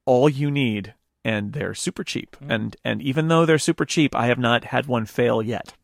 all 0.05 0.29
you 0.29 0.51
need 0.51 0.95
and 1.25 1.53
they're 1.53 1.75
super 1.75 2.05
cheap. 2.05 2.37
Mm. 2.43 2.55
And 2.55 2.77
and 2.85 3.03
even 3.03 3.29
though 3.29 3.47
they're 3.47 3.59
super 3.59 3.85
cheap, 3.85 4.15
I 4.15 4.27
have 4.27 4.39
not 4.39 4.65
had 4.65 4.87
one 4.87 5.07
fail 5.07 5.43
yet. 5.43 5.75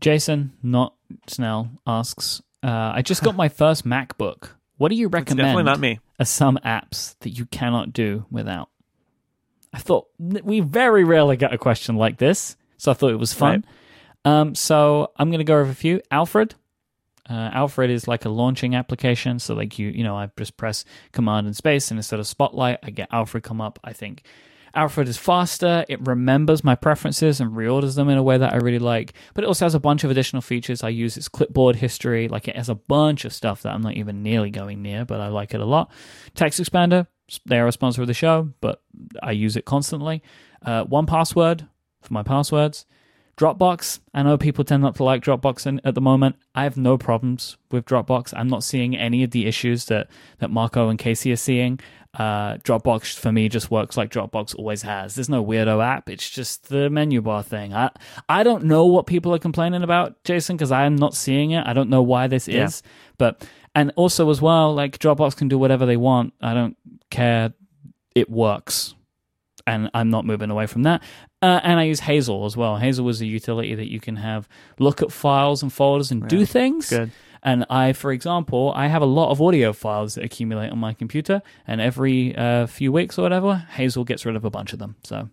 Jason, 0.00 0.52
not 0.62 0.94
Snell, 1.26 1.70
asks, 1.86 2.40
uh, 2.62 2.92
I 2.94 3.02
just 3.02 3.22
got 3.22 3.34
my 3.34 3.48
first 3.48 3.84
MacBook. 3.84 4.50
What 4.76 4.90
do 4.90 4.94
you 4.94 5.06
It's 5.06 5.12
recommend 5.12 5.38
definitely 5.38 5.64
not 5.64 5.80
me. 5.80 5.98
are 6.20 6.24
some 6.24 6.56
apps 6.64 7.16
that 7.20 7.30
you 7.30 7.46
cannot 7.46 7.92
do 7.92 8.24
without? 8.30 8.70
I 9.72 9.78
thought 9.78 10.06
we 10.18 10.60
very 10.60 11.02
rarely 11.04 11.36
get 11.36 11.52
a 11.52 11.58
question 11.58 11.96
like 11.96 12.18
this, 12.18 12.56
so 12.76 12.92
I 12.92 12.94
thought 12.94 13.10
it 13.10 13.18
was 13.18 13.32
fun. 13.34 13.64
Um, 14.24 14.54
so 14.54 15.10
I'm 15.16 15.30
going 15.30 15.40
to 15.40 15.44
go 15.44 15.58
over 15.58 15.70
a 15.70 15.74
few. 15.74 16.00
Alfred. 16.10 16.54
Uh, 17.28 17.50
Alfred 17.52 17.90
is 17.90 18.08
like 18.08 18.24
a 18.24 18.30
launching 18.30 18.74
application. 18.74 19.38
So 19.38 19.54
like 19.54 19.78
you, 19.78 19.88
you 19.88 20.04
know, 20.04 20.16
I 20.16 20.30
just 20.38 20.56
press 20.56 20.84
Command 21.12 21.46
and 21.46 21.56
Space, 21.56 21.90
and 21.90 21.98
instead 21.98 22.20
of 22.20 22.26
Spotlight, 22.26 22.78
I 22.82 22.90
get 22.90 23.08
Alfred 23.12 23.42
come 23.42 23.60
up. 23.60 23.78
I 23.84 23.92
think 23.92 24.22
Alfred 24.74 25.08
is 25.08 25.16
faster. 25.16 25.84
It 25.88 26.06
remembers 26.06 26.62
my 26.62 26.74
preferences 26.74 27.40
and 27.40 27.52
reorders 27.52 27.96
them 27.96 28.08
in 28.08 28.18
a 28.18 28.22
way 28.22 28.38
that 28.38 28.52
I 28.52 28.56
really 28.56 28.78
like. 28.78 29.12
But 29.34 29.44
it 29.44 29.46
also 29.46 29.64
has 29.64 29.74
a 29.74 29.80
bunch 29.80 30.04
of 30.04 30.10
additional 30.10 30.42
features. 30.42 30.82
I 30.82 30.90
use 30.90 31.16
its 31.16 31.28
clipboard 31.28 31.76
history. 31.76 32.28
Like 32.28 32.48
it 32.48 32.56
has 32.56 32.68
a 32.68 32.74
bunch 32.74 33.24
of 33.24 33.32
stuff 33.32 33.62
that 33.62 33.74
I'm 33.74 33.82
not 33.82 33.94
even 33.94 34.22
nearly 34.22 34.50
going 34.50 34.82
near, 34.82 35.04
but 35.04 35.20
I 35.20 35.28
like 35.28 35.54
it 35.54 35.60
a 35.60 35.66
lot. 35.66 35.90
TextExpander. 36.34 37.06
They 37.44 37.58
are 37.58 37.66
a 37.66 37.72
sponsor 37.72 38.00
of 38.00 38.06
the 38.06 38.14
show, 38.14 38.50
but 38.60 38.82
I 39.22 39.32
use 39.32 39.56
it 39.56 39.66
constantly. 39.66 40.22
Uh, 40.64 40.84
1Password 40.86 41.68
for 42.00 42.14
my 42.14 42.22
passwords. 42.22 42.86
Dropbox. 43.38 44.00
I 44.12 44.22
know 44.24 44.36
people 44.36 44.64
tend 44.64 44.82
not 44.82 44.96
to 44.96 45.04
like 45.04 45.22
Dropbox 45.22 45.66
in, 45.66 45.80
at 45.84 45.94
the 45.94 46.00
moment. 46.00 46.36
I 46.54 46.64
have 46.64 46.76
no 46.76 46.98
problems 46.98 47.56
with 47.70 47.84
Dropbox. 47.84 48.34
I'm 48.36 48.48
not 48.48 48.64
seeing 48.64 48.96
any 48.96 49.22
of 49.22 49.30
the 49.30 49.46
issues 49.46 49.84
that, 49.86 50.08
that 50.40 50.50
Marco 50.50 50.88
and 50.88 50.98
Casey 50.98 51.30
are 51.32 51.36
seeing. 51.36 51.78
Uh, 52.14 52.56
Dropbox 52.58 53.16
for 53.16 53.30
me 53.30 53.48
just 53.48 53.70
works 53.70 53.96
like 53.96 54.10
Dropbox 54.10 54.56
always 54.56 54.82
has. 54.82 55.14
There's 55.14 55.28
no 55.28 55.44
weirdo 55.44 55.84
app. 55.84 56.10
It's 56.10 56.28
just 56.28 56.68
the 56.68 56.90
menu 56.90 57.20
bar 57.22 57.42
thing. 57.44 57.72
I 57.74 57.90
I 58.28 58.42
don't 58.42 58.64
know 58.64 58.86
what 58.86 59.06
people 59.06 59.32
are 59.34 59.38
complaining 59.38 59.82
about, 59.82 60.24
Jason, 60.24 60.56
because 60.56 60.72
I 60.72 60.84
am 60.86 60.96
not 60.96 61.14
seeing 61.14 61.52
it. 61.52 61.64
I 61.66 61.74
don't 61.74 61.90
know 61.90 62.02
why 62.02 62.26
this 62.26 62.48
Yeah. 62.48 62.64
is, 62.64 62.82
but 63.18 63.46
and 63.74 63.92
also 63.94 64.30
as 64.30 64.40
well, 64.42 64.74
like 64.74 64.98
Dropbox 64.98 65.36
can 65.36 65.48
do 65.48 65.58
whatever 65.58 65.86
they 65.86 65.98
want. 65.98 66.32
I 66.40 66.54
don't 66.54 66.76
care. 67.10 67.52
It 68.14 68.28
works 68.30 68.94
and 69.68 69.90
I'm 69.92 70.10
not 70.10 70.24
moving 70.24 70.50
away 70.50 70.66
from 70.66 70.82
that. 70.84 71.02
Uh, 71.42 71.60
and 71.62 71.78
I 71.78 71.84
use 71.84 72.00
Hazel 72.00 72.46
as 72.46 72.56
well. 72.56 72.76
Hazel 72.76 73.04
was 73.04 73.20
a 73.20 73.26
utility 73.26 73.74
that 73.74 73.90
you 73.90 74.00
can 74.00 74.16
have 74.16 74.48
look 74.78 75.02
at 75.02 75.12
files 75.12 75.62
and 75.62 75.72
folders 75.72 76.10
and 76.10 76.26
do 76.26 76.44
things. 76.44 76.90
Good. 76.90 77.12
And 77.42 77.64
I, 77.70 77.92
for 77.92 78.10
example, 78.10 78.72
I 78.74 78.88
have 78.88 79.02
a 79.02 79.06
lot 79.06 79.30
of 79.30 79.40
audio 79.40 79.72
files 79.72 80.14
that 80.14 80.24
accumulate 80.24 80.70
on 80.70 80.78
my 80.78 80.92
computer, 80.92 81.40
and 81.68 81.80
every 81.80 82.34
uh, 82.34 82.66
few 82.66 82.90
weeks 82.90 83.16
or 83.16 83.22
whatever, 83.22 83.66
Hazel 83.70 84.04
gets 84.04 84.26
rid 84.26 84.34
of 84.34 84.44
a 84.44 84.50
bunch 84.50 84.72
of 84.72 84.80
them. 84.80 84.96
So 85.04 85.28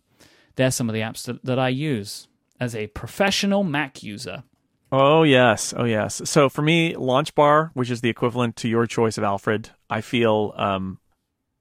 there's 0.56 0.76
some 0.76 0.88
of 0.88 0.94
the 0.94 1.02
apps 1.02 1.24
that, 1.26 1.44
that 1.44 1.58
I 1.58 1.70
use 1.70 2.28
as 2.60 2.76
a 2.76 2.88
professional 2.88 3.64
Mac 3.64 4.04
user. 4.04 4.44
Oh 4.92 5.24
yes, 5.24 5.74
oh 5.76 5.86
yes. 5.86 6.22
So 6.26 6.48
for 6.48 6.62
me, 6.62 6.94
LaunchBar, 6.94 7.72
which 7.74 7.90
is 7.90 8.02
the 8.02 8.10
equivalent 8.10 8.56
to 8.58 8.70
your 8.70 8.86
choice 8.86 9.18
of 9.18 9.24
Alfred, 9.24 9.72
I 9.90 10.02
feel 10.02 10.54
um, 10.56 11.00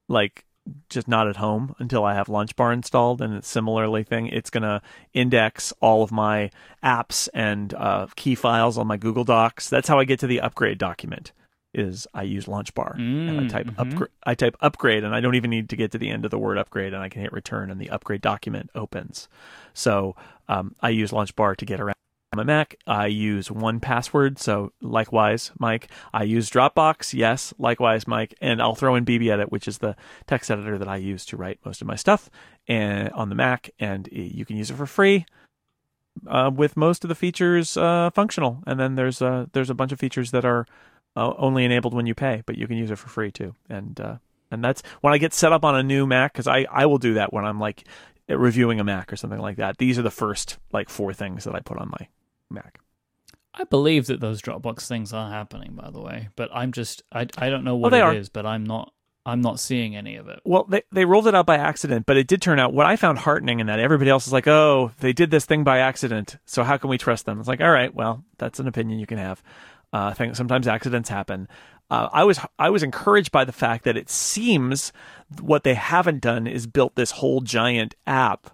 like 0.09 0.45
just 0.89 1.09
not 1.09 1.29
at 1.29 1.37
home 1.37 1.75
until 1.79 2.05
I 2.05 2.15
have 2.15 2.29
LaunchBar 2.29 2.73
installed, 2.73 3.21
and 3.21 3.35
it's 3.35 3.49
similarly 3.49 4.03
thing. 4.03 4.29
It's 4.29 4.51
gonna 4.51 4.81
index 5.13 5.73
all 5.81 6.03
of 6.03 6.11
my 6.13 6.51
apps 6.83 7.29
and 7.35 7.75
uh, 7.75 8.07
key 8.17 8.35
files 8.35 8.79
on 8.79 8.87
my 8.87 8.97
Google 8.97 9.25
Docs. 9.25 9.69
That's 9.69 9.89
how 9.89 9.99
I 9.99 10.05
get 10.05 10.21
to 10.21 10.27
the 10.27 10.41
upgrade 10.41 10.79
document. 10.79 11.33
Is 11.77 12.07
I 12.15 12.23
use 12.23 12.47
LaunchBar 12.47 12.95
and 12.95 13.41
I 13.41 13.43
Mm, 13.43 13.49
type 13.49 13.67
mhm. 13.67 13.79
upgrade. 13.79 14.11
I 14.25 14.35
type 14.37 14.57
upgrade, 14.61 15.03
and 15.03 15.13
I 15.15 15.21
don't 15.21 15.35
even 15.35 15.51
need 15.51 15.69
to 15.71 15.77
get 15.77 15.91
to 15.93 15.99
the 15.99 16.09
end 16.09 16.25
of 16.25 16.31
the 16.31 16.39
word 16.39 16.57
upgrade, 16.57 16.95
and 16.95 17.03
I 17.03 17.09
can 17.09 17.21
hit 17.23 17.33
return, 17.33 17.69
and 17.71 17.81
the 17.81 17.91
upgrade 17.91 18.21
document 18.21 18.71
opens. 18.77 19.29
So 19.73 20.15
um, 20.49 20.77
I 20.81 20.91
use 20.91 21.11
LaunchBar 21.11 21.57
to 21.57 21.65
get 21.67 21.81
around 21.81 21.97
my 22.37 22.45
Mac. 22.45 22.77
I 22.87 23.07
use 23.07 23.49
1Password, 23.49 24.39
so 24.39 24.73
likewise, 24.81 25.53
Mike. 25.59 25.89
I 26.13 26.25
use 26.25 26.51
Dropbox, 26.51 27.15
yes, 27.15 27.55
likewise, 27.59 28.07
Mike, 28.07 28.35
and 28.41 28.61
I'll 28.61 28.75
throw 28.75 28.95
in 28.95 29.05
BBEdit, 29.05 29.51
which 29.51 29.69
is 29.69 29.79
the 29.79 29.97
text 30.27 30.51
editor 30.51 30.79
that 30.79 30.89
I 30.89 30.97
use 30.97 31.25
to 31.27 31.37
write 31.37 31.59
most 31.65 31.81
of 31.81 31.87
my 31.87 31.97
stuff, 31.97 32.31
and 32.69 33.11
on 33.11 33.29
the 33.29 33.35
Mac, 33.35 33.71
and 33.79 34.09
you 34.11 34.45
can 34.45 34.57
use 34.57 34.71
it 34.71 34.77
for 34.77 34.87
free. 34.87 35.27
Uh, 36.29 36.49
with 36.55 36.77
most 36.77 37.03
of 37.03 37.09
the 37.09 37.15
features 37.15 37.77
uh, 37.77 38.09
functional, 38.11 38.63
and 38.69 38.79
then 38.79 38.95
there's 38.95 39.21
uh, 39.21 39.47
there's 39.53 39.69
a 39.69 39.75
bunch 39.75 39.91
of 39.91 39.99
features 39.99 40.31
that 40.31 40.45
are 40.45 40.65
uh, 41.17 41.33
only 41.39 41.65
enabled 41.65 41.93
when 41.93 42.07
you 42.07 42.15
pay, 42.15 42.43
but 42.47 42.57
you 42.57 42.69
can 42.69 42.77
use 42.77 42.91
it 42.91 42.99
for 42.99 43.09
free 43.09 43.33
too. 43.33 43.55
And 43.69 43.99
uh, 44.01 44.17
and 44.51 44.63
that's 44.63 44.83
when 45.01 45.13
I 45.13 45.19
get 45.19 45.35
set 45.35 45.53
up 45.53 45.65
on 45.65 45.75
a 45.75 45.83
new 45.83 46.07
Mac 46.07 46.33
because 46.33 46.47
I 46.47 46.67
I 46.71 46.87
will 46.87 46.99
do 46.99 47.15
that 47.15 47.33
when 47.33 47.45
I'm 47.45 47.59
like 47.59 47.85
reviewing 48.29 48.81
a 48.81 48.85
Mac 48.85 49.13
or 49.13 49.17
something 49.17 49.41
like 49.41 49.57
that. 49.57 49.79
These 49.79 49.99
are 49.99 50.03
the 50.03 50.11
first 50.11 50.59
like 50.73 50.89
four 50.89 51.13
things 51.13 51.45
that 51.45 51.55
I 51.55 51.61
put 51.61 51.79
on 51.79 51.91
my 51.91 52.09
Mac. 52.51 52.81
I 53.55 53.65
believe 53.65 54.07
that 54.07 54.21
those 54.21 54.43
Dropbox 54.43 54.89
things 54.89 55.13
are 55.13 55.31
happening, 55.31 55.75
by 55.75 55.91
the 55.91 56.01
way, 56.01 56.29
but 56.37 56.51
I'm 56.53 56.73
just 56.73 57.03
I 57.13 57.27
I 57.39 57.51
don't 57.51 57.65
know 57.65 57.77
what 57.77 57.91
they 57.91 58.03
it 58.05 58.17
is, 58.17 58.29
are. 58.29 58.31
but 58.33 58.47
I'm 58.47 58.65
not 58.65 58.93
I'm 59.27 59.41
not 59.41 59.61
seeing 59.61 59.97
any 59.97 60.17
of 60.17 60.29
it. 60.29 60.41
Well, 60.45 60.65
they 60.65 60.83
they 60.93 61.05
rolled 61.05 61.27
it 61.29 61.35
out 61.35 61.47
by 61.47 61.57
accident, 61.57 62.05
but 62.07 62.17
it 62.17 62.27
did 62.27 62.43
turn 62.43 62.59
out 62.59 62.75
what 62.75 62.87
I 62.87 62.97
found 62.97 63.19
heartening 63.19 63.61
in 63.61 63.69
that 63.69 63.79
everybody 63.79 64.11
else 64.11 64.27
is 64.27 64.33
like, 64.33 64.49
"Oh, 64.49 64.91
they 64.99 65.13
did 65.13 65.31
this 65.31 65.47
thing 65.47 65.65
by 65.65 65.79
accident, 65.79 66.37
so 66.45 66.65
how 66.65 66.77
can 66.77 66.91
we 66.91 66.99
trust 66.99 67.27
them?" 67.27 67.39
It's 67.39 67.49
like, 67.49 67.61
all 67.61 67.71
right, 67.71 67.95
well, 67.95 68.25
that's 68.39 68.59
an 68.59 68.67
opinion 68.69 68.99
you 68.99 69.07
can 69.07 69.19
have. 69.19 69.43
Uh, 69.93 70.07
I 70.07 70.13
think 70.15 70.35
sometimes 70.37 70.67
accidents 70.67 71.09
happen. 71.09 71.49
Uh, 71.91 72.09
I 72.13 72.25
was 72.25 72.41
I 72.59 72.71
was 72.71 72.83
encouraged 72.83 73.31
by 73.31 73.45
the 73.45 73.53
fact 73.53 73.85
that 73.85 73.97
it 73.97 74.11
seems 74.11 74.93
what 75.41 75.63
they 75.65 75.75
haven't 75.75 76.21
done 76.21 76.47
is 76.47 76.67
built 76.67 76.97
this 76.97 77.13
whole 77.13 77.41
giant 77.41 77.95
app 78.07 78.51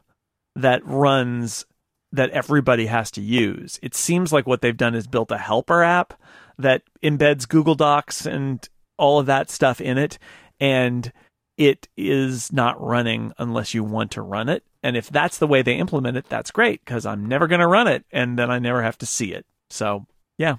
that 0.55 0.85
runs 0.85 1.65
that 2.13 2.31
everybody 2.31 2.87
has 2.87 3.11
to 3.13 3.21
use. 3.21 3.79
It 3.83 3.95
seems 3.95 4.33
like 4.33 4.47
what 4.47 4.63
they've 4.63 4.77
done 4.77 4.95
is 4.95 5.07
built 5.07 5.31
a 5.31 5.39
helper 5.39 5.83
app 5.83 6.15
that 6.59 6.83
embeds 7.03 7.49
Google 7.49 7.75
Docs 7.75 8.27
and 8.27 8.69
all 8.99 9.19
of 9.19 9.27
that 9.27 9.51
stuff 9.51 9.81
in 9.81 9.97
it 9.97 10.19
and 10.61 11.13
it 11.57 11.89
is 11.97 12.53
not 12.53 12.81
running 12.81 13.33
unless 13.39 13.75
you 13.75 13.85
want 13.85 14.13
to 14.13 14.23
run 14.23 14.49
it. 14.49 14.65
And 14.83 14.97
if 14.97 15.11
that's 15.11 15.39
the 15.39 15.47
way 15.47 15.63
they 15.63 15.77
implement 15.77 16.17
it, 16.17 16.27
that's 16.29 16.51
great 16.51 16.85
because 16.85 17.05
I'm 17.05 17.27
never 17.27 17.47
going 17.47 17.61
to 17.61 17.67
run 17.67 17.87
it 17.87 18.05
and 18.11 18.39
then 18.39 18.51
I 18.51 18.59
never 18.59 18.83
have 18.83 18.97
to 18.99 19.07
see 19.07 19.33
it. 19.33 19.45
So, 19.69 20.07
yeah. 20.39 20.57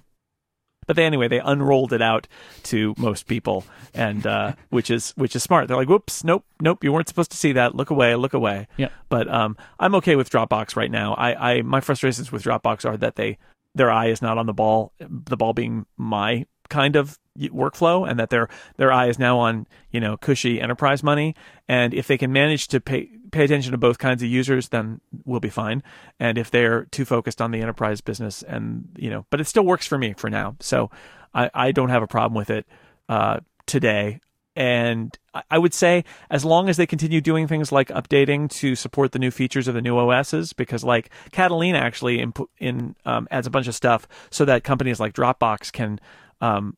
But 0.91 0.97
they, 0.97 1.05
anyway, 1.05 1.29
they 1.29 1.39
unrolled 1.39 1.93
it 1.93 2.01
out 2.01 2.27
to 2.63 2.93
most 2.97 3.25
people, 3.25 3.63
and 3.93 4.27
uh, 4.27 4.55
which 4.71 4.91
is 4.91 5.11
which 5.11 5.37
is 5.37 5.41
smart. 5.41 5.69
They're 5.69 5.77
like, 5.77 5.87
"Whoops, 5.87 6.25
nope, 6.25 6.43
nope, 6.59 6.83
you 6.83 6.91
weren't 6.91 7.07
supposed 7.07 7.31
to 7.31 7.37
see 7.37 7.53
that. 7.53 7.75
Look 7.75 7.91
away, 7.91 8.13
look 8.17 8.33
away." 8.33 8.67
Yep. 8.75 8.91
But 9.07 9.29
um, 9.33 9.55
I'm 9.79 9.95
okay 9.95 10.17
with 10.17 10.29
Dropbox 10.29 10.75
right 10.75 10.91
now. 10.91 11.13
I, 11.13 11.51
I 11.51 11.61
my 11.61 11.79
frustrations 11.79 12.29
with 12.29 12.43
Dropbox 12.43 12.83
are 12.83 12.97
that 12.97 13.15
they 13.15 13.37
their 13.73 13.89
eye 13.89 14.07
is 14.07 14.21
not 14.21 14.37
on 14.37 14.47
the 14.47 14.53
ball. 14.53 14.91
The 14.99 15.37
ball 15.37 15.53
being 15.53 15.85
my 15.95 16.45
kind 16.67 16.97
of 16.97 17.17
workflow, 17.39 18.05
and 18.05 18.19
that 18.19 18.29
their 18.29 18.49
their 18.75 18.91
eye 18.91 19.07
is 19.07 19.17
now 19.17 19.39
on 19.39 19.67
you 19.91 20.01
know 20.01 20.17
cushy 20.17 20.59
enterprise 20.59 21.03
money. 21.03 21.35
And 21.69 21.93
if 21.93 22.05
they 22.07 22.17
can 22.17 22.33
manage 22.33 22.67
to 22.67 22.81
pay 22.81 23.11
pay 23.31 23.45
attention 23.45 23.71
to 23.71 23.77
both 23.77 23.97
kinds 23.97 24.21
of 24.21 24.29
users, 24.29 24.69
then 24.69 25.01
we'll 25.25 25.39
be 25.39 25.49
fine. 25.49 25.83
And 26.19 26.37
if 26.37 26.51
they're 26.51 26.85
too 26.85 27.05
focused 27.05 27.41
on 27.41 27.51
the 27.51 27.61
enterprise 27.61 28.01
business, 28.01 28.43
and 28.43 28.89
you 28.97 29.09
know, 29.09 29.25
but 29.29 29.41
it 29.41 29.47
still 29.47 29.65
works 29.65 29.87
for 29.87 29.97
me 29.97 30.13
for 30.13 30.29
now. 30.29 30.55
So 30.59 30.91
I, 31.33 31.49
I 31.53 31.71
don't 31.71 31.89
have 31.89 32.03
a 32.03 32.07
problem 32.07 32.35
with 32.35 32.49
it 32.49 32.65
uh, 33.09 33.39
today. 33.65 34.19
And 34.53 35.17
I- 35.49 35.57
would 35.57 35.73
say, 35.73 36.03
as 36.29 36.43
long 36.43 36.67
as 36.67 36.75
they 36.75 36.85
continue 36.85 37.21
doing 37.21 37.47
things 37.47 37.71
like 37.71 37.87
updating 37.87 38.49
to 38.49 38.75
support 38.75 39.13
the 39.13 39.19
new 39.19 39.31
features 39.31 39.69
of 39.69 39.73
the 39.73 39.81
new 39.81 39.97
OSs, 39.97 40.51
because 40.51 40.83
like 40.83 41.09
Catalina 41.31 41.77
actually 41.77 42.19
input 42.19 42.49
in 42.59 42.95
um, 43.05 43.29
adds 43.31 43.47
a 43.47 43.49
bunch 43.49 43.67
of 43.67 43.75
stuff 43.75 44.07
so 44.29 44.43
that 44.43 44.65
companies 44.65 44.99
like 44.99 45.13
Dropbox 45.13 45.71
can 45.71 46.01
um, 46.41 46.75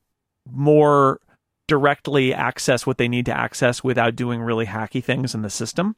more 0.47 1.19
directly 1.67 2.33
access 2.33 2.85
what 2.85 2.97
they 2.97 3.07
need 3.07 3.25
to 3.25 3.35
access 3.35 3.83
without 3.83 4.15
doing 4.15 4.41
really 4.41 4.65
hacky 4.65 5.03
things 5.03 5.33
in 5.33 5.41
the 5.41 5.49
system. 5.49 5.95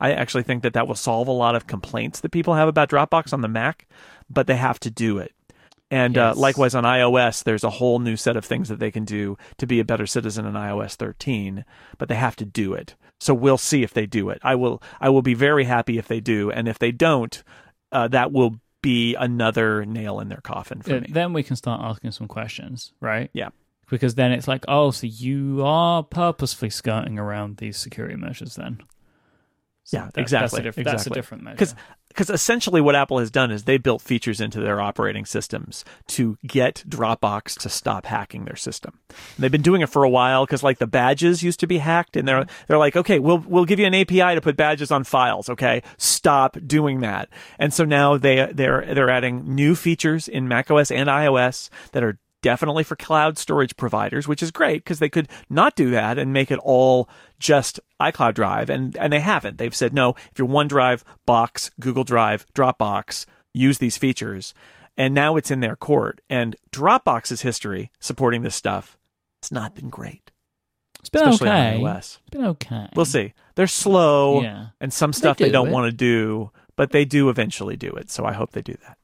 I 0.00 0.12
actually 0.12 0.42
think 0.42 0.62
that 0.62 0.72
that 0.74 0.86
will 0.88 0.94
solve 0.94 1.28
a 1.28 1.32
lot 1.32 1.54
of 1.54 1.66
complaints 1.66 2.20
that 2.20 2.30
people 2.30 2.54
have 2.54 2.68
about 2.68 2.88
Dropbox 2.90 3.32
on 3.32 3.40
the 3.40 3.48
Mac, 3.48 3.86
but 4.28 4.46
they 4.46 4.56
have 4.56 4.78
to 4.80 4.90
do 4.90 5.18
it. 5.18 5.32
And 5.90 6.18
uh, 6.18 6.34
likewise 6.36 6.74
on 6.74 6.84
iOS, 6.84 7.44
there's 7.44 7.62
a 7.62 7.70
whole 7.70 7.98
new 8.00 8.16
set 8.16 8.36
of 8.36 8.44
things 8.44 8.68
that 8.68 8.78
they 8.80 8.90
can 8.90 9.04
do 9.04 9.36
to 9.58 9.66
be 9.66 9.78
a 9.80 9.84
better 9.84 10.06
citizen 10.06 10.44
in 10.46 10.54
iOS 10.54 10.94
13, 10.94 11.64
but 11.98 12.08
they 12.08 12.16
have 12.16 12.34
to 12.36 12.44
do 12.44 12.72
it. 12.74 12.96
So 13.20 13.32
we'll 13.32 13.58
see 13.58 13.82
if 13.82 13.92
they 13.94 14.06
do 14.06 14.28
it. 14.30 14.40
I 14.42 14.56
will. 14.56 14.82
I 15.00 15.08
will 15.10 15.22
be 15.22 15.34
very 15.34 15.64
happy 15.64 15.98
if 15.98 16.08
they 16.08 16.20
do, 16.20 16.50
and 16.50 16.66
if 16.66 16.78
they 16.78 16.90
don't, 16.90 17.42
uh, 17.92 18.08
that 18.08 18.32
will 18.32 18.56
be 18.82 19.14
another 19.14 19.84
nail 19.86 20.18
in 20.20 20.28
their 20.28 20.40
coffin 20.42 20.82
for 20.82 20.96
Uh, 20.96 21.00
me. 21.00 21.06
then 21.10 21.32
we 21.32 21.42
can 21.42 21.54
start 21.56 21.80
asking 21.82 22.10
some 22.10 22.26
questions, 22.28 22.92
right? 23.00 23.30
Yeah. 23.32 23.50
Because 23.88 24.14
then 24.16 24.32
it's 24.32 24.48
like, 24.48 24.64
oh, 24.66 24.90
so 24.90 25.06
you 25.06 25.62
are 25.64 26.02
purposefully 26.02 26.70
skirting 26.70 27.18
around 27.18 27.58
these 27.58 27.76
security 27.76 28.16
measures 28.16 28.56
then. 28.56 28.80
So 29.84 29.98
Yeah, 29.98 30.08
that- 30.14 30.20
exactly, 30.20 30.62
That's 30.62 30.76
a, 30.76 30.82
diff- 30.82 30.84
that's 30.84 31.06
a 31.06 31.10
different 31.10 31.42
measure. 31.44 31.54
Because 31.56 31.74
because 32.08 32.30
essentially 32.30 32.80
what 32.80 32.94
Apple 32.94 33.18
has 33.18 33.28
done 33.28 33.50
is 33.50 33.64
they 33.64 33.76
built 33.76 34.00
features 34.00 34.40
into 34.40 34.60
their 34.60 34.80
operating 34.80 35.24
systems 35.24 35.84
to 36.06 36.38
get 36.46 36.84
Dropbox 36.88 37.58
to 37.58 37.68
stop 37.68 38.06
hacking 38.06 38.44
their 38.44 38.54
system. 38.54 39.00
And 39.08 39.42
they've 39.42 39.50
been 39.50 39.62
doing 39.62 39.80
it 39.80 39.88
for 39.88 40.04
a 40.04 40.08
while 40.08 40.46
because 40.46 40.62
like 40.62 40.78
the 40.78 40.86
badges 40.86 41.42
used 41.42 41.58
to 41.60 41.66
be 41.66 41.78
hacked, 41.78 42.16
and 42.16 42.26
they're 42.26 42.46
they're 42.68 42.78
like, 42.78 42.94
okay, 42.96 43.18
we'll 43.18 43.38
we'll 43.38 43.64
give 43.64 43.80
you 43.80 43.86
an 43.86 43.94
API 43.94 44.34
to 44.36 44.40
put 44.40 44.56
badges 44.56 44.90
on 44.92 45.02
files. 45.04 45.48
Okay, 45.50 45.82
stop 45.98 46.56
doing 46.64 47.00
that. 47.00 47.28
And 47.58 47.74
so 47.74 47.84
now 47.84 48.16
they 48.16 48.48
they're 48.52 48.94
they're 48.94 49.10
adding 49.10 49.54
new 49.54 49.74
features 49.74 50.28
in 50.28 50.46
macOS 50.48 50.90
and 50.92 51.08
iOS 51.08 51.68
that 51.92 52.04
are 52.04 52.18
definitely 52.44 52.84
for 52.84 52.94
cloud 52.94 53.38
storage 53.38 53.74
providers, 53.74 54.28
which 54.28 54.42
is 54.42 54.50
great 54.50 54.84
because 54.84 54.98
they 54.98 55.08
could 55.08 55.28
not 55.48 55.74
do 55.74 55.90
that 55.90 56.18
and 56.18 56.30
make 56.30 56.50
it 56.50 56.58
all 56.58 57.08
just 57.38 57.80
iCloud 57.98 58.34
Drive. 58.34 58.68
And, 58.68 58.94
and 58.98 59.10
they 59.10 59.20
haven't. 59.20 59.56
They've 59.56 59.74
said, 59.74 59.94
no, 59.94 60.10
if 60.30 60.38
you're 60.38 60.46
OneDrive, 60.46 61.04
Box, 61.24 61.70
Google 61.80 62.04
Drive, 62.04 62.44
Dropbox, 62.54 63.24
use 63.54 63.78
these 63.78 63.96
features. 63.96 64.52
And 64.94 65.14
now 65.14 65.36
it's 65.36 65.50
in 65.50 65.60
their 65.60 65.74
court. 65.74 66.20
And 66.28 66.54
Dropbox's 66.70 67.40
history 67.40 67.90
supporting 67.98 68.42
this 68.42 68.54
stuff, 68.54 68.98
it's 69.40 69.50
not 69.50 69.74
been 69.74 69.88
great. 69.88 70.30
It's 71.00 71.08
been 71.08 71.26
especially 71.26 71.48
okay. 71.48 71.76
on 71.76 71.80
iOS. 71.80 72.18
It's 72.20 72.30
been 72.30 72.44
okay. 72.44 72.88
We'll 72.94 73.06
see. 73.06 73.32
They're 73.54 73.66
slow 73.66 74.42
Yeah. 74.42 74.66
and 74.82 74.92
some 74.92 75.14
stuff 75.14 75.38
they, 75.38 75.46
do 75.46 75.52
don't 75.52 75.70
want 75.70 75.90
to 75.90 75.96
do, 75.96 76.50
but 76.76 76.90
they 76.90 77.06
do 77.06 77.30
eventually 77.30 77.76
do 77.76 77.90
it. 77.92 78.10
So 78.10 78.26
I 78.26 78.34
hope 78.34 78.52
they 78.52 78.62
do 78.62 78.76
that. 78.86 78.98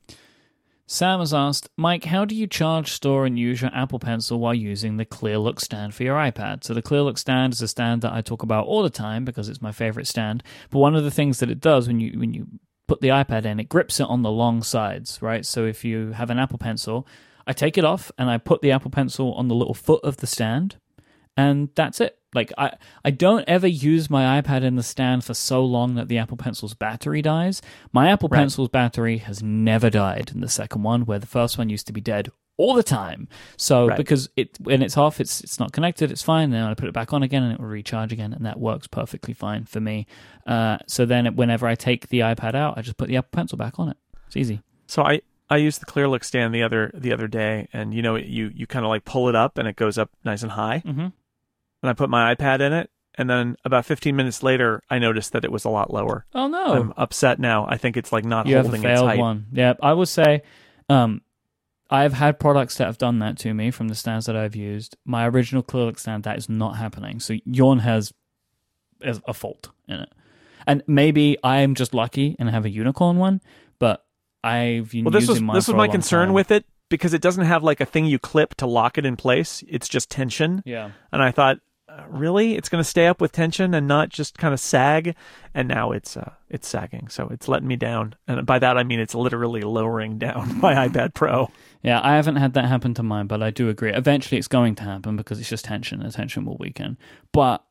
Sam 0.92 1.20
has 1.20 1.32
asked, 1.32 1.68
Mike, 1.76 2.06
how 2.06 2.24
do 2.24 2.34
you 2.34 2.48
charge, 2.48 2.90
store, 2.90 3.24
and 3.24 3.38
use 3.38 3.62
your 3.62 3.70
Apple 3.72 4.00
Pencil 4.00 4.40
while 4.40 4.52
using 4.52 4.96
the 4.96 5.04
Clear 5.04 5.38
Look 5.38 5.60
stand 5.60 5.94
for 5.94 6.02
your 6.02 6.16
iPad? 6.16 6.64
So 6.64 6.74
the 6.74 6.82
Clear 6.82 7.02
Look 7.02 7.16
stand 7.16 7.52
is 7.52 7.62
a 7.62 7.68
stand 7.68 8.02
that 8.02 8.12
I 8.12 8.22
talk 8.22 8.42
about 8.42 8.66
all 8.66 8.82
the 8.82 8.90
time 8.90 9.24
because 9.24 9.48
it's 9.48 9.62
my 9.62 9.70
favorite 9.70 10.08
stand. 10.08 10.42
But 10.68 10.80
one 10.80 10.96
of 10.96 11.04
the 11.04 11.10
things 11.12 11.38
that 11.38 11.48
it 11.48 11.60
does 11.60 11.86
when 11.86 12.00
you 12.00 12.18
when 12.18 12.34
you 12.34 12.48
put 12.88 13.00
the 13.00 13.10
iPad 13.10 13.44
in, 13.44 13.60
it 13.60 13.68
grips 13.68 14.00
it 14.00 14.08
on 14.08 14.22
the 14.22 14.32
long 14.32 14.64
sides, 14.64 15.22
right? 15.22 15.46
So 15.46 15.64
if 15.64 15.84
you 15.84 16.10
have 16.10 16.28
an 16.28 16.40
Apple 16.40 16.58
Pencil, 16.58 17.06
I 17.46 17.52
take 17.52 17.78
it 17.78 17.84
off 17.84 18.10
and 18.18 18.28
I 18.28 18.38
put 18.38 18.60
the 18.60 18.72
Apple 18.72 18.90
Pencil 18.90 19.32
on 19.34 19.46
the 19.46 19.54
little 19.54 19.74
foot 19.74 20.02
of 20.02 20.16
the 20.16 20.26
stand, 20.26 20.74
and 21.36 21.68
that's 21.76 22.00
it. 22.00 22.18
Like 22.35 22.52
I, 22.57 22.73
I 23.05 23.11
don't 23.11 23.44
ever 23.48 23.66
use 23.66 24.09
my 24.09 24.40
iPad 24.40 24.62
in 24.62 24.77
the 24.77 24.82
stand 24.82 25.24
for 25.24 25.35
so 25.35 25.65
long 25.65 25.94
that 25.97 26.09
the 26.09 26.19
Apple 26.19 26.36
Pencil's 26.36 26.74
battery 26.74 27.23
dies. 27.23 27.61
My 27.93 28.11
Apple 28.11 28.28
Right. 28.28 28.39
Pencil's 28.39 28.69
battery 28.69 29.19
has 29.19 29.43
never 29.43 29.90
died 29.90 30.31
in 30.35 30.40
the 30.40 30.48
second 30.48 30.82
one, 30.82 31.07
where 31.07 31.19
the 31.19 31.27
first 31.27 31.59
one 31.59 31.69
used 31.70 31.86
to 31.89 31.93
be 31.93 32.01
dead 32.01 32.28
all 32.57 32.74
the 32.74 32.82
time. 32.82 33.27
So 33.57 33.89
Right. 33.89 33.97
because 33.97 34.28
it 34.36 34.51
when 34.61 34.82
it's 34.82 34.97
off, 34.97 35.19
it's 35.20 35.40
it's 35.40 35.59
not 35.59 35.73
connected, 35.73 36.11
it's 36.12 36.23
fine. 36.23 36.51
Then 36.51 36.62
I 36.62 36.74
put 36.74 36.89
it 36.89 36.94
back 36.94 37.12
on 37.12 37.23
again, 37.23 37.43
and 37.43 37.52
it 37.55 37.59
will 37.59 37.66
recharge 37.69 38.12
again, 38.12 38.32
and 38.32 38.44
that 38.47 38.61
works 38.61 38.86
perfectly 38.86 39.35
fine 39.35 39.65
for 39.65 39.81
me. 39.81 40.07
Uh, 40.47 40.77
so 40.86 41.07
then 41.07 41.27
it, 41.27 41.35
whenever 41.36 41.66
I 41.66 41.74
take 41.74 42.09
the 42.11 42.20
iPad 42.20 42.55
out, 42.55 42.77
I 42.78 42.82
just 42.82 42.97
put 42.97 43.09
the 43.09 43.16
Apple 43.16 43.31
Pencil 43.32 43.57
back 43.59 43.78
on 43.78 43.89
it. 43.89 43.97
It's 44.27 44.36
easy. 44.36 44.61
So 44.86 45.02
I 45.02 45.23
I 45.48 45.57
used 45.57 45.81
the 45.81 45.86
clear 45.86 46.07
look 46.07 46.23
stand 46.23 46.55
the 46.55 46.62
other 46.62 46.93
the 46.94 47.12
other 47.12 47.27
day, 47.27 47.66
and 47.73 47.93
you 47.94 48.02
know 48.02 48.15
you 48.16 48.52
you 48.55 48.66
kind 48.69 48.85
of 48.85 48.90
like 48.90 49.05
pull 49.05 49.28
it 49.28 49.35
up 49.35 49.59
and 49.59 49.66
it 49.66 49.74
goes 49.77 49.97
up 49.98 50.11
nice 50.23 50.43
and 50.43 50.52
high, 50.52 50.82
Mm-hmm. 50.86 51.07
And 51.82 51.90
I 51.90 51.93
put 51.94 52.11
my 52.11 52.35
iPad 52.35 52.61
in 52.61 52.73
it, 52.73 52.90
and 53.16 53.28
then 53.28 53.57
about 53.65 53.85
15 53.86 54.15
minutes 54.15 54.43
later, 54.43 54.82
I 54.89 54.98
noticed 54.98 55.32
that 55.32 55.44
it 55.44 55.52
was 55.52 55.65
a 55.65 55.70
lot 55.70 55.93
lower. 55.93 56.27
Oh 56.35 56.47
no! 56.48 56.65
I'm 56.74 56.93
upset 56.97 57.39
now. 57.39 57.66
I 57.69 57.77
think 57.77 57.97
it's 57.97 58.12
like 58.12 58.24
not 58.24 58.47
you 58.47 58.57
have 58.57 58.66
a 58.66 58.69
holding 58.69 58.85
its 58.85 58.98
failed 58.98 59.09
height. 59.09 59.19
one. 59.19 59.47
Yeah, 59.52 59.74
I 59.82 59.93
would 59.93 60.09
say 60.09 60.43
um, 60.89 61.23
I've 61.90 62.12
had 62.12 62.39
products 62.39 62.77
that 62.78 62.86
have 62.86 62.98
done 62.98 63.19
that 63.20 63.36
to 63.39 63.52
me 63.55 63.70
from 63.70 63.89
the 63.89 63.94
stands 63.94 64.27
that 64.27 64.36
I've 64.36 64.55
used. 64.57 64.97
My 65.05 65.27
original 65.28 65.62
Clearlook 65.62 65.98
stand, 65.98 66.23
that 66.24 66.39
is 66.39 66.48
not 66.48 66.77
happening. 66.77 67.19
So 67.20 67.35
Yawn 67.44 67.81
has, 67.81 68.12
has 69.02 69.20
a 69.27 69.35
fault 69.35 69.70
in 69.89 69.97
it. 70.01 70.12
And 70.66 70.82
maybe 70.86 71.36
I'm 71.43 71.74
just 71.74 71.94
lucky 71.94 72.36
and 72.39 72.48
have 72.51 72.65
a 72.65 72.70
unicorn 72.70 73.16
one, 73.16 73.40
but 73.78 74.05
I've 74.44 74.90
been 74.93 75.05
Well, 75.05 75.11
this 75.11 75.27
was 75.28 75.40
mine 75.40 75.55
this 75.57 75.66
for 75.66 75.73
was 75.73 75.74
a 75.74 75.77
my 75.78 75.85
long 75.86 75.90
concern 75.93 76.27
time. 76.28 76.35
with 76.35 76.51
it 76.52 76.65
because 76.90 77.12
it 77.15 77.23
doesn't 77.23 77.44
have 77.44 77.62
like 77.65 77.81
a 77.81 77.86
thing 77.86 78.05
you 78.07 78.19
clip 78.19 78.55
to 78.57 78.66
lock 78.66 78.98
it 78.98 79.05
in 79.07 79.16
place. 79.16 79.65
It's 79.66 79.89
just 79.89 80.11
tension, 80.11 80.62
Yeah. 80.65 80.90
and 81.12 81.23
I 81.23 81.31
thought, 81.32 81.59
really, 82.08 82.56
it's 82.56 82.68
going 82.68 82.82
to 82.82 82.88
stay 82.88 83.06
up 83.06 83.20
with 83.20 83.32
tension 83.32 83.74
and 83.74 83.86
not 83.86 84.08
just 84.08 84.38
kind 84.38 84.54
of 84.54 84.60
sag. 84.60 85.14
And 85.54 85.68
now 85.68 85.92
it's 85.92 86.16
uh, 86.16 86.32
it's 86.48 86.68
sagging, 86.68 87.08
so 87.08 87.28
it's 87.28 87.48
letting 87.48 87.68
me 87.68 87.76
down. 87.76 88.14
And 88.28 88.46
by 88.46 88.58
that 88.58 88.78
I 88.78 88.84
mean 88.84 89.00
it's 89.00 89.14
literally 89.14 89.62
lowering 89.62 90.18
down 90.18 90.58
my 90.60 90.88
iPad 90.88 91.14
Pro. 91.14 91.50
Yeah, 91.82 92.00
I 92.02 92.16
haven't 92.16 92.36
had 92.36 92.54
that 92.54 92.66
happen 92.66 92.94
to 92.94 93.02
mine, 93.02 93.26
but 93.26 93.42
I 93.42 93.50
do 93.50 93.68
agree. 93.68 93.92
Eventually, 93.92 94.38
it's 94.38 94.48
going 94.48 94.74
to 94.76 94.82
happen 94.82 95.16
because 95.16 95.40
it's 95.40 95.48
just 95.48 95.64
tension, 95.64 96.02
and 96.02 96.12
tension 96.12 96.44
will 96.44 96.56
weaken. 96.58 96.98
But 97.32 97.64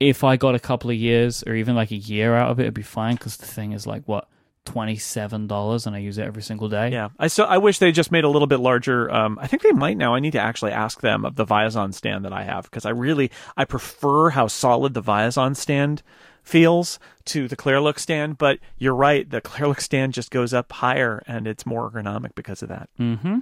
if 0.00 0.24
I 0.24 0.36
got 0.36 0.54
a 0.54 0.60
couple 0.60 0.90
of 0.90 0.96
years 0.96 1.42
or 1.46 1.54
even 1.54 1.74
like 1.74 1.90
a 1.90 1.96
year 1.96 2.34
out 2.34 2.50
of 2.50 2.58
it, 2.58 2.64
it'd 2.64 2.74
be 2.74 2.82
fine 2.82 3.14
because 3.14 3.36
the 3.36 3.46
thing 3.46 3.72
is 3.72 3.86
like 3.86 4.02
what 4.06 4.28
twenty 4.66 4.96
seven 4.96 5.46
dollars, 5.46 5.86
and 5.86 5.96
I 5.96 6.00
use 6.00 6.18
it 6.18 6.26
every 6.26 6.42
single 6.42 6.68
day. 6.68 6.90
Yeah, 6.90 7.08
I 7.18 7.28
so 7.28 7.44
I 7.44 7.58
wish 7.58 7.78
they 7.78 7.92
just 7.92 8.12
made 8.12 8.24
a 8.24 8.28
little 8.28 8.46
bit 8.46 8.60
larger. 8.60 9.10
Um, 9.10 9.38
I 9.40 9.46
think 9.46 9.62
they 9.62 9.72
might 9.72 9.96
now. 9.96 10.14
I 10.14 10.20
need 10.20 10.32
to 10.32 10.40
actually 10.40 10.72
ask 10.72 11.00
them 11.00 11.24
of 11.24 11.36
the 11.36 11.46
Viazon 11.46 11.94
stand 11.94 12.24
that 12.24 12.32
I 12.32 12.42
have 12.42 12.64
because 12.64 12.84
I 12.84 12.90
really 12.90 13.30
I 13.56 13.64
prefer 13.64 14.30
how 14.30 14.48
solid 14.48 14.92
the 14.92 15.02
Viazon 15.02 15.56
stand 15.56 16.02
feels 16.42 16.98
to 17.24 17.48
the 17.48 17.56
Clearlook 17.56 17.98
stand. 17.98 18.38
But 18.38 18.58
you're 18.78 18.94
right, 18.94 19.28
the 19.28 19.40
Clearlook 19.40 19.80
stand 19.80 20.12
just 20.12 20.30
goes 20.30 20.52
up 20.52 20.70
higher 20.72 21.22
and 21.26 21.46
it's 21.46 21.64
more 21.64 21.90
ergonomic 21.90 22.34
because 22.34 22.62
of 22.62 22.68
that. 22.68 22.88
Mm-hmm. 23.00 23.38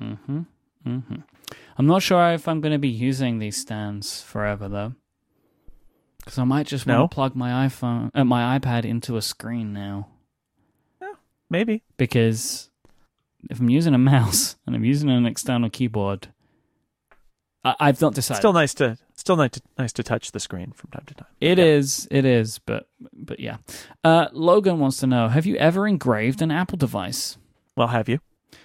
Mm-hmm. 0.00 0.40
Mm-hmm. 0.86 1.16
I'm 1.78 1.86
not 1.86 2.02
sure 2.02 2.32
if 2.32 2.48
I'm 2.48 2.60
going 2.60 2.72
to 2.72 2.78
be 2.78 2.88
using 2.88 3.38
these 3.38 3.56
stands 3.56 4.20
forever 4.20 4.68
though, 4.68 4.94
because 6.18 6.38
I 6.38 6.44
might 6.44 6.66
just 6.66 6.86
want 6.86 7.10
to 7.10 7.14
plug 7.14 7.34
my 7.34 7.66
iPhone, 7.66 8.10
uh, 8.14 8.24
my 8.24 8.58
iPad 8.58 8.84
into 8.84 9.16
a 9.16 9.22
screen 9.22 9.72
now. 9.72 10.08
Maybe 11.52 11.82
because 11.98 12.70
if 13.50 13.60
I'm 13.60 13.68
using 13.68 13.94
a 13.94 13.98
mouse 13.98 14.56
and 14.66 14.74
I'm 14.74 14.84
using 14.84 15.10
an 15.10 15.26
external 15.26 15.68
keyboard, 15.70 16.28
I, 17.62 17.76
I've 17.78 18.00
not 18.00 18.14
decided. 18.14 18.38
still 18.40 18.52
nice 18.54 18.72
to 18.74 18.96
still 19.14 19.36
nice 19.36 19.50
to 19.52 19.62
nice 19.78 19.92
to 19.92 20.02
touch 20.02 20.32
the 20.32 20.40
screen 20.40 20.72
from 20.72 20.90
time 20.90 21.04
to 21.06 21.14
time. 21.14 21.28
It 21.40 21.58
Yeah. 21.58 21.64
is, 21.64 22.08
it 22.10 22.24
is, 22.24 22.58
but 22.58 22.88
but 23.12 23.38
yeah. 23.38 23.58
Uh, 24.02 24.28
Logan 24.32 24.78
wants 24.78 24.96
to 24.98 25.06
know: 25.06 25.28
Have 25.28 25.44
you 25.46 25.56
ever 25.56 25.86
engraved 25.86 26.40
an 26.42 26.50
Apple 26.50 26.78
device? 26.78 27.36
Well, 27.76 27.88
have 27.88 28.08
you? 28.08 28.18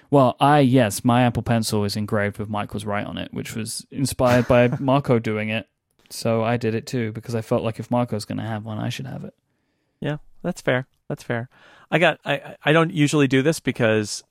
Well, 0.10 0.38
I 0.40 0.60
yes, 0.60 1.04
my 1.04 1.24
Apple 1.24 1.44
Pencil 1.44 1.84
is 1.84 1.98
engraved 1.98 2.38
with 2.40 2.48
Michael's 2.50 2.86
right 2.86 3.06
on 3.06 3.18
it, 3.18 3.34
which 3.34 3.54
was 3.54 3.86
inspired 3.92 4.48
by 4.48 4.70
Marco 4.80 5.20
doing 5.20 5.50
it. 5.50 5.68
So 6.10 6.42
I 6.42 6.56
did 6.56 6.74
it 6.74 6.88
too 6.88 7.12
because 7.12 7.36
I 7.36 7.42
felt 7.42 7.64
like 7.64 7.80
if 7.82 7.92
Marco's 7.92 8.24
going 8.24 8.38
to 8.38 8.44
have 8.46 8.64
one, 8.64 8.78
I 8.80 8.88
should 8.88 9.08
have 9.08 9.26
it. 9.26 9.34
Yeah, 10.02 10.18
that's 10.44 10.62
fair. 10.62 10.88
That's 11.10 11.24
fair. 11.24 11.50
I 11.90 12.00
got. 12.00 12.20
I 12.26 12.56
I 12.64 12.74
don't 12.74 12.92
usually 12.92 13.28
do 13.28 13.42
this 13.42 13.60
because 13.60 14.24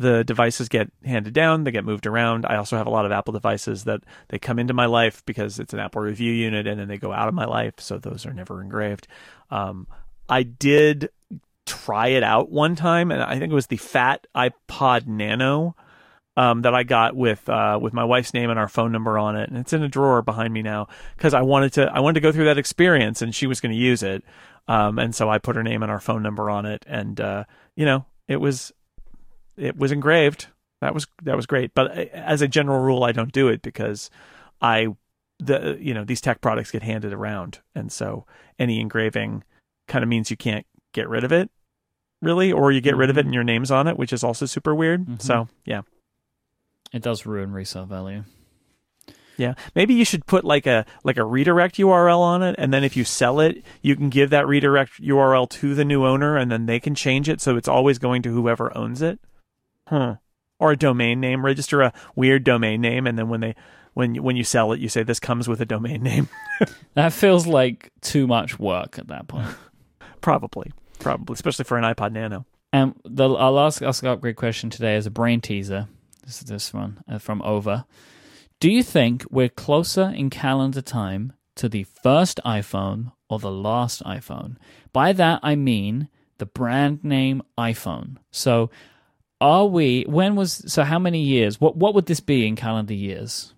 the 0.00 0.24
devices 0.24 0.70
get 0.70 0.90
handed 1.04 1.34
down, 1.34 1.64
they 1.64 1.70
get 1.70 1.84
moved 1.84 2.06
around. 2.06 2.46
I 2.46 2.56
also 2.56 2.78
have 2.78 2.86
a 2.86 2.90
lot 2.90 3.04
of 3.04 3.12
Apple 3.12 3.32
devices 3.32 3.84
that 3.84 4.00
they 4.28 4.38
come 4.38 4.58
into 4.58 4.72
my 4.72 4.86
life 4.86 5.22
because 5.26 5.58
it's 5.58 5.74
an 5.74 5.78
Apple 5.78 6.00
review 6.00 6.32
unit, 6.32 6.66
and 6.66 6.80
then 6.80 6.88
they 6.88 6.96
go 6.96 7.12
out 7.12 7.28
of 7.28 7.34
my 7.34 7.44
life, 7.44 7.74
so 7.78 7.98
those 7.98 8.24
are 8.24 8.32
never 8.32 8.62
engraved. 8.62 9.06
Um, 9.50 9.86
I 10.28 10.42
did 10.42 11.10
try 11.66 12.08
it 12.08 12.22
out 12.22 12.50
one 12.50 12.76
time, 12.76 13.10
and 13.10 13.22
I 13.22 13.38
think 13.38 13.52
it 13.52 13.54
was 13.54 13.66
the 13.66 13.76
Fat 13.76 14.26
iPod 14.34 15.06
Nano 15.06 15.76
um, 16.36 16.62
that 16.62 16.74
I 16.74 16.82
got 16.82 17.14
with 17.14 17.46
uh, 17.50 17.78
with 17.80 17.92
my 17.92 18.04
wife's 18.04 18.32
name 18.32 18.48
and 18.48 18.58
our 18.58 18.68
phone 18.68 18.92
number 18.92 19.18
on 19.18 19.36
it, 19.36 19.50
and 19.50 19.58
it's 19.58 19.74
in 19.74 19.82
a 19.82 19.88
drawer 19.88 20.22
behind 20.22 20.54
me 20.54 20.62
now 20.62 20.88
because 21.16 21.34
I 21.34 21.42
wanted 21.42 21.74
to 21.74 21.90
I 21.92 22.00
wanted 22.00 22.14
to 22.14 22.20
go 22.20 22.32
through 22.32 22.46
that 22.46 22.56
experience, 22.56 23.20
and 23.20 23.34
she 23.34 23.46
was 23.46 23.60
going 23.60 23.72
to 23.72 23.78
use 23.78 24.02
it, 24.02 24.24
um, 24.68 24.98
and 24.98 25.14
so 25.14 25.28
I 25.30 25.38
put 25.38 25.56
her 25.56 25.62
name 25.62 25.82
and 25.82 25.90
our 25.90 26.00
phone 26.00 26.22
number 26.22 26.48
on 26.50 26.66
it, 26.66 26.84
and 26.86 27.20
uh, 27.20 27.44
you 27.76 27.84
know 27.84 28.04
it 28.28 28.36
was 28.36 28.72
it 29.56 29.76
was 29.76 29.92
engraved. 29.92 30.46
That 30.80 30.94
was 30.94 31.06
that 31.22 31.36
was 31.36 31.46
great, 31.46 31.74
but 31.74 31.90
uh, 31.96 32.04
as 32.12 32.40
a 32.42 32.48
general 32.48 32.80
rule, 32.80 33.04
I 33.04 33.12
don't 33.12 33.32
do 33.32 33.48
it 33.48 33.62
because 33.62 34.10
I 34.62 34.88
the 35.38 35.76
you 35.80 35.94
know 35.94 36.04
these 36.04 36.20
tech 36.20 36.40
products 36.40 36.70
get 36.70 36.82
handed 36.82 37.12
around, 37.12 37.60
and 37.74 37.90
so 37.92 38.26
any 38.58 38.80
engraving 38.80 39.44
kind 39.88 40.02
of 40.02 40.08
means 40.08 40.30
you 40.30 40.36
can't 40.36 40.66
get 40.92 41.08
rid 41.08 41.24
of 41.24 41.32
it 41.32 41.50
really 42.22 42.52
or 42.52 42.70
you 42.70 42.80
get 42.80 42.96
rid 42.96 43.08
of 43.10 43.16
it 43.16 43.24
and 43.24 43.32
your 43.34 43.42
name's 43.42 43.70
on 43.70 43.88
it 43.88 43.96
which 43.96 44.12
is 44.12 44.22
also 44.22 44.44
super 44.44 44.74
weird 44.74 45.06
Mhm. 45.06 45.22
so 45.22 45.48
yeah 45.64 45.82
It 46.92 47.00
does 47.02 47.24
ruin 47.26 47.52
resale 47.52 47.86
value. 47.86 48.24
Yeah, 49.40 49.54
maybe 49.74 49.94
you 49.94 50.04
should 50.04 50.26
put 50.26 50.44
like 50.44 50.66
a 50.66 50.84
like 51.02 51.16
a 51.16 51.24
redirect 51.24 51.76
URL 51.76 52.18
on 52.18 52.42
it, 52.42 52.56
and 52.58 52.74
then 52.74 52.84
if 52.84 52.94
you 52.94 53.04
sell 53.04 53.40
it, 53.40 53.64
you 53.80 53.96
can 53.96 54.10
give 54.10 54.28
that 54.28 54.46
redirect 54.46 55.00
URL 55.00 55.48
to 55.48 55.74
the 55.74 55.84
new 55.84 56.04
owner, 56.04 56.36
and 56.36 56.52
then 56.52 56.66
they 56.66 56.78
can 56.78 56.94
change 56.94 57.26
it 57.26 57.40
so 57.40 57.56
it's 57.56 57.66
always 57.66 57.98
going 57.98 58.20
to 58.20 58.32
whoever 58.34 58.76
owns 58.76 59.00
it. 59.00 59.18
Huh? 59.88 60.16
Or 60.58 60.72
a 60.72 60.76
domain 60.76 61.20
name. 61.20 61.42
Register 61.42 61.80
a 61.80 61.94
weird 62.14 62.44
domain 62.44 62.82
name, 62.82 63.06
and 63.06 63.18
then 63.18 63.30
when 63.30 63.40
they 63.40 63.54
when 63.94 64.14
you, 64.14 64.22
when 64.22 64.36
you 64.36 64.44
sell 64.44 64.72
it, 64.72 64.80
you 64.80 64.90
say 64.90 65.04
this 65.04 65.18
comes 65.18 65.48
with 65.48 65.62
a 65.62 65.66
domain 65.66 66.02
name. 66.02 66.28
That 66.94 67.14
feels 67.14 67.46
like 67.46 67.90
too 68.02 68.26
much 68.26 68.58
work 68.58 68.98
at 68.98 69.08
that 69.08 69.26
point. 69.26 69.48
probably, 70.20 70.70
probably, 70.98 71.32
especially 71.32 71.64
for 71.64 71.78
an 71.78 71.84
iPod 71.84 72.12
Nano. 72.12 72.44
And 72.74 72.94
the 73.04 73.30
our 73.30 73.52
last 73.52 73.80
Ask 73.80 74.04
Upgrade 74.04 74.36
question 74.36 74.68
today 74.68 74.96
is 74.96 75.06
a 75.06 75.10
brain 75.10 75.40
teaser. 75.40 75.88
This 76.26 76.42
is 76.42 76.48
this 76.48 76.74
one 76.74 77.02
uh, 77.08 77.18
from 77.18 77.40
Over. 77.40 77.86
Do 78.60 78.70
you 78.70 78.82
think 78.82 79.24
we're 79.30 79.48
closer 79.48 80.12
in 80.14 80.28
calendar 80.28 80.82
time 80.82 81.32
to 81.56 81.66
the 81.66 81.84
first 81.84 82.38
iPhone 82.44 83.10
or 83.30 83.38
the 83.38 83.50
last 83.50 84.04
iPhone? 84.04 84.56
By 84.92 85.14
that 85.14 85.40
I 85.42 85.56
mean 85.56 86.08
the 86.36 86.44
brand 86.44 87.02
name 87.02 87.42
iPhone. 87.56 88.18
So 88.30 88.68
are 89.40 89.64
we 89.64 90.04
when 90.06 90.36
was 90.36 90.62
so 90.70 90.84
how 90.84 90.98
many 90.98 91.22
years? 91.22 91.58
What 91.58 91.76
what 91.78 91.94
would 91.94 92.04
this 92.04 92.20
be 92.20 92.46
in 92.46 92.54
calendar 92.54 92.92
years? 92.92 93.54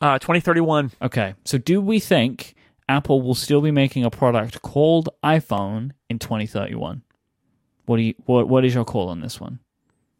Uh, 0.00 0.20
2031. 0.20 0.92
Okay. 1.02 1.34
So 1.44 1.58
do 1.58 1.80
we 1.80 1.98
think 1.98 2.54
Apple 2.88 3.20
will 3.20 3.34
still 3.34 3.62
be 3.62 3.72
making 3.72 4.04
a 4.04 4.10
product 4.10 4.62
called 4.62 5.08
iPhone 5.24 5.90
in 6.08 6.20
2031? 6.20 7.02
What 7.86 7.96
do 7.96 8.02
you 8.02 8.14
what 8.26 8.46
what 8.46 8.64
is 8.64 8.76
your 8.76 8.84
call 8.84 9.08
on 9.08 9.22
this 9.22 9.40
one? 9.40 9.58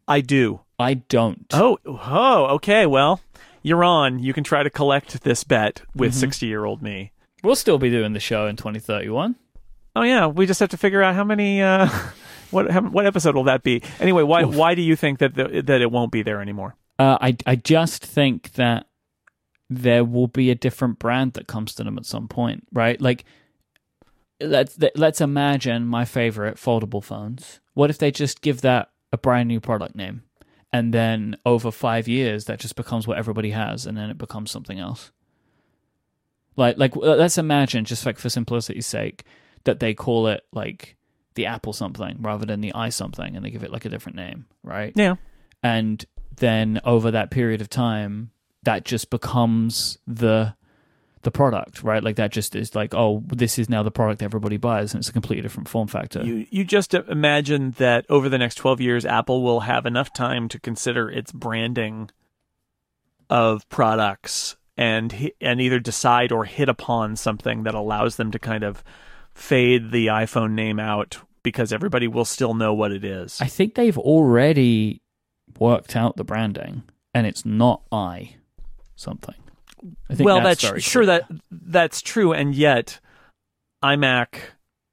I 0.05 0.19
do. 0.19 0.61
I 0.79 0.95
don't. 0.95 1.45
Oh, 1.53 1.79
oh, 1.85 2.45
okay. 2.55 2.85
Well, 2.85 3.19
you're 3.61 3.83
on. 3.83 4.19
You 4.19 4.33
can 4.33 4.43
try 4.43 4.63
to 4.63 4.69
collect 4.69 5.23
this 5.23 5.43
bet 5.43 5.81
with 5.95 6.13
60 6.13 6.45
year 6.45 6.65
old 6.65 6.81
me. 6.81 7.11
We'll 7.43 7.55
still 7.55 7.77
be 7.77 7.89
doing 7.89 8.13
the 8.13 8.19
show 8.19 8.47
in 8.47 8.55
2031. 8.55 9.35
Oh 9.95 10.03
yeah, 10.03 10.27
we 10.27 10.45
just 10.45 10.59
have 10.59 10.69
to 10.69 10.77
figure 10.77 11.01
out 11.01 11.15
how 11.15 11.23
many. 11.23 11.61
Uh, 11.61 11.89
what 12.51 12.69
how, 12.69 12.81
what 12.81 13.05
episode 13.05 13.35
will 13.35 13.45
that 13.45 13.63
be? 13.63 13.81
Anyway, 13.99 14.23
why 14.23 14.43
why 14.43 14.75
do 14.75 14.81
you 14.81 14.95
think 14.95 15.19
that 15.19 15.35
the, 15.35 15.61
that 15.63 15.81
it 15.81 15.91
won't 15.91 16.11
be 16.11 16.21
there 16.21 16.41
anymore? 16.41 16.75
Uh, 16.99 17.17
I 17.19 17.37
I 17.45 17.55
just 17.55 18.05
think 18.05 18.53
that 18.53 18.87
there 19.69 20.03
will 20.03 20.27
be 20.27 20.49
a 20.49 20.55
different 20.55 20.99
brand 20.99 21.33
that 21.33 21.47
comes 21.47 21.73
to 21.75 21.83
them 21.83 21.97
at 21.97 22.05
some 22.05 22.27
point, 22.27 22.67
right? 22.71 22.99
Like 23.01 23.25
let's 24.39 24.77
let's 24.95 25.21
imagine 25.21 25.85
my 25.87 26.05
favorite 26.05 26.57
foldable 26.57 27.03
phones. 27.03 27.59
What 27.73 27.89
if 27.89 27.97
they 27.97 28.11
just 28.11 28.41
give 28.41 28.61
that 28.61 28.91
a 29.11 29.17
brand 29.17 29.47
new 29.47 29.59
product 29.59 29.95
name, 29.95 30.23
and 30.77 30.93
then 30.93 31.35
over 31.43 31.71
five 31.71 32.07
years 32.07 32.45
that 32.45 32.59
just 32.59 32.75
becomes 32.75 33.07
what 33.07 33.17
everybody 33.17 33.49
has, 33.49 33.87
and 33.87 33.97
then 33.97 34.11
it 34.11 34.17
becomes 34.17 34.51
something 34.51 34.79
else. 34.79 35.11
Like 36.55 36.77
like 36.77 36.95
uh, 36.95 37.15
let's 37.15 37.37
imagine 37.37 37.83
just 37.85 38.05
like 38.05 38.19
for 38.19 38.29
simplicity's 38.29 38.85
sake 38.85 39.23
that 39.63 39.79
they 39.79 39.93
call 39.93 40.27
it 40.27 40.43
like 40.51 40.95
the 41.33 41.47
Apple 41.47 41.73
something 41.73 42.17
rather 42.21 42.45
than 42.45 42.61
the 42.61 42.73
i 42.73 42.89
something, 42.89 43.35
and 43.35 43.43
they 43.43 43.49
give 43.49 43.63
it 43.63 43.71
like 43.71 43.85
a 43.85 43.89
different 43.89 44.15
name, 44.15 44.45
right? 44.63 44.93
Yeah. 44.95 45.15
and 45.63 46.05
then 46.35 46.79
over 46.83 47.09
that 47.09 47.31
period 47.31 47.61
of 47.61 47.69
time 47.69 48.29
that 48.61 48.85
just 48.85 49.09
becomes 49.09 49.97
the 50.05 50.53
the 51.27 51.31
product 51.31 51.83
right? 51.83 52.01
Like 52.01 52.15
that 52.15 52.31
just 52.31 52.55
is 52.55 52.73
like 52.73 52.93
oh 52.95 53.21
this 53.27 53.59
is 53.59 53.69
now 53.69 53.83
the 53.83 53.91
product 53.91 54.23
everybody 54.23 54.55
buys 54.55 54.93
and 54.93 55.01
it's 55.01 55.09
a 55.09 55.13
completely 55.13 55.41
different 55.41 55.67
form 55.67 55.89
factor. 55.89 56.23
You 56.23 56.47
you 56.49 56.63
just 56.63 56.95
uh, 56.95 57.03
imagine 57.09 57.71
that 57.71 58.05
over 58.07 58.29
the 58.29 58.37
next 58.37 58.55
12 58.55 58.79
years 58.79 59.05
Apple 59.05 59.43
will 59.43 59.59
have 59.59 59.85
enough 59.85 60.13
time 60.13 60.47
to 60.47 60.57
consider 60.57 61.09
its 61.09 61.33
branding 61.33 62.09
of 63.29 63.67
products 63.67 64.55
and 64.77 65.31
and 65.41 65.59
either 65.59 65.79
decide 65.79 66.31
or 66.31 66.45
hit 66.45 66.69
upon 66.69 67.17
something 67.17 67.63
that 67.63 67.75
allows 67.75 68.15
them 68.15 68.31
to 68.31 68.39
kind 68.39 68.63
of 68.63 68.81
fade 69.33 69.91
the 69.91 70.07
iPhone 70.07 70.51
name 70.51 70.79
out 70.79 71.17
because 71.43 71.73
everybody 71.73 72.07
will 72.07 72.23
still 72.23 72.53
know 72.53 72.73
what 72.73 72.93
it 72.93 73.03
is. 73.03 73.37
i 73.41 73.47
think 73.47 73.75
they've 73.75 73.97
already 73.97 75.01
worked 75.59 75.93
out 75.93 76.15
the 76.15 76.23
branding 76.23 76.83
and 77.13 77.27
it's 77.27 77.43
not 77.45 77.81
i 77.91 78.35
something 78.95 79.35
well, 80.19 80.41
that's, 80.41 80.61
that's, 80.69 80.83
sure 80.83 81.03
clear. 81.03 81.19
that 81.29 81.41
that's 81.51 82.01
true, 82.01 82.33
and 82.33 82.53
yet 82.55 82.99
iMac 83.83 84.39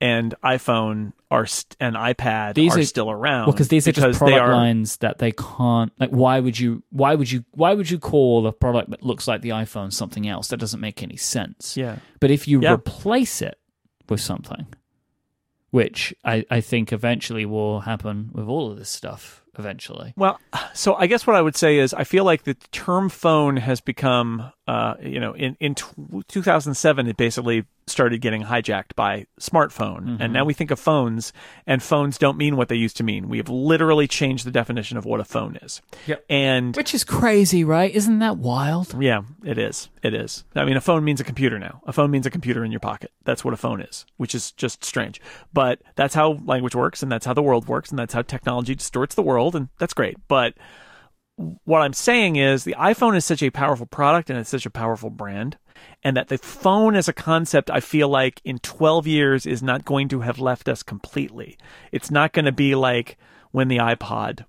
and 0.00 0.34
iPhone 0.44 1.12
are 1.30 1.46
st- 1.46 1.76
and 1.80 1.96
iPad 1.96 2.54
These 2.54 2.76
are, 2.76 2.80
are- 2.80 2.84
still 2.84 3.10
around. 3.10 3.46
well 3.46 3.52
because 3.52 3.68
these 3.68 3.88
are 3.88 3.92
just 3.92 4.04
because 4.06 4.18
they 4.20 4.26
product 4.32 4.42
are 4.48 4.52
lines 4.54 4.96
that 4.98 5.18
they 5.18 5.32
can't 5.32 5.92
like 5.98 6.10
why 6.10 6.38
would 6.40 6.58
you 6.58 6.82
why 6.90 7.14
would 7.14 7.30
you 7.30 7.44
why 7.52 7.72
would 7.74 7.90
you 7.90 7.98
call 7.98 8.46
a 8.46 8.52
product 8.52 8.90
that 8.90 9.02
looks 9.02 9.26
like 9.26 9.40
the 9.40 9.48
iphone 9.50 9.92
something 9.92 10.28
else 10.28 10.48
that 10.48 10.58
doesn't 10.58 10.80
make 10.80 11.02
any 11.02 11.16
sense 11.16 11.76
yeah. 11.76 11.96
But 12.20 12.30
if 12.30 12.46
you 12.46 12.60
Yeah. 12.60 12.74
replace 12.74 13.40
it 13.40 13.58
with 14.08 14.20
something, 14.20 14.66
which 15.74 16.14
I, 16.24 16.44
I 16.52 16.60
think 16.60 16.92
eventually 16.92 17.44
will 17.44 17.80
happen 17.80 18.30
with 18.32 18.46
all 18.46 18.70
of 18.70 18.78
this 18.78 18.88
stuff 18.88 19.42
eventually. 19.58 20.12
Well, 20.16 20.38
so 20.72 20.94
I 20.94 21.08
guess 21.08 21.26
what 21.26 21.34
I 21.34 21.42
would 21.42 21.56
say 21.56 21.78
is 21.78 21.92
I 21.92 22.04
feel 22.04 22.22
like 22.22 22.44
the 22.44 22.54
term 22.70 23.08
phone 23.08 23.56
has 23.56 23.80
become, 23.80 24.52
uh, 24.68 24.94
you 25.02 25.18
know, 25.18 25.34
in 25.34 25.56
in 25.58 25.74
t- 25.74 25.84
2007 26.28 27.08
it 27.08 27.16
basically 27.16 27.64
started 27.94 28.20
getting 28.20 28.42
hijacked 28.42 28.94
by 28.94 29.26
smartphone, 29.40 29.98
and 29.98 30.18
mm-hmm. 30.18 30.32
now 30.32 30.44
we 30.44 30.52
think 30.52 30.70
of 30.70 30.78
phones, 30.78 31.32
and 31.66 31.82
phones 31.82 32.18
don't 32.18 32.36
mean 32.36 32.56
what 32.56 32.68
they 32.68 32.74
used 32.76 32.96
to 32.98 33.04
mean. 33.04 33.28
We 33.28 33.38
have 33.38 33.48
literally 33.48 34.06
changed 34.06 34.44
the 34.44 34.50
definition 34.50 34.98
of 34.98 35.06
what 35.06 35.20
a 35.20 35.24
phone 35.24 35.56
is. 35.62 35.80
Yep. 36.06 36.24
And 36.28 36.76
Which 36.76 36.92
is 36.92 37.04
crazy, 37.04 37.64
right? 37.64 37.94
Isn't 37.94 38.18
that 38.18 38.36
wild? 38.36 39.00
yeah, 39.00 39.22
it 39.42 39.56
is. 39.56 39.88
It 40.02 40.12
is. 40.12 40.44
I 40.54 40.64
mean, 40.64 40.76
a 40.76 40.82
phone 40.82 41.04
means 41.04 41.20
a 41.20 41.24
computer 41.24 41.58
now. 41.58 41.80
A 41.86 41.92
phone 41.92 42.10
means 42.10 42.26
a 42.26 42.30
computer 42.30 42.64
in 42.64 42.70
your 42.70 42.80
pocket. 42.80 43.12
That's 43.24 43.44
what 43.44 43.54
a 43.54 43.56
phone 43.56 43.80
is, 43.80 44.04
which 44.18 44.34
is 44.34 44.52
just 44.52 44.84
strange. 44.84 45.20
But 45.52 45.80
that's 45.94 46.14
how 46.14 46.40
language 46.44 46.74
works, 46.74 47.02
and 47.02 47.10
that's 47.10 47.24
how 47.24 47.32
the 47.32 47.42
world 47.42 47.68
works, 47.68 47.90
and 47.90 47.98
that's 47.98 48.12
how 48.12 48.22
technology 48.22 48.74
distorts 48.74 49.14
the 49.14 49.22
world, 49.22 49.56
and 49.56 49.68
that's 49.78 49.94
great. 49.94 50.16
But 50.28 50.54
what 51.36 51.82
I'm 51.82 51.92
saying 51.92 52.36
is 52.36 52.64
the 52.64 52.76
iPhone 52.78 53.16
is 53.16 53.24
such 53.24 53.42
a 53.42 53.50
powerful 53.50 53.86
product 53.86 54.30
and 54.30 54.38
it's 54.38 54.50
such 54.50 54.66
a 54.66 54.70
powerful 54.70 55.10
brand, 55.10 55.58
and 56.02 56.16
that 56.16 56.28
the 56.28 56.38
phone 56.38 56.94
as 56.94 57.08
a 57.08 57.12
concept, 57.12 57.70
I 57.70 57.80
feel 57.80 58.08
like 58.08 58.40
in 58.44 58.58
12 58.58 59.06
years 59.06 59.46
is 59.46 59.62
not 59.62 59.84
going 59.84 60.08
to 60.08 60.20
have 60.20 60.38
left 60.38 60.68
us 60.68 60.82
completely. 60.82 61.56
It's 61.92 62.10
not 62.10 62.32
going 62.32 62.44
to 62.44 62.52
be 62.52 62.74
like 62.74 63.16
when 63.50 63.68
the 63.68 63.78
iPod 63.78 64.44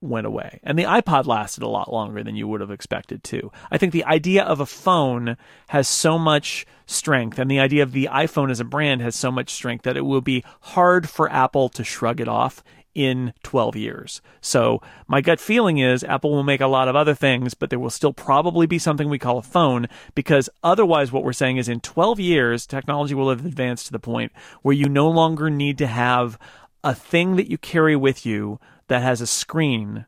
went 0.00 0.26
away. 0.26 0.60
And 0.62 0.78
the 0.78 0.84
iPod 0.84 1.26
lasted 1.26 1.62
a 1.62 1.68
lot 1.68 1.92
longer 1.92 2.22
than 2.22 2.36
you 2.36 2.46
would 2.46 2.60
have 2.60 2.70
expected 2.70 3.24
too. 3.24 3.50
I 3.70 3.78
think 3.78 3.92
the 3.92 4.04
idea 4.04 4.44
of 4.44 4.60
a 4.60 4.66
phone 4.66 5.36
has 5.68 5.88
so 5.88 6.18
much 6.18 6.66
strength 6.86 7.38
and 7.38 7.50
the 7.50 7.58
idea 7.58 7.82
of 7.82 7.92
the 7.92 8.08
iPhone 8.10 8.50
as 8.50 8.60
a 8.60 8.64
brand 8.64 9.02
has 9.02 9.16
so 9.16 9.30
much 9.30 9.50
strength 9.50 9.82
that 9.82 9.96
it 9.96 10.02
will 10.02 10.20
be 10.20 10.44
hard 10.60 11.08
for 11.08 11.30
Apple 11.30 11.68
to 11.70 11.84
shrug 11.84 12.20
it 12.20 12.28
off 12.28 12.62
in 12.94 13.32
12 13.42 13.76
years. 13.76 14.20
So 14.40 14.80
my 15.06 15.20
gut 15.20 15.40
feeling 15.40 15.78
is 15.78 16.02
Apple 16.04 16.30
will 16.30 16.42
make 16.42 16.60
a 16.60 16.66
lot 16.66 16.88
of 16.88 16.96
other 16.96 17.14
things, 17.14 17.54
but 17.54 17.70
there 17.70 17.78
will 17.78 17.90
still 17.90 18.12
probably 18.12 18.66
be 18.66 18.78
something 18.78 19.08
we 19.08 19.18
call 19.18 19.38
a 19.38 19.42
phone 19.42 19.86
because 20.14 20.50
otherwise 20.62 21.12
what 21.12 21.24
we're 21.24 21.32
saying 21.32 21.56
is 21.56 21.68
in 21.68 21.80
12 21.80 22.20
years 22.20 22.66
technology 22.66 23.14
will 23.14 23.30
have 23.30 23.44
advanced 23.44 23.86
to 23.86 23.92
the 23.92 23.98
point 23.98 24.32
where 24.62 24.74
you 24.74 24.88
no 24.88 25.08
longer 25.08 25.50
need 25.50 25.78
to 25.78 25.86
have 25.86 26.38
a 26.84 26.94
thing 26.94 27.36
that 27.36 27.50
you 27.50 27.58
carry 27.58 27.96
with 27.96 28.24
you 28.24 28.58
that 28.88 29.02
has 29.02 29.20
a 29.20 29.26
screen. 29.26 30.06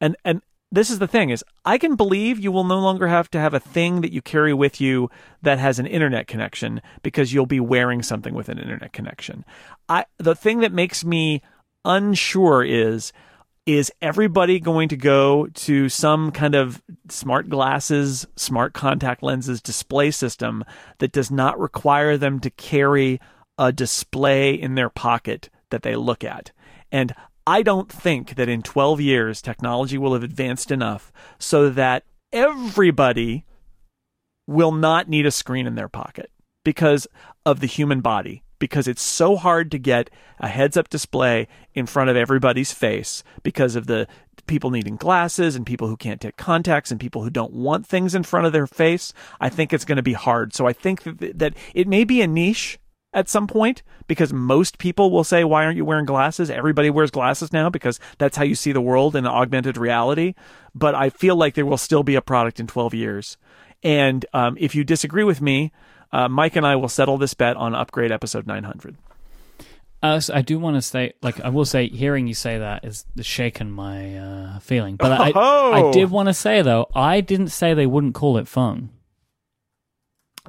And 0.00 0.16
and 0.24 0.42
this 0.72 0.90
is 0.90 0.98
the 0.98 1.08
thing 1.08 1.30
is 1.30 1.44
I 1.64 1.78
can 1.78 1.96
believe 1.96 2.38
you 2.38 2.52
will 2.52 2.64
no 2.64 2.78
longer 2.78 3.08
have 3.08 3.30
to 3.32 3.40
have 3.40 3.54
a 3.54 3.60
thing 3.60 4.00
that 4.02 4.12
you 4.12 4.22
carry 4.22 4.54
with 4.54 4.80
you 4.80 5.10
that 5.42 5.58
has 5.58 5.78
an 5.78 5.86
internet 5.86 6.26
connection 6.26 6.80
because 7.02 7.32
you'll 7.32 7.46
be 7.46 7.60
wearing 7.60 8.02
something 8.02 8.34
with 8.34 8.48
an 8.48 8.58
internet 8.58 8.92
connection. 8.92 9.44
I 9.88 10.06
the 10.18 10.34
thing 10.34 10.60
that 10.60 10.72
makes 10.72 11.04
me 11.04 11.42
unsure 11.84 12.64
is 12.64 13.12
is 13.66 13.92
everybody 14.00 14.58
going 14.58 14.88
to 14.88 14.96
go 14.96 15.46
to 15.48 15.88
some 15.88 16.32
kind 16.32 16.54
of 16.54 16.82
smart 17.08 17.48
glasses, 17.48 18.26
smart 18.34 18.72
contact 18.72 19.22
lenses 19.22 19.60
display 19.60 20.10
system 20.10 20.64
that 20.98 21.12
does 21.12 21.30
not 21.30 21.60
require 21.60 22.16
them 22.16 22.40
to 22.40 22.50
carry 22.50 23.20
a 23.58 23.70
display 23.70 24.54
in 24.54 24.74
their 24.74 24.88
pocket 24.88 25.50
that 25.70 25.82
they 25.82 25.94
look 25.94 26.24
at? 26.24 26.50
And 26.90 27.14
I 27.46 27.62
don't 27.62 27.90
think 27.90 28.34
that 28.36 28.48
in 28.48 28.62
12 28.62 29.00
years 29.00 29.42
technology 29.42 29.98
will 29.98 30.14
have 30.14 30.22
advanced 30.22 30.70
enough 30.70 31.12
so 31.38 31.70
that 31.70 32.04
everybody 32.32 33.44
will 34.46 34.72
not 34.72 35.08
need 35.08 35.26
a 35.26 35.30
screen 35.30 35.66
in 35.66 35.74
their 35.74 35.88
pocket 35.88 36.30
because 36.64 37.06
of 37.46 37.60
the 37.60 37.66
human 37.66 38.00
body 38.00 38.42
because 38.60 38.86
it's 38.86 39.02
so 39.02 39.34
hard 39.34 39.72
to 39.72 39.78
get 39.78 40.08
a 40.38 40.46
heads 40.46 40.76
up 40.76 40.88
display 40.88 41.48
in 41.74 41.86
front 41.86 42.08
of 42.08 42.16
everybody's 42.16 42.70
face 42.70 43.24
because 43.42 43.74
of 43.74 43.88
the 43.88 44.06
people 44.46 44.70
needing 44.70 44.96
glasses 44.96 45.56
and 45.56 45.66
people 45.66 45.88
who 45.88 45.96
can't 45.96 46.20
take 46.20 46.36
contacts 46.36 46.90
and 46.90 47.00
people 47.00 47.24
who 47.24 47.30
don't 47.30 47.52
want 47.52 47.86
things 47.86 48.14
in 48.14 48.22
front 48.22 48.46
of 48.46 48.52
their 48.52 48.66
face. 48.66 49.12
I 49.40 49.48
think 49.48 49.72
it's 49.72 49.84
going 49.84 49.96
to 49.96 50.02
be 50.02 50.12
hard. 50.12 50.54
So 50.54 50.66
I 50.66 50.72
think 50.72 51.02
that, 51.02 51.54
it 51.74 51.88
may 51.88 52.04
be 52.04 52.22
a 52.22 52.26
niche 52.26 52.78
at 53.12 53.28
some 53.28 53.46
point 53.46 53.82
because 54.06 54.32
most 54.32 54.78
people 54.78 55.10
will 55.10 55.24
say, 55.24 55.42
Why 55.42 55.64
aren't 55.64 55.76
you 55.76 55.84
wearing 55.84 56.06
glasses? 56.06 56.50
Everybody 56.50 56.90
wears 56.90 57.10
glasses 57.10 57.52
now 57.52 57.70
because 57.70 57.98
that's 58.18 58.36
how 58.36 58.44
you 58.44 58.54
see 58.54 58.72
the 58.72 58.80
world 58.80 59.16
in 59.16 59.26
augmented 59.26 59.76
reality. 59.76 60.34
But 60.74 60.94
I 60.94 61.10
feel 61.10 61.36
like 61.36 61.54
there 61.54 61.66
will 61.66 61.76
still 61.76 62.02
be 62.02 62.14
a 62.14 62.22
product 62.22 62.60
in 62.60 62.66
12 62.66 62.94
years. 62.94 63.36
And 63.82 64.26
um, 64.32 64.56
if 64.60 64.74
you 64.74 64.84
disagree 64.84 65.24
with 65.24 65.40
me, 65.40 65.72
uh, 66.12 66.28
Mike 66.28 66.56
and 66.56 66.66
I 66.66 66.76
will 66.76 66.88
settle 66.88 67.18
this 67.18 67.34
bet 67.34 67.56
on 67.56 67.74
upgrade 67.74 68.12
episode 68.12 68.46
900. 68.46 68.96
Uh, 70.02 70.18
so 70.18 70.34
I 70.34 70.40
do 70.40 70.58
want 70.58 70.76
to 70.76 70.82
say, 70.82 71.12
like, 71.22 71.40
I 71.40 71.50
will 71.50 71.66
say, 71.66 71.86
hearing 71.88 72.26
you 72.26 72.32
say 72.32 72.58
that 72.58 72.84
is 72.86 73.04
shaken 73.20 73.70
my 73.70 74.16
uh, 74.16 74.58
feeling. 74.60 74.96
But 74.96 75.12
I, 75.12 75.32
Oh! 75.34 75.72
I 75.72 75.92
did 75.92 76.10
want 76.10 76.28
to 76.28 76.34
say 76.34 76.62
though, 76.62 76.88
I 76.94 77.20
didn't 77.20 77.48
say 77.48 77.74
they 77.74 77.86
wouldn't 77.86 78.14
call 78.14 78.38
it 78.38 78.48
phone. 78.48 78.90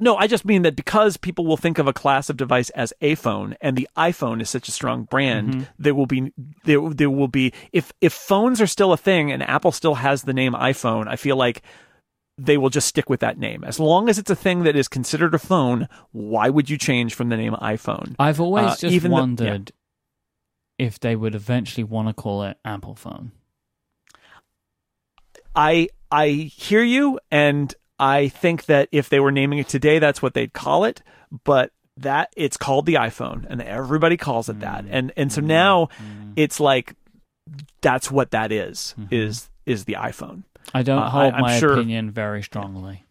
No, 0.00 0.16
I 0.16 0.26
just 0.26 0.46
mean 0.46 0.62
that 0.62 0.74
because 0.74 1.18
people 1.18 1.46
will 1.46 1.58
think 1.58 1.78
of 1.78 1.86
a 1.86 1.92
class 1.92 2.30
of 2.30 2.38
device 2.38 2.70
as 2.70 2.94
a 3.02 3.14
phone, 3.14 3.56
and 3.60 3.76
the 3.76 3.86
iPhone 3.94 4.40
is 4.40 4.48
such 4.48 4.66
a 4.66 4.72
strong 4.72 5.04
brand, 5.04 5.68
there 5.78 5.94
will 5.94 6.06
be 6.06 6.32
there 6.64 6.80
there 6.88 7.10
will 7.10 7.28
be 7.28 7.52
if 7.72 7.92
if 8.00 8.14
phones 8.14 8.60
are 8.60 8.66
still 8.66 8.94
a 8.94 8.96
thing 8.96 9.30
and 9.30 9.42
Apple 9.42 9.70
still 9.70 9.96
has 9.96 10.22
the 10.22 10.32
name 10.32 10.54
iPhone, 10.54 11.08
I 11.08 11.16
feel 11.16 11.36
like 11.36 11.62
they 12.38 12.56
will 12.56 12.70
just 12.70 12.88
stick 12.88 13.10
with 13.10 13.20
that 13.20 13.38
name 13.38 13.62
as 13.64 13.78
long 13.78 14.08
as 14.08 14.18
it's 14.18 14.30
a 14.30 14.36
thing 14.36 14.62
that 14.64 14.76
is 14.76 14.88
considered 14.88 15.34
a 15.34 15.38
phone. 15.38 15.88
Why 16.12 16.48
would 16.48 16.70
you 16.70 16.78
change 16.78 17.14
from 17.14 17.28
the 17.28 17.36
name 17.36 17.52
iPhone? 17.54 18.14
I've 18.18 18.40
always 18.40 18.64
Uh, 18.64 18.76
just 18.76 18.84
even 18.84 19.10
the- 19.10 19.14
wondered 19.14 19.72
if 20.78 20.98
they 20.98 21.14
would 21.14 21.34
eventually 21.34 21.84
want 21.84 22.08
to 22.08 22.14
call 22.14 22.42
it 22.42 22.56
Apple 22.64 22.94
Phone. 22.94 23.32
I 25.54 25.88
I 26.10 26.28
hear 26.28 26.82
you, 26.82 27.20
and 27.30 27.74
I 27.98 28.28
think 28.28 28.66
that 28.66 28.88
if 28.90 29.08
they 29.08 29.20
were 29.20 29.32
naming 29.32 29.58
it 29.58 29.68
today, 29.68 29.98
that's 29.98 30.22
what 30.22 30.34
they'd 30.34 30.52
call 30.52 30.84
it. 30.84 31.02
But 31.44 31.72
that 31.98 32.32
it's 32.36 32.56
called 32.56 32.86
the 32.86 32.94
iPhone, 32.94 33.46
and 33.48 33.60
everybody 33.60 34.16
calls 34.16 34.48
it 34.48 34.60
that, 34.60 34.84
mm. 34.84 34.88
and 34.90 35.12
and 35.16 35.32
so 35.32 35.40
mm. 35.40 35.46
now 35.46 35.88
mm. 36.02 36.32
it's 36.36 36.58
like 36.58 36.94
that's 37.80 38.10
what 38.10 38.30
that 38.30 38.50
is, 38.50 38.94
mm-hmm. 38.98 39.14
is 39.14 39.50
is 39.66 39.84
the 39.84 39.94
iPhone. 39.94 40.44
I 40.74 40.82
don't 40.82 40.98
Uh, 41.02 41.10
hold 41.10 41.34
I'm 41.34 41.40
my 41.42 41.58
sure- 41.58 41.74
opinion 41.74 42.10
very 42.10 42.42
strongly. 42.42 43.04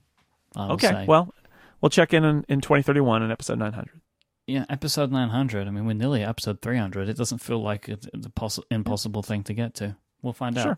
I 0.56 0.70
Okay, 0.72 0.88
say. 0.88 1.06
well, 1.08 1.34
we'll 1.82 1.90
check 1.90 2.14
in, 2.14 2.24
in 2.24 2.46
in 2.50 2.62
2031 2.62 3.24
in 3.24 3.32
episode 3.32 3.60
900. 3.60 4.02
yeah, 4.48 4.66
episode 4.70 5.12
900. 5.12 5.68
I 5.68 5.72
mean, 5.72 5.86
we're 5.86 5.94
nearly 5.94 6.24
episode 6.24 6.62
300. 6.62 7.08
It 7.10 7.18
doesn't 7.18 7.38
feel 7.40 7.62
like 7.62 7.88
it's 7.88 8.08
it's 8.14 8.26
a 8.26 8.30
poss- 8.30 8.60
impossible 8.70 9.24
thing 9.24 9.44
to 9.44 9.54
get 9.54 9.74
to. 9.76 9.96
We'll 10.22 10.34
find 10.34 10.58
out. 10.58 10.78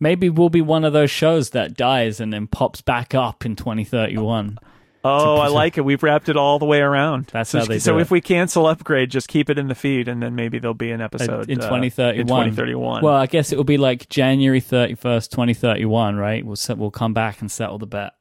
Maybe 0.00 0.30
we'll 0.30 0.48
be 0.50 0.62
one 0.62 0.84
of 0.84 0.92
those 0.94 1.10
shows 1.10 1.50
that 1.50 1.74
dies 1.76 2.20
and 2.20 2.32
then 2.32 2.46
pops 2.46 2.80
back 2.80 3.14
up 3.14 3.44
in 3.44 3.54
2031. 3.56 4.58
Oh, 5.04 5.36
I 5.36 5.46
like 5.48 5.78
it. 5.78 5.82
We've 5.82 6.02
wrapped 6.02 6.28
it 6.28 6.36
all 6.36 6.58
the 6.58 6.64
way 6.66 6.80
around. 6.80 7.26
That's 7.32 7.50
so, 7.50 7.60
how 7.60 7.64
they 7.66 7.78
So 7.78 7.92
do 7.94 8.00
if 8.00 8.08
it. 8.08 8.10
we 8.10 8.20
cancel 8.20 8.66
upgrade, 8.66 9.10
just 9.10 9.28
keep 9.28 9.48
it 9.48 9.56
in 9.58 9.68
the 9.68 9.74
feed, 9.74 10.08
and 10.08 10.22
then 10.22 10.34
maybe 10.34 10.58
there'll 10.58 10.74
be 10.74 10.90
an 10.90 11.00
episode 11.00 11.48
in 11.48 11.60
uh, 11.60 11.68
2031. 11.68 12.20
in 12.20 12.26
2031. 12.26 13.02
Well, 13.04 13.14
I 13.14 13.26
guess 13.26 13.52
it 13.52 13.56
will 13.56 13.64
be 13.64 13.78
like 13.78 14.08
January 14.08 14.60
31st, 14.60 15.30
2031, 15.30 16.16
right? 16.16 16.44
We'll 16.44 16.56
set, 16.56 16.78
we'll 16.78 16.90
come 16.90 17.14
back 17.14 17.40
and 17.40 17.50
settle 17.50 17.78
the 17.78 17.86
bet. 17.86 18.12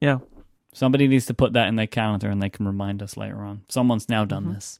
yeah. 0.00 0.18
Somebody 0.72 1.08
needs 1.08 1.24
to 1.26 1.32
put 1.34 1.54
that 1.54 1.68
in 1.68 1.76
their 1.76 1.86
calendar 1.86 2.28
and 2.28 2.42
they 2.42 2.50
can 2.50 2.66
remind 2.66 3.02
us 3.02 3.16
later 3.16 3.38
on. 3.38 3.62
Someone's 3.70 4.10
now 4.10 4.26
done 4.26 4.44
Mhm. 4.44 4.54
this. 4.56 4.78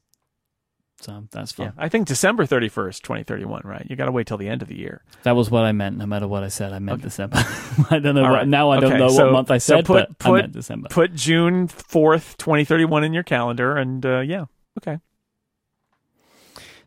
So 1.00 1.24
that's 1.30 1.54
Yeah. 1.58 1.72
I 1.76 1.88
think 1.90 2.06
December 2.08 2.46
31st, 2.46 3.02
2031, 3.02 3.62
right? 3.64 3.86
You 3.88 3.96
got 3.96 4.06
to 4.06 4.12
wait 4.12 4.26
till 4.26 4.38
the 4.38 4.48
end 4.48 4.62
of 4.62 4.68
the 4.68 4.76
year. 4.76 5.02
That 5.24 5.36
was 5.36 5.50
what 5.50 5.64
I 5.64 5.72
meant, 5.72 5.98
no 5.98 6.06
matter 6.06 6.26
what 6.26 6.42
I 6.42 6.48
said. 6.48 6.72
I 6.72 6.78
meant 6.78 7.02
December. 7.02 7.36
I 7.90 7.98
don't 7.98 8.14
know 8.14 8.22
what, 8.22 8.30
right. 8.32 8.48
now 8.48 8.70
I 8.70 8.80
don't 8.80 8.92
Okay, 8.92 8.98
know 8.98 9.08
so- 9.08 9.24
what 9.26 9.32
month 9.32 9.50
I 9.50 9.58
so 9.58 9.76
said, 9.76 9.84
put- 9.84 10.08
but 10.18 10.26
I 10.26 10.28
put- 10.30 10.40
meant 10.40 10.52
December. 10.52 10.88
Put 10.88 11.14
June 11.14 11.68
4th, 11.68 12.36
2031 12.38 13.04
in 13.04 13.12
your 13.12 13.22
calendar, 13.24 13.76
and 13.76 14.04
uh, 14.06 14.20
yeah, 14.20 14.46
okay. 14.78 14.98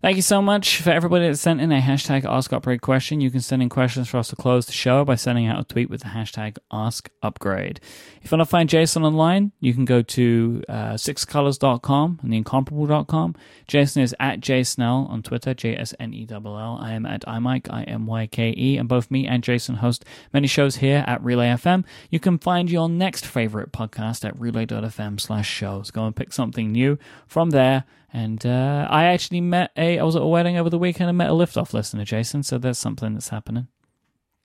Thank 0.01 0.15
you 0.15 0.21
so 0.21 0.41
much 0.41 0.81
for 0.81 0.91
everybody 0.91 1.27
that 1.27 1.35
sent 1.35 1.59
in 1.59 1.73
a 1.73 1.81
hashtag 1.81 2.23
Ask 2.23 2.53
Upgrade 2.53 2.81
question. 2.81 3.19
You 3.19 3.29
can 3.29 3.41
send 3.41 3.61
in 3.61 3.67
questions 3.67 4.07
for 4.07 4.15
us 4.15 4.29
to 4.29 4.37
close 4.37 4.65
the 4.65 4.71
show 4.71 5.03
by 5.03 5.15
sending 5.15 5.45
out 5.45 5.59
a 5.59 5.65
tweet 5.65 5.89
with 5.89 6.03
the 6.03 6.07
hashtag 6.07 6.57
Ask 6.71 7.09
Upgrade. 7.21 7.81
If 8.21 8.31
you 8.31 8.37
want 8.37 8.47
to 8.47 8.49
find 8.49 8.69
Jason 8.69 9.03
online, 9.03 9.51
you 9.59 9.73
can 9.73 9.83
go 9.83 10.01
to 10.01 10.63
uh, 10.69 10.93
sixcolors.com 10.93 12.21
and 12.23 12.31
theincomparable.com. 12.31 13.35
Jason 13.67 14.01
is 14.01 14.15
at 14.21 14.39
jsnell 14.39 15.09
on 15.09 15.21
Twitter, 15.21 15.53
J 15.53 15.75
S 15.75 15.93
N 15.99 16.13
E 16.13 16.25
L 16.31 16.47
L. 16.47 16.79
I 16.81 16.93
am 16.93 17.05
at 17.05 17.25
imyke, 17.25 17.67
I 17.69 17.83
M 17.83 18.05
Y 18.05 18.25
K 18.27 18.55
E, 18.57 18.77
and 18.77 18.87
both 18.87 19.11
me 19.11 19.27
and 19.27 19.43
Jason 19.43 19.75
host 19.75 20.05
many 20.31 20.47
shows 20.47 20.77
here 20.77 21.03
at 21.07 21.21
Relay 21.21 21.47
FM. 21.49 21.83
You 22.09 22.21
can 22.21 22.37
find 22.37 22.71
your 22.71 22.87
next 22.87 23.25
favorite 23.25 23.73
podcast 23.73 24.23
at 24.23 24.39
relay.fm 24.39 25.19
slash 25.19 25.49
shows. 25.49 25.91
Go 25.91 26.05
and 26.05 26.15
pick 26.15 26.31
something 26.31 26.71
new 26.71 26.97
from 27.27 27.49
there. 27.49 27.83
And 28.11 28.43
uh, 28.45 28.87
I 28.89 29.05
actually 29.05 29.41
met 29.41 29.71
a, 29.77 29.99
I 29.99 30.03
was 30.03 30.15
at 30.15 30.21
a 30.21 30.27
wedding 30.27 30.57
over 30.57 30.69
the 30.69 30.79
weekend 30.79 31.09
and 31.09 31.17
met 31.17 31.29
a 31.29 31.33
liftoff 31.33 31.73
listener, 31.73 32.05
Jason. 32.05 32.43
So 32.43 32.57
there's 32.57 32.79
something 32.79 33.13
that's 33.13 33.29
happening. 33.29 33.67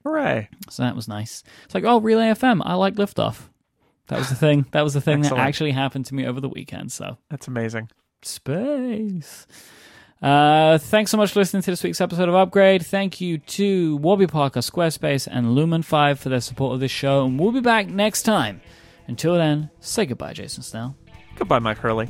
Hooray. 0.05 0.51
So 0.69 0.83
that 0.83 0.95
was 0.95 1.09
nice. 1.09 1.43
It's 1.65 1.75
like, 1.75 1.85
oh, 1.85 1.99
Relay 2.01 2.27
FM, 2.27 2.61
I 2.65 2.75
like 2.75 2.95
liftoff. 2.97 3.49
That 4.09 4.19
was 4.19 4.29
the 4.29 4.35
thing. 4.35 4.67
That 4.73 4.83
was 4.83 4.93
the 4.93 5.01
thing 5.01 5.23
that 5.23 5.33
actually 5.33 5.71
happened 5.73 6.05
to 6.07 6.15
me 6.15 6.27
over 6.27 6.41
the 6.41 6.49
weekend. 6.49 6.93
So 6.93 7.17
That's 7.31 7.49
amazing. 7.49 7.89
space. 8.21 9.47
Uh, 10.23 10.79
thanks 10.79 11.11
so 11.11 11.17
much 11.17 11.33
for 11.33 11.41
listening 11.41 11.63
to 11.63 11.71
this 11.71 11.83
week's 11.83 12.01
episode 12.01 12.29
of 12.29 12.35
Upgrade. 12.35 12.85
Thank 12.85 13.21
you 13.21 13.39
to 13.39 13.97
Warby 13.97 14.27
Parker, 14.27 14.61
Squarespace, 14.61 15.27
and 15.31 15.55
Lumen 15.55 15.83
5 15.83 16.19
for 16.21 16.29
their 16.29 16.41
support 16.41 16.75
of 16.75 16.81
this 16.81 16.91
show. 16.91 17.25
And 17.25 17.39
we'll 17.41 17.53
be 17.53 17.61
back 17.61 17.89
next 17.89 18.23
time. 18.25 18.61
Until 19.07 19.35
then, 19.35 19.71
say 19.81 20.07
goodbye, 20.07 20.33
Jason 20.35 20.63
Snell. 20.63 20.97
Goodbye, 21.37 21.59
Mike 21.59 21.79
Hurley. 21.79 22.09